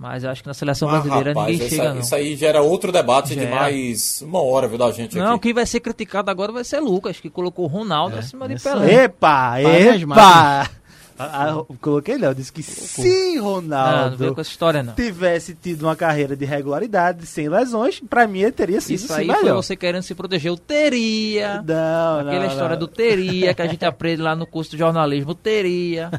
Mas 0.00 0.22
eu 0.22 0.30
acho 0.30 0.42
que 0.42 0.46
na 0.48 0.54
seleção 0.54 0.88
Mas, 0.88 1.00
brasileira 1.02 1.30
rapaz, 1.30 1.50
ninguém 1.52 1.66
isso, 1.66 1.74
chega, 1.76 1.88
aí- 1.88 1.94
não. 1.94 2.00
isso 2.02 2.14
aí 2.14 2.36
gera 2.36 2.62
outro 2.62 2.92
debate 2.92 3.28
de 3.30 3.34
Gera. 3.40 3.54
mais 3.56 4.22
uma 4.22 4.40
hora, 4.40 4.68
viu, 4.68 4.78
da 4.78 4.90
gente 4.92 5.16
Não, 5.18 5.32
aqui. 5.34 5.42
quem 5.42 5.52
vai 5.54 5.66
ser 5.66 5.80
criticado 5.80 6.30
agora 6.30 6.52
vai 6.52 6.62
ser 6.62 6.78
Lucas, 6.78 7.18
que 7.18 7.28
colocou 7.28 7.64
o 7.64 7.68
Ronaldo 7.68 8.14
É, 8.14 8.20
acima 8.20 8.48
de 8.48 8.60
Pelé. 8.62 9.04
Epa, 9.04 9.56
Para 9.60 9.94
as 9.94 10.02
epa! 10.02 10.70
Ah, 11.18 11.50
ah, 11.58 11.64
coloquei 11.80 12.16
não, 12.16 12.32
disse 12.32 12.52
que 12.52 12.62
se 12.62 13.36
Não, 13.36 13.42
não 13.42 13.44
Ronaldo 13.54 14.34
com 14.34 14.40
essa 14.40 14.50
história, 14.50 14.82
não. 14.82 14.94
tivesse 14.94 15.52
tido 15.54 15.82
uma 15.82 15.96
carreira 15.96 16.36
de 16.36 16.44
regularidade, 16.44 17.26
sem 17.26 17.48
lesões, 17.48 18.00
pra 18.00 18.26
mim 18.26 18.48
teria 18.52 18.80
sido 18.80 18.96
Isso 18.96 19.12
aí 19.12 19.26
foi 19.26 19.36
melhor. 19.36 19.56
você 19.56 19.74
querendo 19.74 20.02
se 20.02 20.14
proteger. 20.14 20.52
O 20.52 20.56
teria. 20.56 21.62
Não, 21.66 22.20
Aquela 22.20 22.38
não, 22.44 22.46
história 22.46 22.70
não. 22.76 22.78
do 22.78 22.86
teria 22.88 23.52
que 23.52 23.62
a 23.62 23.66
gente 23.66 23.84
aprende 23.84 24.22
lá 24.22 24.36
no 24.36 24.46
curso 24.46 24.70
de 24.72 24.78
jornalismo. 24.78 25.34
Teria. 25.34 26.10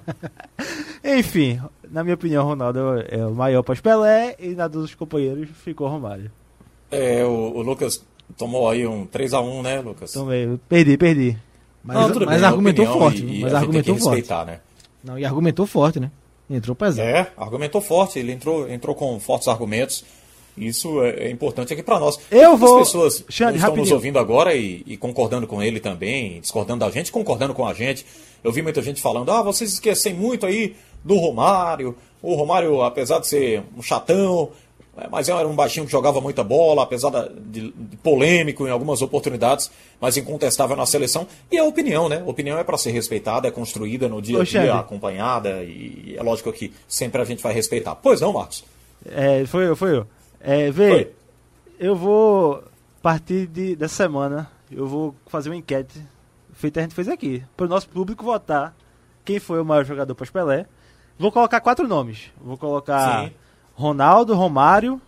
Enfim, 1.03 1.59
na 1.89 2.03
minha 2.03 2.15
opinião, 2.15 2.45
Ronaldo 2.45 2.79
é 3.07 3.25
o 3.25 3.31
maior 3.33 3.63
pós-Pelé 3.63 4.35
e 4.39 4.49
na 4.49 4.67
dos 4.67 4.93
companheiros 4.95 5.49
ficou 5.63 5.87
Romário. 5.87 6.31
É, 6.91 7.23
o, 7.23 7.29
o 7.29 7.61
Lucas 7.61 8.03
tomou 8.37 8.69
aí 8.69 8.85
um 8.85 9.05
3x1, 9.07 9.61
né, 9.63 9.79
Lucas? 9.81 10.13
Eu 10.15 10.59
perdi, 10.67 10.97
perdi. 10.97 11.37
Mas, 11.83 11.95
Não, 11.97 12.25
mas 12.25 12.41
bem, 12.41 12.49
argumentou 12.49 12.85
forte. 12.87 13.23
e- 13.25 13.39
e 13.39 13.41
mas 13.41 13.53
a 13.53 13.57
gente 13.59 13.63
argumentou 13.63 13.83
tem 13.83 13.95
que 13.95 14.01
forte. 14.01 14.15
respeitar, 14.17 14.45
né? 14.45 14.59
Não, 15.09 15.17
e 15.17 15.25
argumentou 15.25 15.65
forte, 15.65 15.99
né? 15.99 16.11
Entrou 16.47 16.75
pesado. 16.75 17.07
É, 17.07 17.31
argumentou 17.35 17.81
forte, 17.81 18.19
ele 18.19 18.31
entrou, 18.31 18.69
entrou 18.69 18.93
com 18.93 19.19
fortes 19.19 19.47
argumentos. 19.47 20.03
Isso 20.55 21.01
é, 21.03 21.27
é 21.27 21.31
importante 21.31 21.73
aqui 21.73 21.81
para 21.81 21.99
nós. 21.99 22.19
Eu 22.29 22.55
vou- 22.57 22.79
pessoas 22.79 23.23
Xande, 23.29 23.29
estão 23.29 23.51
nos 23.53 23.61
rapidinho. 23.61 23.95
ouvindo 23.95 24.19
agora 24.19 24.53
e, 24.55 24.83
e 24.85 24.97
concordando 24.97 25.47
com 25.47 25.63
ele 25.63 25.79
também, 25.79 26.39
discordando 26.41 26.85
da 26.85 26.91
gente, 26.91 27.11
concordando 27.11 27.53
com 27.55 27.65
a 27.65 27.73
gente. 27.73 28.05
Eu 28.43 28.51
vi 28.51 28.61
muita 28.61 28.81
gente 28.83 29.01
falando, 29.01 29.31
ah, 29.31 29.41
vocês 29.41 29.73
esquecem 29.73 30.13
muito 30.13 30.45
aí 30.45 30.75
do 31.03 31.15
Romário. 31.17 31.95
O 32.21 32.35
Romário, 32.35 32.81
apesar 32.83 33.19
de 33.19 33.27
ser 33.27 33.63
um 33.77 33.81
chatão, 33.81 34.49
mas 35.11 35.29
era 35.29 35.47
um 35.47 35.55
baixinho 35.55 35.85
que 35.85 35.91
jogava 35.91 36.19
muita 36.19 36.43
bola, 36.43 36.83
apesar 36.83 37.09
de, 37.39 37.73
polêmico 38.01 38.67
em 38.67 38.71
algumas 38.71 39.01
oportunidades, 39.01 39.71
mas 39.99 40.17
incontestável 40.17 40.75
na 40.75 40.85
seleção. 40.85 41.27
E 41.51 41.57
a 41.57 41.63
opinião, 41.63 42.09
né? 42.09 42.23
Opinião 42.25 42.57
é 42.57 42.63
para 42.63 42.77
ser 42.77 42.91
respeitada, 42.91 43.47
é 43.47 43.51
construída 43.51 44.07
no 44.07 44.21
dia 44.21 44.41
a 44.41 44.43
dia, 44.43 44.73
acompanhada, 44.75 45.63
e 45.63 46.15
é 46.17 46.23
lógico 46.23 46.51
que 46.51 46.73
sempre 46.87 47.21
a 47.21 47.25
gente 47.25 47.43
vai 47.43 47.53
respeitar. 47.53 47.95
Pois 47.95 48.21
não, 48.21 48.33
Marcos? 48.33 48.63
É, 49.05 49.45
foi 49.45 49.67
eu, 49.67 49.75
foi 49.75 49.97
eu. 49.97 50.07
É, 50.39 50.71
vê, 50.71 50.89
Foi. 50.89 51.11
eu 51.79 51.95
vou, 51.95 52.55
a 52.55 53.01
partir 53.01 53.47
de, 53.47 53.75
dessa 53.75 53.95
semana, 53.95 54.49
eu 54.71 54.87
vou 54.87 55.13
fazer 55.27 55.49
uma 55.49 55.55
enquete, 55.55 56.01
feita 56.53 56.79
a 56.79 56.83
gente 56.83 56.95
fez 56.95 57.07
aqui, 57.07 57.43
para 57.57 57.65
o 57.65 57.69
nosso 57.69 57.89
público 57.89 58.23
votar 58.23 58.73
quem 59.25 59.39
foi 59.39 59.61
o 59.61 59.65
maior 59.65 59.85
jogador 59.85 60.15
pós-Pelé. 60.15 60.65
Vou 61.17 61.31
colocar 61.31 61.59
quatro 61.59 61.87
nomes. 61.87 62.31
Vou 62.41 62.57
colocar 62.57 63.25
Sim. 63.25 63.33
Ronaldo, 63.79 64.35
Romário, 64.35 65.01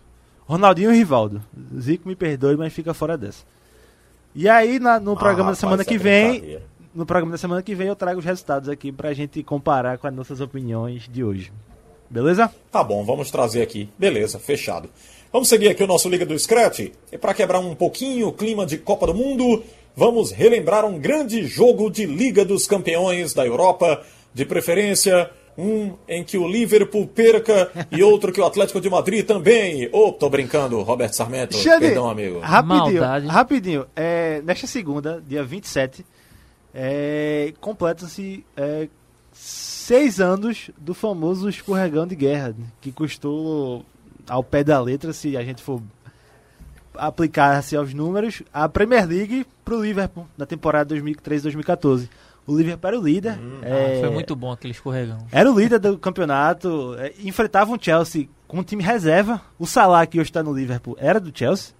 Ronaldinho 0.46 0.90
e 0.92 0.96
Rivaldo. 0.96 1.42
Zico 1.78 2.08
me 2.08 2.16
perdoe, 2.16 2.56
mas 2.56 2.72
fica 2.72 2.94
fora 2.94 3.18
dessa. 3.18 3.44
E 4.34 4.48
aí, 4.48 4.78
na- 4.80 4.98
no 4.98 5.14
programa 5.14 5.50
Ah, 5.50 5.52
da 5.52 5.56
semana 5.56 5.82
rapaz, 5.82 5.88
que 5.88 5.94
é 5.94 5.98
vem, 5.98 6.58
no 6.94 7.04
programa 7.04 7.32
da 7.32 7.38
semana 7.38 7.62
que 7.62 7.74
vem 7.74 7.88
eu 7.88 7.94
trago 7.96 8.18
os 8.18 8.24
resultados 8.24 8.70
aqui 8.70 8.90
pra 8.90 9.12
gente 9.12 9.42
comparar 9.42 9.98
com 9.98 10.06
as 10.06 10.14
nossas 10.14 10.40
opiniões 10.40 11.06
de 11.06 11.22
hoje. 11.22 11.52
Beleza? 12.08 12.50
Tá 12.70 12.82
bom, 12.82 13.04
vamos 13.04 13.30
trazer 13.30 13.60
aqui. 13.60 13.90
Beleza, 13.98 14.38
fechado. 14.38 14.88
Vamos 15.30 15.48
seguir 15.48 15.68
aqui 15.68 15.82
o 15.82 15.86
nosso 15.86 16.08
Liga 16.08 16.24
do 16.24 16.38
Scratch. 16.38 16.90
E 17.10 17.18
para 17.18 17.34
quebrar 17.34 17.58
um 17.58 17.74
pouquinho 17.74 18.28
o 18.28 18.32
clima 18.32 18.64
de 18.64 18.78
Copa 18.78 19.06
do 19.06 19.14
Mundo, 19.14 19.62
vamos 19.94 20.30
relembrar 20.32 20.86
um 20.86 20.98
grande 20.98 21.46
jogo 21.46 21.90
de 21.90 22.06
Liga 22.06 22.42
dos 22.42 22.66
Campeões 22.66 23.34
da 23.34 23.44
Europa, 23.46 24.02
de 24.34 24.44
preferência 24.46 25.30
um 25.56 25.94
em 26.08 26.24
que 26.24 26.38
o 26.38 26.46
Liverpool 26.48 27.06
perca 27.06 27.70
e 27.90 28.02
outro 28.04 28.32
que 28.32 28.40
o 28.40 28.44
Atlético 28.44 28.80
de 28.80 28.88
Madrid 28.88 29.24
também. 29.26 29.88
Ô, 29.92 30.12
tô 30.12 30.28
brincando, 30.30 30.80
Roberto 30.82 31.14
Sarmento. 31.14 31.56
Xande, 31.56 31.86
Perdão, 31.86 32.08
amigo. 32.08 32.40
Rapidinho, 32.40 33.00
Maldade. 33.00 33.26
rapidinho. 33.26 33.86
É, 33.94 34.40
nesta 34.42 34.66
segunda, 34.66 35.22
dia 35.26 35.44
27, 35.44 36.04
é, 36.74 37.52
completa-se 37.60 38.44
é, 38.56 38.88
seis 39.32 40.20
anos 40.20 40.70
do 40.78 40.94
famoso 40.94 41.48
escorregão 41.48 42.06
de 42.06 42.14
guerra, 42.14 42.54
que 42.80 42.92
custou 42.92 43.84
ao 44.28 44.42
pé 44.42 44.62
da 44.62 44.80
letra, 44.80 45.12
se 45.12 45.36
a 45.36 45.42
gente 45.42 45.62
for 45.62 45.82
aplicar 46.94 47.56
assim, 47.56 47.76
aos 47.76 47.92
números, 47.94 48.42
a 48.52 48.68
Premier 48.68 49.06
League 49.06 49.46
pro 49.64 49.82
Liverpool 49.82 50.26
na 50.36 50.46
temporada 50.46 50.94
2013-2014. 50.94 52.08
O 52.46 52.56
Liverpool 52.56 52.88
era 52.88 52.98
o 52.98 53.02
líder. 53.04 53.38
é, 53.62 53.96
Ah, 53.96 54.00
foi 54.00 54.10
muito 54.10 54.34
bom 54.34 54.50
aquele 54.50 54.72
escorregão. 54.72 55.18
era 55.30 55.50
o 55.50 55.58
líder 55.58 55.78
do 55.78 55.96
campeonato, 55.98 56.94
é, 56.98 57.12
enfrentava 57.22 57.70
um 57.72 57.78
Chelsea 57.80 58.28
com 58.48 58.58
um 58.58 58.62
time 58.64 58.82
reserva. 58.82 59.40
O 59.58 59.66
Salah, 59.66 60.04
que 60.06 60.18
hoje 60.18 60.30
está 60.30 60.42
no 60.42 60.52
Liverpool, 60.52 60.96
era 60.98 61.20
do 61.20 61.36
Chelsea. 61.36 61.72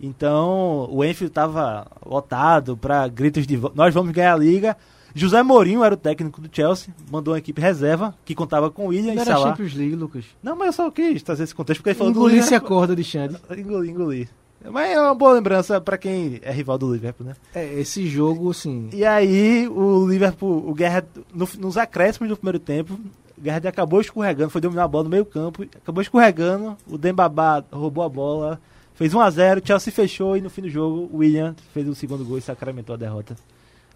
Então, 0.00 0.88
o 0.90 1.04
Enfield 1.04 1.30
estava 1.30 1.86
lotado 2.04 2.76
para 2.76 3.06
gritos 3.08 3.46
de 3.46 3.58
nós 3.74 3.94
vamos 3.94 4.12
ganhar 4.12 4.34
a 4.34 4.36
liga. 4.36 4.76
José 5.14 5.42
Mourinho 5.42 5.84
era 5.84 5.94
o 5.94 5.96
técnico 5.96 6.40
do 6.40 6.48
Chelsea, 6.54 6.92
mandou 7.10 7.34
uma 7.34 7.38
equipe 7.38 7.60
reserva 7.60 8.14
que 8.24 8.34
contava 8.34 8.70
com 8.70 8.86
William 8.86 9.08
Não 9.12 9.14
e 9.14 9.18
era 9.20 9.32
Salah. 9.32 9.50
Champions 9.50 9.74
League, 9.74 9.94
Lucas. 9.94 10.24
Não, 10.42 10.56
mas 10.56 10.66
eu 10.68 10.72
só 10.72 10.90
quis 10.90 11.22
trazer 11.22 11.44
esse 11.44 11.54
contexto 11.54 11.80
porque 11.80 11.90
ele 11.90 11.98
falou 11.98 12.12
do 12.12 12.18
Engolisse 12.18 12.40
a 12.40 12.58
Liverpool. 12.58 12.68
corda 12.68 12.96
de 12.96 13.04
Xande. 13.04 13.36
Engoli, 13.56 13.90
engoli. 13.90 14.28
Mas 14.70 14.90
é 14.90 15.00
uma 15.00 15.14
boa 15.14 15.32
lembrança 15.32 15.80
para 15.80 15.98
quem 15.98 16.38
é 16.42 16.52
rival 16.52 16.78
do 16.78 16.92
Liverpool, 16.92 17.26
né? 17.26 17.34
É, 17.54 17.80
esse 17.80 18.06
jogo, 18.06 18.50
assim. 18.50 18.88
E 18.92 19.04
aí, 19.04 19.66
o 19.68 20.06
Liverpool, 20.08 20.68
o 20.68 20.74
Guerra, 20.74 21.04
no- 21.34 21.48
nos 21.58 21.76
acréscimos 21.76 22.28
do 22.28 22.36
primeiro 22.36 22.58
tempo, 22.58 22.94
o 23.36 23.40
Guerra 23.40 23.68
acabou 23.68 24.00
escorregando, 24.00 24.50
foi 24.50 24.60
dominar 24.60 24.84
a 24.84 24.88
bola 24.88 25.04
no 25.04 25.10
meio 25.10 25.24
campo, 25.24 25.62
acabou 25.62 26.00
escorregando, 26.02 26.76
o 26.86 26.96
Dembabá 26.96 27.64
roubou 27.72 28.04
a 28.04 28.08
bola, 28.08 28.60
fez 28.94 29.12
1x0, 29.12 29.62
o 29.62 29.66
Chelsea 29.66 29.92
fechou 29.92 30.36
e 30.36 30.40
no 30.40 30.48
fim 30.50 30.62
do 30.62 30.70
jogo 30.70 31.08
o 31.12 31.18
William 31.18 31.56
fez 31.74 31.88
o 31.88 31.94
segundo 31.94 32.24
gol 32.24 32.38
e 32.38 32.42
sacramentou 32.42 32.94
a 32.94 32.98
derrota. 32.98 33.36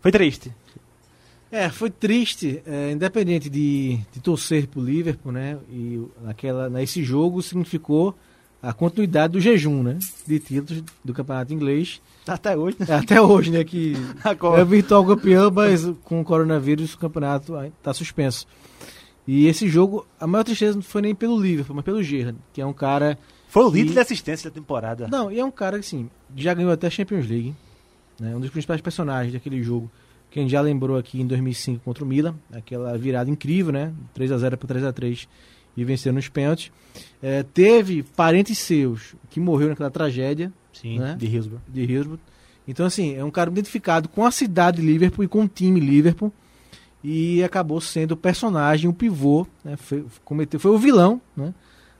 Foi 0.00 0.10
triste. 0.10 0.52
É, 1.50 1.68
foi 1.68 1.90
triste, 1.90 2.60
é, 2.66 2.90
independente 2.90 3.48
de, 3.48 4.00
de 4.12 4.20
torcer 4.20 4.66
pro 4.66 4.82
Liverpool, 4.82 5.30
né? 5.30 5.56
E 5.70 6.02
naquela, 6.22 6.68
nesse 6.68 7.04
jogo 7.04 7.40
significou 7.40 8.16
a 8.68 8.72
continuidade 8.72 9.32
do 9.34 9.40
jejum, 9.40 9.82
né? 9.82 9.98
De 10.26 10.38
títulos 10.38 10.82
do 11.04 11.12
campeonato 11.14 11.52
inglês. 11.52 12.00
Até 12.26 12.56
hoje, 12.56 12.76
né? 12.80 12.86
É, 12.88 12.94
Até 12.94 13.20
hoje, 13.20 13.50
né? 13.50 13.62
Que 13.64 13.94
Agora. 14.24 14.60
é 14.60 14.64
virtual 14.64 15.04
campeão, 15.06 15.50
mas 15.50 15.84
com 16.04 16.20
o 16.20 16.24
coronavírus 16.24 16.94
o 16.94 16.98
campeonato 16.98 17.54
está 17.78 17.92
suspenso. 17.94 18.46
E 19.26 19.46
esse 19.46 19.68
jogo, 19.68 20.06
a 20.20 20.26
maior 20.26 20.44
tristeza 20.44 20.74
não 20.74 20.82
foi 20.82 21.02
nem 21.02 21.14
pelo 21.14 21.40
Liverpool, 21.40 21.74
mas 21.76 21.84
pelo 21.84 22.02
Gerrard, 22.02 22.38
que 22.52 22.60
é 22.60 22.66
um 22.66 22.72
cara. 22.72 23.18
Foi 23.48 23.64
o 23.64 23.70
líder 23.70 23.90
E- 23.90 23.94
de 23.94 23.98
assistência 24.00 24.50
da 24.50 24.54
temporada. 24.54 25.08
Não, 25.08 25.30
e 25.30 25.38
é 25.40 25.44
um 25.44 25.50
cara 25.50 25.78
que, 25.78 25.86
assim, 25.86 26.08
já 26.36 26.52
ganhou 26.54 26.70
até 26.72 26.86
a 26.86 26.90
Champions 26.90 27.26
League. 27.28 27.54
Né? 28.20 28.34
Um 28.34 28.40
dos 28.40 28.50
principais 28.50 28.80
personagens 28.80 29.32
daquele 29.32 29.62
jogo. 29.62 29.90
Que 30.30 30.40
a 30.40 30.42
gente 30.42 30.50
já 30.50 30.60
lembrou 30.60 30.96
aqui 30.98 31.20
em 31.20 31.26
2005 31.26 31.82
contra 31.84 32.04
o 32.04 32.06
Milan. 32.06 32.34
Aquela 32.52 32.96
virada 32.98 33.30
incrível, 33.30 33.72
né? 33.72 33.92
3x0 34.18 34.56
para 34.56 34.74
3x3 34.92 35.26
e 35.76 35.84
venceu 35.84 36.12
nos 36.12 36.28
pênaltis. 36.28 36.72
É, 37.22 37.42
teve 37.42 38.02
parentes 38.02 38.58
seus 38.58 39.14
que 39.30 39.38
morreu 39.38 39.68
naquela 39.68 39.90
tragédia 39.90 40.52
Sim, 40.72 40.98
né? 40.98 41.16
de 41.18 41.26
Hillsborough. 41.26 41.62
de 41.68 41.82
Hillsborough. 41.82 42.20
Então, 42.68 42.84
assim, 42.84 43.14
é 43.14 43.24
um 43.24 43.30
cara 43.30 43.50
identificado 43.50 44.08
com 44.08 44.24
a 44.24 44.30
cidade 44.30 44.80
de 44.80 44.86
Liverpool 44.86 45.24
e 45.24 45.28
com 45.28 45.44
o 45.44 45.48
time 45.48 45.78
Liverpool. 45.78 46.32
E 47.04 47.44
acabou 47.44 47.80
sendo 47.80 48.12
o 48.12 48.16
personagem, 48.16 48.90
o 48.90 48.92
pivô, 48.92 49.46
né? 49.64 49.76
Foi, 49.76 50.04
cometeu, 50.24 50.58
foi 50.58 50.72
o 50.72 50.78
vilão 50.78 51.20
né? 51.36 51.54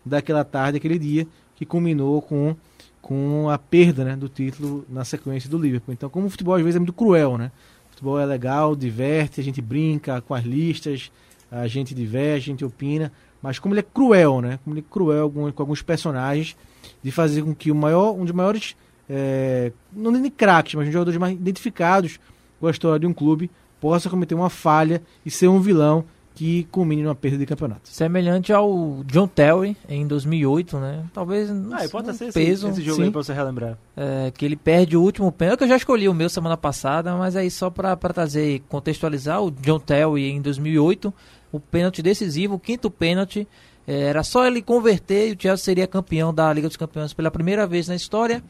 daquela 0.04 0.42
tarde, 0.42 0.78
aquele 0.78 0.98
dia, 0.98 1.26
que 1.54 1.64
culminou 1.64 2.20
com, 2.20 2.56
com 3.00 3.48
a 3.48 3.56
perda 3.56 4.04
né? 4.04 4.16
do 4.16 4.28
título 4.28 4.84
na 4.88 5.04
sequência 5.04 5.48
do 5.48 5.58
Liverpool. 5.58 5.92
Então, 5.92 6.10
como 6.10 6.26
o 6.26 6.30
futebol 6.30 6.56
às 6.56 6.62
vezes 6.62 6.76
é 6.76 6.78
muito 6.80 6.92
cruel, 6.92 7.38
né? 7.38 7.52
O 7.88 7.90
futebol 7.90 8.18
é 8.18 8.26
legal, 8.26 8.74
diverte, 8.74 9.40
a 9.40 9.44
gente 9.44 9.62
brinca 9.62 10.20
com 10.20 10.34
as 10.34 10.44
listas, 10.44 11.12
a 11.50 11.68
gente 11.68 11.94
diverte, 11.94 12.50
a 12.50 12.52
gente 12.52 12.64
opina, 12.64 13.12
mas 13.46 13.58
como 13.58 13.74
ele 13.74 13.80
é 13.80 13.84
cruel, 13.84 14.40
né? 14.40 14.58
Como 14.64 14.74
ele 14.76 14.84
é 14.86 14.92
cruel 14.92 15.30
com, 15.30 15.50
com 15.52 15.62
alguns 15.62 15.82
personagens, 15.82 16.56
de 17.02 17.10
fazer 17.10 17.42
com 17.42 17.54
que 17.54 17.70
o 17.70 17.74
maior, 17.74 18.12
um 18.14 18.24
dos 18.24 18.32
maiores, 18.34 18.76
é, 19.08 19.72
não 19.92 20.10
nem 20.10 20.30
craques, 20.30 20.74
mas 20.74 20.82
um 20.84 20.86
dos 20.86 20.92
jogadores 20.92 21.18
mais 21.18 21.32
identificados 21.34 22.18
com 22.60 22.66
a 22.66 22.70
história 22.70 22.98
de 23.00 23.06
um 23.06 23.12
clube, 23.12 23.50
possa 23.80 24.08
cometer 24.10 24.34
uma 24.34 24.48
falha 24.50 25.02
e 25.24 25.30
ser 25.30 25.48
um 25.48 25.60
vilão 25.60 26.04
que 26.34 26.64
culmine 26.70 27.02
numa 27.02 27.14
perda 27.14 27.38
de 27.38 27.46
campeonato. 27.46 27.88
Semelhante 27.88 28.52
ao 28.52 29.02
John 29.06 29.26
Terry 29.26 29.74
em 29.88 30.06
2008, 30.06 30.76
né? 30.78 31.04
Talvez 31.14 31.50
não 31.50 31.74
Ah, 31.74 31.78
sei, 31.80 31.88
pode 31.88 32.10
um 32.10 32.12
ser 32.12 32.24
esse, 32.26 32.38
peso, 32.38 32.68
esse 32.68 32.82
jogo 32.82 32.96
sim. 32.98 33.04
aí 33.04 33.10
pra 33.10 33.22
você 33.22 33.32
relembrar. 33.32 33.78
é, 33.96 34.30
que 34.36 34.44
ele 34.44 34.54
perde 34.56 34.96
o 34.98 35.02
último 35.02 35.32
pênalti. 35.32 35.58
que 35.58 35.64
Eu 35.64 35.68
já 35.68 35.76
escolhi 35.76 36.08
o 36.10 36.14
meu 36.14 36.28
semana 36.28 36.54
passada, 36.56 37.14
mas 37.14 37.36
aí 37.36 37.50
só 37.50 37.70
para 37.70 37.96
trazer, 37.96 38.62
contextualizar, 38.68 39.42
o 39.42 39.50
John 39.50 39.78
Terry 39.78 40.30
em 40.30 40.42
2008, 40.42 41.12
o 41.56 41.60
pênalti 41.60 42.02
decisivo, 42.02 42.54
o 42.54 42.58
quinto 42.58 42.90
pênalti, 42.90 43.46
é, 43.86 44.00
era 44.02 44.22
só 44.22 44.46
ele 44.46 44.62
converter 44.62 45.28
e 45.28 45.32
o 45.32 45.36
Chelsea 45.40 45.64
seria 45.64 45.86
campeão 45.86 46.32
da 46.32 46.52
Liga 46.52 46.68
dos 46.68 46.76
Campeões 46.76 47.12
pela 47.12 47.30
primeira 47.30 47.66
vez 47.66 47.88
na 47.88 47.94
história. 47.94 48.42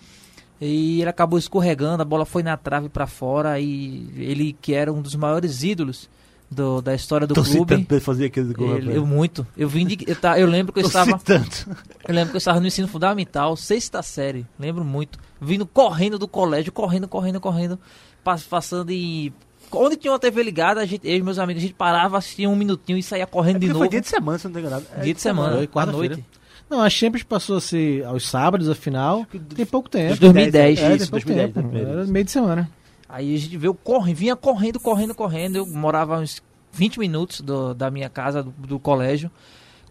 E 0.61 1.01
ele 1.03 1.11
acabou 1.11 1.39
escorregando, 1.39 2.01
a 2.03 2.05
bola 2.05 2.25
foi 2.25 2.43
na 2.43 2.57
trave 2.57 2.89
para 2.89 3.07
fora 3.07 3.61
e 3.61 4.09
ele 4.17 4.57
que 4.61 4.73
era 4.73 4.91
um 4.93 5.03
dos 5.03 5.15
maiores 5.15 5.63
ídolos 5.63 6.09
do- 6.51 6.81
da 6.81 6.95
história 6.95 7.27
do 7.27 7.35
Torci 7.35 7.57
clube. 7.57 7.85
pra 7.85 8.01
fazer 8.01 8.27
aquele 8.27 8.55
gol. 8.55 8.77
Ele- 8.79 8.97
eu 8.97 9.05
muito. 9.05 9.47
Eu 9.57 9.69
vim 9.69 9.85
de, 9.87 9.99
eu, 10.07 10.17
tá, 10.17 10.39
eu 10.41 10.47
lembro 10.47 10.73
que 10.73 10.81
eu 10.81 10.87
estava 10.87 11.19
tanto. 11.19 11.69
eu 12.09 12.15
lembro 12.15 12.31
que 12.31 12.37
eu 12.37 12.39
estava 12.39 12.59
no 12.59 12.67
ensino 12.67 12.89
fundamental, 12.89 13.55
sexta 13.57 14.01
série, 14.03 14.47
lembro 14.59 14.83
muito. 14.83 15.19
Vindo 15.39 15.67
correndo 15.67 16.19
do 16.19 16.27
colégio, 16.27 16.73
correndo, 16.73 17.07
correndo, 17.07 17.39
correndo, 17.41 17.79
pass- 18.25 18.45
passando 18.45 18.91
e. 18.91 19.35
Onde 19.73 19.97
tinha 19.97 20.13
uma 20.13 20.19
TV 20.19 20.43
ligada, 20.43 20.81
a 20.81 20.87
gente, 20.87 21.07
eu 21.07 21.17
e 21.17 21.23
meus 21.23 21.39
amigos, 21.39 21.63
a 21.63 21.67
gente 21.67 21.75
parava, 21.75 22.17
assistia 22.19 22.49
um 22.49 22.57
minutinho 22.57 22.99
e 22.99 23.03
saía 23.03 23.27
correndo 23.27 23.59
de 23.59 23.67
Porque 23.67 23.73
novo. 23.73 23.79
foi 23.85 23.89
dia 23.89 24.01
de 24.01 24.09
semana, 24.09 24.39
se 24.39 24.45
não 24.47 24.53
tô 24.53 24.59
enganado. 24.61 24.87
É 24.97 25.01
Dia 25.01 25.15
de 25.15 25.21
semana, 25.21 25.57
Foi 25.57 25.65
à 25.65 25.69
quarta-feira. 25.69 26.15
noite. 26.17 26.29
Não, 26.69 26.81
a 26.83 26.91
Champions 26.91 27.23
passou 27.23 27.57
a 27.59 27.61
ser 27.61 28.05
aos 28.05 28.29
sábados, 28.29 28.69
a 28.69 28.75
final, 28.75 29.25
tem 29.55 29.65
pouco 29.67 29.89
tempo. 29.89 30.17
2010, 30.19 30.79
É, 30.81 30.87
tem 30.89 30.97
isso, 30.97 31.11
pouco 31.11 31.27
2010, 31.27 31.55
tempo. 31.55 31.69
né, 31.69 31.81
Era 31.93 32.07
meio 32.07 32.25
de 32.25 32.31
semana. 32.31 32.69
Aí 33.09 33.35
a 33.35 33.39
gente 33.39 33.57
veio, 33.57 33.73
corre, 33.73 34.13
vinha 34.13 34.35
correndo, 34.35 34.81
correndo, 34.81 35.15
correndo. 35.15 35.57
Eu 35.57 35.67
morava 35.67 36.19
uns 36.19 36.43
20 36.73 36.99
minutos 36.99 37.41
do- 37.41 37.73
da 37.73 37.89
minha 37.91 38.09
casa, 38.09 38.43
do, 38.43 38.51
do 38.51 38.79
colégio. 38.81 39.31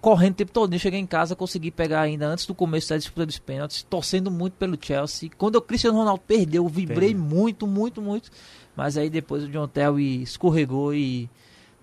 Correndo 0.06 0.34
o 0.34 0.36
tempo 0.36 0.52
todo. 0.52 0.72
Eu 0.72 0.78
cheguei 0.78 1.00
em 1.00 1.06
casa, 1.08 1.36
consegui 1.36 1.72
pegar 1.72 2.02
ainda 2.02 2.28
antes 2.28 2.46
do 2.46 2.54
começo 2.54 2.90
da 2.90 2.96
disputa 2.96 3.26
dos 3.26 3.40
pênaltis, 3.40 3.82
torcendo 3.82 4.30
muito 4.30 4.54
pelo 4.54 4.78
Chelsea. 4.80 5.32
Quando 5.36 5.56
o 5.56 5.62
Cristiano 5.62 5.98
Ronaldo 5.98 6.22
perdeu, 6.28 6.64
eu 6.64 6.70
vibrei 6.70 7.10
Perdeu. 7.10 7.26
muito, 7.26 7.66
muito, 7.66 8.04
muito. 8.04 8.30
Mas 8.76 8.98
aí 8.98 9.10
depois 9.10 9.44
o 9.44 9.48
John 9.48 9.68
Terry 9.68 10.22
escorregou 10.22 10.94
e 10.94 11.28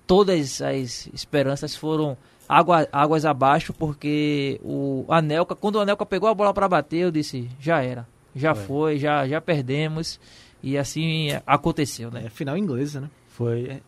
todas 0.06 0.62
as 0.62 1.08
esperanças 1.12 1.74
foram 1.74 2.16
água, 2.48 2.86
águas 2.92 3.24
abaixo, 3.24 3.72
porque 3.72 4.60
o 4.62 5.04
Anelka, 5.08 5.56
quando 5.56 5.74
o 5.74 5.80
Anelka 5.80 6.06
pegou 6.06 6.28
a 6.28 6.34
bola 6.34 6.54
para 6.54 6.68
bater, 6.68 6.98
eu 6.98 7.10
disse, 7.10 7.50
já 7.58 7.82
era, 7.82 8.06
já 8.36 8.54
foi, 8.54 9.00
já, 9.00 9.26
já 9.26 9.40
perdemos, 9.40 10.20
e 10.62 10.78
assim 10.78 11.30
aconteceu, 11.44 12.08
né? 12.08 12.26
É 12.26 12.30
final 12.30 12.56
inglesa, 12.56 13.00
né? 13.00 13.10
Foi. 13.26 13.82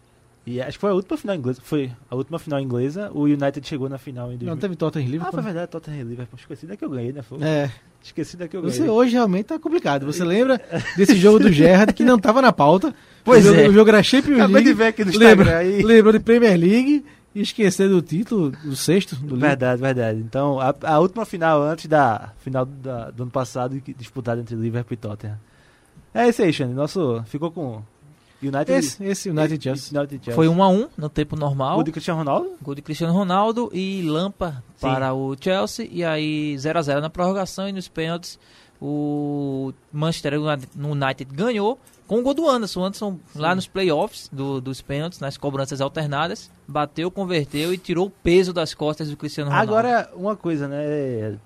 E 0.47 0.61
acho 0.61 0.72
que 0.72 0.80
foi 0.80 0.90
a 0.90 0.95
última 0.95 1.16
final 1.16 1.36
inglesa. 1.36 1.61
Foi 1.64 1.90
a 2.11 2.14
última 2.14 2.38
final 2.38 2.61
inglesa. 2.61 3.11
O 3.14 3.22
United 3.22 3.66
chegou 3.66 3.88
na 3.88 3.97
final 3.97 4.26
em 4.28 4.32
Não 4.32 4.38
2000. 4.38 4.57
teve 4.59 4.76
Tottenham 4.76 5.05
e 5.05 5.09
Ah, 5.09 5.12
Liverpool. 5.12 5.32
foi 5.32 5.42
verdade, 5.42 5.70
Tottenham 5.70 6.01
e 6.01 6.05
Liverpool. 6.05 6.38
Esqueci 6.38 6.66
da 6.66 6.76
que 6.76 6.84
eu 6.84 6.90
ganhei, 6.90 7.12
né? 7.12 7.22
Foi. 7.22 7.38
É, 7.42 7.70
Esqueci 8.03 8.36
da 8.36 8.47
que 8.47 8.55
eu 8.57 8.61
ganhei. 8.61 8.76
você 8.76 8.88
hoje 8.88 9.12
realmente 9.14 9.47
tá 9.47 9.59
complicado. 9.59 10.05
Você 10.05 10.22
lembra 10.24 10.61
desse 10.97 11.16
jogo 11.16 11.38
do 11.38 11.51
Gerrard 11.51 11.95
que 11.95 12.05
não 12.05 12.18
tava 12.18 12.42
na 12.42 12.53
pauta? 12.53 12.95
Pois 13.24 13.42
o 13.45 13.49
jogo, 13.49 13.61
é. 13.61 13.68
O 13.68 13.72
jogo 13.72 13.88
era 13.88 14.03
Champions 14.03 14.36
Acabei 14.36 14.55
League. 14.57 14.68
de 14.68 14.74
ver 14.74 14.86
aqui 14.88 15.05
no 15.05 15.16
lembra, 15.18 15.59
aí. 15.59 15.82
Lembrou 15.82 16.12
de 16.12 16.20
Premier 16.20 16.59
League 16.61 17.05
e 17.34 17.40
esquecer 17.40 17.88
do 17.88 18.03
título, 18.03 18.51
do 18.51 18.76
sexto, 18.76 19.16
do 19.16 19.22
Liverpool. 19.22 19.38
Verdade, 19.49 19.80
verdade. 19.80 20.18
Então, 20.20 20.61
a, 20.61 20.74
a 20.82 20.99
última 21.01 21.24
final 21.24 21.62
antes 21.62 21.86
da 21.86 22.32
final 22.40 22.66
da- 22.66 23.11
do 23.11 23.22
ano 23.22 23.32
passado, 23.32 23.80
disputada 23.97 24.42
entre 24.42 24.55
Liverpool 24.57 24.92
e 24.92 24.97
Tottenham. 24.99 25.38
É 26.12 26.28
esse 26.28 26.42
aí, 26.42 26.53
Xande. 26.53 26.74
Nosso. 26.74 27.22
Ficou 27.26 27.51
com 27.51 27.82
United. 28.49 28.72
Esse, 28.72 29.05
esse 29.05 29.30
United 29.30 29.55
e 29.55 29.62
Chelsea. 29.62 29.99
United 29.99 30.24
Chelsea. 30.24 30.34
Foi 30.34 30.49
1 30.49 30.62
a 30.62 30.68
1 30.68 30.88
no 30.97 31.09
tempo 31.09 31.36
normal. 31.36 31.76
Gol 31.76 31.84
de 31.84 31.92
Cristiano 31.92 32.18
Ronaldo? 32.18 32.51
Gol 32.62 32.74
de 32.74 32.82
Cristiano 32.82 33.12
Ronaldo 33.12 33.70
e 33.72 34.03
Lampa 34.03 34.62
Sim. 34.76 34.86
para 34.86 35.14
o 35.14 35.36
Chelsea. 35.38 35.88
E 35.90 36.05
aí 36.05 36.57
0 36.59 36.78
a 36.78 36.82
0 36.82 37.01
na 37.01 37.11
prorrogação 37.11 37.68
e 37.68 37.72
nos 37.72 37.88
pênaltis 37.88 38.38
o 38.80 39.72
Manchester 39.92 40.34
United 40.76 41.24
ganhou 41.34 41.78
com 42.07 42.18
o 42.18 42.22
gol 42.22 42.34
do 42.34 42.49
Anderson. 42.49 42.80
O 42.80 42.84
Anderson 42.84 43.18
lá 43.34 43.55
nos 43.55 43.66
playoffs 43.66 44.28
do, 44.30 44.61
dos 44.61 44.82
pênaltis, 44.82 45.20
nas 45.20 45.36
cobranças 45.36 45.80
alternadas, 45.80 46.51
bateu, 46.68 47.11
converteu 47.11 47.72
e 47.72 47.78
tirou 47.78 48.07
o 48.07 48.11
peso 48.11 48.53
das 48.53 48.74
costas 48.74 49.09
do 49.09 49.16
Cristiano 49.16 49.51
Ronaldo. 49.51 49.72
Agora, 49.72 50.11
uma 50.14 50.36
coisa, 50.36 50.68
né? 50.68 51.38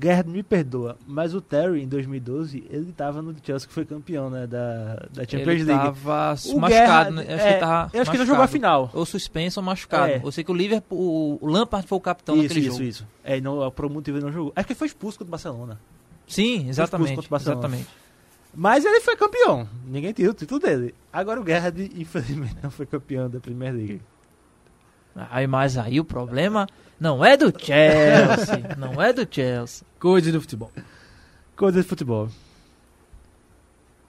Gerard 0.00 0.28
me 0.30 0.42
perdoa, 0.42 0.96
mas 1.06 1.34
o 1.34 1.40
Terry 1.40 1.82
em 1.82 1.88
2012, 1.88 2.64
ele 2.70 2.92
tava 2.92 3.20
no 3.22 3.34
Chelsea 3.42 3.66
que 3.68 3.74
foi 3.74 3.84
campeão, 3.84 4.28
né? 4.30 4.46
Da, 4.46 4.94
da 5.12 5.24
Champions 5.24 5.48
ele 5.48 5.64
League. 5.64 5.82
tava 5.84 6.34
O 6.46 6.58
machucado, 6.60 6.68
Gerrard, 6.72 7.10
né? 7.16 7.22
Acho 7.22 7.32
é, 7.32 7.36
que 7.38 7.48
ele 7.52 7.58
tava 7.60 7.90
eu 7.92 8.02
acho 8.02 8.10
que 8.10 8.16
ele 8.16 8.24
não 8.24 8.26
machucado. 8.26 8.26
jogou 8.26 8.42
a 8.44 8.48
final. 8.48 8.90
Ou 8.94 9.06
suspenso 9.06 9.60
ou 9.60 9.64
machucado. 9.66 10.12
É. 10.12 10.20
Eu 10.24 10.32
sei 10.32 10.42
que 10.44 10.50
o 10.50 10.54
Liverpool, 10.54 10.98
o- 10.98 11.38
o 11.40 11.46
Lampard 11.46 11.86
foi 11.86 11.98
o 11.98 12.00
capitão 12.00 12.36
isso, 12.36 12.48
daquele 12.48 12.60
isso, 12.66 12.76
jogo. 12.76 12.88
isso. 12.88 13.06
É, 13.24 13.40
não, 13.40 13.70
por 13.70 13.84
algum 13.84 13.94
motivo 13.96 14.18
ele 14.18 14.24
não 14.26 14.32
jogou. 14.32 14.52
Acho 14.56 14.66
que 14.66 14.72
ele 14.72 14.78
foi 14.78 14.86
expulso 14.88 15.18
contra 15.18 15.28
o 15.28 15.32
Barcelona. 15.32 15.80
Sim, 16.26 16.68
exatamente. 16.68 17.14
contra 17.14 17.26
o 17.28 17.30
Barcelona. 17.30 17.60
exatamente. 17.60 17.88
Mas 18.54 18.84
ele 18.84 19.00
foi 19.00 19.16
campeão. 19.16 19.66
Ninguém 19.86 20.12
tirou 20.12 20.32
o 20.32 20.34
título 20.34 20.60
dele. 20.60 20.94
Agora 21.12 21.40
o 21.40 21.46
Gerrard, 21.46 21.90
infelizmente, 21.96 22.56
não 22.62 22.70
foi 22.70 22.84
campeão 22.86 23.28
da 23.30 23.40
Premier 23.40 23.72
League. 23.72 24.02
Aí, 25.30 25.46
mas 25.46 25.76
aí 25.76 26.00
o 26.00 26.04
problema 26.04 26.66
não 26.98 27.24
é 27.24 27.36
do 27.36 27.52
Chelsea. 27.56 28.62
não 28.78 29.00
é 29.02 29.12
do 29.12 29.26
Chelsea. 29.30 29.86
Coisa 30.00 30.32
do 30.32 30.40
futebol. 30.40 30.70
Coisa 31.56 31.82
de 31.82 31.88
futebol. 31.88 32.28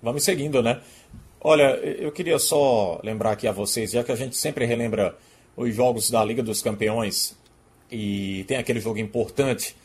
Vamos 0.01 0.23
seguindo, 0.23 0.61
né? 0.61 0.81
Olha, 1.39 1.75
eu 1.83 2.11
queria 2.11 2.39
só 2.39 2.99
lembrar 3.03 3.31
aqui 3.31 3.47
a 3.47 3.51
vocês, 3.51 3.91
já 3.91 4.03
que 4.03 4.11
a 4.11 4.15
gente 4.15 4.35
sempre 4.37 4.65
relembra 4.65 5.15
os 5.55 5.73
jogos 5.75 6.09
da 6.09 6.23
Liga 6.23 6.41
dos 6.41 6.61
Campeões 6.61 7.35
e 7.91 8.43
tem 8.47 8.57
aquele 8.57 8.79
jogo 8.79 8.97
importante, 8.99 9.75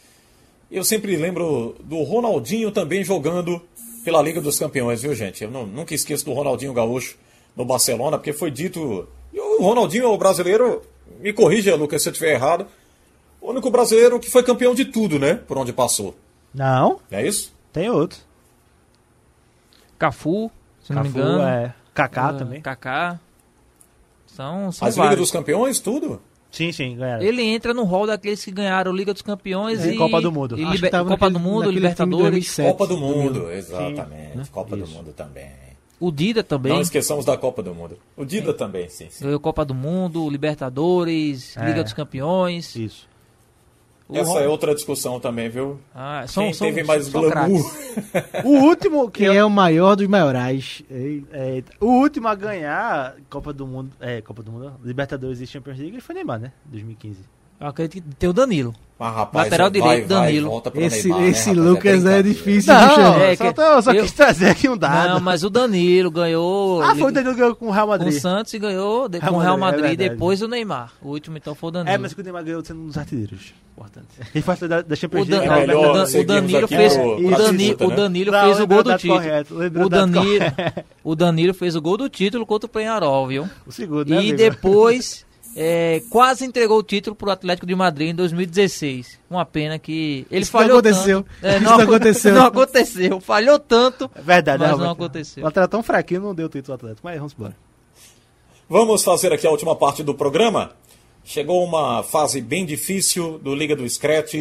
eu 0.71 0.85
sempre 0.85 1.16
lembro 1.16 1.77
do 1.81 2.03
Ronaldinho 2.03 2.71
também 2.71 3.03
jogando 3.05 3.61
pela 4.05 4.23
Liga 4.23 4.41
dos 4.41 4.59
Campeões, 4.59 5.03
viu, 5.03 5.14
gente? 5.14 5.43
Eu 5.45 5.51
não- 5.51 5.66
nunca 5.66 5.95
esqueço 5.95 6.25
do 6.25 6.33
Ronaldinho 6.33 6.73
Gaúcho 6.73 7.16
no 7.57 7.64
Barcelona, 7.64 8.16
porque 8.19 8.33
foi 8.33 8.51
dito. 8.51 9.09
O 9.35 9.62
Ronaldinho 9.62 10.05
é 10.05 10.09
o 10.09 10.16
brasileiro, 10.16 10.83
me 11.19 11.33
corrija, 11.33 11.75
Lucas, 11.77 12.03
se 12.03 12.09
eu 12.09 12.12
estiver 12.12 12.35
errado, 12.35 12.66
o 13.41 13.51
único 13.51 13.71
brasileiro 13.71 14.19
que 14.21 14.31
foi 14.31 14.43
campeão 14.43 14.75
de 14.75 14.85
tudo, 14.85 15.19
né? 15.19 15.35
Por 15.35 15.57
onde 15.59 15.73
passou. 15.73 16.16
Não, 16.55 16.99
é 17.11 17.27
isso? 17.27 17.53
tem 17.73 17.89
outro. 17.91 18.19
Cafu, 19.99 20.51
se 20.83 20.93
não 20.93 21.03
me 21.03 21.09
Cafu, 21.09 21.19
engano. 21.19 21.43
é. 21.43 21.75
Kaká 21.95 22.29
Ah, 22.29 22.33
também. 22.35 22.61
Kaká. 22.61 23.21
São, 24.27 24.71
são 24.71 24.87
As 24.87 24.97
Liga 24.97 25.16
dos 25.16 25.31
Campeões, 25.31 25.81
tudo? 25.81 26.21
Sim, 26.51 26.71
sim, 26.73 26.97
ganharam. 26.97 27.23
Ele 27.23 27.43
entra 27.43 27.75
no 27.75 27.83
rol 27.85 28.07
daqueles 28.07 28.43
que 28.45 28.51
ganharam 28.53 28.93
Liga 28.93 29.12
dos 29.12 29.21
Campeões 29.23 29.85
É, 29.85 29.91
e 29.93 29.97
Copa 29.97 30.21
do 30.21 30.31
Mundo. 30.33 30.57
e 30.59 30.64
Liber- 30.64 30.91
Copa 30.91 31.05
naquele- 31.05 31.31
do 31.33 31.41
Mundo, 31.41 31.71
Libertadores. 31.71 32.31
2007. 32.31 32.69
Copa 32.71 32.87
do 32.87 32.95
do 32.95 33.01
Mundo, 33.01 33.51
exatamente. 33.51 34.37
Né? 34.37 34.43
Copa 34.51 34.77
do 34.77 34.85
Isso. 34.85 34.95
Mundo 34.95 35.12
também. 35.12 35.51
O 36.01 36.12
Dida 36.12 36.42
também. 36.44 36.72
Não 36.72 36.80
esqueçamos 36.80 37.24
da 37.24 37.36
Copa 37.36 37.62
do 37.62 37.74
Mundo. 37.74 37.99
O 38.16 38.24
Dida 38.24 38.55
também, 38.55 38.88
sim, 38.88 39.07
sim. 39.11 39.24
Ganhou 39.24 39.40
Copa 39.40 39.64
do 39.64 39.74
Mundo, 39.74 40.28
Libertadores, 40.30 41.57
É. 41.57 41.64
Liga 41.66 41.82
dos 41.82 41.92
Campeões. 41.92 42.74
Isso. 42.76 43.09
O 44.09 44.16
Essa 44.16 44.30
Ron- 44.30 44.40
é 44.40 44.49
outra 44.49 44.74
discussão 44.74 45.20
também, 45.20 45.51
viu? 45.51 45.78
Ah, 45.94 46.24
são, 46.26 46.44
Quem 46.44 46.53
são, 46.55 46.66
teve 46.68 46.82
mais 46.82 47.05
são 47.07 47.20
glamour? 47.20 47.61
O 48.42 48.49
último 48.64 49.11
que 49.11 49.26
Quem 49.26 49.36
é 49.36 49.44
o 49.44 49.51
maior 49.51 49.96
dos 49.96 50.07
maiorais? 50.07 50.82
Ei, 50.90 51.24
É, 51.30 51.62
o 51.78 51.86
último 52.01 52.26
a 52.26 52.34
ganhar 52.34 53.16
Copa 53.28 53.53
do 53.53 53.66
Mundo, 53.66 53.90
é, 54.01 54.22
Copa 54.22 54.42
do 54.42 54.51
Mundo, 54.51 54.72
Libertadores 54.82 55.40
e 55.42 55.46
Champions 55.46 55.78
League 55.78 56.01
foi 56.01 56.14
Neymar, 56.14 56.38
né? 56.40 56.53
2015. 56.64 57.18
Eu 57.61 57.67
acredito 57.67 58.05
que 58.09 58.15
tem 58.17 58.29
o 58.29 58.33
Danilo. 58.33 58.75
Mas, 59.01 59.15
rapaz, 59.15 59.47
Lateral 59.47 59.71
vai, 59.71 59.81
direito, 59.81 60.09
vai, 60.09 60.23
Danilo. 60.27 60.61
pro 60.61 60.81
Esse, 60.81 61.05
Neymar, 61.05 61.21
né, 61.23 61.29
esse 61.29 61.49
rapaz? 61.51 61.67
Lucas 61.69 61.85
é, 61.87 61.93
brincadeira. 61.95 62.23
difícil 62.25 62.75
Não, 62.75 62.81
de 62.89 62.95
chamar. 62.97 63.21
é 63.21 63.37
só, 63.37 63.45
que- 63.45 63.53
tô- 63.55 63.83
só 63.83 63.93
eu- 63.93 64.03
quis 64.03 64.13
trazer 64.13 64.47
aqui 64.51 64.69
um 64.69 64.77
dado. 64.77 65.09
Não, 65.11 65.21
mas 65.21 65.45
o 65.45 65.51
Danilo 65.51 66.11
ganhou 66.11 66.83
ah, 66.83 66.97
foi 66.97 67.11
o 67.11 67.15
Danilo 67.15 67.35
ganhou 67.37 67.55
com 67.55 67.67
o 67.69 67.71
Real 67.71 67.87
com 67.87 67.95
o 67.95 67.99
Madrid. 67.99 68.21
Santos 68.21 68.53
e 68.55 68.59
ganhou 68.59 69.09
de- 69.09 69.19
Real 69.21 69.33
com 69.33 69.39
o 69.39 69.41
Real 69.41 69.57
Madrid, 69.57 69.85
é 69.85 69.89
Madrid 69.91 70.11
depois 70.11 70.41
do 70.41 70.49
Neymar. 70.49 70.93
O 71.01 71.11
último 71.11 71.37
então 71.37 71.55
foi 71.55 71.69
o 71.69 71.71
Danilo. 71.71 71.95
É, 71.95 71.97
mas 71.99 72.13
que 72.13 72.21
o 72.21 72.25
Neymar 72.25 72.43
ganhou 72.43 72.65
sendo 72.65 72.81
um 72.81 72.87
dos 72.87 72.99
artilheiros. 72.99 73.55
Importante. 73.77 74.07
Ele 74.35 74.43
faz 74.43 74.59
da, 74.59 74.83
da 74.83 74.95
O, 74.95 74.97
Champions 74.97 75.29
League. 75.29 75.47
não, 75.47 75.55
É 75.55 75.61
melhor 75.61 75.91
o 75.91 75.93
Dan- 75.93 76.19
o 76.21 76.25
Danilo 76.25 76.67
fez, 76.69 76.93
o 76.95 76.97
pra 76.97 77.39
Danilo, 77.39 77.57
disputa, 77.57 77.85
o 77.85 77.89
né? 77.91 77.97
Danilo 77.97 78.33
Não, 78.33 78.41
fez 78.45 78.61
o 78.61 78.67
gol 78.67 78.79
o 78.79 78.83
do 78.83 78.97
título. 78.97 79.15
correto, 79.21 79.55
O 79.55 79.59
o 79.85 79.89
Danilo, 79.89 80.45
o 81.05 81.15
Danilo 81.15 81.55
fez 81.55 81.77
o 81.77 81.81
gol 81.81 81.97
do 81.97 82.09
título 82.09 82.45
contra 82.45 82.67
o 82.67 82.69
Penharol, 82.69 83.29
viu? 83.29 83.49
O 83.65 83.71
segundo, 83.71 84.09
né, 84.11 84.25
E 84.25 84.33
depois 84.33 85.25
é, 85.57 86.03
quase 86.11 86.44
entregou 86.44 86.78
o 86.78 86.82
título 86.82 87.16
pro 87.16 87.30
Atlético 87.30 87.66
de 87.66 87.74
Madrid 87.74 88.11
em 88.11 88.14
2016. 88.14 89.18
Uma 89.28 89.44
pena 89.44 89.78
que 89.78 90.26
ele 90.30 90.42
Isso 90.42 90.53
não 90.53 90.61
falhou 90.61 90.78
aconteceu. 90.78 91.22
tanto. 91.22 91.46
É, 91.46 91.57
Isso 91.57 91.64
não 91.64 91.78
aconteceu. 91.80 92.34
Não 92.34 92.46
aconteceu. 92.46 93.20
Falhou 93.20 93.59
tanto, 93.59 94.11
É 94.14 94.20
verdade, 94.22 94.59
mas 94.59 94.68
realmente. 94.68 94.86
não 94.86 94.92
aconteceu. 94.92 95.44
O 95.44 95.46
Atlético 95.46 95.74
é 95.74 95.76
tão 95.76 95.82
fraquinho, 95.82 96.20
não 96.20 96.34
deu 96.34 96.49
título 96.49 96.72
ao 96.72 96.76
Atlético. 96.76 97.01
Mas 97.05 97.16
vamos 97.18 97.32
embora. 97.34 97.57
Vamos 98.68 99.03
fazer 99.03 99.32
aqui 99.32 99.46
a 99.46 99.51
última 99.51 99.74
parte 99.74 100.03
do 100.03 100.14
programa. 100.14 100.72
Chegou 101.24 101.64
uma 101.64 102.03
fase 102.03 102.40
bem 102.40 102.64
difícil 102.64 103.38
do 103.38 103.55
Liga 103.55 103.74
do 103.74 103.88
Scratch 103.88 104.34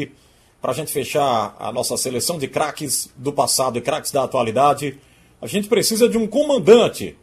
para 0.62 0.72
a 0.72 0.74
gente 0.74 0.92
fechar 0.92 1.56
a 1.60 1.72
nossa 1.72 1.96
seleção 1.98 2.38
de 2.38 2.48
craques 2.48 3.10
do 3.16 3.32
passado 3.32 3.78
e 3.78 3.82
craques 3.82 4.12
da 4.12 4.24
atualidade. 4.24 4.98
A 5.42 5.48
gente 5.48 5.68
precisa 5.68 6.08
de 6.10 6.18
um 6.18 6.28
comandante. 6.28 7.16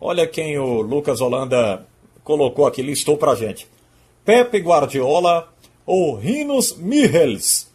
Olha 0.00 0.26
quem 0.26 0.58
o 0.58 0.80
Lucas 0.82 1.20
Holanda 1.20 1.86
colocou 2.24 2.66
aqui, 2.66 2.82
listou 2.82 3.16
para 3.16 3.32
a 3.32 3.34
gente. 3.34 3.66
Pepe 4.24 4.58
Guardiola 4.58 5.52
ou 5.84 6.16
Rinos 6.16 6.76
Michels. 6.76 7.70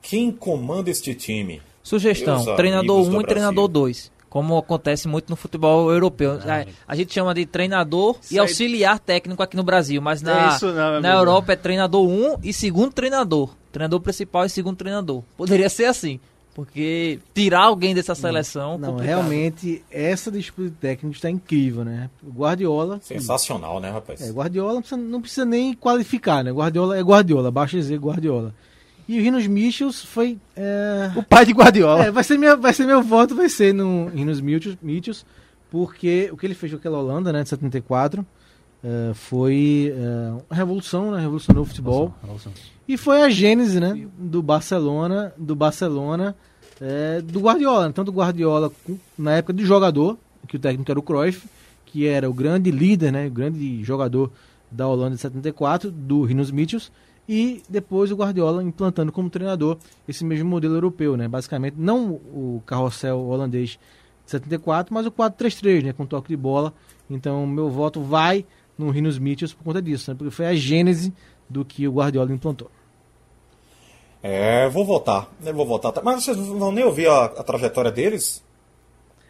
Quem 0.00 0.30
comanda 0.30 0.90
este 0.90 1.14
time? 1.14 1.60
Sugestão: 1.82 2.44
Meus 2.44 2.56
treinador 2.56 2.96
amigos 2.96 3.08
do 3.08 3.16
1 3.16 3.18
um 3.18 3.20
e 3.20 3.26
treinador 3.26 3.68
Brasil. 3.68 3.84
2. 3.84 4.12
Como 4.30 4.56
acontece 4.56 5.08
muito 5.08 5.28
no 5.28 5.34
futebol 5.34 5.90
europeu. 5.90 6.34
A, 6.34 6.64
a 6.86 6.94
gente 6.94 7.12
chama 7.12 7.34
de 7.34 7.44
treinador 7.44 8.16
e 8.30 8.38
auxiliar 8.38 9.00
técnico 9.00 9.42
aqui 9.42 9.56
no 9.56 9.64
Brasil, 9.64 10.00
mas 10.00 10.22
na, 10.22 10.52
É 10.52 10.56
isso 10.56 10.66
não, 10.72 11.00
na. 11.00 11.14
Europa 11.14 11.52
é 11.52 11.56
treinador 11.56 12.06
1 12.06 12.08
um 12.08 12.36
e 12.42 12.52
segundo 12.52 12.92
treinador. 12.92 13.50
Treinador 13.72 14.00
principal 14.00 14.44
e 14.44 14.48
segundo 14.48 14.76
treinador. 14.76 15.24
Poderia 15.36 15.68
ser 15.68 15.86
assim. 15.86 16.20
Porque 16.54 17.20
tirar 17.32 17.64
alguém 17.64 17.94
dessa 17.94 18.14
seleção. 18.14 18.76
Não, 18.76 18.90
complicado. 18.90 19.06
realmente, 19.06 19.84
essa 19.90 20.30
disputa 20.30 20.68
de 20.68 20.74
técnicos 20.76 21.18
está 21.18 21.30
incrível, 21.30 21.84
né? 21.84 22.10
Guardiola. 22.26 23.00
Sensacional, 23.02 23.80
né, 23.80 23.90
rapaz? 23.90 24.20
É, 24.20 24.30
Guardiola 24.30 24.74
não 24.74 24.80
precisa, 24.80 25.00
não 25.00 25.20
precisa 25.20 25.44
nem 25.44 25.74
qualificar, 25.74 26.42
né? 26.42 26.50
Guardiola 26.50 26.98
é 26.98 27.02
Guardiola, 27.02 27.50
basta 27.50 27.76
dizer 27.76 27.98
Guardiola. 27.98 28.52
E 29.08 29.18
o 29.18 29.22
Rinos 29.22 29.46
Michels 29.46 30.04
foi. 30.04 30.38
é, 30.56 31.10
O 31.16 31.22
pai 31.22 31.44
de 31.44 31.52
Guardiola. 31.52 32.06
É, 32.06 32.10
vai 32.10 32.22
ser, 32.22 32.38
minha, 32.38 32.56
vai 32.56 32.72
ser 32.72 32.84
meu 32.84 33.02
voto, 33.02 33.34
vai 33.34 33.48
ser 33.48 33.72
no 33.72 34.08
Rinos 34.08 34.40
Michels, 34.40 35.24
porque 35.70 36.28
o 36.32 36.36
que 36.36 36.46
ele 36.46 36.54
fez 36.54 36.72
com 36.72 36.78
aquela 36.78 36.98
Holanda, 36.98 37.32
né, 37.32 37.42
de 37.42 37.48
74, 37.48 38.24
é, 38.82 39.12
foi 39.14 39.94
é, 39.96 40.32
uma 40.48 40.56
revolução, 40.56 41.10
né? 41.12 41.20
Revolucionou 41.20 41.62
o 41.62 41.66
futebol. 41.66 42.14
E 42.90 42.96
foi 42.96 43.22
a 43.22 43.30
gênese, 43.30 43.78
né, 43.78 44.04
do 44.18 44.42
Barcelona, 44.42 45.32
do 45.38 45.54
Barcelona, 45.54 46.34
é, 46.80 47.20
do 47.20 47.38
Guardiola. 47.38 47.86
Então, 47.86 48.04
do 48.04 48.10
Guardiola, 48.10 48.72
na 49.16 49.36
época 49.36 49.52
de 49.52 49.64
jogador, 49.64 50.18
que 50.48 50.56
o 50.56 50.58
técnico 50.58 50.90
era 50.90 50.98
o 50.98 51.02
Cruyff, 51.04 51.46
que 51.86 52.08
era 52.08 52.28
o 52.28 52.34
grande 52.34 52.72
líder, 52.72 53.12
né, 53.12 53.28
o 53.28 53.30
grande 53.30 53.84
jogador 53.84 54.32
da 54.68 54.88
Holanda 54.88 55.14
de 55.14 55.20
74, 55.20 55.88
do 55.88 56.24
Rinos 56.24 56.50
Michels, 56.50 56.90
e 57.28 57.62
depois 57.68 58.10
o 58.10 58.16
Guardiola 58.16 58.60
implantando 58.60 59.12
como 59.12 59.30
treinador 59.30 59.78
esse 60.08 60.24
mesmo 60.24 60.50
modelo 60.50 60.74
europeu, 60.74 61.16
né, 61.16 61.28
basicamente, 61.28 61.76
não 61.78 62.14
o 62.14 62.60
carrossel 62.66 63.20
holandês 63.20 63.78
de 64.24 64.32
74, 64.32 64.92
mas 64.92 65.06
o 65.06 65.12
4-3-3, 65.12 65.84
né, 65.84 65.92
com 65.92 66.04
toque 66.04 66.30
de 66.30 66.36
bola. 66.36 66.74
Então, 67.08 67.46
meu 67.46 67.70
voto 67.70 68.00
vai 68.00 68.44
no 68.76 68.90
Rinos 68.90 69.16
Mitchells 69.16 69.54
por 69.54 69.62
conta 69.62 69.80
disso, 69.80 70.10
né? 70.10 70.16
Porque 70.16 70.32
foi 70.32 70.46
a 70.46 70.54
gênese 70.54 71.12
do 71.48 71.64
que 71.64 71.86
o 71.86 71.92
Guardiola 71.92 72.32
implantou. 72.32 72.68
É, 74.22 74.68
vou 74.68 74.84
votar. 74.84 75.28
Eu 75.44 75.54
vou 75.54 75.66
votar. 75.66 75.92
Mas 76.02 76.24
vocês 76.24 76.36
não 76.36 76.58
vão 76.58 76.72
nem 76.72 76.84
ouvir 76.84 77.08
a, 77.08 77.24
a 77.24 77.42
trajetória 77.42 77.90
deles? 77.90 78.42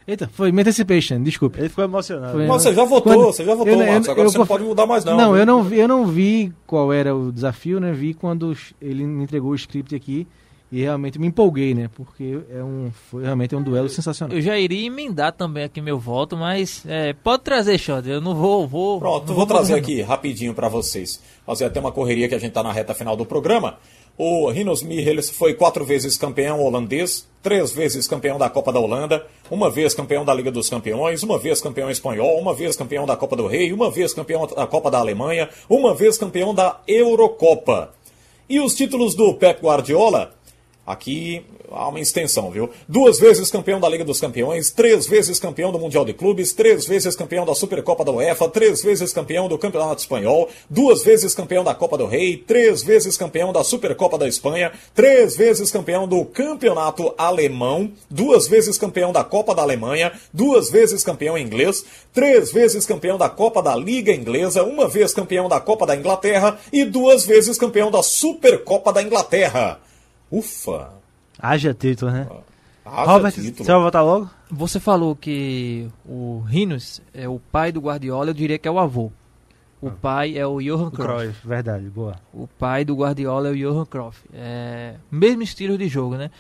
Eita, 0.07 0.29
foi 0.33 0.51
Me 0.51 0.63
Anticipation, 0.63 1.23
desculpe. 1.23 1.61
Ele 1.61 1.69
ficou 1.69 1.85
emocionado. 1.85 2.33
Foi- 2.33 2.47
Mas 2.47 2.63
você 2.63 2.75
já 2.75 2.85
votou, 2.85 3.13
Quando- 3.13 3.27
você 3.27 3.45
já 3.45 3.55
votou, 3.55 3.73
eu- 3.73 3.87
Marcos. 3.87 4.09
Agora 4.09 4.27
eu 4.27 4.33
você 4.33 4.39
não 4.39 4.47
pode 4.47 4.65
mudar 4.65 4.87
mais, 4.87 5.05
não. 5.05 5.17
Não, 5.17 5.31
viu? 5.33 5.41
eu 5.41 5.47
não, 5.47 5.63
vi, 5.63 5.79
eu 5.79 5.87
não 5.89 6.07
vi 6.07 6.53
qual 6.67 6.93
era 6.93 7.15
o 7.15 7.31
desafio, 7.31 7.79
né? 7.79 7.93
Vi 7.93 8.15
quando 8.15 8.57
ele 8.81 9.05
me 9.05 9.23
entregou 9.23 9.53
o 9.53 9.55
script 9.55 9.95
aqui 9.95 10.27
e 10.73 10.81
realmente 10.81 11.19
me 11.19 11.29
empolguei, 11.29 11.75
né? 11.75 11.89
Porque 11.95 12.41
é 12.51 12.65
um, 12.65 12.91
foi 13.11 13.23
realmente 13.23 13.55
um 13.55 13.63
duelo 13.63 13.89
sensacional. 13.89 14.37
Eu 14.37 14.43
já 14.43 14.59
iria 14.59 14.87
emendar 14.87 15.33
também 15.33 15.63
aqui 15.63 15.81
meu 15.81 15.99
voto, 16.01 16.37
mas 16.37 16.83
é, 16.89 17.13
pode 17.13 17.45
trazer, 17.45 17.79
Xande. 17.79 18.11
Eu 18.11 18.21
não 18.21 18.35
vou. 18.35 18.67
vou 18.67 18.99
Pronto, 18.99 19.29
não 19.29 19.35
vou 19.37 19.47
trazer 19.47 19.75
mudar, 19.75 19.83
aqui 19.85 20.03
rapidinho 20.03 20.55
para 20.55 20.69
vocês. 20.69 21.23
Fazer 21.47 21.67
até 21.67 21.79
uma 21.79 21.93
correria 21.93 22.29
que 22.29 22.35
a 22.35 22.39
gente 22.39 22.53
tá 22.53 22.63
na 22.63 22.73
reta 22.73 22.95
final 22.95 23.15
do 23.15 23.27
programa. 23.27 23.79
O 24.17 24.51
Rinos 24.51 24.83
Michels 24.83 25.31
foi 25.31 25.55
quatro 25.55 25.85
vezes 25.85 26.17
campeão 26.17 26.61
holandês, 26.61 27.27
três 27.43 27.73
vezes 27.73 28.07
campeão 28.07 28.39
da 28.39 28.51
Copa 28.51 28.73
da 28.73 28.79
Holanda, 28.79 29.27
uma 29.51 29.71
vez 29.71 29.95
campeão 29.95 30.25
da 30.25 30.35
Liga 30.35 30.51
dos 30.51 30.69
Campeões, 30.69 31.23
uma 31.23 31.39
vez 31.39 31.61
campeão 31.61 31.91
espanhol, 31.91 32.39
uma 32.39 32.55
vez 32.55 32.77
campeão 32.77 33.07
da 33.07 33.17
Copa 33.17 33.37
do 33.37 33.47
Rei, 33.47 33.73
uma 33.73 33.91
vez 33.91 34.13
campeão 34.13 34.47
da 34.47 34.67
Copa 34.67 34.91
da 34.91 34.99
Alemanha, 34.99 35.49
uma 35.69 35.95
vez 35.95 36.19
campeão 36.19 36.55
da 36.55 36.81
Eurocopa. 36.87 37.95
E 38.49 38.61
os 38.61 38.75
títulos 38.75 39.15
do 39.15 39.33
Pep 39.35 39.63
Guardiola? 39.63 40.35
Aqui 40.87 41.45
há 41.71 41.89
uma 41.89 42.01
extensão, 42.01 42.51
viu? 42.51 42.71
Duas 42.89 43.21
vezes 43.21 43.51
campeão 43.51 43.79
da 43.79 43.89
Liga 43.89 44.05
dos 44.05 44.21
Campeões, 44.21 44.71
três 44.71 45.07
vezes 45.07 45.39
campeão 45.39 45.71
do 45.71 45.79
Mundial 45.79 46.05
de 46.05 46.13
Clubes, 46.13 46.53
três 46.53 46.87
vezes 46.87 47.15
campeão 47.15 47.45
da 47.45 47.55
Supercopa 47.55 48.05
da 48.05 48.11
UEFA, 48.11 48.49
três 48.49 48.83
vezes 48.83 49.13
campeão 49.13 49.47
do 49.49 49.57
Campeonato 49.57 50.01
Espanhol, 50.01 50.49
duas 50.69 51.05
vezes 51.05 51.35
campeão 51.35 51.63
da 51.63 51.75
Copa 51.75 51.97
do 51.97 52.07
Rei, 52.07 52.37
três 52.37 52.83
vezes 52.83 53.17
campeão 53.17 53.53
da 53.53 53.63
Supercopa 53.63 54.19
da 54.19 54.27
Espanha, 54.27 54.73
três 54.95 55.37
vezes 55.37 55.71
campeão 55.71 56.09
do 56.09 56.25
Campeonato 56.25 57.15
Alemão, 57.17 57.93
duas 58.11 58.49
vezes 58.49 58.77
campeão 58.77 59.13
da 59.13 59.23
Copa 59.23 59.55
da 59.55 59.63
Alemanha, 59.63 60.13
duas 60.33 60.71
vezes 60.71 61.05
campeão 61.05 61.39
inglês, 61.39 61.85
três 62.13 62.51
vezes 62.51 62.85
campeão 62.85 63.17
da 63.17 63.29
Copa 63.29 63.63
da 63.63 63.77
Liga 63.77 64.13
Inglesa, 64.13 64.65
uma 64.65 64.89
vez 64.89 65.15
campeão 65.15 65.49
da 65.49 65.61
Copa 65.61 65.87
da 65.87 65.95
Inglaterra 65.95 66.59
e 66.73 66.85
duas 66.85 67.25
vezes 67.25 67.57
campeão 67.59 67.91
da 67.91 68.03
Supercopa 68.03 68.93
da 68.93 69.03
Inglaterra. 69.03 69.79
Ufa! 70.31 70.93
Haja 71.39 71.75
título, 71.75 72.13
né? 72.13 72.29
Haja 72.85 73.13
Robert, 73.13 73.33
título. 73.33 73.65
você 73.65 73.73
vai 73.73 73.81
votar 73.81 74.05
logo? 74.05 74.31
Você 74.51 74.81
falou 74.81 75.17
que 75.17 75.89
o 76.05 76.41
Rinos 76.47 77.01
é 77.15 77.29
o 77.29 77.41
pai 77.51 77.73
do 77.73 77.81
Guardiola, 77.81 78.31
eu 78.31 78.35
diria 78.35 78.59
que 78.59 78.69
é 78.69 78.71
o 78.71 78.79
avô. 78.79 79.11
O 79.81 79.91
pai 79.91 80.37
é 80.37 80.47
o 80.47 80.61
Johan 80.61 80.91
Cruyff. 80.91 81.13
Cruyff, 81.13 81.49
verdade, 81.49 81.89
boa. 81.89 82.17
O 82.35 82.47
pai 82.47 82.85
do 82.85 82.95
Guardiola 82.95 83.49
é 83.49 83.53
o 83.53 83.57
Johan 83.57 83.87
Cruyff. 83.87 84.21
É, 84.35 84.97
mesmo 85.11 85.43
estilo 85.43 85.79
de 85.79 85.89
jogo, 85.89 86.17
né? 86.17 86.31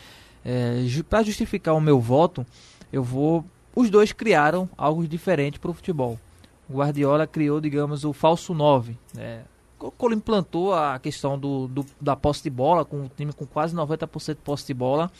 É, 0.44 0.84
para 1.08 1.22
justificar 1.22 1.74
o 1.74 1.80
meu 1.80 1.98
voto, 1.98 2.46
eu 2.92 3.02
vou. 3.02 3.44
Os 3.74 3.88
dois 3.88 4.12
criaram 4.12 4.68
algo 4.76 5.06
diferente 5.06 5.58
para 5.58 5.70
o 5.70 5.74
futebol. 5.74 6.18
O 6.68 6.74
Guardiola 6.74 7.26
criou, 7.26 7.60
digamos, 7.60 8.04
o 8.04 8.12
falso 8.12 8.52
9. 8.52 8.96
Né? 9.14 9.40
Quando 9.96 10.14
implantou 10.14 10.74
a 10.74 10.98
questão 10.98 11.38
do, 11.38 11.66
do- 11.68 11.86
da 12.00 12.14
posse 12.14 12.42
de 12.42 12.50
bola, 12.50 12.84
com 12.84 13.04
o 13.04 13.10
time 13.16 13.32
com 13.32 13.46
quase 13.46 13.74
90% 13.74 14.34
de 14.34 14.40
posse 14.42 14.66
de 14.66 14.74
bola, 14.74 15.10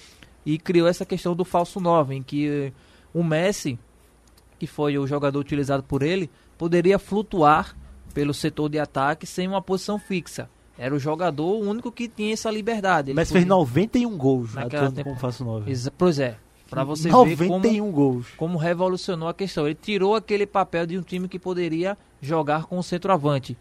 e 0.44 0.58
criou 0.58 0.86
essa 0.88 1.04
questão 1.04 1.34
do 1.34 1.44
falso 1.44 1.80
9, 1.80 2.14
em 2.14 2.22
que 2.22 2.48
eh, 2.48 2.72
o 3.14 3.22
Messi, 3.24 3.78
que 4.58 4.66
foi 4.66 4.98
o 4.98 5.06
jogador 5.06 5.38
utilizado 5.38 5.82
por 5.82 6.02
ele, 6.02 6.30
poderia 6.58 6.98
flutuar 6.98 7.76
pelo 8.12 8.34
setor 8.34 8.68
de 8.68 8.78
ataque 8.78 9.26
sem 9.26 9.48
uma 9.48 9.62
posição 9.62 9.98
fixa. 9.98 10.48
Era 10.78 10.94
o 10.94 10.98
jogador 10.98 11.58
único 11.60 11.92
que 11.92 12.08
tinha 12.08 12.32
essa 12.32 12.50
liberdade. 12.50 13.10
Ele 13.10 13.16
Mas 13.16 13.30
fez 13.30 13.44
podia- 13.44 13.54
91 13.56 14.16
gols 14.16 14.54
Naquela 14.54 14.82
atuando 14.84 14.96
tempo- 14.96 15.08
como 15.10 15.20
faço 15.20 15.44
9. 15.44 15.70
Exa- 15.70 15.92
Pois 15.96 16.18
é, 16.18 16.36
para 16.70 16.84
você 16.84 17.04
ver 17.08 17.10
como, 17.48 17.58
91 17.58 17.90
gols. 17.92 18.26
como 18.36 18.56
revolucionou 18.58 19.28
a 19.28 19.34
questão. 19.34 19.66
Ele 19.66 19.74
tirou 19.74 20.14
aquele 20.14 20.46
papel 20.46 20.86
de 20.86 20.96
um 20.98 21.02
time 21.02 21.28
que 21.28 21.38
poderia 21.38 21.96
jogar 22.22 22.64
com 22.64 22.78
o 22.78 22.82
centroavante. 22.82 23.56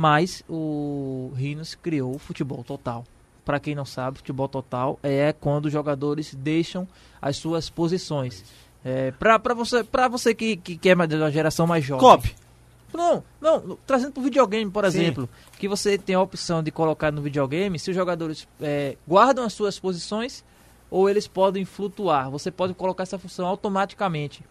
Mas 0.00 0.42
o 0.48 1.30
Rinos 1.36 1.74
criou 1.74 2.14
o 2.14 2.18
futebol 2.18 2.64
total. 2.64 3.04
Para 3.44 3.60
quem 3.60 3.74
não 3.74 3.84
sabe, 3.84 4.16
futebol 4.16 4.48
total 4.48 4.98
é 5.02 5.30
quando 5.30 5.66
os 5.66 5.72
jogadores 5.72 6.34
deixam 6.34 6.88
as 7.20 7.36
suas 7.36 7.68
posições. 7.68 8.42
É, 8.82 9.10
para 9.10 9.36
você, 9.52 9.84
pra 9.84 10.08
você 10.08 10.34
que, 10.34 10.56
que, 10.56 10.78
que 10.78 10.88
é 10.88 10.94
mais 10.94 11.10
da 11.10 11.30
geração 11.30 11.66
mais 11.66 11.84
jovem. 11.84 12.00
Cop. 12.00 12.34
Não, 12.94 13.22
não, 13.38 13.76
trazendo 13.86 14.12
para 14.12 14.22
o 14.22 14.24
videogame, 14.24 14.70
por 14.70 14.84
Sim. 14.84 14.88
exemplo, 14.88 15.28
que 15.58 15.68
você 15.68 15.98
tem 15.98 16.14
a 16.14 16.22
opção 16.22 16.62
de 16.62 16.70
colocar 16.70 17.12
no 17.12 17.20
videogame 17.20 17.78
se 17.78 17.90
os 17.90 17.94
jogadores 17.94 18.48
é, 18.58 18.96
guardam 19.06 19.44
as 19.44 19.52
suas 19.52 19.78
posições 19.78 20.42
ou 20.90 21.10
eles 21.10 21.28
podem 21.28 21.66
flutuar. 21.66 22.30
Você 22.30 22.50
pode 22.50 22.72
colocar 22.72 23.02
essa 23.02 23.18
função 23.18 23.46
automaticamente. 23.46 24.42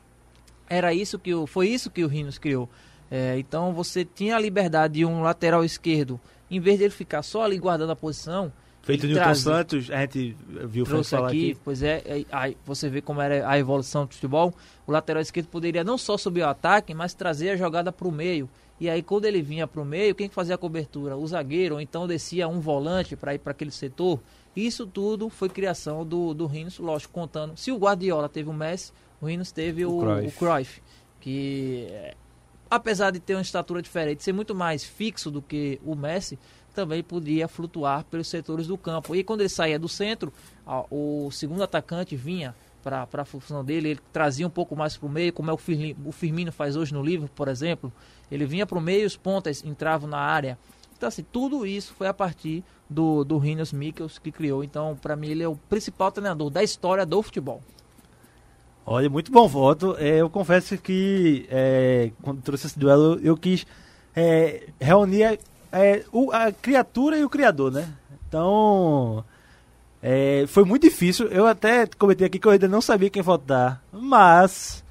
Era 0.70 0.94
isso 0.94 1.18
que 1.18 1.34
o, 1.34 1.48
foi 1.48 1.70
isso 1.70 1.90
que 1.90 2.04
o 2.04 2.08
Rinos 2.08 2.38
criou. 2.38 2.70
É, 3.11 3.38
então 3.40 3.73
você 3.73 4.06
tinha 4.06 4.36
a 4.36 4.40
liberdade 4.40 4.95
de 4.95 5.06
um 5.06 5.22
lateral 5.22 5.64
esquerdo, 5.64 6.19
em 6.49 6.60
vez 6.60 6.77
dele 6.80 6.91
ficar 6.91 7.23
só 7.23 7.44
ali 7.44 7.57
guardando 7.57 7.91
a 7.91 7.95
posição, 7.95 8.52
Feito 8.81 9.06
Newton 9.06 9.22
traz- 9.22 9.40
Santos, 9.40 9.91
a 9.91 10.02
gente 10.02 10.36
viu 10.65 10.84
o 10.84 10.88
trouxe 10.88 11.10
falar 11.11 11.27
aqui, 11.27 11.52
aqui. 11.52 11.61
pois 11.64 11.84
é, 11.84 12.02
aí- 12.07 12.27
aí 12.31 12.57
você 12.65 12.90
vê 12.90 13.02
como 13.02 13.22
era 13.22 13.48
a 13.48 13.60
evolução 13.60 14.06
do 14.06 14.14
futebol. 14.14 14.53
O 14.88 14.91
lateral 14.91 15.22
esquerdo 15.22 15.48
poderia 15.48 15.84
não 15.84 15.98
só 15.98 16.18
subir 16.18 16.41
o 16.41 16.48
ataque, 16.48 16.94
mas 16.94 17.14
trazer 17.14 17.49
a 17.52 17.56
jogada 17.57 17.91
para 17.91 18.07
o 18.07 18.11
meio. 18.11 18.49
E 18.80 18.90
aí, 18.90 19.03
quando 19.03 19.26
ele 19.26 19.41
vinha 19.41 19.68
para 19.68 19.81
o 19.81 19.86
meio, 19.86 20.15
quem 20.15 20.30
que 20.30 20.34
fazia 20.34 20.56
a 20.56 20.57
cobertura? 20.57 21.18
O 21.18 21.27
zagueiro, 21.27 21.76
ou 21.76 21.81
então 21.81 22.07
descia 22.07 22.48
um 22.48 22.60
volante 22.61 23.15
para 23.15 23.36
ir 23.36 23.40
para 23.40 23.52
aquele 23.52 23.69
setor. 23.72 24.19
Isso 24.56 24.88
tudo 24.88 25.30
foi 25.30 25.49
criação 25.49 26.06
do, 26.06 26.34
do 26.34 26.45
Rinos, 26.48 26.80
lógico, 26.80 27.14
contando. 27.14 27.57
Se 27.57 27.72
o 27.73 27.77
Guardiola 27.77 28.30
teve 28.30 28.49
o 28.49 28.53
Messi, 28.53 28.91
o 29.22 29.26
Rinos 29.27 29.52
teve 29.52 29.86
o, 29.86 29.91
O 29.91 29.98
o 29.98 30.02
Cruyff. 30.02 30.38
Cruyff, 30.40 30.81
que 31.19 31.86
é, 31.91 32.15
apesar 32.70 33.12
de 33.12 33.20
ter 33.20 33.36
uma 33.36 33.41
estatura 33.41 33.82
diferente, 33.82 34.24
ser 34.24 34.34
muito 34.34 34.54
mais 34.54 34.84
fixo 34.84 35.32
do 35.32 35.41
que 35.41 35.80
o 35.86 35.96
Messi, 35.96 36.38
também 36.74 37.04
podia 37.04 37.48
flutuar 37.48 38.04
pelos 38.06 38.28
setores 38.28 38.68
do 38.68 38.78
campo. 38.78 39.16
E 39.16 39.24
quando 39.24 39.41
ele 39.41 39.50
saía 39.50 39.80
do 39.80 39.90
centro, 39.90 40.32
a- 40.66 40.86
o 40.90 41.30
segundo 41.32 41.64
atacante 41.64 42.16
vinha 42.16 42.56
para 42.82 43.08
a 43.12 43.26
função 43.26 43.64
dele, 43.66 43.90
ele 43.90 44.00
trazia 44.14 44.48
um 44.48 44.50
pouco 44.50 44.76
mais 44.76 44.96
para 44.96 45.06
o 45.08 45.10
meio, 45.10 45.34
como 45.34 45.50
é 45.50 45.54
o 45.54 45.58
Firmino, 45.58 46.00
o 46.06 46.12
Firmino 46.12 46.52
faz 46.52 46.76
hoje 46.76 46.94
no 46.94 47.04
livro, 47.04 47.30
por 47.36 47.48
exemplo. 47.48 47.91
Ele 48.32 48.46
vinha 48.46 48.66
para 48.66 48.78
o 48.78 48.82
meio, 48.82 49.06
os 49.06 49.18
pontas 49.18 49.64
entravam 49.66 50.08
na 50.10 50.20
área. 50.20 50.58
Então, 50.96 51.08
assim, 51.08 51.24
tudo 51.24 51.66
isso 51.66 51.94
foi 51.94 52.08
a 52.08 52.14
partir 52.14 52.64
do, 52.90 53.24
do 53.24 53.38
Rinos 53.38 53.74
Michels 53.74 54.20
que 54.20 54.32
criou. 54.32 54.64
Então, 54.64 54.98
para 55.02 55.16
mim, 55.16 55.28
ele 55.30 55.44
é 55.44 55.48
o 55.48 55.56
principal 55.56 56.12
treinador 56.12 56.50
da 56.50 56.64
história 56.64 57.06
do 57.06 57.22
futebol. 57.22 57.62
Olha, 58.85 59.10
muito 59.10 59.31
bom 59.31 59.47
voto. 59.47 59.95
É, 59.99 60.18
eu 60.22 60.30
confesso 60.30 60.77
que 60.77 61.45
é, 61.51 62.11
quando 62.23 62.41
trouxe 62.41 62.68
esse 62.68 62.80
duelo, 62.80 63.19
eu 63.23 63.38
quis 63.38 63.65
é, 64.15 64.64
reunir 64.80 65.23
a, 65.26 65.38
é, 65.72 66.03
o- 66.11 66.31
a 66.31 66.51
criatura 66.51 67.18
e 67.18 67.23
o 67.23 67.30
criador, 67.30 67.72
né? 67.72 67.88
Então, 68.27 69.23
é, 70.01 70.45
foi 70.47 70.64
muito 70.65 70.84
difícil. 70.84 71.27
Eu 71.27 71.45
até 71.45 71.85
comentei 71.97 72.26
aqui 72.26 72.39
que 72.39 72.47
eu 72.47 72.51
ainda 72.51 72.68
não 72.68 72.81
sabia 72.81 73.10
quem 73.11 73.22
votar, 73.22 73.81
mas 73.93 74.84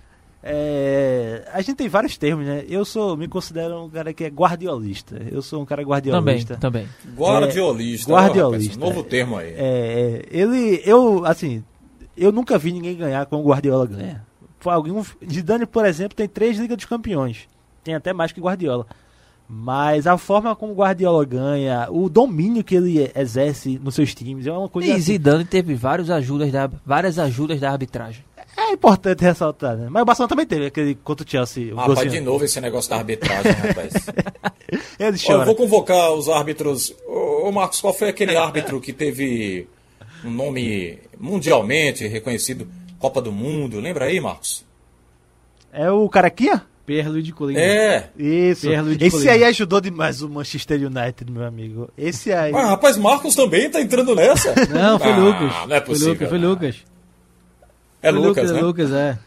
é, 0.42 1.42
a 1.52 1.60
gente 1.60 1.76
tem 1.76 1.88
vários 1.88 2.16
termos, 2.16 2.46
né? 2.46 2.64
Eu 2.68 2.84
sou, 2.84 3.16
me 3.16 3.26
considero 3.26 3.82
um 3.84 3.90
cara 3.90 4.12
que 4.14 4.22
é 4.24 4.28
guardiolista. 4.28 5.20
Eu 5.30 5.42
sou 5.42 5.60
um 5.60 5.64
cara 5.66 5.82
Também, 5.82 5.92
guardiolista. 6.10 6.56
também. 6.56 6.88
Guardiolista. 7.16 8.10
É, 8.10 8.14
ó, 8.14 8.16
guardiolista, 8.16 8.74
rapaz, 8.74 8.76
novo 8.76 9.02
termo 9.02 9.36
aí. 9.36 9.54
Ele, 10.30 10.80
eu, 10.84 11.24
assim, 11.26 11.64
eu 12.18 12.32
nunca 12.32 12.58
vi 12.58 12.72
ninguém 12.72 12.96
ganhar 12.96 13.26
como 13.26 13.42
o 13.42 13.46
Guardiola 13.48 13.86
ganha. 13.86 14.26
Algum, 14.64 15.02
Zidane, 15.30 15.66
por 15.66 15.86
exemplo, 15.86 16.16
tem 16.16 16.28
três 16.28 16.58
Ligas 16.58 16.76
dos 16.76 16.86
Campeões. 16.86 17.48
Tem 17.84 17.94
até 17.94 18.12
mais 18.12 18.32
que 18.32 18.40
Guardiola. 18.40 18.86
Mas 19.48 20.06
a 20.06 20.18
forma 20.18 20.54
como 20.54 20.72
o 20.72 20.76
Guardiola 20.76 21.24
ganha, 21.24 21.88
o 21.90 22.08
domínio 22.10 22.62
que 22.62 22.74
ele 22.74 23.10
exerce 23.16 23.78
nos 23.82 23.94
seus 23.94 24.14
times 24.14 24.46
é 24.46 24.52
uma 24.52 24.68
coisa 24.68 24.88
E 24.88 24.92
assim, 24.92 25.00
Zidane 25.00 25.44
teve 25.44 25.74
várias 25.74 26.10
ajudas 26.10 26.52
da, 26.52 26.68
várias 26.84 27.18
ajudas 27.18 27.58
da 27.58 27.70
arbitragem. 27.70 28.22
é 28.58 28.72
importante 28.72 29.22
ressaltar, 29.22 29.74
né? 29.76 29.86
Mas 29.88 30.02
o 30.02 30.04
Barcelona 30.04 30.28
também 30.28 30.44
teve 30.46 30.66
aquele 30.66 30.94
contra 30.96 31.24
o 31.26 31.30
Chelsea. 31.30 31.72
o 31.72 31.76
Rapaz, 31.78 32.12
de 32.12 32.20
novo 32.20 32.44
esse 32.44 32.60
negócio 32.60 32.90
da 32.90 32.96
arbitragem, 32.96 33.52
rapaz. 33.52 33.94
Ele 35.00 35.08
Ó, 35.08 35.12
eu 35.12 35.18
chora. 35.18 35.44
vou 35.46 35.54
convocar 35.54 36.12
os 36.12 36.28
árbitros. 36.28 36.94
Ô, 37.06 37.48
ô, 37.48 37.52
Marcos, 37.52 37.80
qual 37.80 37.94
foi 37.94 38.10
aquele 38.10 38.36
árbitro 38.36 38.80
que 38.82 38.92
teve 38.92 39.66
um 40.24 40.30
nome 40.30 40.98
mundialmente 41.18 42.06
reconhecido? 42.06 42.66
Copa 42.98 43.22
do 43.22 43.30
Mundo, 43.30 43.78
lembra 43.80 44.06
aí, 44.06 44.20
Marcos? 44.20 44.64
É 45.72 45.90
o 45.90 46.08
Caraquinha? 46.08 46.64
Perlo 46.84 47.22
de 47.22 47.32
Colina. 47.32 47.60
É. 47.60 48.08
Isso. 48.18 48.66
Perlo 48.66 48.96
de 48.96 49.04
Esse 49.04 49.16
Colina. 49.16 49.32
aí 49.32 49.44
ajudou 49.44 49.80
demais 49.80 50.22
o 50.22 50.28
Manchester 50.28 50.80
United, 50.86 51.30
meu 51.30 51.44
amigo. 51.44 51.90
Esse 51.98 52.32
aí. 52.32 52.52
Ah, 52.54 52.68
rapaz, 52.70 52.96
Marcos 52.96 53.34
também 53.34 53.70
tá 53.70 53.80
entrando 53.80 54.14
nessa. 54.14 54.54
Não, 54.72 54.98
foi 54.98 55.12
Ah, 55.12 55.16
Lucas. 55.18 55.52
Não 55.68 55.76
é 55.76 55.80
Foi 55.80 55.80
possível. 55.80 56.12
Lucas, 56.14 56.28
foi 56.30 56.38
né? 56.38 56.46
Lucas. 56.48 56.76
É 58.00 58.10
Foi 58.10 58.20
Lucas, 58.20 58.50
né? 58.50 58.60
Lucas, 58.62 58.92
é. 58.92 59.18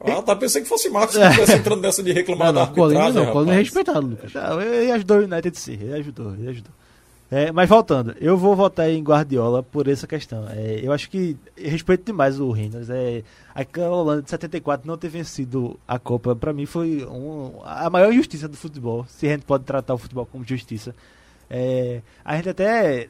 Ah, 0.00 0.22
tá 0.22 0.34
pensando 0.36 0.62
que 0.62 0.68
fosse 0.68 0.88
Marcos 0.90 1.16
que 1.16 1.22
estivesse 1.22 1.54
entrando 1.54 1.80
nessa 1.80 2.02
de 2.02 2.12
reclamar 2.12 2.52
Não, 2.52 2.60
da 2.62 2.66
não, 2.66 2.74
Colina 2.74 3.00
arbitragem, 3.00 3.26
não, 3.26 3.32
Colina 3.32 3.54
é 3.54 3.58
respeitado, 3.58 4.06
Lucas. 4.06 4.32
Não, 4.32 4.60
ele 4.60 4.92
ajudou 4.92 5.16
o 5.18 5.22
United 5.24 5.58
sim, 5.58 5.72
ele 5.80 5.94
ajudou, 5.94 6.34
ele 6.34 6.48
ajudou. 6.50 6.72
É, 7.30 7.52
mas 7.52 7.68
voltando, 7.68 8.14
eu 8.20 8.38
vou 8.38 8.56
votar 8.56 8.88
em 8.88 9.02
Guardiola 9.02 9.62
por 9.62 9.86
essa 9.86 10.06
questão. 10.06 10.46
É, 10.48 10.80
eu 10.82 10.92
acho 10.92 11.10
que 11.10 11.36
eu 11.58 11.70
respeito 11.70 12.06
demais 12.06 12.40
o 12.40 12.50
Reynolds. 12.50 12.88
É, 12.88 13.22
aquela 13.54 13.94
Holanda 13.94 14.22
de 14.22 14.30
74 14.30 14.86
não 14.88 14.96
ter 14.96 15.08
vencido 15.08 15.78
a 15.86 15.98
Copa, 15.98 16.34
pra 16.34 16.54
mim 16.54 16.64
foi 16.64 17.04
um- 17.04 17.60
a 17.64 17.90
maior 17.90 18.10
injustiça 18.12 18.48
do 18.48 18.56
futebol. 18.56 19.04
Se 19.08 19.26
a 19.26 19.30
gente 19.32 19.44
pode 19.44 19.64
tratar 19.64 19.92
o 19.92 19.98
futebol 19.98 20.24
como 20.24 20.42
justiça. 20.42 20.94
É, 21.50 22.00
a 22.24 22.34
gente 22.36 22.48
até, 22.48 23.08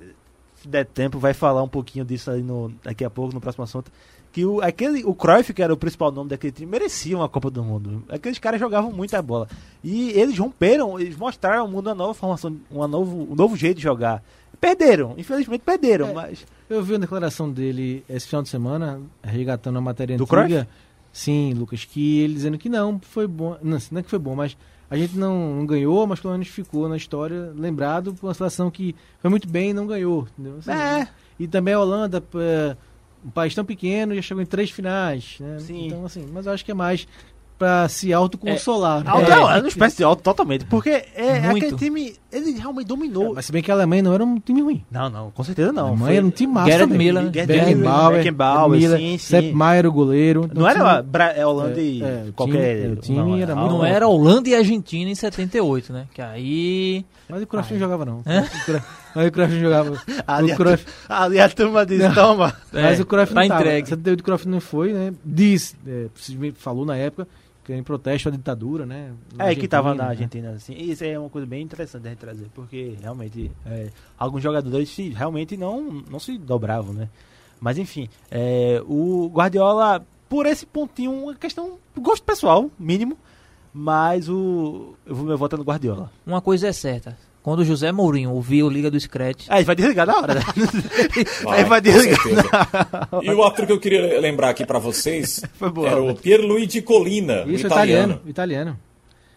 se 0.57 0.67
der 0.67 0.85
tempo, 0.85 1.21
vai 1.21 1.33
falar 1.33 1.63
um 1.63 1.69
pouquinho 1.69 2.05
disso 2.05 2.29
aí 2.31 2.43
no, 2.43 2.73
daqui 2.83 3.05
a 3.05 3.11
pouco, 3.11 3.33
no 3.33 3.41
próximo 3.41 3.63
assunto. 3.63 3.93
Que 4.33 4.45
o, 4.45 4.61
aquele, 4.61 5.05
o 5.05 5.15
Cruyff, 5.15 5.53
que 5.55 5.63
era 5.63 5.73
o 5.73 5.77
principal 5.77 6.13
nome 6.13 6.31
daquele 6.31 6.53
time, 6.53 6.71
merecia 6.71 7.17
uma 7.17 7.29
Copa 7.29 7.51
do 7.51 7.65
Mundo. 7.65 8.05
Aqueles 8.09 8.39
caras 8.39 8.61
jogavam 8.61 8.93
muita 8.93 9.21
bola. 9.23 9.49
E 9.83 10.11
eles 10.11 10.39
romperam, 10.39 11.01
eles 11.01 11.17
mostraram 11.17 11.63
ao 11.63 11.69
mundo 11.69 11.89
uma 11.89 11.95
nova 11.95 12.15
formação, 12.15 12.57
uma 12.71 12.87
novo, 12.87 13.27
um 13.31 13.35
novo 13.35 13.57
jeito 13.57 13.79
de 13.79 13.83
jogar. 13.83 14.23
Perderam, 14.61 15.15
infelizmente 15.17 15.63
perderam, 15.65 16.09
É. 16.09 16.13
mas. 16.13 16.47
Eu 16.69 16.83
vi 16.83 16.97
a 16.97 16.99
declaração 16.99 17.51
dele 17.51 18.05
esse 18.09 18.27
final 18.27 18.43
de 18.43 18.51
semana, 18.51 19.01
resgatando 19.23 19.79
a 19.79 19.81
matéria 19.81 20.17
Do 20.19 20.25
antiga. 20.25 20.43
Cruyff? 20.47 20.67
Sim, 21.11 21.55
Lucas, 21.55 21.85
que 21.87 22.21
ele 22.21 22.35
dizendo 22.35 22.59
que 22.59 22.69
não, 22.69 23.01
foi 23.01 23.27
bom. 23.27 23.57
Não, 23.63 23.79
não 23.91 24.01
é 24.01 24.03
que 24.03 24.11
foi 24.11 24.19
bom, 24.19 24.35
mas 24.37 24.57
a 24.91 24.97
gente 24.97 25.17
não, 25.17 25.55
não 25.57 25.67
ganhou, 25.67 26.07
mas 26.07 26.21
pelo 26.21 26.33
menos 26.35 26.49
ficou 26.49 26.87
na 26.89 26.97
história 26.97 27.51
lembrado 27.57 28.13
por 28.13 28.27
uma 28.27 28.35
seleção 28.35 28.71
que 28.71 28.95
foi 29.21 29.31
muito 29.31 29.49
bem 29.49 29.71
e 29.71 29.73
não 29.73 29.87
ganhou. 29.87 30.29
Entendeu? 30.39 30.59
Assim, 30.59 30.71
É. 30.73 31.09
E 31.41 31.47
também 31.47 31.73
a 31.73 31.81
Holanda, 31.81 32.23
é, 32.35 32.77
um 33.25 33.31
país 33.31 33.55
tão 33.55 33.65
pequeno, 33.65 34.15
já 34.15 34.23
chegou 34.23 34.43
em 34.43 34.47
três 34.47 34.71
finais. 34.71 35.37
Né? 35.41 35.59
Sim. 35.59 35.87
Então, 35.87 36.05
assim, 36.05 36.27
mas 36.33 36.47
eu 36.47 36.53
acho 36.53 36.65
que 36.65 36.71
é 36.71 36.75
mais 36.75 37.07
pra 37.59 37.89
se 37.89 38.13
autoconsolar. 38.13 39.03
né? 39.03 39.11
Alto, 39.11 39.31
É. 39.31 39.35
é, 39.35 39.61
uma 39.61 39.69
espécie 39.69 39.97
de 39.97 40.05
alto 40.05 40.23
totalmente. 40.23 40.65
Porque 40.67 40.91
é, 41.15 41.41
Muito. 41.51 41.67
aquele 41.67 41.77
time, 41.77 42.15
ele 42.33 42.53
realmente 42.59 42.87
dominou. 42.87 43.35
Mas 43.35 43.47
se 43.47 43.53
bem 43.53 43.63
que 43.63 43.71
a 43.71 43.75
Alemanha 43.75 44.03
não 44.03 44.13
era 44.15 44.25
um 44.25 44.39
time 44.39 44.61
ruim. 44.61 44.85
Não, 44.91 45.09
não, 45.09 45.31
com 45.31 45.43
certeza 45.45 45.71
a 45.71 45.73
não. 45.73 45.89
Alemanha 45.89 46.07
Foi- 46.07 46.17
era 46.17 46.27
um 46.27 46.31
time 46.31 46.53
massa 46.53 46.69
Gareth 46.71 46.83
também. 46.85 46.99
Miller, 46.99 47.23
né? 47.25 47.31
Beckenbauer, 47.31 47.77
Miller, 47.77 48.13
Beckenbauer, 48.19 48.79
Miller, 48.81 48.99
sim, 48.99 49.07
sim. 49.13 49.19
Sepp 49.19 49.53
Maier, 49.53 49.87
o 49.87 49.93
goleiro. 49.93 50.43
Então, 50.45 50.63
Não 50.63 50.69
era 50.69 51.03
time- 51.03 51.23
é 51.41 51.47
Holanda 51.47 51.81
É, 51.81 51.83
e 51.85 52.03
é, 52.03 52.25
qualquer. 52.37 52.81
time- 52.83 52.93
o 52.93 52.97
time 52.97 53.41
era 53.43 53.55
muito 53.57 53.71
Não 53.71 53.79
bom. 53.79 53.85
era 53.85 54.07
Holanda 54.09 54.49
e 54.49 54.55
Argentina 54.55 55.11
em 55.11 55.15
78, 55.15 55.93
né? 55.93 56.07
Que 56.13 56.21
aí. 56.23 57.05
Mas 57.29 57.43
o 57.43 57.47
Cruyff 57.47 57.73
não 57.73 57.81
jogava, 57.81 58.05
não. 58.05 58.23
É? 58.25 58.41
Mas 59.15 59.27
o 59.29 59.33
Cruyff 59.33 59.53
não 59.55 59.61
jogava. 59.61 60.03
Ali, 60.27 60.53
o 60.53 60.57
Cruyff, 60.57 60.87
a, 61.09 61.25
ali 61.25 61.41
a 61.41 61.49
turma 61.49 61.85
diz: 61.85 61.99
Não. 61.99 62.15
toma. 62.15 62.55
mas 62.73 62.99
É, 62.99 63.03
o 63.03 63.07
Cruyff 63.07 63.35
tá 63.35 63.41
não 63.41 63.49
tava. 63.49 63.61
entregue. 63.61 63.89
78 63.89 64.21
o 64.21 64.25
Cruyff 64.25 64.49
não 64.49 64.61
foi, 64.61 64.93
né? 64.93 65.13
Diz, 65.25 65.77
é, 65.87 66.07
falou 66.55 66.85
na 66.87 66.97
época, 66.97 67.27
que 67.69 67.75
em 67.75 67.83
protesto 67.83 68.31
à 68.31 68.33
ditadura, 68.33 68.87
né? 68.87 69.13
Na 69.37 69.51
É, 69.51 69.55
que 69.55 69.69
tava 69.69 69.95
na 69.95 70.05
né? 70.05 70.09
Argentina, 70.11 70.53
assim. 70.53 70.73
Isso 70.75 71.05
é 71.05 71.19
uma 71.19 71.29
coisa 71.29 71.47
bem 71.47 71.63
interessante 71.63 72.03
da 72.03 72.09
gente 72.09 72.19
trazer, 72.19 72.47
porque 72.55 72.97
realmente 73.01 73.53
é, 73.67 73.91
alguns 74.19 74.43
jogadores 74.43 74.89
se- 74.89 75.11
realmente 75.11 75.55
não, 75.55 76.03
não 76.11 76.19
se 76.19 76.39
dobravam, 76.39 76.95
né? 76.95 77.11
Mas 77.61 77.77
enfim, 77.77 78.09
é, 78.31 78.83
o 78.87 79.29
Guardiola, 79.33 80.03
por 80.31 80.47
esse 80.47 80.65
pontinho, 80.65 81.13
uma 81.13 81.35
questão 81.35 81.79
de 81.95 82.01
gosto 82.01 82.23
pessoal, 82.25 82.71
mínimo, 82.79 83.19
mas 83.73 84.29
o. 84.31 84.95
Eu 85.05 85.15
vou 85.15 85.27
meu 85.27 85.37
voto 85.37 85.57
é 85.57 85.59
no 85.59 85.65
Guardiola. 85.65 86.11
Uma 86.27 86.41
coisa 86.41 86.69
é 86.69 86.73
certa. 86.73 87.19
Quando 87.49 87.61
o 87.61 87.65
José 87.65 87.91
Mourinho 87.91 88.33
ouviu 88.33 88.69
Liga 88.69 88.91
do 88.91 89.01
Scratch, 89.01 89.47
Ah, 89.49 89.57
ele 89.57 89.65
vai 89.65 89.75
desligar 89.75 90.07
na 90.07 90.19
hora, 90.19 90.35
né? 90.35 90.43
Vai, 91.43 91.61
Aí 91.61 91.65
vai 91.65 91.81
desligar. 91.81 93.09
E 93.23 93.31
o 93.31 93.39
outro 93.39 93.67
que 93.67 93.73
eu 93.73 93.81
queria 93.81 94.21
lembrar 94.21 94.51
aqui 94.51 94.67
pra 94.67 94.79
vocês 94.79 95.41
Foi 95.59 95.71
boa, 95.71 95.89
era 95.89 95.97
o 95.97 96.09
Albert. 96.09 96.23
Pierluigi 96.23 96.83
Colina, 96.83 97.47
o 97.47 97.51
Isso, 97.51 97.67
italiano. 97.67 98.21
italiano. 98.27 98.77
Italiano. 98.77 98.81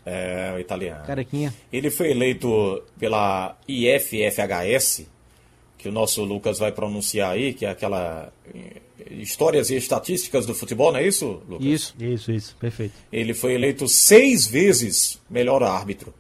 É, 0.05 0.53
o 0.57 0.59
italiano. 0.59 1.05
Carequinha. 1.05 1.53
Ele 1.71 1.89
foi 1.89 2.11
eleito 2.11 2.83
pela 2.99 3.55
IFFHS, 3.65 5.05
que 5.77 5.88
o 5.88 5.91
nosso 5.93 6.21
Lucas 6.25 6.59
vai 6.59 6.73
pronunciar 6.73 7.31
aí, 7.31 7.53
que 7.53 7.65
é 7.65 7.69
aquela 7.69 8.29
eh, 8.53 8.81
histórias 9.11 9.69
e 9.69 9.77
estatísticas 9.77 10.45
do 10.45 10.53
futebol, 10.53 10.91
não 10.91 10.99
é 10.99 11.07
isso, 11.07 11.41
Lucas? 11.47 11.65
Isso. 11.65 11.95
Isso, 11.97 12.31
isso, 12.33 12.55
perfeito. 12.59 12.93
Ele 13.09 13.33
foi 13.33 13.53
eleito 13.53 13.88
seis 13.88 14.45
vezes 14.45 15.17
melhor 15.29 15.63
árbitro. 15.63 16.13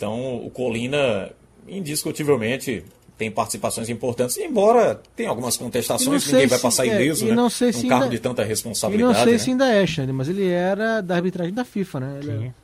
Então, 0.00 0.36
o 0.42 0.48
Colina, 0.48 1.30
indiscutivelmente, 1.68 2.82
tem 3.18 3.30
participações 3.30 3.90
importantes, 3.90 4.38
embora 4.38 4.98
tenha 5.14 5.28
algumas 5.28 5.58
contestações, 5.58 6.26
ninguém 6.26 6.46
vai 6.46 6.56
se- 6.56 6.62
passar 6.62 6.86
é, 6.86 6.94
ileso, 7.02 7.26
né? 7.26 7.34
não 7.34 7.50
sei 7.50 7.68
um 7.68 7.72
se 7.74 7.86
cargo 7.86 8.04
ainda- 8.04 8.16
de 8.16 8.22
tanta 8.22 8.40
E 8.42 8.46
responsabilidade. 8.46 9.12
não 9.18 9.22
sei 9.24 9.32
né? 9.34 9.38
se 9.38 9.50
ainda 9.50 9.68
é, 9.68 9.86
Xande, 9.86 10.10
mas 10.10 10.26
ele 10.30 10.48
era 10.48 11.02
da 11.02 11.16
arbitragem 11.16 11.52
da 11.52 11.66
FIFA, 11.66 12.00
né? 12.00 12.18
Ele- 12.22 12.38
Sim. 12.38 12.54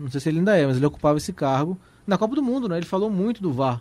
não 0.00 0.10
sei 0.10 0.20
se 0.20 0.28
ele 0.30 0.38
ainda 0.38 0.56
é, 0.56 0.66
mas 0.66 0.78
ele 0.78 0.86
ocupava 0.86 1.16
esse 1.16 1.32
cargo 1.32 1.78
na 2.04 2.18
Copa 2.18 2.34
do 2.34 2.42
Mundo, 2.42 2.68
né? 2.68 2.76
Ele 2.78 2.86
falou 2.86 3.08
muito 3.08 3.40
do 3.40 3.52
VAR 3.52 3.80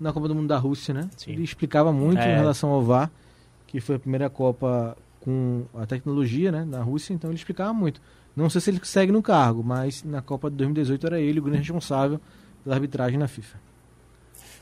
na 0.00 0.10
Copa 0.10 0.26
do 0.26 0.34
Mundo 0.34 0.48
da 0.48 0.56
Rússia, 0.56 0.94
né? 0.94 1.10
Sim. 1.18 1.32
Ele 1.32 1.42
explicava 1.44 1.92
muito 1.92 2.18
É. 2.18 2.32
em 2.32 2.36
relação 2.36 2.70
ao 2.70 2.82
VAR, 2.82 3.10
que 3.66 3.78
foi 3.78 3.96
a 3.96 3.98
primeira 3.98 4.30
Copa 4.30 4.96
com 5.20 5.64
a 5.74 5.84
tecnologia, 5.84 6.50
né? 6.50 6.64
Na 6.66 6.80
Rússia, 6.82 7.12
então 7.12 7.28
ele 7.28 7.36
explicava 7.36 7.74
muito. 7.74 8.00
Não 8.34 8.48
sei 8.48 8.62
se 8.62 8.70
ele 8.70 8.80
segue 8.84 9.12
no 9.12 9.20
cargo, 9.20 9.62
mas 9.62 10.02
na 10.02 10.22
Copa 10.22 10.48
de 10.48 10.56
2018 10.56 11.06
era 11.06 11.20
ele 11.20 11.40
o 11.40 11.42
grande 11.42 11.58
responsável 11.60 12.18
pela 12.68 12.76
arbitragem 12.76 13.18
na 13.18 13.26
FIFA. 13.26 13.58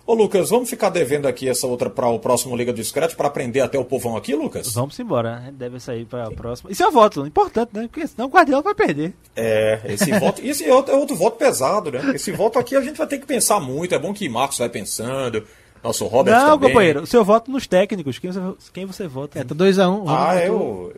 Ô, 0.07 0.15
Lucas, 0.15 0.51
vamos 0.51 0.71
ficar 0.71 0.89
devendo 0.89 1.27
aqui 1.27 1.49
essa 1.49 1.67
outra 1.67 1.91
para 1.91 2.07
o 2.07 2.21
próximo 2.21 2.55
Liga 2.55 2.73
do 2.73 2.83
Scratch 2.83 3.17
para 3.17 3.27
aprender 3.27 3.59
até 3.59 3.77
o 3.77 3.85
povão 3.85 4.17
aqui, 4.17 4.37
Lucas? 4.37 4.73
Vamos 4.73 4.97
embora, 5.01 5.41
né? 5.41 5.53
Deve 5.53 5.81
sair 5.81 6.05
para 6.05 6.29
a 6.29 6.31
próxima. 6.31 6.71
Isso 6.71 6.85
é 6.85 6.87
o 6.87 6.93
voto, 6.93 7.27
importante, 7.27 7.71
né? 7.73 7.89
Porque 7.91 8.07
senão 8.07 8.29
o 8.29 8.31
Guardiola 8.31 8.63
vai 8.63 8.75
perder. 8.77 9.15
É, 9.35 9.81
esse 9.87 10.17
voto. 10.17 10.41
Esse 10.47 10.65
é 10.65 10.73
outro, 10.73 10.95
é 10.95 10.97
outro 10.97 11.17
voto 11.17 11.37
pesado, 11.37 11.91
né? 11.91 12.15
Esse 12.15 12.31
voto 12.31 12.57
aqui 12.57 12.77
a 12.77 12.81
gente 12.81 12.97
vai 12.97 13.09
ter 13.09 13.19
que 13.19 13.27
pensar 13.27 13.59
muito. 13.59 13.97
É 13.97 13.99
bom 13.99 14.15
que 14.15 14.29
Marcos 14.29 14.59
vai 14.59 14.69
pensando, 14.69 15.43
nosso 15.83 16.07
Robert 16.07 16.39
não, 16.39 16.51
também. 16.51 16.69
companheiro, 16.69 17.03
o 17.03 17.07
seu 17.07 17.25
voto 17.25 17.51
nos 17.51 17.67
técnicos. 17.67 18.21
Quem 18.21 18.31
você, 18.31 18.41
quem 18.73 18.87
você 18.87 19.09
vota? 19.09 19.41
É, 19.41 19.43
tá 19.43 19.57
2x1. 19.57 20.05
Um, 20.05 20.05
Ah, 20.09 20.37
eu. 20.37 20.95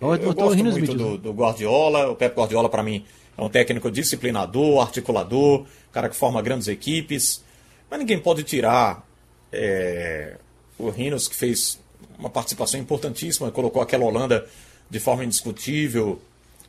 Eu, 0.00 0.14
eu 0.14 0.30
o 0.30 0.34
gosto 0.34 0.56
muito 0.56 0.94
do, 0.94 1.18
do 1.18 1.32
Guardiola. 1.32 2.08
O 2.08 2.16
Pep 2.16 2.34
Guardiola, 2.34 2.70
para 2.70 2.82
mim, 2.82 3.04
é 3.38 3.42
um 3.42 3.48
técnico 3.48 3.88
disciplinador, 3.88 4.82
articulador, 4.82 5.64
cara 5.92 6.08
que 6.08 6.16
forma 6.16 6.42
grandes 6.42 6.66
equipes. 6.66 7.44
Mas 7.88 8.00
ninguém 8.00 8.18
pode 8.18 8.42
tirar 8.42 9.06
é, 9.52 10.36
o 10.76 10.90
Rinos, 10.90 11.28
que 11.28 11.36
fez 11.36 11.78
uma 12.18 12.28
participação 12.28 12.80
importantíssima, 12.80 13.52
colocou 13.52 13.80
aquela 13.80 14.04
Holanda 14.04 14.44
de 14.90 14.98
forma 14.98 15.24
indiscutível 15.24 16.20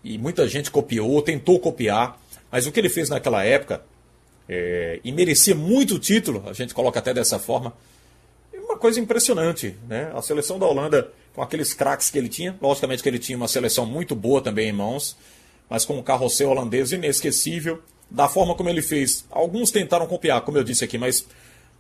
e 0.04 0.18
muita 0.20 0.48
gente 0.48 0.70
copiou, 0.70 1.20
tentou 1.24 1.60
copiar. 1.60 2.20
Mas 2.52 2.68
o 2.68 2.72
que 2.72 2.80
ele 2.80 2.90
fez 2.90 3.10
naquela 3.10 3.44
época, 3.44 3.82
é, 4.48 5.00
e 5.04 5.12
merecia 5.12 5.56
muito 5.56 5.96
o 5.96 6.00
título, 6.00 6.44
a 6.48 6.54
gente 6.54 6.76
coloca 6.76 7.00
até 7.00 7.16
dessa 7.16 7.40
forma, 7.40 7.74
é 8.54 8.60
uma 8.60 8.78
coisa 8.78 9.00
impressionante, 9.00 9.76
né? 9.88 10.12
A 10.14 10.22
seleção 10.22 10.60
da 10.60 10.68
Holanda, 10.68 11.12
com 11.34 11.42
aqueles 11.42 11.74
craques 11.74 12.12
que 12.12 12.18
ele 12.18 12.30
tinha, 12.30 12.56
logicamente 12.62 13.02
que 13.02 13.10
ele 13.10 13.20
tinha 13.20 13.38
uma 13.38 13.48
seleção 13.48 13.88
muito 13.88 14.16
boa 14.16 14.40
também 14.40 14.70
em 14.70 14.74
mãos, 14.74 15.18
mas 15.70 15.86
com 15.86 15.98
um 15.98 16.04
carrossel 16.04 16.50
holandês 16.50 16.92
inesquecível, 16.92 17.82
da 18.10 18.28
forma 18.28 18.56
como 18.56 18.70
ele 18.70 18.82
fez. 18.82 19.26
Alguns 19.30 19.72
tentaram 19.72 20.08
copiar, 20.08 20.42
como 20.42 20.58
eu 20.58 20.64
disse 20.64 20.84
aqui, 20.84 20.98
mas 20.98 21.28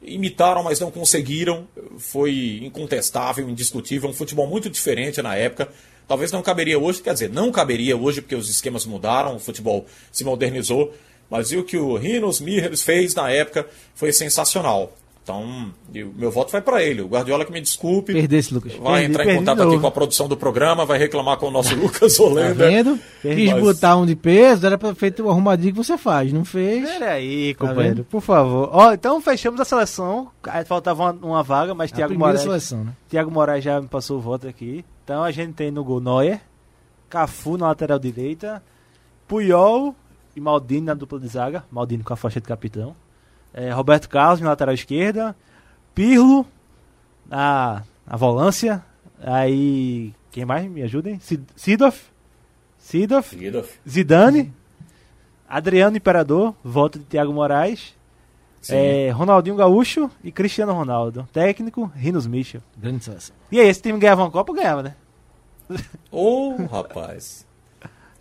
imitaram, 0.01 0.63
mas 0.63 0.79
não 0.79 0.91
conseguiram. 0.91 1.67
Foi 1.97 2.61
incontestável, 2.63 3.49
indiscutível, 3.49 4.09
um 4.09 4.13
futebol 4.13 4.47
muito 4.47 4.69
diferente 4.69 5.21
na 5.21 5.35
época. 5.35 5.69
Talvez 6.07 6.31
não 6.31 6.41
caberia 6.41 6.79
hoje, 6.79 7.01
quer 7.01 7.13
dizer, 7.13 7.29
não 7.29 7.51
caberia 7.51 7.95
hoje 7.95 8.21
porque 8.21 8.35
os 8.35 8.49
esquemas 8.49 8.85
mudaram, 8.85 9.35
o 9.35 9.39
futebol 9.39 9.85
se 10.11 10.23
modernizou, 10.23 10.93
mas 11.29 11.51
o 11.51 11.63
que 11.63 11.77
o 11.77 11.95
Rinos 11.95 12.39
Mirres 12.39 12.81
fez 12.81 13.13
na 13.13 13.29
época 13.29 13.67
foi 13.93 14.11
sensacional. 14.11 14.95
Então, 15.29 15.71
eu- 15.93 16.11
meu 16.17 16.31
voto 16.31 16.51
vai 16.51 16.59
para 16.59 16.81
ele. 16.81 17.01
O 17.03 17.07
Guardiola 17.07 17.45
que 17.45 17.51
me 17.51 17.61
desculpe. 17.61 18.13
Perdesse, 18.13 18.51
Lucas. 18.51 18.73
Vai 18.73 19.01
Perdi, 19.01 19.05
entrar 19.11 19.23
em 19.23 19.27
perdi 19.27 19.39
contato 19.39 19.57
de 19.57 19.63
aqui 19.73 19.79
com 19.79 19.87
a 19.87 19.91
produção 19.91 20.27
do 20.27 20.35
programa, 20.35 20.85
vai 20.87 20.97
reclamar 20.97 21.37
com 21.37 21.45
o 21.47 21.51
nosso 21.51 21.75
Lucas 21.77 22.17
Tá 22.17 22.23
Holanda. 22.23 22.53
vendo? 22.55 22.99
Quis 23.21 23.51
Mas- 23.51 23.61
botar 23.61 23.95
um 23.97 24.05
de 24.07 24.15
peso, 24.15 24.65
era 24.65 24.75
pra 24.75 24.95
feito 24.95 25.23
o 25.23 25.29
arrumadinho 25.29 25.71
que 25.73 25.77
você 25.77 25.99
faz. 25.99 26.33
Não 26.33 26.43
fez. 26.43 26.89
Peraí, 26.89 27.53
Tá 27.53 27.67
companheiro, 27.67 27.97
vendo? 27.97 28.05
por 28.05 28.21
favor. 28.21 28.69
Ó, 28.73 28.91
então 28.91 29.21
fechamos 29.21 29.61
a 29.61 29.65
seleção. 29.65 30.29
Faltava 30.65 31.03
uma, 31.03 31.11
uma 31.11 31.43
vaga, 31.43 31.75
mas 31.75 31.93
A 31.93 31.95
Thiago 31.95 32.17
Moraes, 32.17 32.41
seleção, 32.41 32.83
né? 32.85 32.93
Thiago 33.07 33.29
Moraes 33.29 33.63
já 33.63 33.79
me 33.79 33.87
passou 33.87 34.17
o 34.17 34.21
voto 34.21 34.47
aqui. 34.47 34.83
Então 35.03 35.23
a 35.23 35.29
gente 35.31 35.53
tem 35.53 35.69
no 35.69 35.83
gol 35.83 36.01
Neuer, 36.01 36.41
Cafu 37.07 37.55
na 37.55 37.67
lateral 37.67 37.99
direita, 37.99 38.63
Puyol 39.27 39.95
e 40.35 40.41
Maldini 40.41 40.81
na 40.87 40.93
dupla 40.95 41.19
de 41.19 41.27
zaga. 41.27 41.63
Maldini 41.71 42.03
com 42.03 42.13
a 42.13 42.17
faixa 42.17 42.41
de 42.41 42.47
capitão. 42.47 42.95
É, 43.53 43.71
Roberto 43.71 44.07
Carlos 44.09 44.39
na 44.41 44.49
lateral 44.49 44.73
esquerda. 44.73 45.35
Pirlo 45.95 46.45
na, 47.27 47.83
na 48.05 48.15
volância. 48.15 48.83
Aí, 49.21 50.13
quem 50.31 50.45
mais 50.45 50.69
me 50.69 50.81
ajudem? 50.83 51.19
Sid- 51.19 51.45
Sidoff. 51.55 52.05
Sidoff. 52.77 53.35
Zidane, 53.87 54.53
Adriano 55.47 55.97
Imperador, 55.97 56.55
voto 56.63 56.97
de 56.99 57.05
Thiago 57.05 57.33
Moraes, 57.33 57.93
é, 58.69 59.09
Ronaldinho 59.11 59.55
Gaúcho 59.55 60.09
e 60.23 60.31
Cristiano 60.31 60.73
Ronaldo. 60.73 61.27
Técnico, 61.33 61.91
Rinos 61.95 62.25
Michel. 62.27 62.61
Grande 62.77 63.03
seleção. 63.03 63.35
E 63.51 63.59
aí, 63.59 63.67
esse 63.67 63.81
time 63.81 63.99
ganhava 63.99 64.21
uma 64.23 64.31
Copa, 64.31 64.53
ganhava, 64.53 64.83
né? 64.83 64.95
Ô, 66.11 66.55
rapaz. 66.71 67.45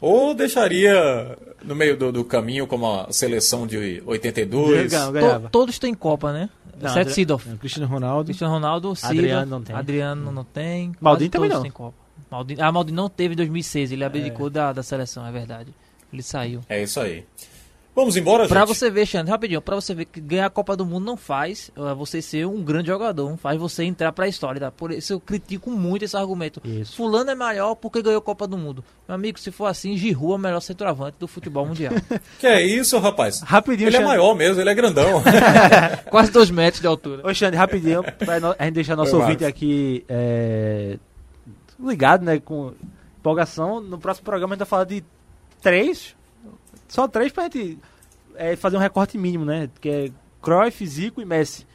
Ou 0.00 0.34
deixaria 0.34 1.36
no 1.62 1.74
meio 1.74 1.96
do, 1.96 2.12
do 2.12 2.24
caminho 2.24 2.66
como 2.66 2.86
a 2.86 3.12
seleção 3.12 3.66
de 3.66 4.02
82? 4.06 4.90
Ganhava, 4.90 5.40
To- 5.40 5.48
todos 5.50 5.78
têm 5.78 5.94
Copa, 5.94 6.32
né? 6.32 6.48
Não. 6.80 6.96
É, 6.96 7.02
o 7.02 7.58
Cristiano 7.58 7.88
Ronaldo. 7.88 8.26
Cristiano 8.26 8.52
Ronaldo, 8.54 8.92
Adriano 9.02 9.50
não 9.50 9.62
tem. 9.62 9.74
Adriano 9.74 10.32
não 10.32 10.44
tem. 10.44 10.92
Maldini 11.00 11.30
também 11.30 11.50
não. 11.50 11.62
têm 11.62 11.70
Copa. 11.70 11.96
Maldini, 12.30 12.60
ah, 12.60 12.70
Maldini 12.70 12.96
não 12.96 13.08
teve 13.08 13.34
em 13.34 13.36
2006, 13.36 13.92
ele 13.92 14.04
abdicou 14.04 14.50
da, 14.50 14.72
da 14.72 14.82
seleção, 14.82 15.26
é 15.26 15.32
verdade. 15.32 15.74
Ele 16.12 16.22
saiu. 16.22 16.60
É 16.68 16.82
isso 16.82 17.00
aí. 17.00 17.24
Vamos 18.00 18.16
embora, 18.16 18.46
Pra 18.46 18.60
gente? 18.64 18.68
você 18.76 18.90
ver, 18.90 19.06
Xandre, 19.06 19.30
rapidinho, 19.32 19.60
pra 19.60 19.74
você 19.74 19.92
ver 19.92 20.04
que 20.04 20.20
ganhar 20.20 20.46
a 20.46 20.50
Copa 20.50 20.76
do 20.76 20.86
Mundo 20.86 21.04
não 21.04 21.16
faz 21.16 21.70
uh, 21.76 21.96
você 21.96 22.22
ser 22.22 22.46
um 22.46 22.62
grande 22.62 22.86
jogador, 22.86 23.28
não 23.28 23.36
faz 23.36 23.58
você 23.58 23.82
entrar 23.82 24.12
pra 24.12 24.28
história. 24.28 24.60
Tá? 24.60 24.70
Por 24.70 24.92
isso 24.92 25.12
eu 25.14 25.18
critico 25.20 25.68
muito 25.70 26.04
esse 26.04 26.16
argumento. 26.16 26.60
Isso. 26.64 26.94
Fulano 26.96 27.30
é 27.30 27.34
maior 27.34 27.74
porque 27.74 28.00
ganhou 28.00 28.18
a 28.20 28.22
Copa 28.22 28.46
do 28.46 28.56
Mundo. 28.56 28.84
Meu 29.08 29.16
amigo, 29.16 29.38
se 29.40 29.50
for 29.50 29.66
assim, 29.66 29.96
Giroud 29.96 30.32
é 30.32 30.36
o 30.36 30.38
melhor 30.38 30.60
centroavante 30.60 31.16
do 31.18 31.26
futebol 31.26 31.66
mundial. 31.66 31.92
Que 32.38 32.46
é 32.46 32.62
isso, 32.64 32.96
rapaz? 32.98 33.40
Rapidinho, 33.40 33.88
Ele 33.88 33.96
é 33.96 33.98
Xande. 34.00 34.08
maior 34.10 34.34
mesmo, 34.34 34.60
ele 34.60 34.70
é 34.70 34.74
grandão. 34.74 35.20
Quase 36.08 36.30
dois 36.30 36.50
metros 36.50 36.80
de 36.80 36.86
altura. 36.86 37.26
Ô, 37.28 37.34
Xande, 37.34 37.56
rapidinho, 37.56 38.02
pra 38.04 38.38
no- 38.38 38.54
a 38.58 38.64
gente 38.64 38.74
deixar 38.74 38.94
nosso 38.94 39.16
Oi, 39.16 39.22
ouvinte 39.22 39.42
Marcos. 39.42 39.56
aqui 39.58 40.04
é, 40.08 40.98
ligado, 41.80 42.24
né, 42.24 42.38
com 42.38 42.72
empolgação. 43.18 43.80
No 43.80 43.98
próximo 43.98 44.24
programa 44.24 44.52
a 44.52 44.54
gente 44.54 44.60
vai 44.60 44.68
falar 44.68 44.84
de 44.84 45.02
três, 45.60 46.14
só 46.88 47.06
três 47.08 47.32
pra 47.32 47.44
gente 47.44 47.78
é, 48.36 48.56
fazer 48.56 48.76
um 48.76 48.80
recorte 48.80 49.18
mínimo, 49.18 49.44
né, 49.44 49.68
que 49.80 49.88
é 49.88 50.10
Cruyff, 50.42 50.86
Zico 50.86 51.20
e 51.20 51.24
Messi. 51.24 51.66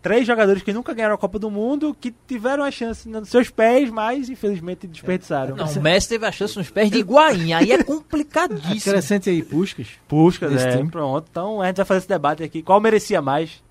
Três 0.00 0.26
jogadores 0.26 0.64
que 0.64 0.72
nunca 0.72 0.92
ganharam 0.92 1.14
a 1.14 1.18
Copa 1.18 1.38
do 1.38 1.48
Mundo, 1.48 1.96
que 2.00 2.12
tiveram 2.26 2.64
a 2.64 2.72
chance 2.72 3.08
nos 3.08 3.28
seus 3.28 3.50
pés, 3.50 3.88
mas 3.88 4.28
infelizmente 4.28 4.84
desperdiçaram. 4.88 5.54
Não, 5.54 5.64
o 5.64 5.80
Messi 5.80 6.08
teve 6.08 6.26
a 6.26 6.32
chance 6.32 6.56
nos 6.56 6.68
pés 6.68 6.90
de 6.90 6.98
Higuaín, 6.98 7.52
aí 7.52 7.70
é 7.70 7.84
complicadíssimo. 7.84 8.72
Acrescente 8.78 9.30
aí, 9.30 9.44
Puskas. 9.44 9.86
Puskas, 10.08 10.60
é, 10.60 10.76
time. 10.76 10.90
pronto. 10.90 11.28
Então 11.30 11.62
a 11.62 11.66
gente 11.68 11.76
vai 11.76 11.86
fazer 11.86 11.98
esse 11.98 12.08
debate 12.08 12.42
aqui. 12.42 12.62
Qual 12.62 12.80
merecia 12.80 13.22
mais 13.22 13.62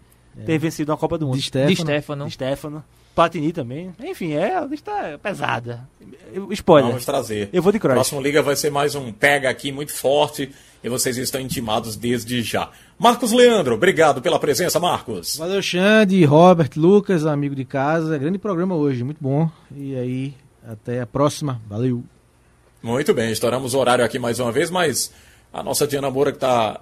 ter 0.46 0.58
vencido 0.58 0.94
uma 0.94 0.98
Copa 0.98 1.18
do 1.18 1.26
Mundo? 1.28 1.36
De 1.36 1.42
Stefano. 1.42 1.76
De 1.76 1.82
Stefano. 1.82 2.26
De 2.28 2.32
Stefano. 2.32 2.84
Platini 3.14 3.52
também. 3.52 3.94
Enfim, 4.02 4.32
é, 4.32 4.56
a 4.56 4.62
lista 4.64 4.90
é 4.90 5.18
pesada. 5.18 5.86
Eu- 6.34 6.50
Spoiler. 6.54 6.92
Vamos 6.92 7.06
trazer. 7.06 7.50
Eu 7.52 7.62
vou 7.62 7.74
de 7.74 7.80
Cruyff. 7.80 7.96
Próximo 7.96 8.22
Liga 8.22 8.42
vai 8.42 8.56
ser 8.56 8.70
mais 8.70 8.96
um 8.96 9.12
pega 9.12 9.50
aqui 9.50 9.70
muito 9.70 9.92
forte 9.92 10.50
e 10.84 10.90
vocês 10.90 11.18
estão 11.18 11.40
intimados 11.40 11.96
desde 11.96 12.42
já. 12.42 12.70
Marcos 12.98 13.32
Leandro, 13.32 13.76
obrigado 13.76 14.22
pela 14.22 14.40
presença, 14.40 14.80
Marcos. 14.80 15.38
Valeu, 15.38 15.62
Xande, 15.62 16.24
Robert, 16.26 16.72
Lucas, 16.76 17.26
amigo 17.26 17.56
de 17.56 17.66
casa. 17.66 18.18
Grande 18.18 18.38
programa 18.38 18.76
hoje, 18.76 19.04
muito 19.04 19.20
bom. 19.22 19.50
E 19.76 19.96
aí, 19.96 20.34
até 20.68 21.02
a 21.02 21.06
próxima. 21.06 21.62
Valeu. 21.68 22.04
Muito 22.82 23.14
bem, 23.14 23.32
estouramos 23.32 23.74
o 23.74 23.80
horário 23.80 24.04
aqui 24.04 24.18
mais 24.18 24.40
uma 24.40 24.52
vez, 24.52 24.72
mas 24.72 25.12
a 25.54 25.62
nossa 25.62 25.86
Diana 25.86 26.10
Moura 26.10 26.32
que 26.32 26.38
está 26.38 26.82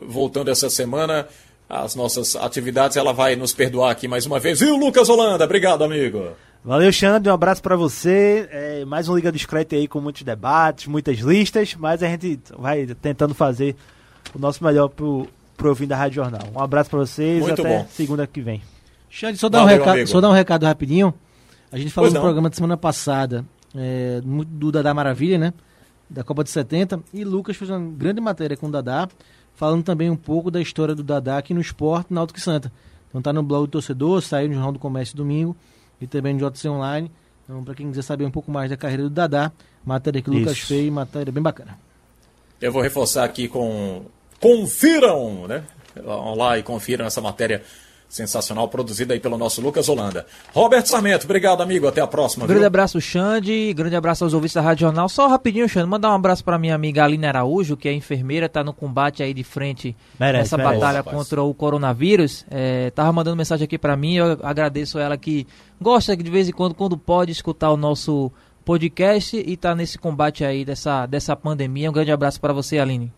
voltando 0.00 0.50
essa 0.50 0.70
semana, 0.70 1.26
as 1.68 1.94
nossas 1.94 2.36
atividades, 2.36 2.96
ela 2.96 3.12
vai 3.12 3.34
nos 3.34 3.52
perdoar 3.52 3.90
aqui 3.90 4.06
mais 4.06 4.26
uma 4.26 4.38
vez. 4.38 4.60
E 4.60 4.66
o 4.66 4.76
Lucas 4.76 5.08
Holanda, 5.08 5.44
obrigado, 5.44 5.82
amigo. 5.82 6.32
Valeu, 6.62 6.92
Xande. 6.92 7.28
Um 7.28 7.32
abraço 7.32 7.62
pra 7.62 7.74
você. 7.74 8.46
É, 8.50 8.84
mais 8.84 9.08
um 9.08 9.16
Liga 9.16 9.32
Discreta 9.32 9.74
aí 9.76 9.88
com 9.88 10.00
muitos 10.00 10.22
debates, 10.22 10.86
muitas 10.86 11.18
listas, 11.18 11.74
mas 11.74 12.02
a 12.02 12.06
gente 12.08 12.38
vai 12.58 12.86
tentando 12.86 13.34
fazer 13.34 13.74
o 14.34 14.38
nosso 14.38 14.62
melhor 14.62 14.88
pro, 14.88 15.26
pro 15.56 15.70
ouvir 15.70 15.86
da 15.86 15.96
Rádio 15.96 16.16
Jornal. 16.16 16.42
Um 16.54 16.60
abraço 16.60 16.90
pra 16.90 16.98
vocês 16.98 17.40
Muito 17.40 17.62
até 17.62 17.78
bom. 17.78 17.86
segunda 17.90 18.26
que 18.26 18.42
vem. 18.42 18.60
Xande, 19.08 19.38
só 19.38 19.48
dar, 19.48 19.62
um 19.62 19.66
recado, 19.66 20.06
só 20.06 20.20
dar 20.20 20.28
um 20.28 20.32
recado 20.34 20.66
rapidinho. 20.66 21.14
A 21.72 21.78
gente 21.78 21.90
falou 21.90 22.06
Pois 22.08 22.12
no 22.14 22.18
não. 22.20 22.26
programa 22.26 22.50
de 22.50 22.56
semana 22.56 22.76
passada 22.76 23.44
é, 23.74 24.20
do 24.22 24.70
Dadá 24.70 24.92
Maravilha, 24.92 25.38
né? 25.38 25.54
Da 26.10 26.22
Copa 26.22 26.44
de 26.44 26.50
70. 26.50 27.00
E 27.14 27.24
Lucas 27.24 27.56
fez 27.56 27.70
uma 27.70 27.80
grande 27.80 28.20
matéria 28.20 28.56
com 28.56 28.66
o 28.66 28.70
Dadá, 28.70 29.08
falando 29.54 29.82
também 29.82 30.10
um 30.10 30.16
pouco 30.16 30.50
da 30.50 30.60
história 30.60 30.94
do 30.94 31.02
Dadá 31.02 31.38
aqui 31.38 31.54
no 31.54 31.60
esporte 31.60 32.12
Náutico 32.12 32.38
e 32.38 32.42
Santa. 32.42 32.70
Então 33.08 33.22
tá 33.22 33.32
no 33.32 33.42
blog 33.42 33.62
do 33.62 33.70
torcedor, 33.70 34.20
saiu 34.20 34.48
no 34.48 34.54
Jornal 34.54 34.72
do 34.72 34.78
Comércio 34.78 35.16
domingo 35.16 35.56
e 36.00 36.06
também 36.06 36.34
no 36.34 36.50
JC 36.50 36.68
Online. 36.68 37.10
Então, 37.44 37.64
para 37.64 37.74
quem 37.74 37.88
quiser 37.88 38.02
saber 38.02 38.24
um 38.24 38.30
pouco 38.30 38.50
mais 38.50 38.70
da 38.70 38.76
carreira 38.76 39.02
do 39.02 39.10
Dadá, 39.10 39.50
matéria 39.84 40.22
que 40.22 40.30
o 40.30 40.32
Lucas 40.32 40.58
fez, 40.58 40.90
matéria 40.92 41.32
bem 41.32 41.42
bacana. 41.42 41.78
Eu 42.60 42.72
vou 42.72 42.82
reforçar 42.82 43.24
aqui 43.24 43.48
com. 43.48 44.04
Confiram, 44.38 45.46
né? 45.46 45.64
Vão 46.02 46.34
lá 46.34 46.58
e 46.58 46.62
confiram 46.62 47.04
essa 47.04 47.20
matéria 47.20 47.62
sensacional 48.10 48.68
produzida 48.68 49.14
aí 49.14 49.20
pelo 49.20 49.38
nosso 49.38 49.62
Lucas 49.62 49.88
Holanda. 49.88 50.26
Roberto 50.52 50.86
Sarmento, 50.88 51.24
obrigado, 51.24 51.62
amigo. 51.62 51.86
Até 51.86 52.00
a 52.00 52.06
próxima. 52.06 52.44
Grande 52.44 52.58
viu? 52.60 52.66
abraço, 52.66 53.00
Xande. 53.00 53.72
Grande 53.72 53.94
abraço 53.94 54.24
aos 54.24 54.34
ouvintes 54.34 54.54
da 54.54 54.60
Rádio 54.60 54.86
Jornal. 54.86 55.08
Só 55.08 55.28
rapidinho, 55.28 55.68
Xande, 55.68 55.88
mandar 55.88 56.10
um 56.10 56.14
abraço 56.14 56.44
pra 56.44 56.58
minha 56.58 56.74
amiga 56.74 57.04
Aline 57.04 57.24
Araújo, 57.24 57.76
que 57.76 57.88
é 57.88 57.92
enfermeira, 57.92 58.48
tá 58.48 58.64
no 58.64 58.72
combate 58.74 59.22
aí 59.22 59.32
de 59.32 59.44
frente 59.44 59.96
Merece, 60.18 60.42
nessa 60.42 60.56
merece. 60.56 60.74
batalha 60.80 60.98
rapaz. 60.98 61.16
contra 61.16 61.42
o 61.42 61.54
coronavírus. 61.54 62.44
É, 62.50 62.90
tava 62.90 63.12
mandando 63.12 63.36
mensagem 63.36 63.64
aqui 63.64 63.78
pra 63.78 63.96
mim, 63.96 64.16
eu 64.16 64.38
agradeço 64.42 64.98
ela 64.98 65.16
que 65.16 65.46
gosta 65.80 66.16
de 66.16 66.30
vez 66.30 66.48
em 66.48 66.52
quando, 66.52 66.74
quando 66.74 66.98
pode, 66.98 67.30
escutar 67.30 67.70
o 67.70 67.76
nosso 67.76 68.32
podcast 68.64 69.36
e 69.36 69.56
tá 69.56 69.74
nesse 69.74 69.98
combate 69.98 70.44
aí 70.44 70.64
dessa, 70.64 71.06
dessa 71.06 71.36
pandemia. 71.36 71.88
Um 71.88 71.92
grande 71.92 72.10
abraço 72.10 72.40
pra 72.40 72.52
você, 72.52 72.78
Aline. 72.78 73.12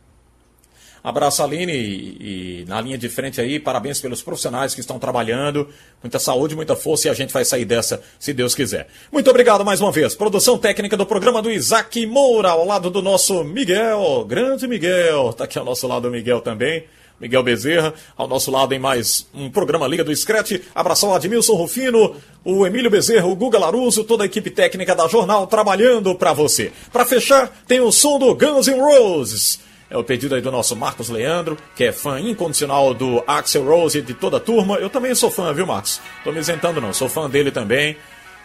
Abraço, 1.02 1.42
Aline, 1.42 1.72
e, 1.72 2.62
e 2.62 2.64
na 2.68 2.80
linha 2.80 2.96
de 2.96 3.08
frente 3.08 3.40
aí, 3.40 3.58
parabéns 3.58 4.00
pelos 4.00 4.22
profissionais 4.22 4.72
que 4.72 4.80
estão 4.80 4.98
trabalhando. 4.98 5.68
Muita 6.02 6.18
saúde, 6.18 6.54
muita 6.54 6.76
força 6.76 7.08
e 7.08 7.10
a 7.10 7.14
gente 7.14 7.32
vai 7.32 7.44
sair 7.44 7.64
dessa, 7.64 8.00
se 8.20 8.32
Deus 8.32 8.54
quiser. 8.54 8.86
Muito 9.10 9.28
obrigado 9.28 9.64
mais 9.64 9.80
uma 9.80 9.90
vez. 9.90 10.14
Produção 10.14 10.56
técnica 10.56 10.96
do 10.96 11.04
programa 11.04 11.42
do 11.42 11.50
Isaac 11.50 12.06
Moura, 12.06 12.50
ao 12.50 12.64
lado 12.64 12.88
do 12.88 13.02
nosso 13.02 13.42
Miguel, 13.42 14.24
grande 14.28 14.68
Miguel. 14.68 15.32
Tá 15.32 15.44
aqui 15.44 15.58
ao 15.58 15.64
nosso 15.64 15.88
lado 15.88 16.06
o 16.06 16.10
Miguel 16.10 16.40
também. 16.40 16.84
Miguel 17.22 17.42
Bezerra, 17.44 17.94
ao 18.16 18.26
nosso 18.26 18.50
lado 18.50 18.74
em 18.74 18.80
mais 18.80 19.28
um 19.32 19.48
programa 19.48 19.86
Liga 19.86 20.02
do 20.02 20.14
Scratch. 20.14 20.60
Abração 20.74 21.10
ao 21.10 21.14
Admilson 21.14 21.54
Rufino, 21.54 22.16
o 22.44 22.66
Emílio 22.66 22.90
Bezerra, 22.90 23.26
o 23.26 23.36
Guga 23.36 23.60
Laruso, 23.60 24.02
toda 24.02 24.24
a 24.24 24.26
equipe 24.26 24.50
técnica 24.50 24.92
da 24.92 25.06
Jornal 25.06 25.46
trabalhando 25.46 26.16
para 26.16 26.32
você. 26.32 26.72
Para 26.92 27.04
fechar, 27.04 27.62
tem 27.66 27.80
o 27.80 27.92
som 27.92 28.18
do 28.18 28.34
Guns 28.34 28.66
N' 28.66 28.80
Roses. 28.80 29.60
É 29.93 29.97
o 29.98 30.02
pedido 30.02 30.35
aí 30.35 30.40
do 30.40 30.51
nosso 30.51 30.74
Marcos 30.74 31.10
Leandro, 31.10 31.55
que 31.77 31.85
é 31.85 31.93
fã 31.93 32.19
incondicional 32.19 32.94
do 32.94 33.23
Axel 33.27 33.62
Rose 33.62 33.98
e 33.98 34.01
de 34.01 34.14
toda 34.14 34.39
a 34.39 34.40
turma. 34.40 34.77
Eu 34.77 34.89
também 34.89 35.14
sou 35.14 35.31
fã, 35.31 35.52
viu, 35.52 35.66
Marcos? 35.66 36.01
Tô 36.24 36.32
me 36.32 36.40
isentando 36.40 36.81
não, 36.81 36.94
sou 36.94 37.10
fã 37.10 37.28
dele 37.28 37.51
também. 37.51 37.98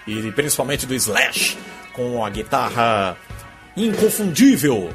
E 0.06 0.30
principalmente 0.34 0.86
do 0.86 0.94
Slash, 0.94 1.58
com 1.94 2.26
a 2.26 2.30
guitarra 2.30 3.16
inconfundível. 3.78 4.94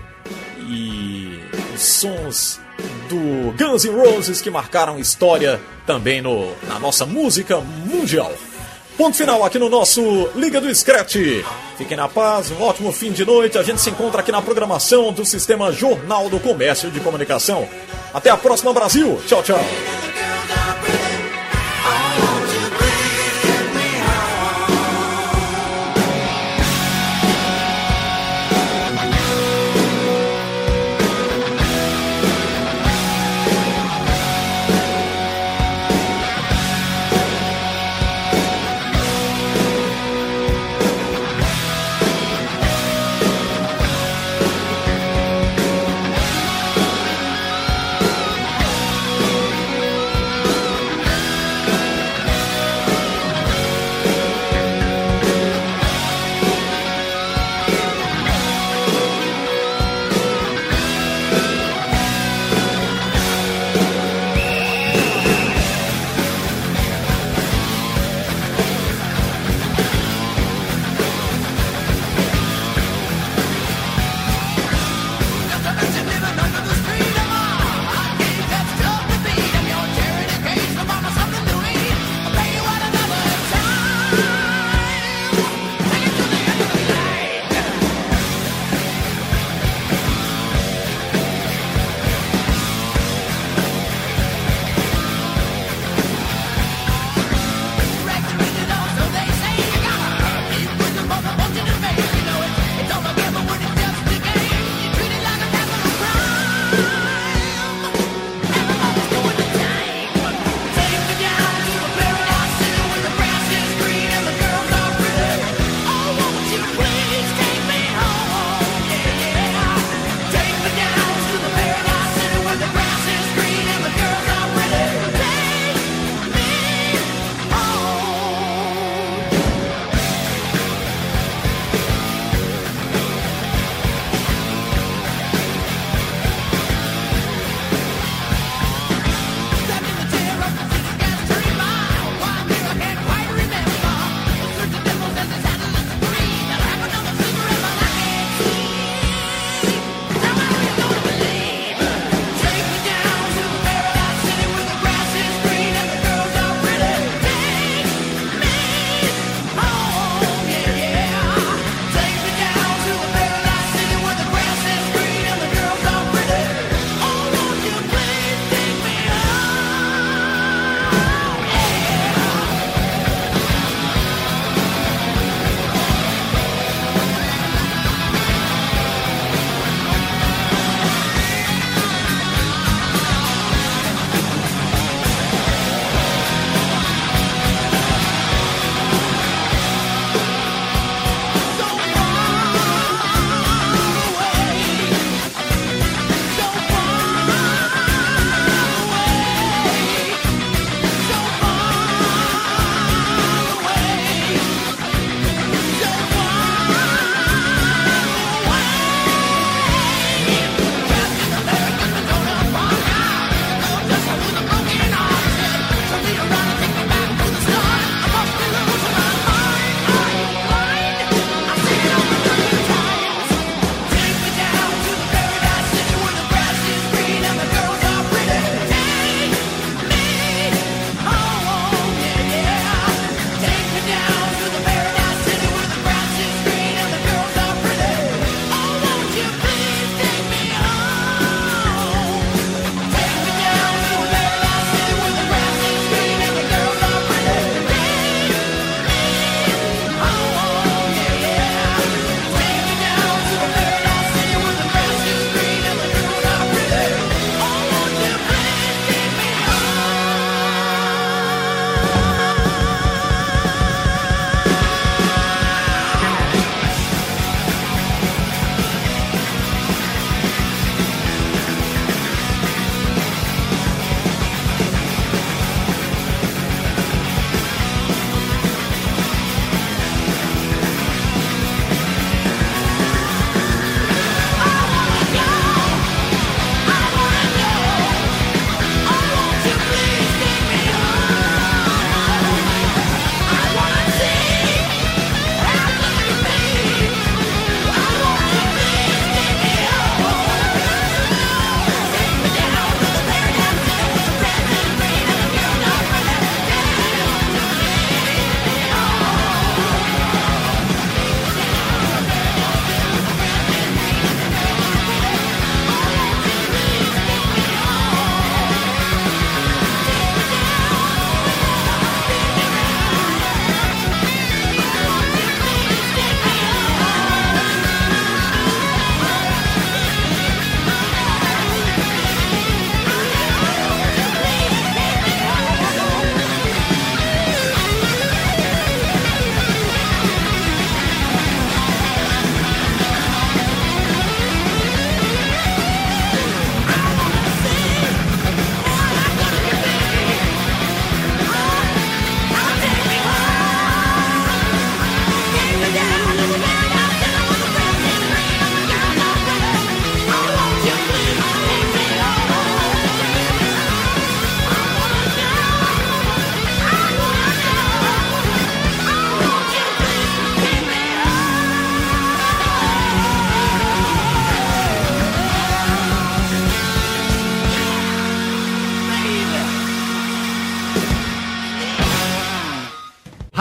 E 0.68 1.40
os 1.74 1.80
sons 1.80 2.60
do 3.08 3.52
Guns 3.56 3.86
N' 3.86 3.96
Roses 3.96 4.42
que 4.42 4.50
marcaram 4.50 4.98
história 4.98 5.58
também 5.86 6.20
no, 6.20 6.54
na 6.68 6.78
nossa 6.78 7.06
música 7.06 7.60
mundial. 7.60 8.30
Ponto 8.96 9.16
final 9.16 9.42
aqui 9.44 9.58
no 9.58 9.68
nosso 9.68 10.28
Liga 10.36 10.60
do 10.60 10.72
Scratch. 10.74 11.16
Fiquem 11.78 11.96
na 11.96 12.08
paz, 12.08 12.50
um 12.50 12.62
ótimo 12.62 12.92
fim 12.92 13.10
de 13.10 13.24
noite. 13.24 13.58
A 13.58 13.62
gente 13.62 13.80
se 13.80 13.90
encontra 13.90 14.20
aqui 14.20 14.30
na 14.30 14.42
programação 14.42 15.12
do 15.12 15.24
Sistema 15.24 15.72
Jornal 15.72 16.28
do 16.28 16.38
Comércio 16.38 16.90
de 16.90 17.00
Comunicação. 17.00 17.66
Até 18.12 18.30
a 18.30 18.36
próxima, 18.36 18.72
Brasil. 18.72 19.20
Tchau, 19.26 19.42
tchau. 19.42 19.60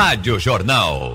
Rádio 0.01 0.39
Jornal. 0.39 1.10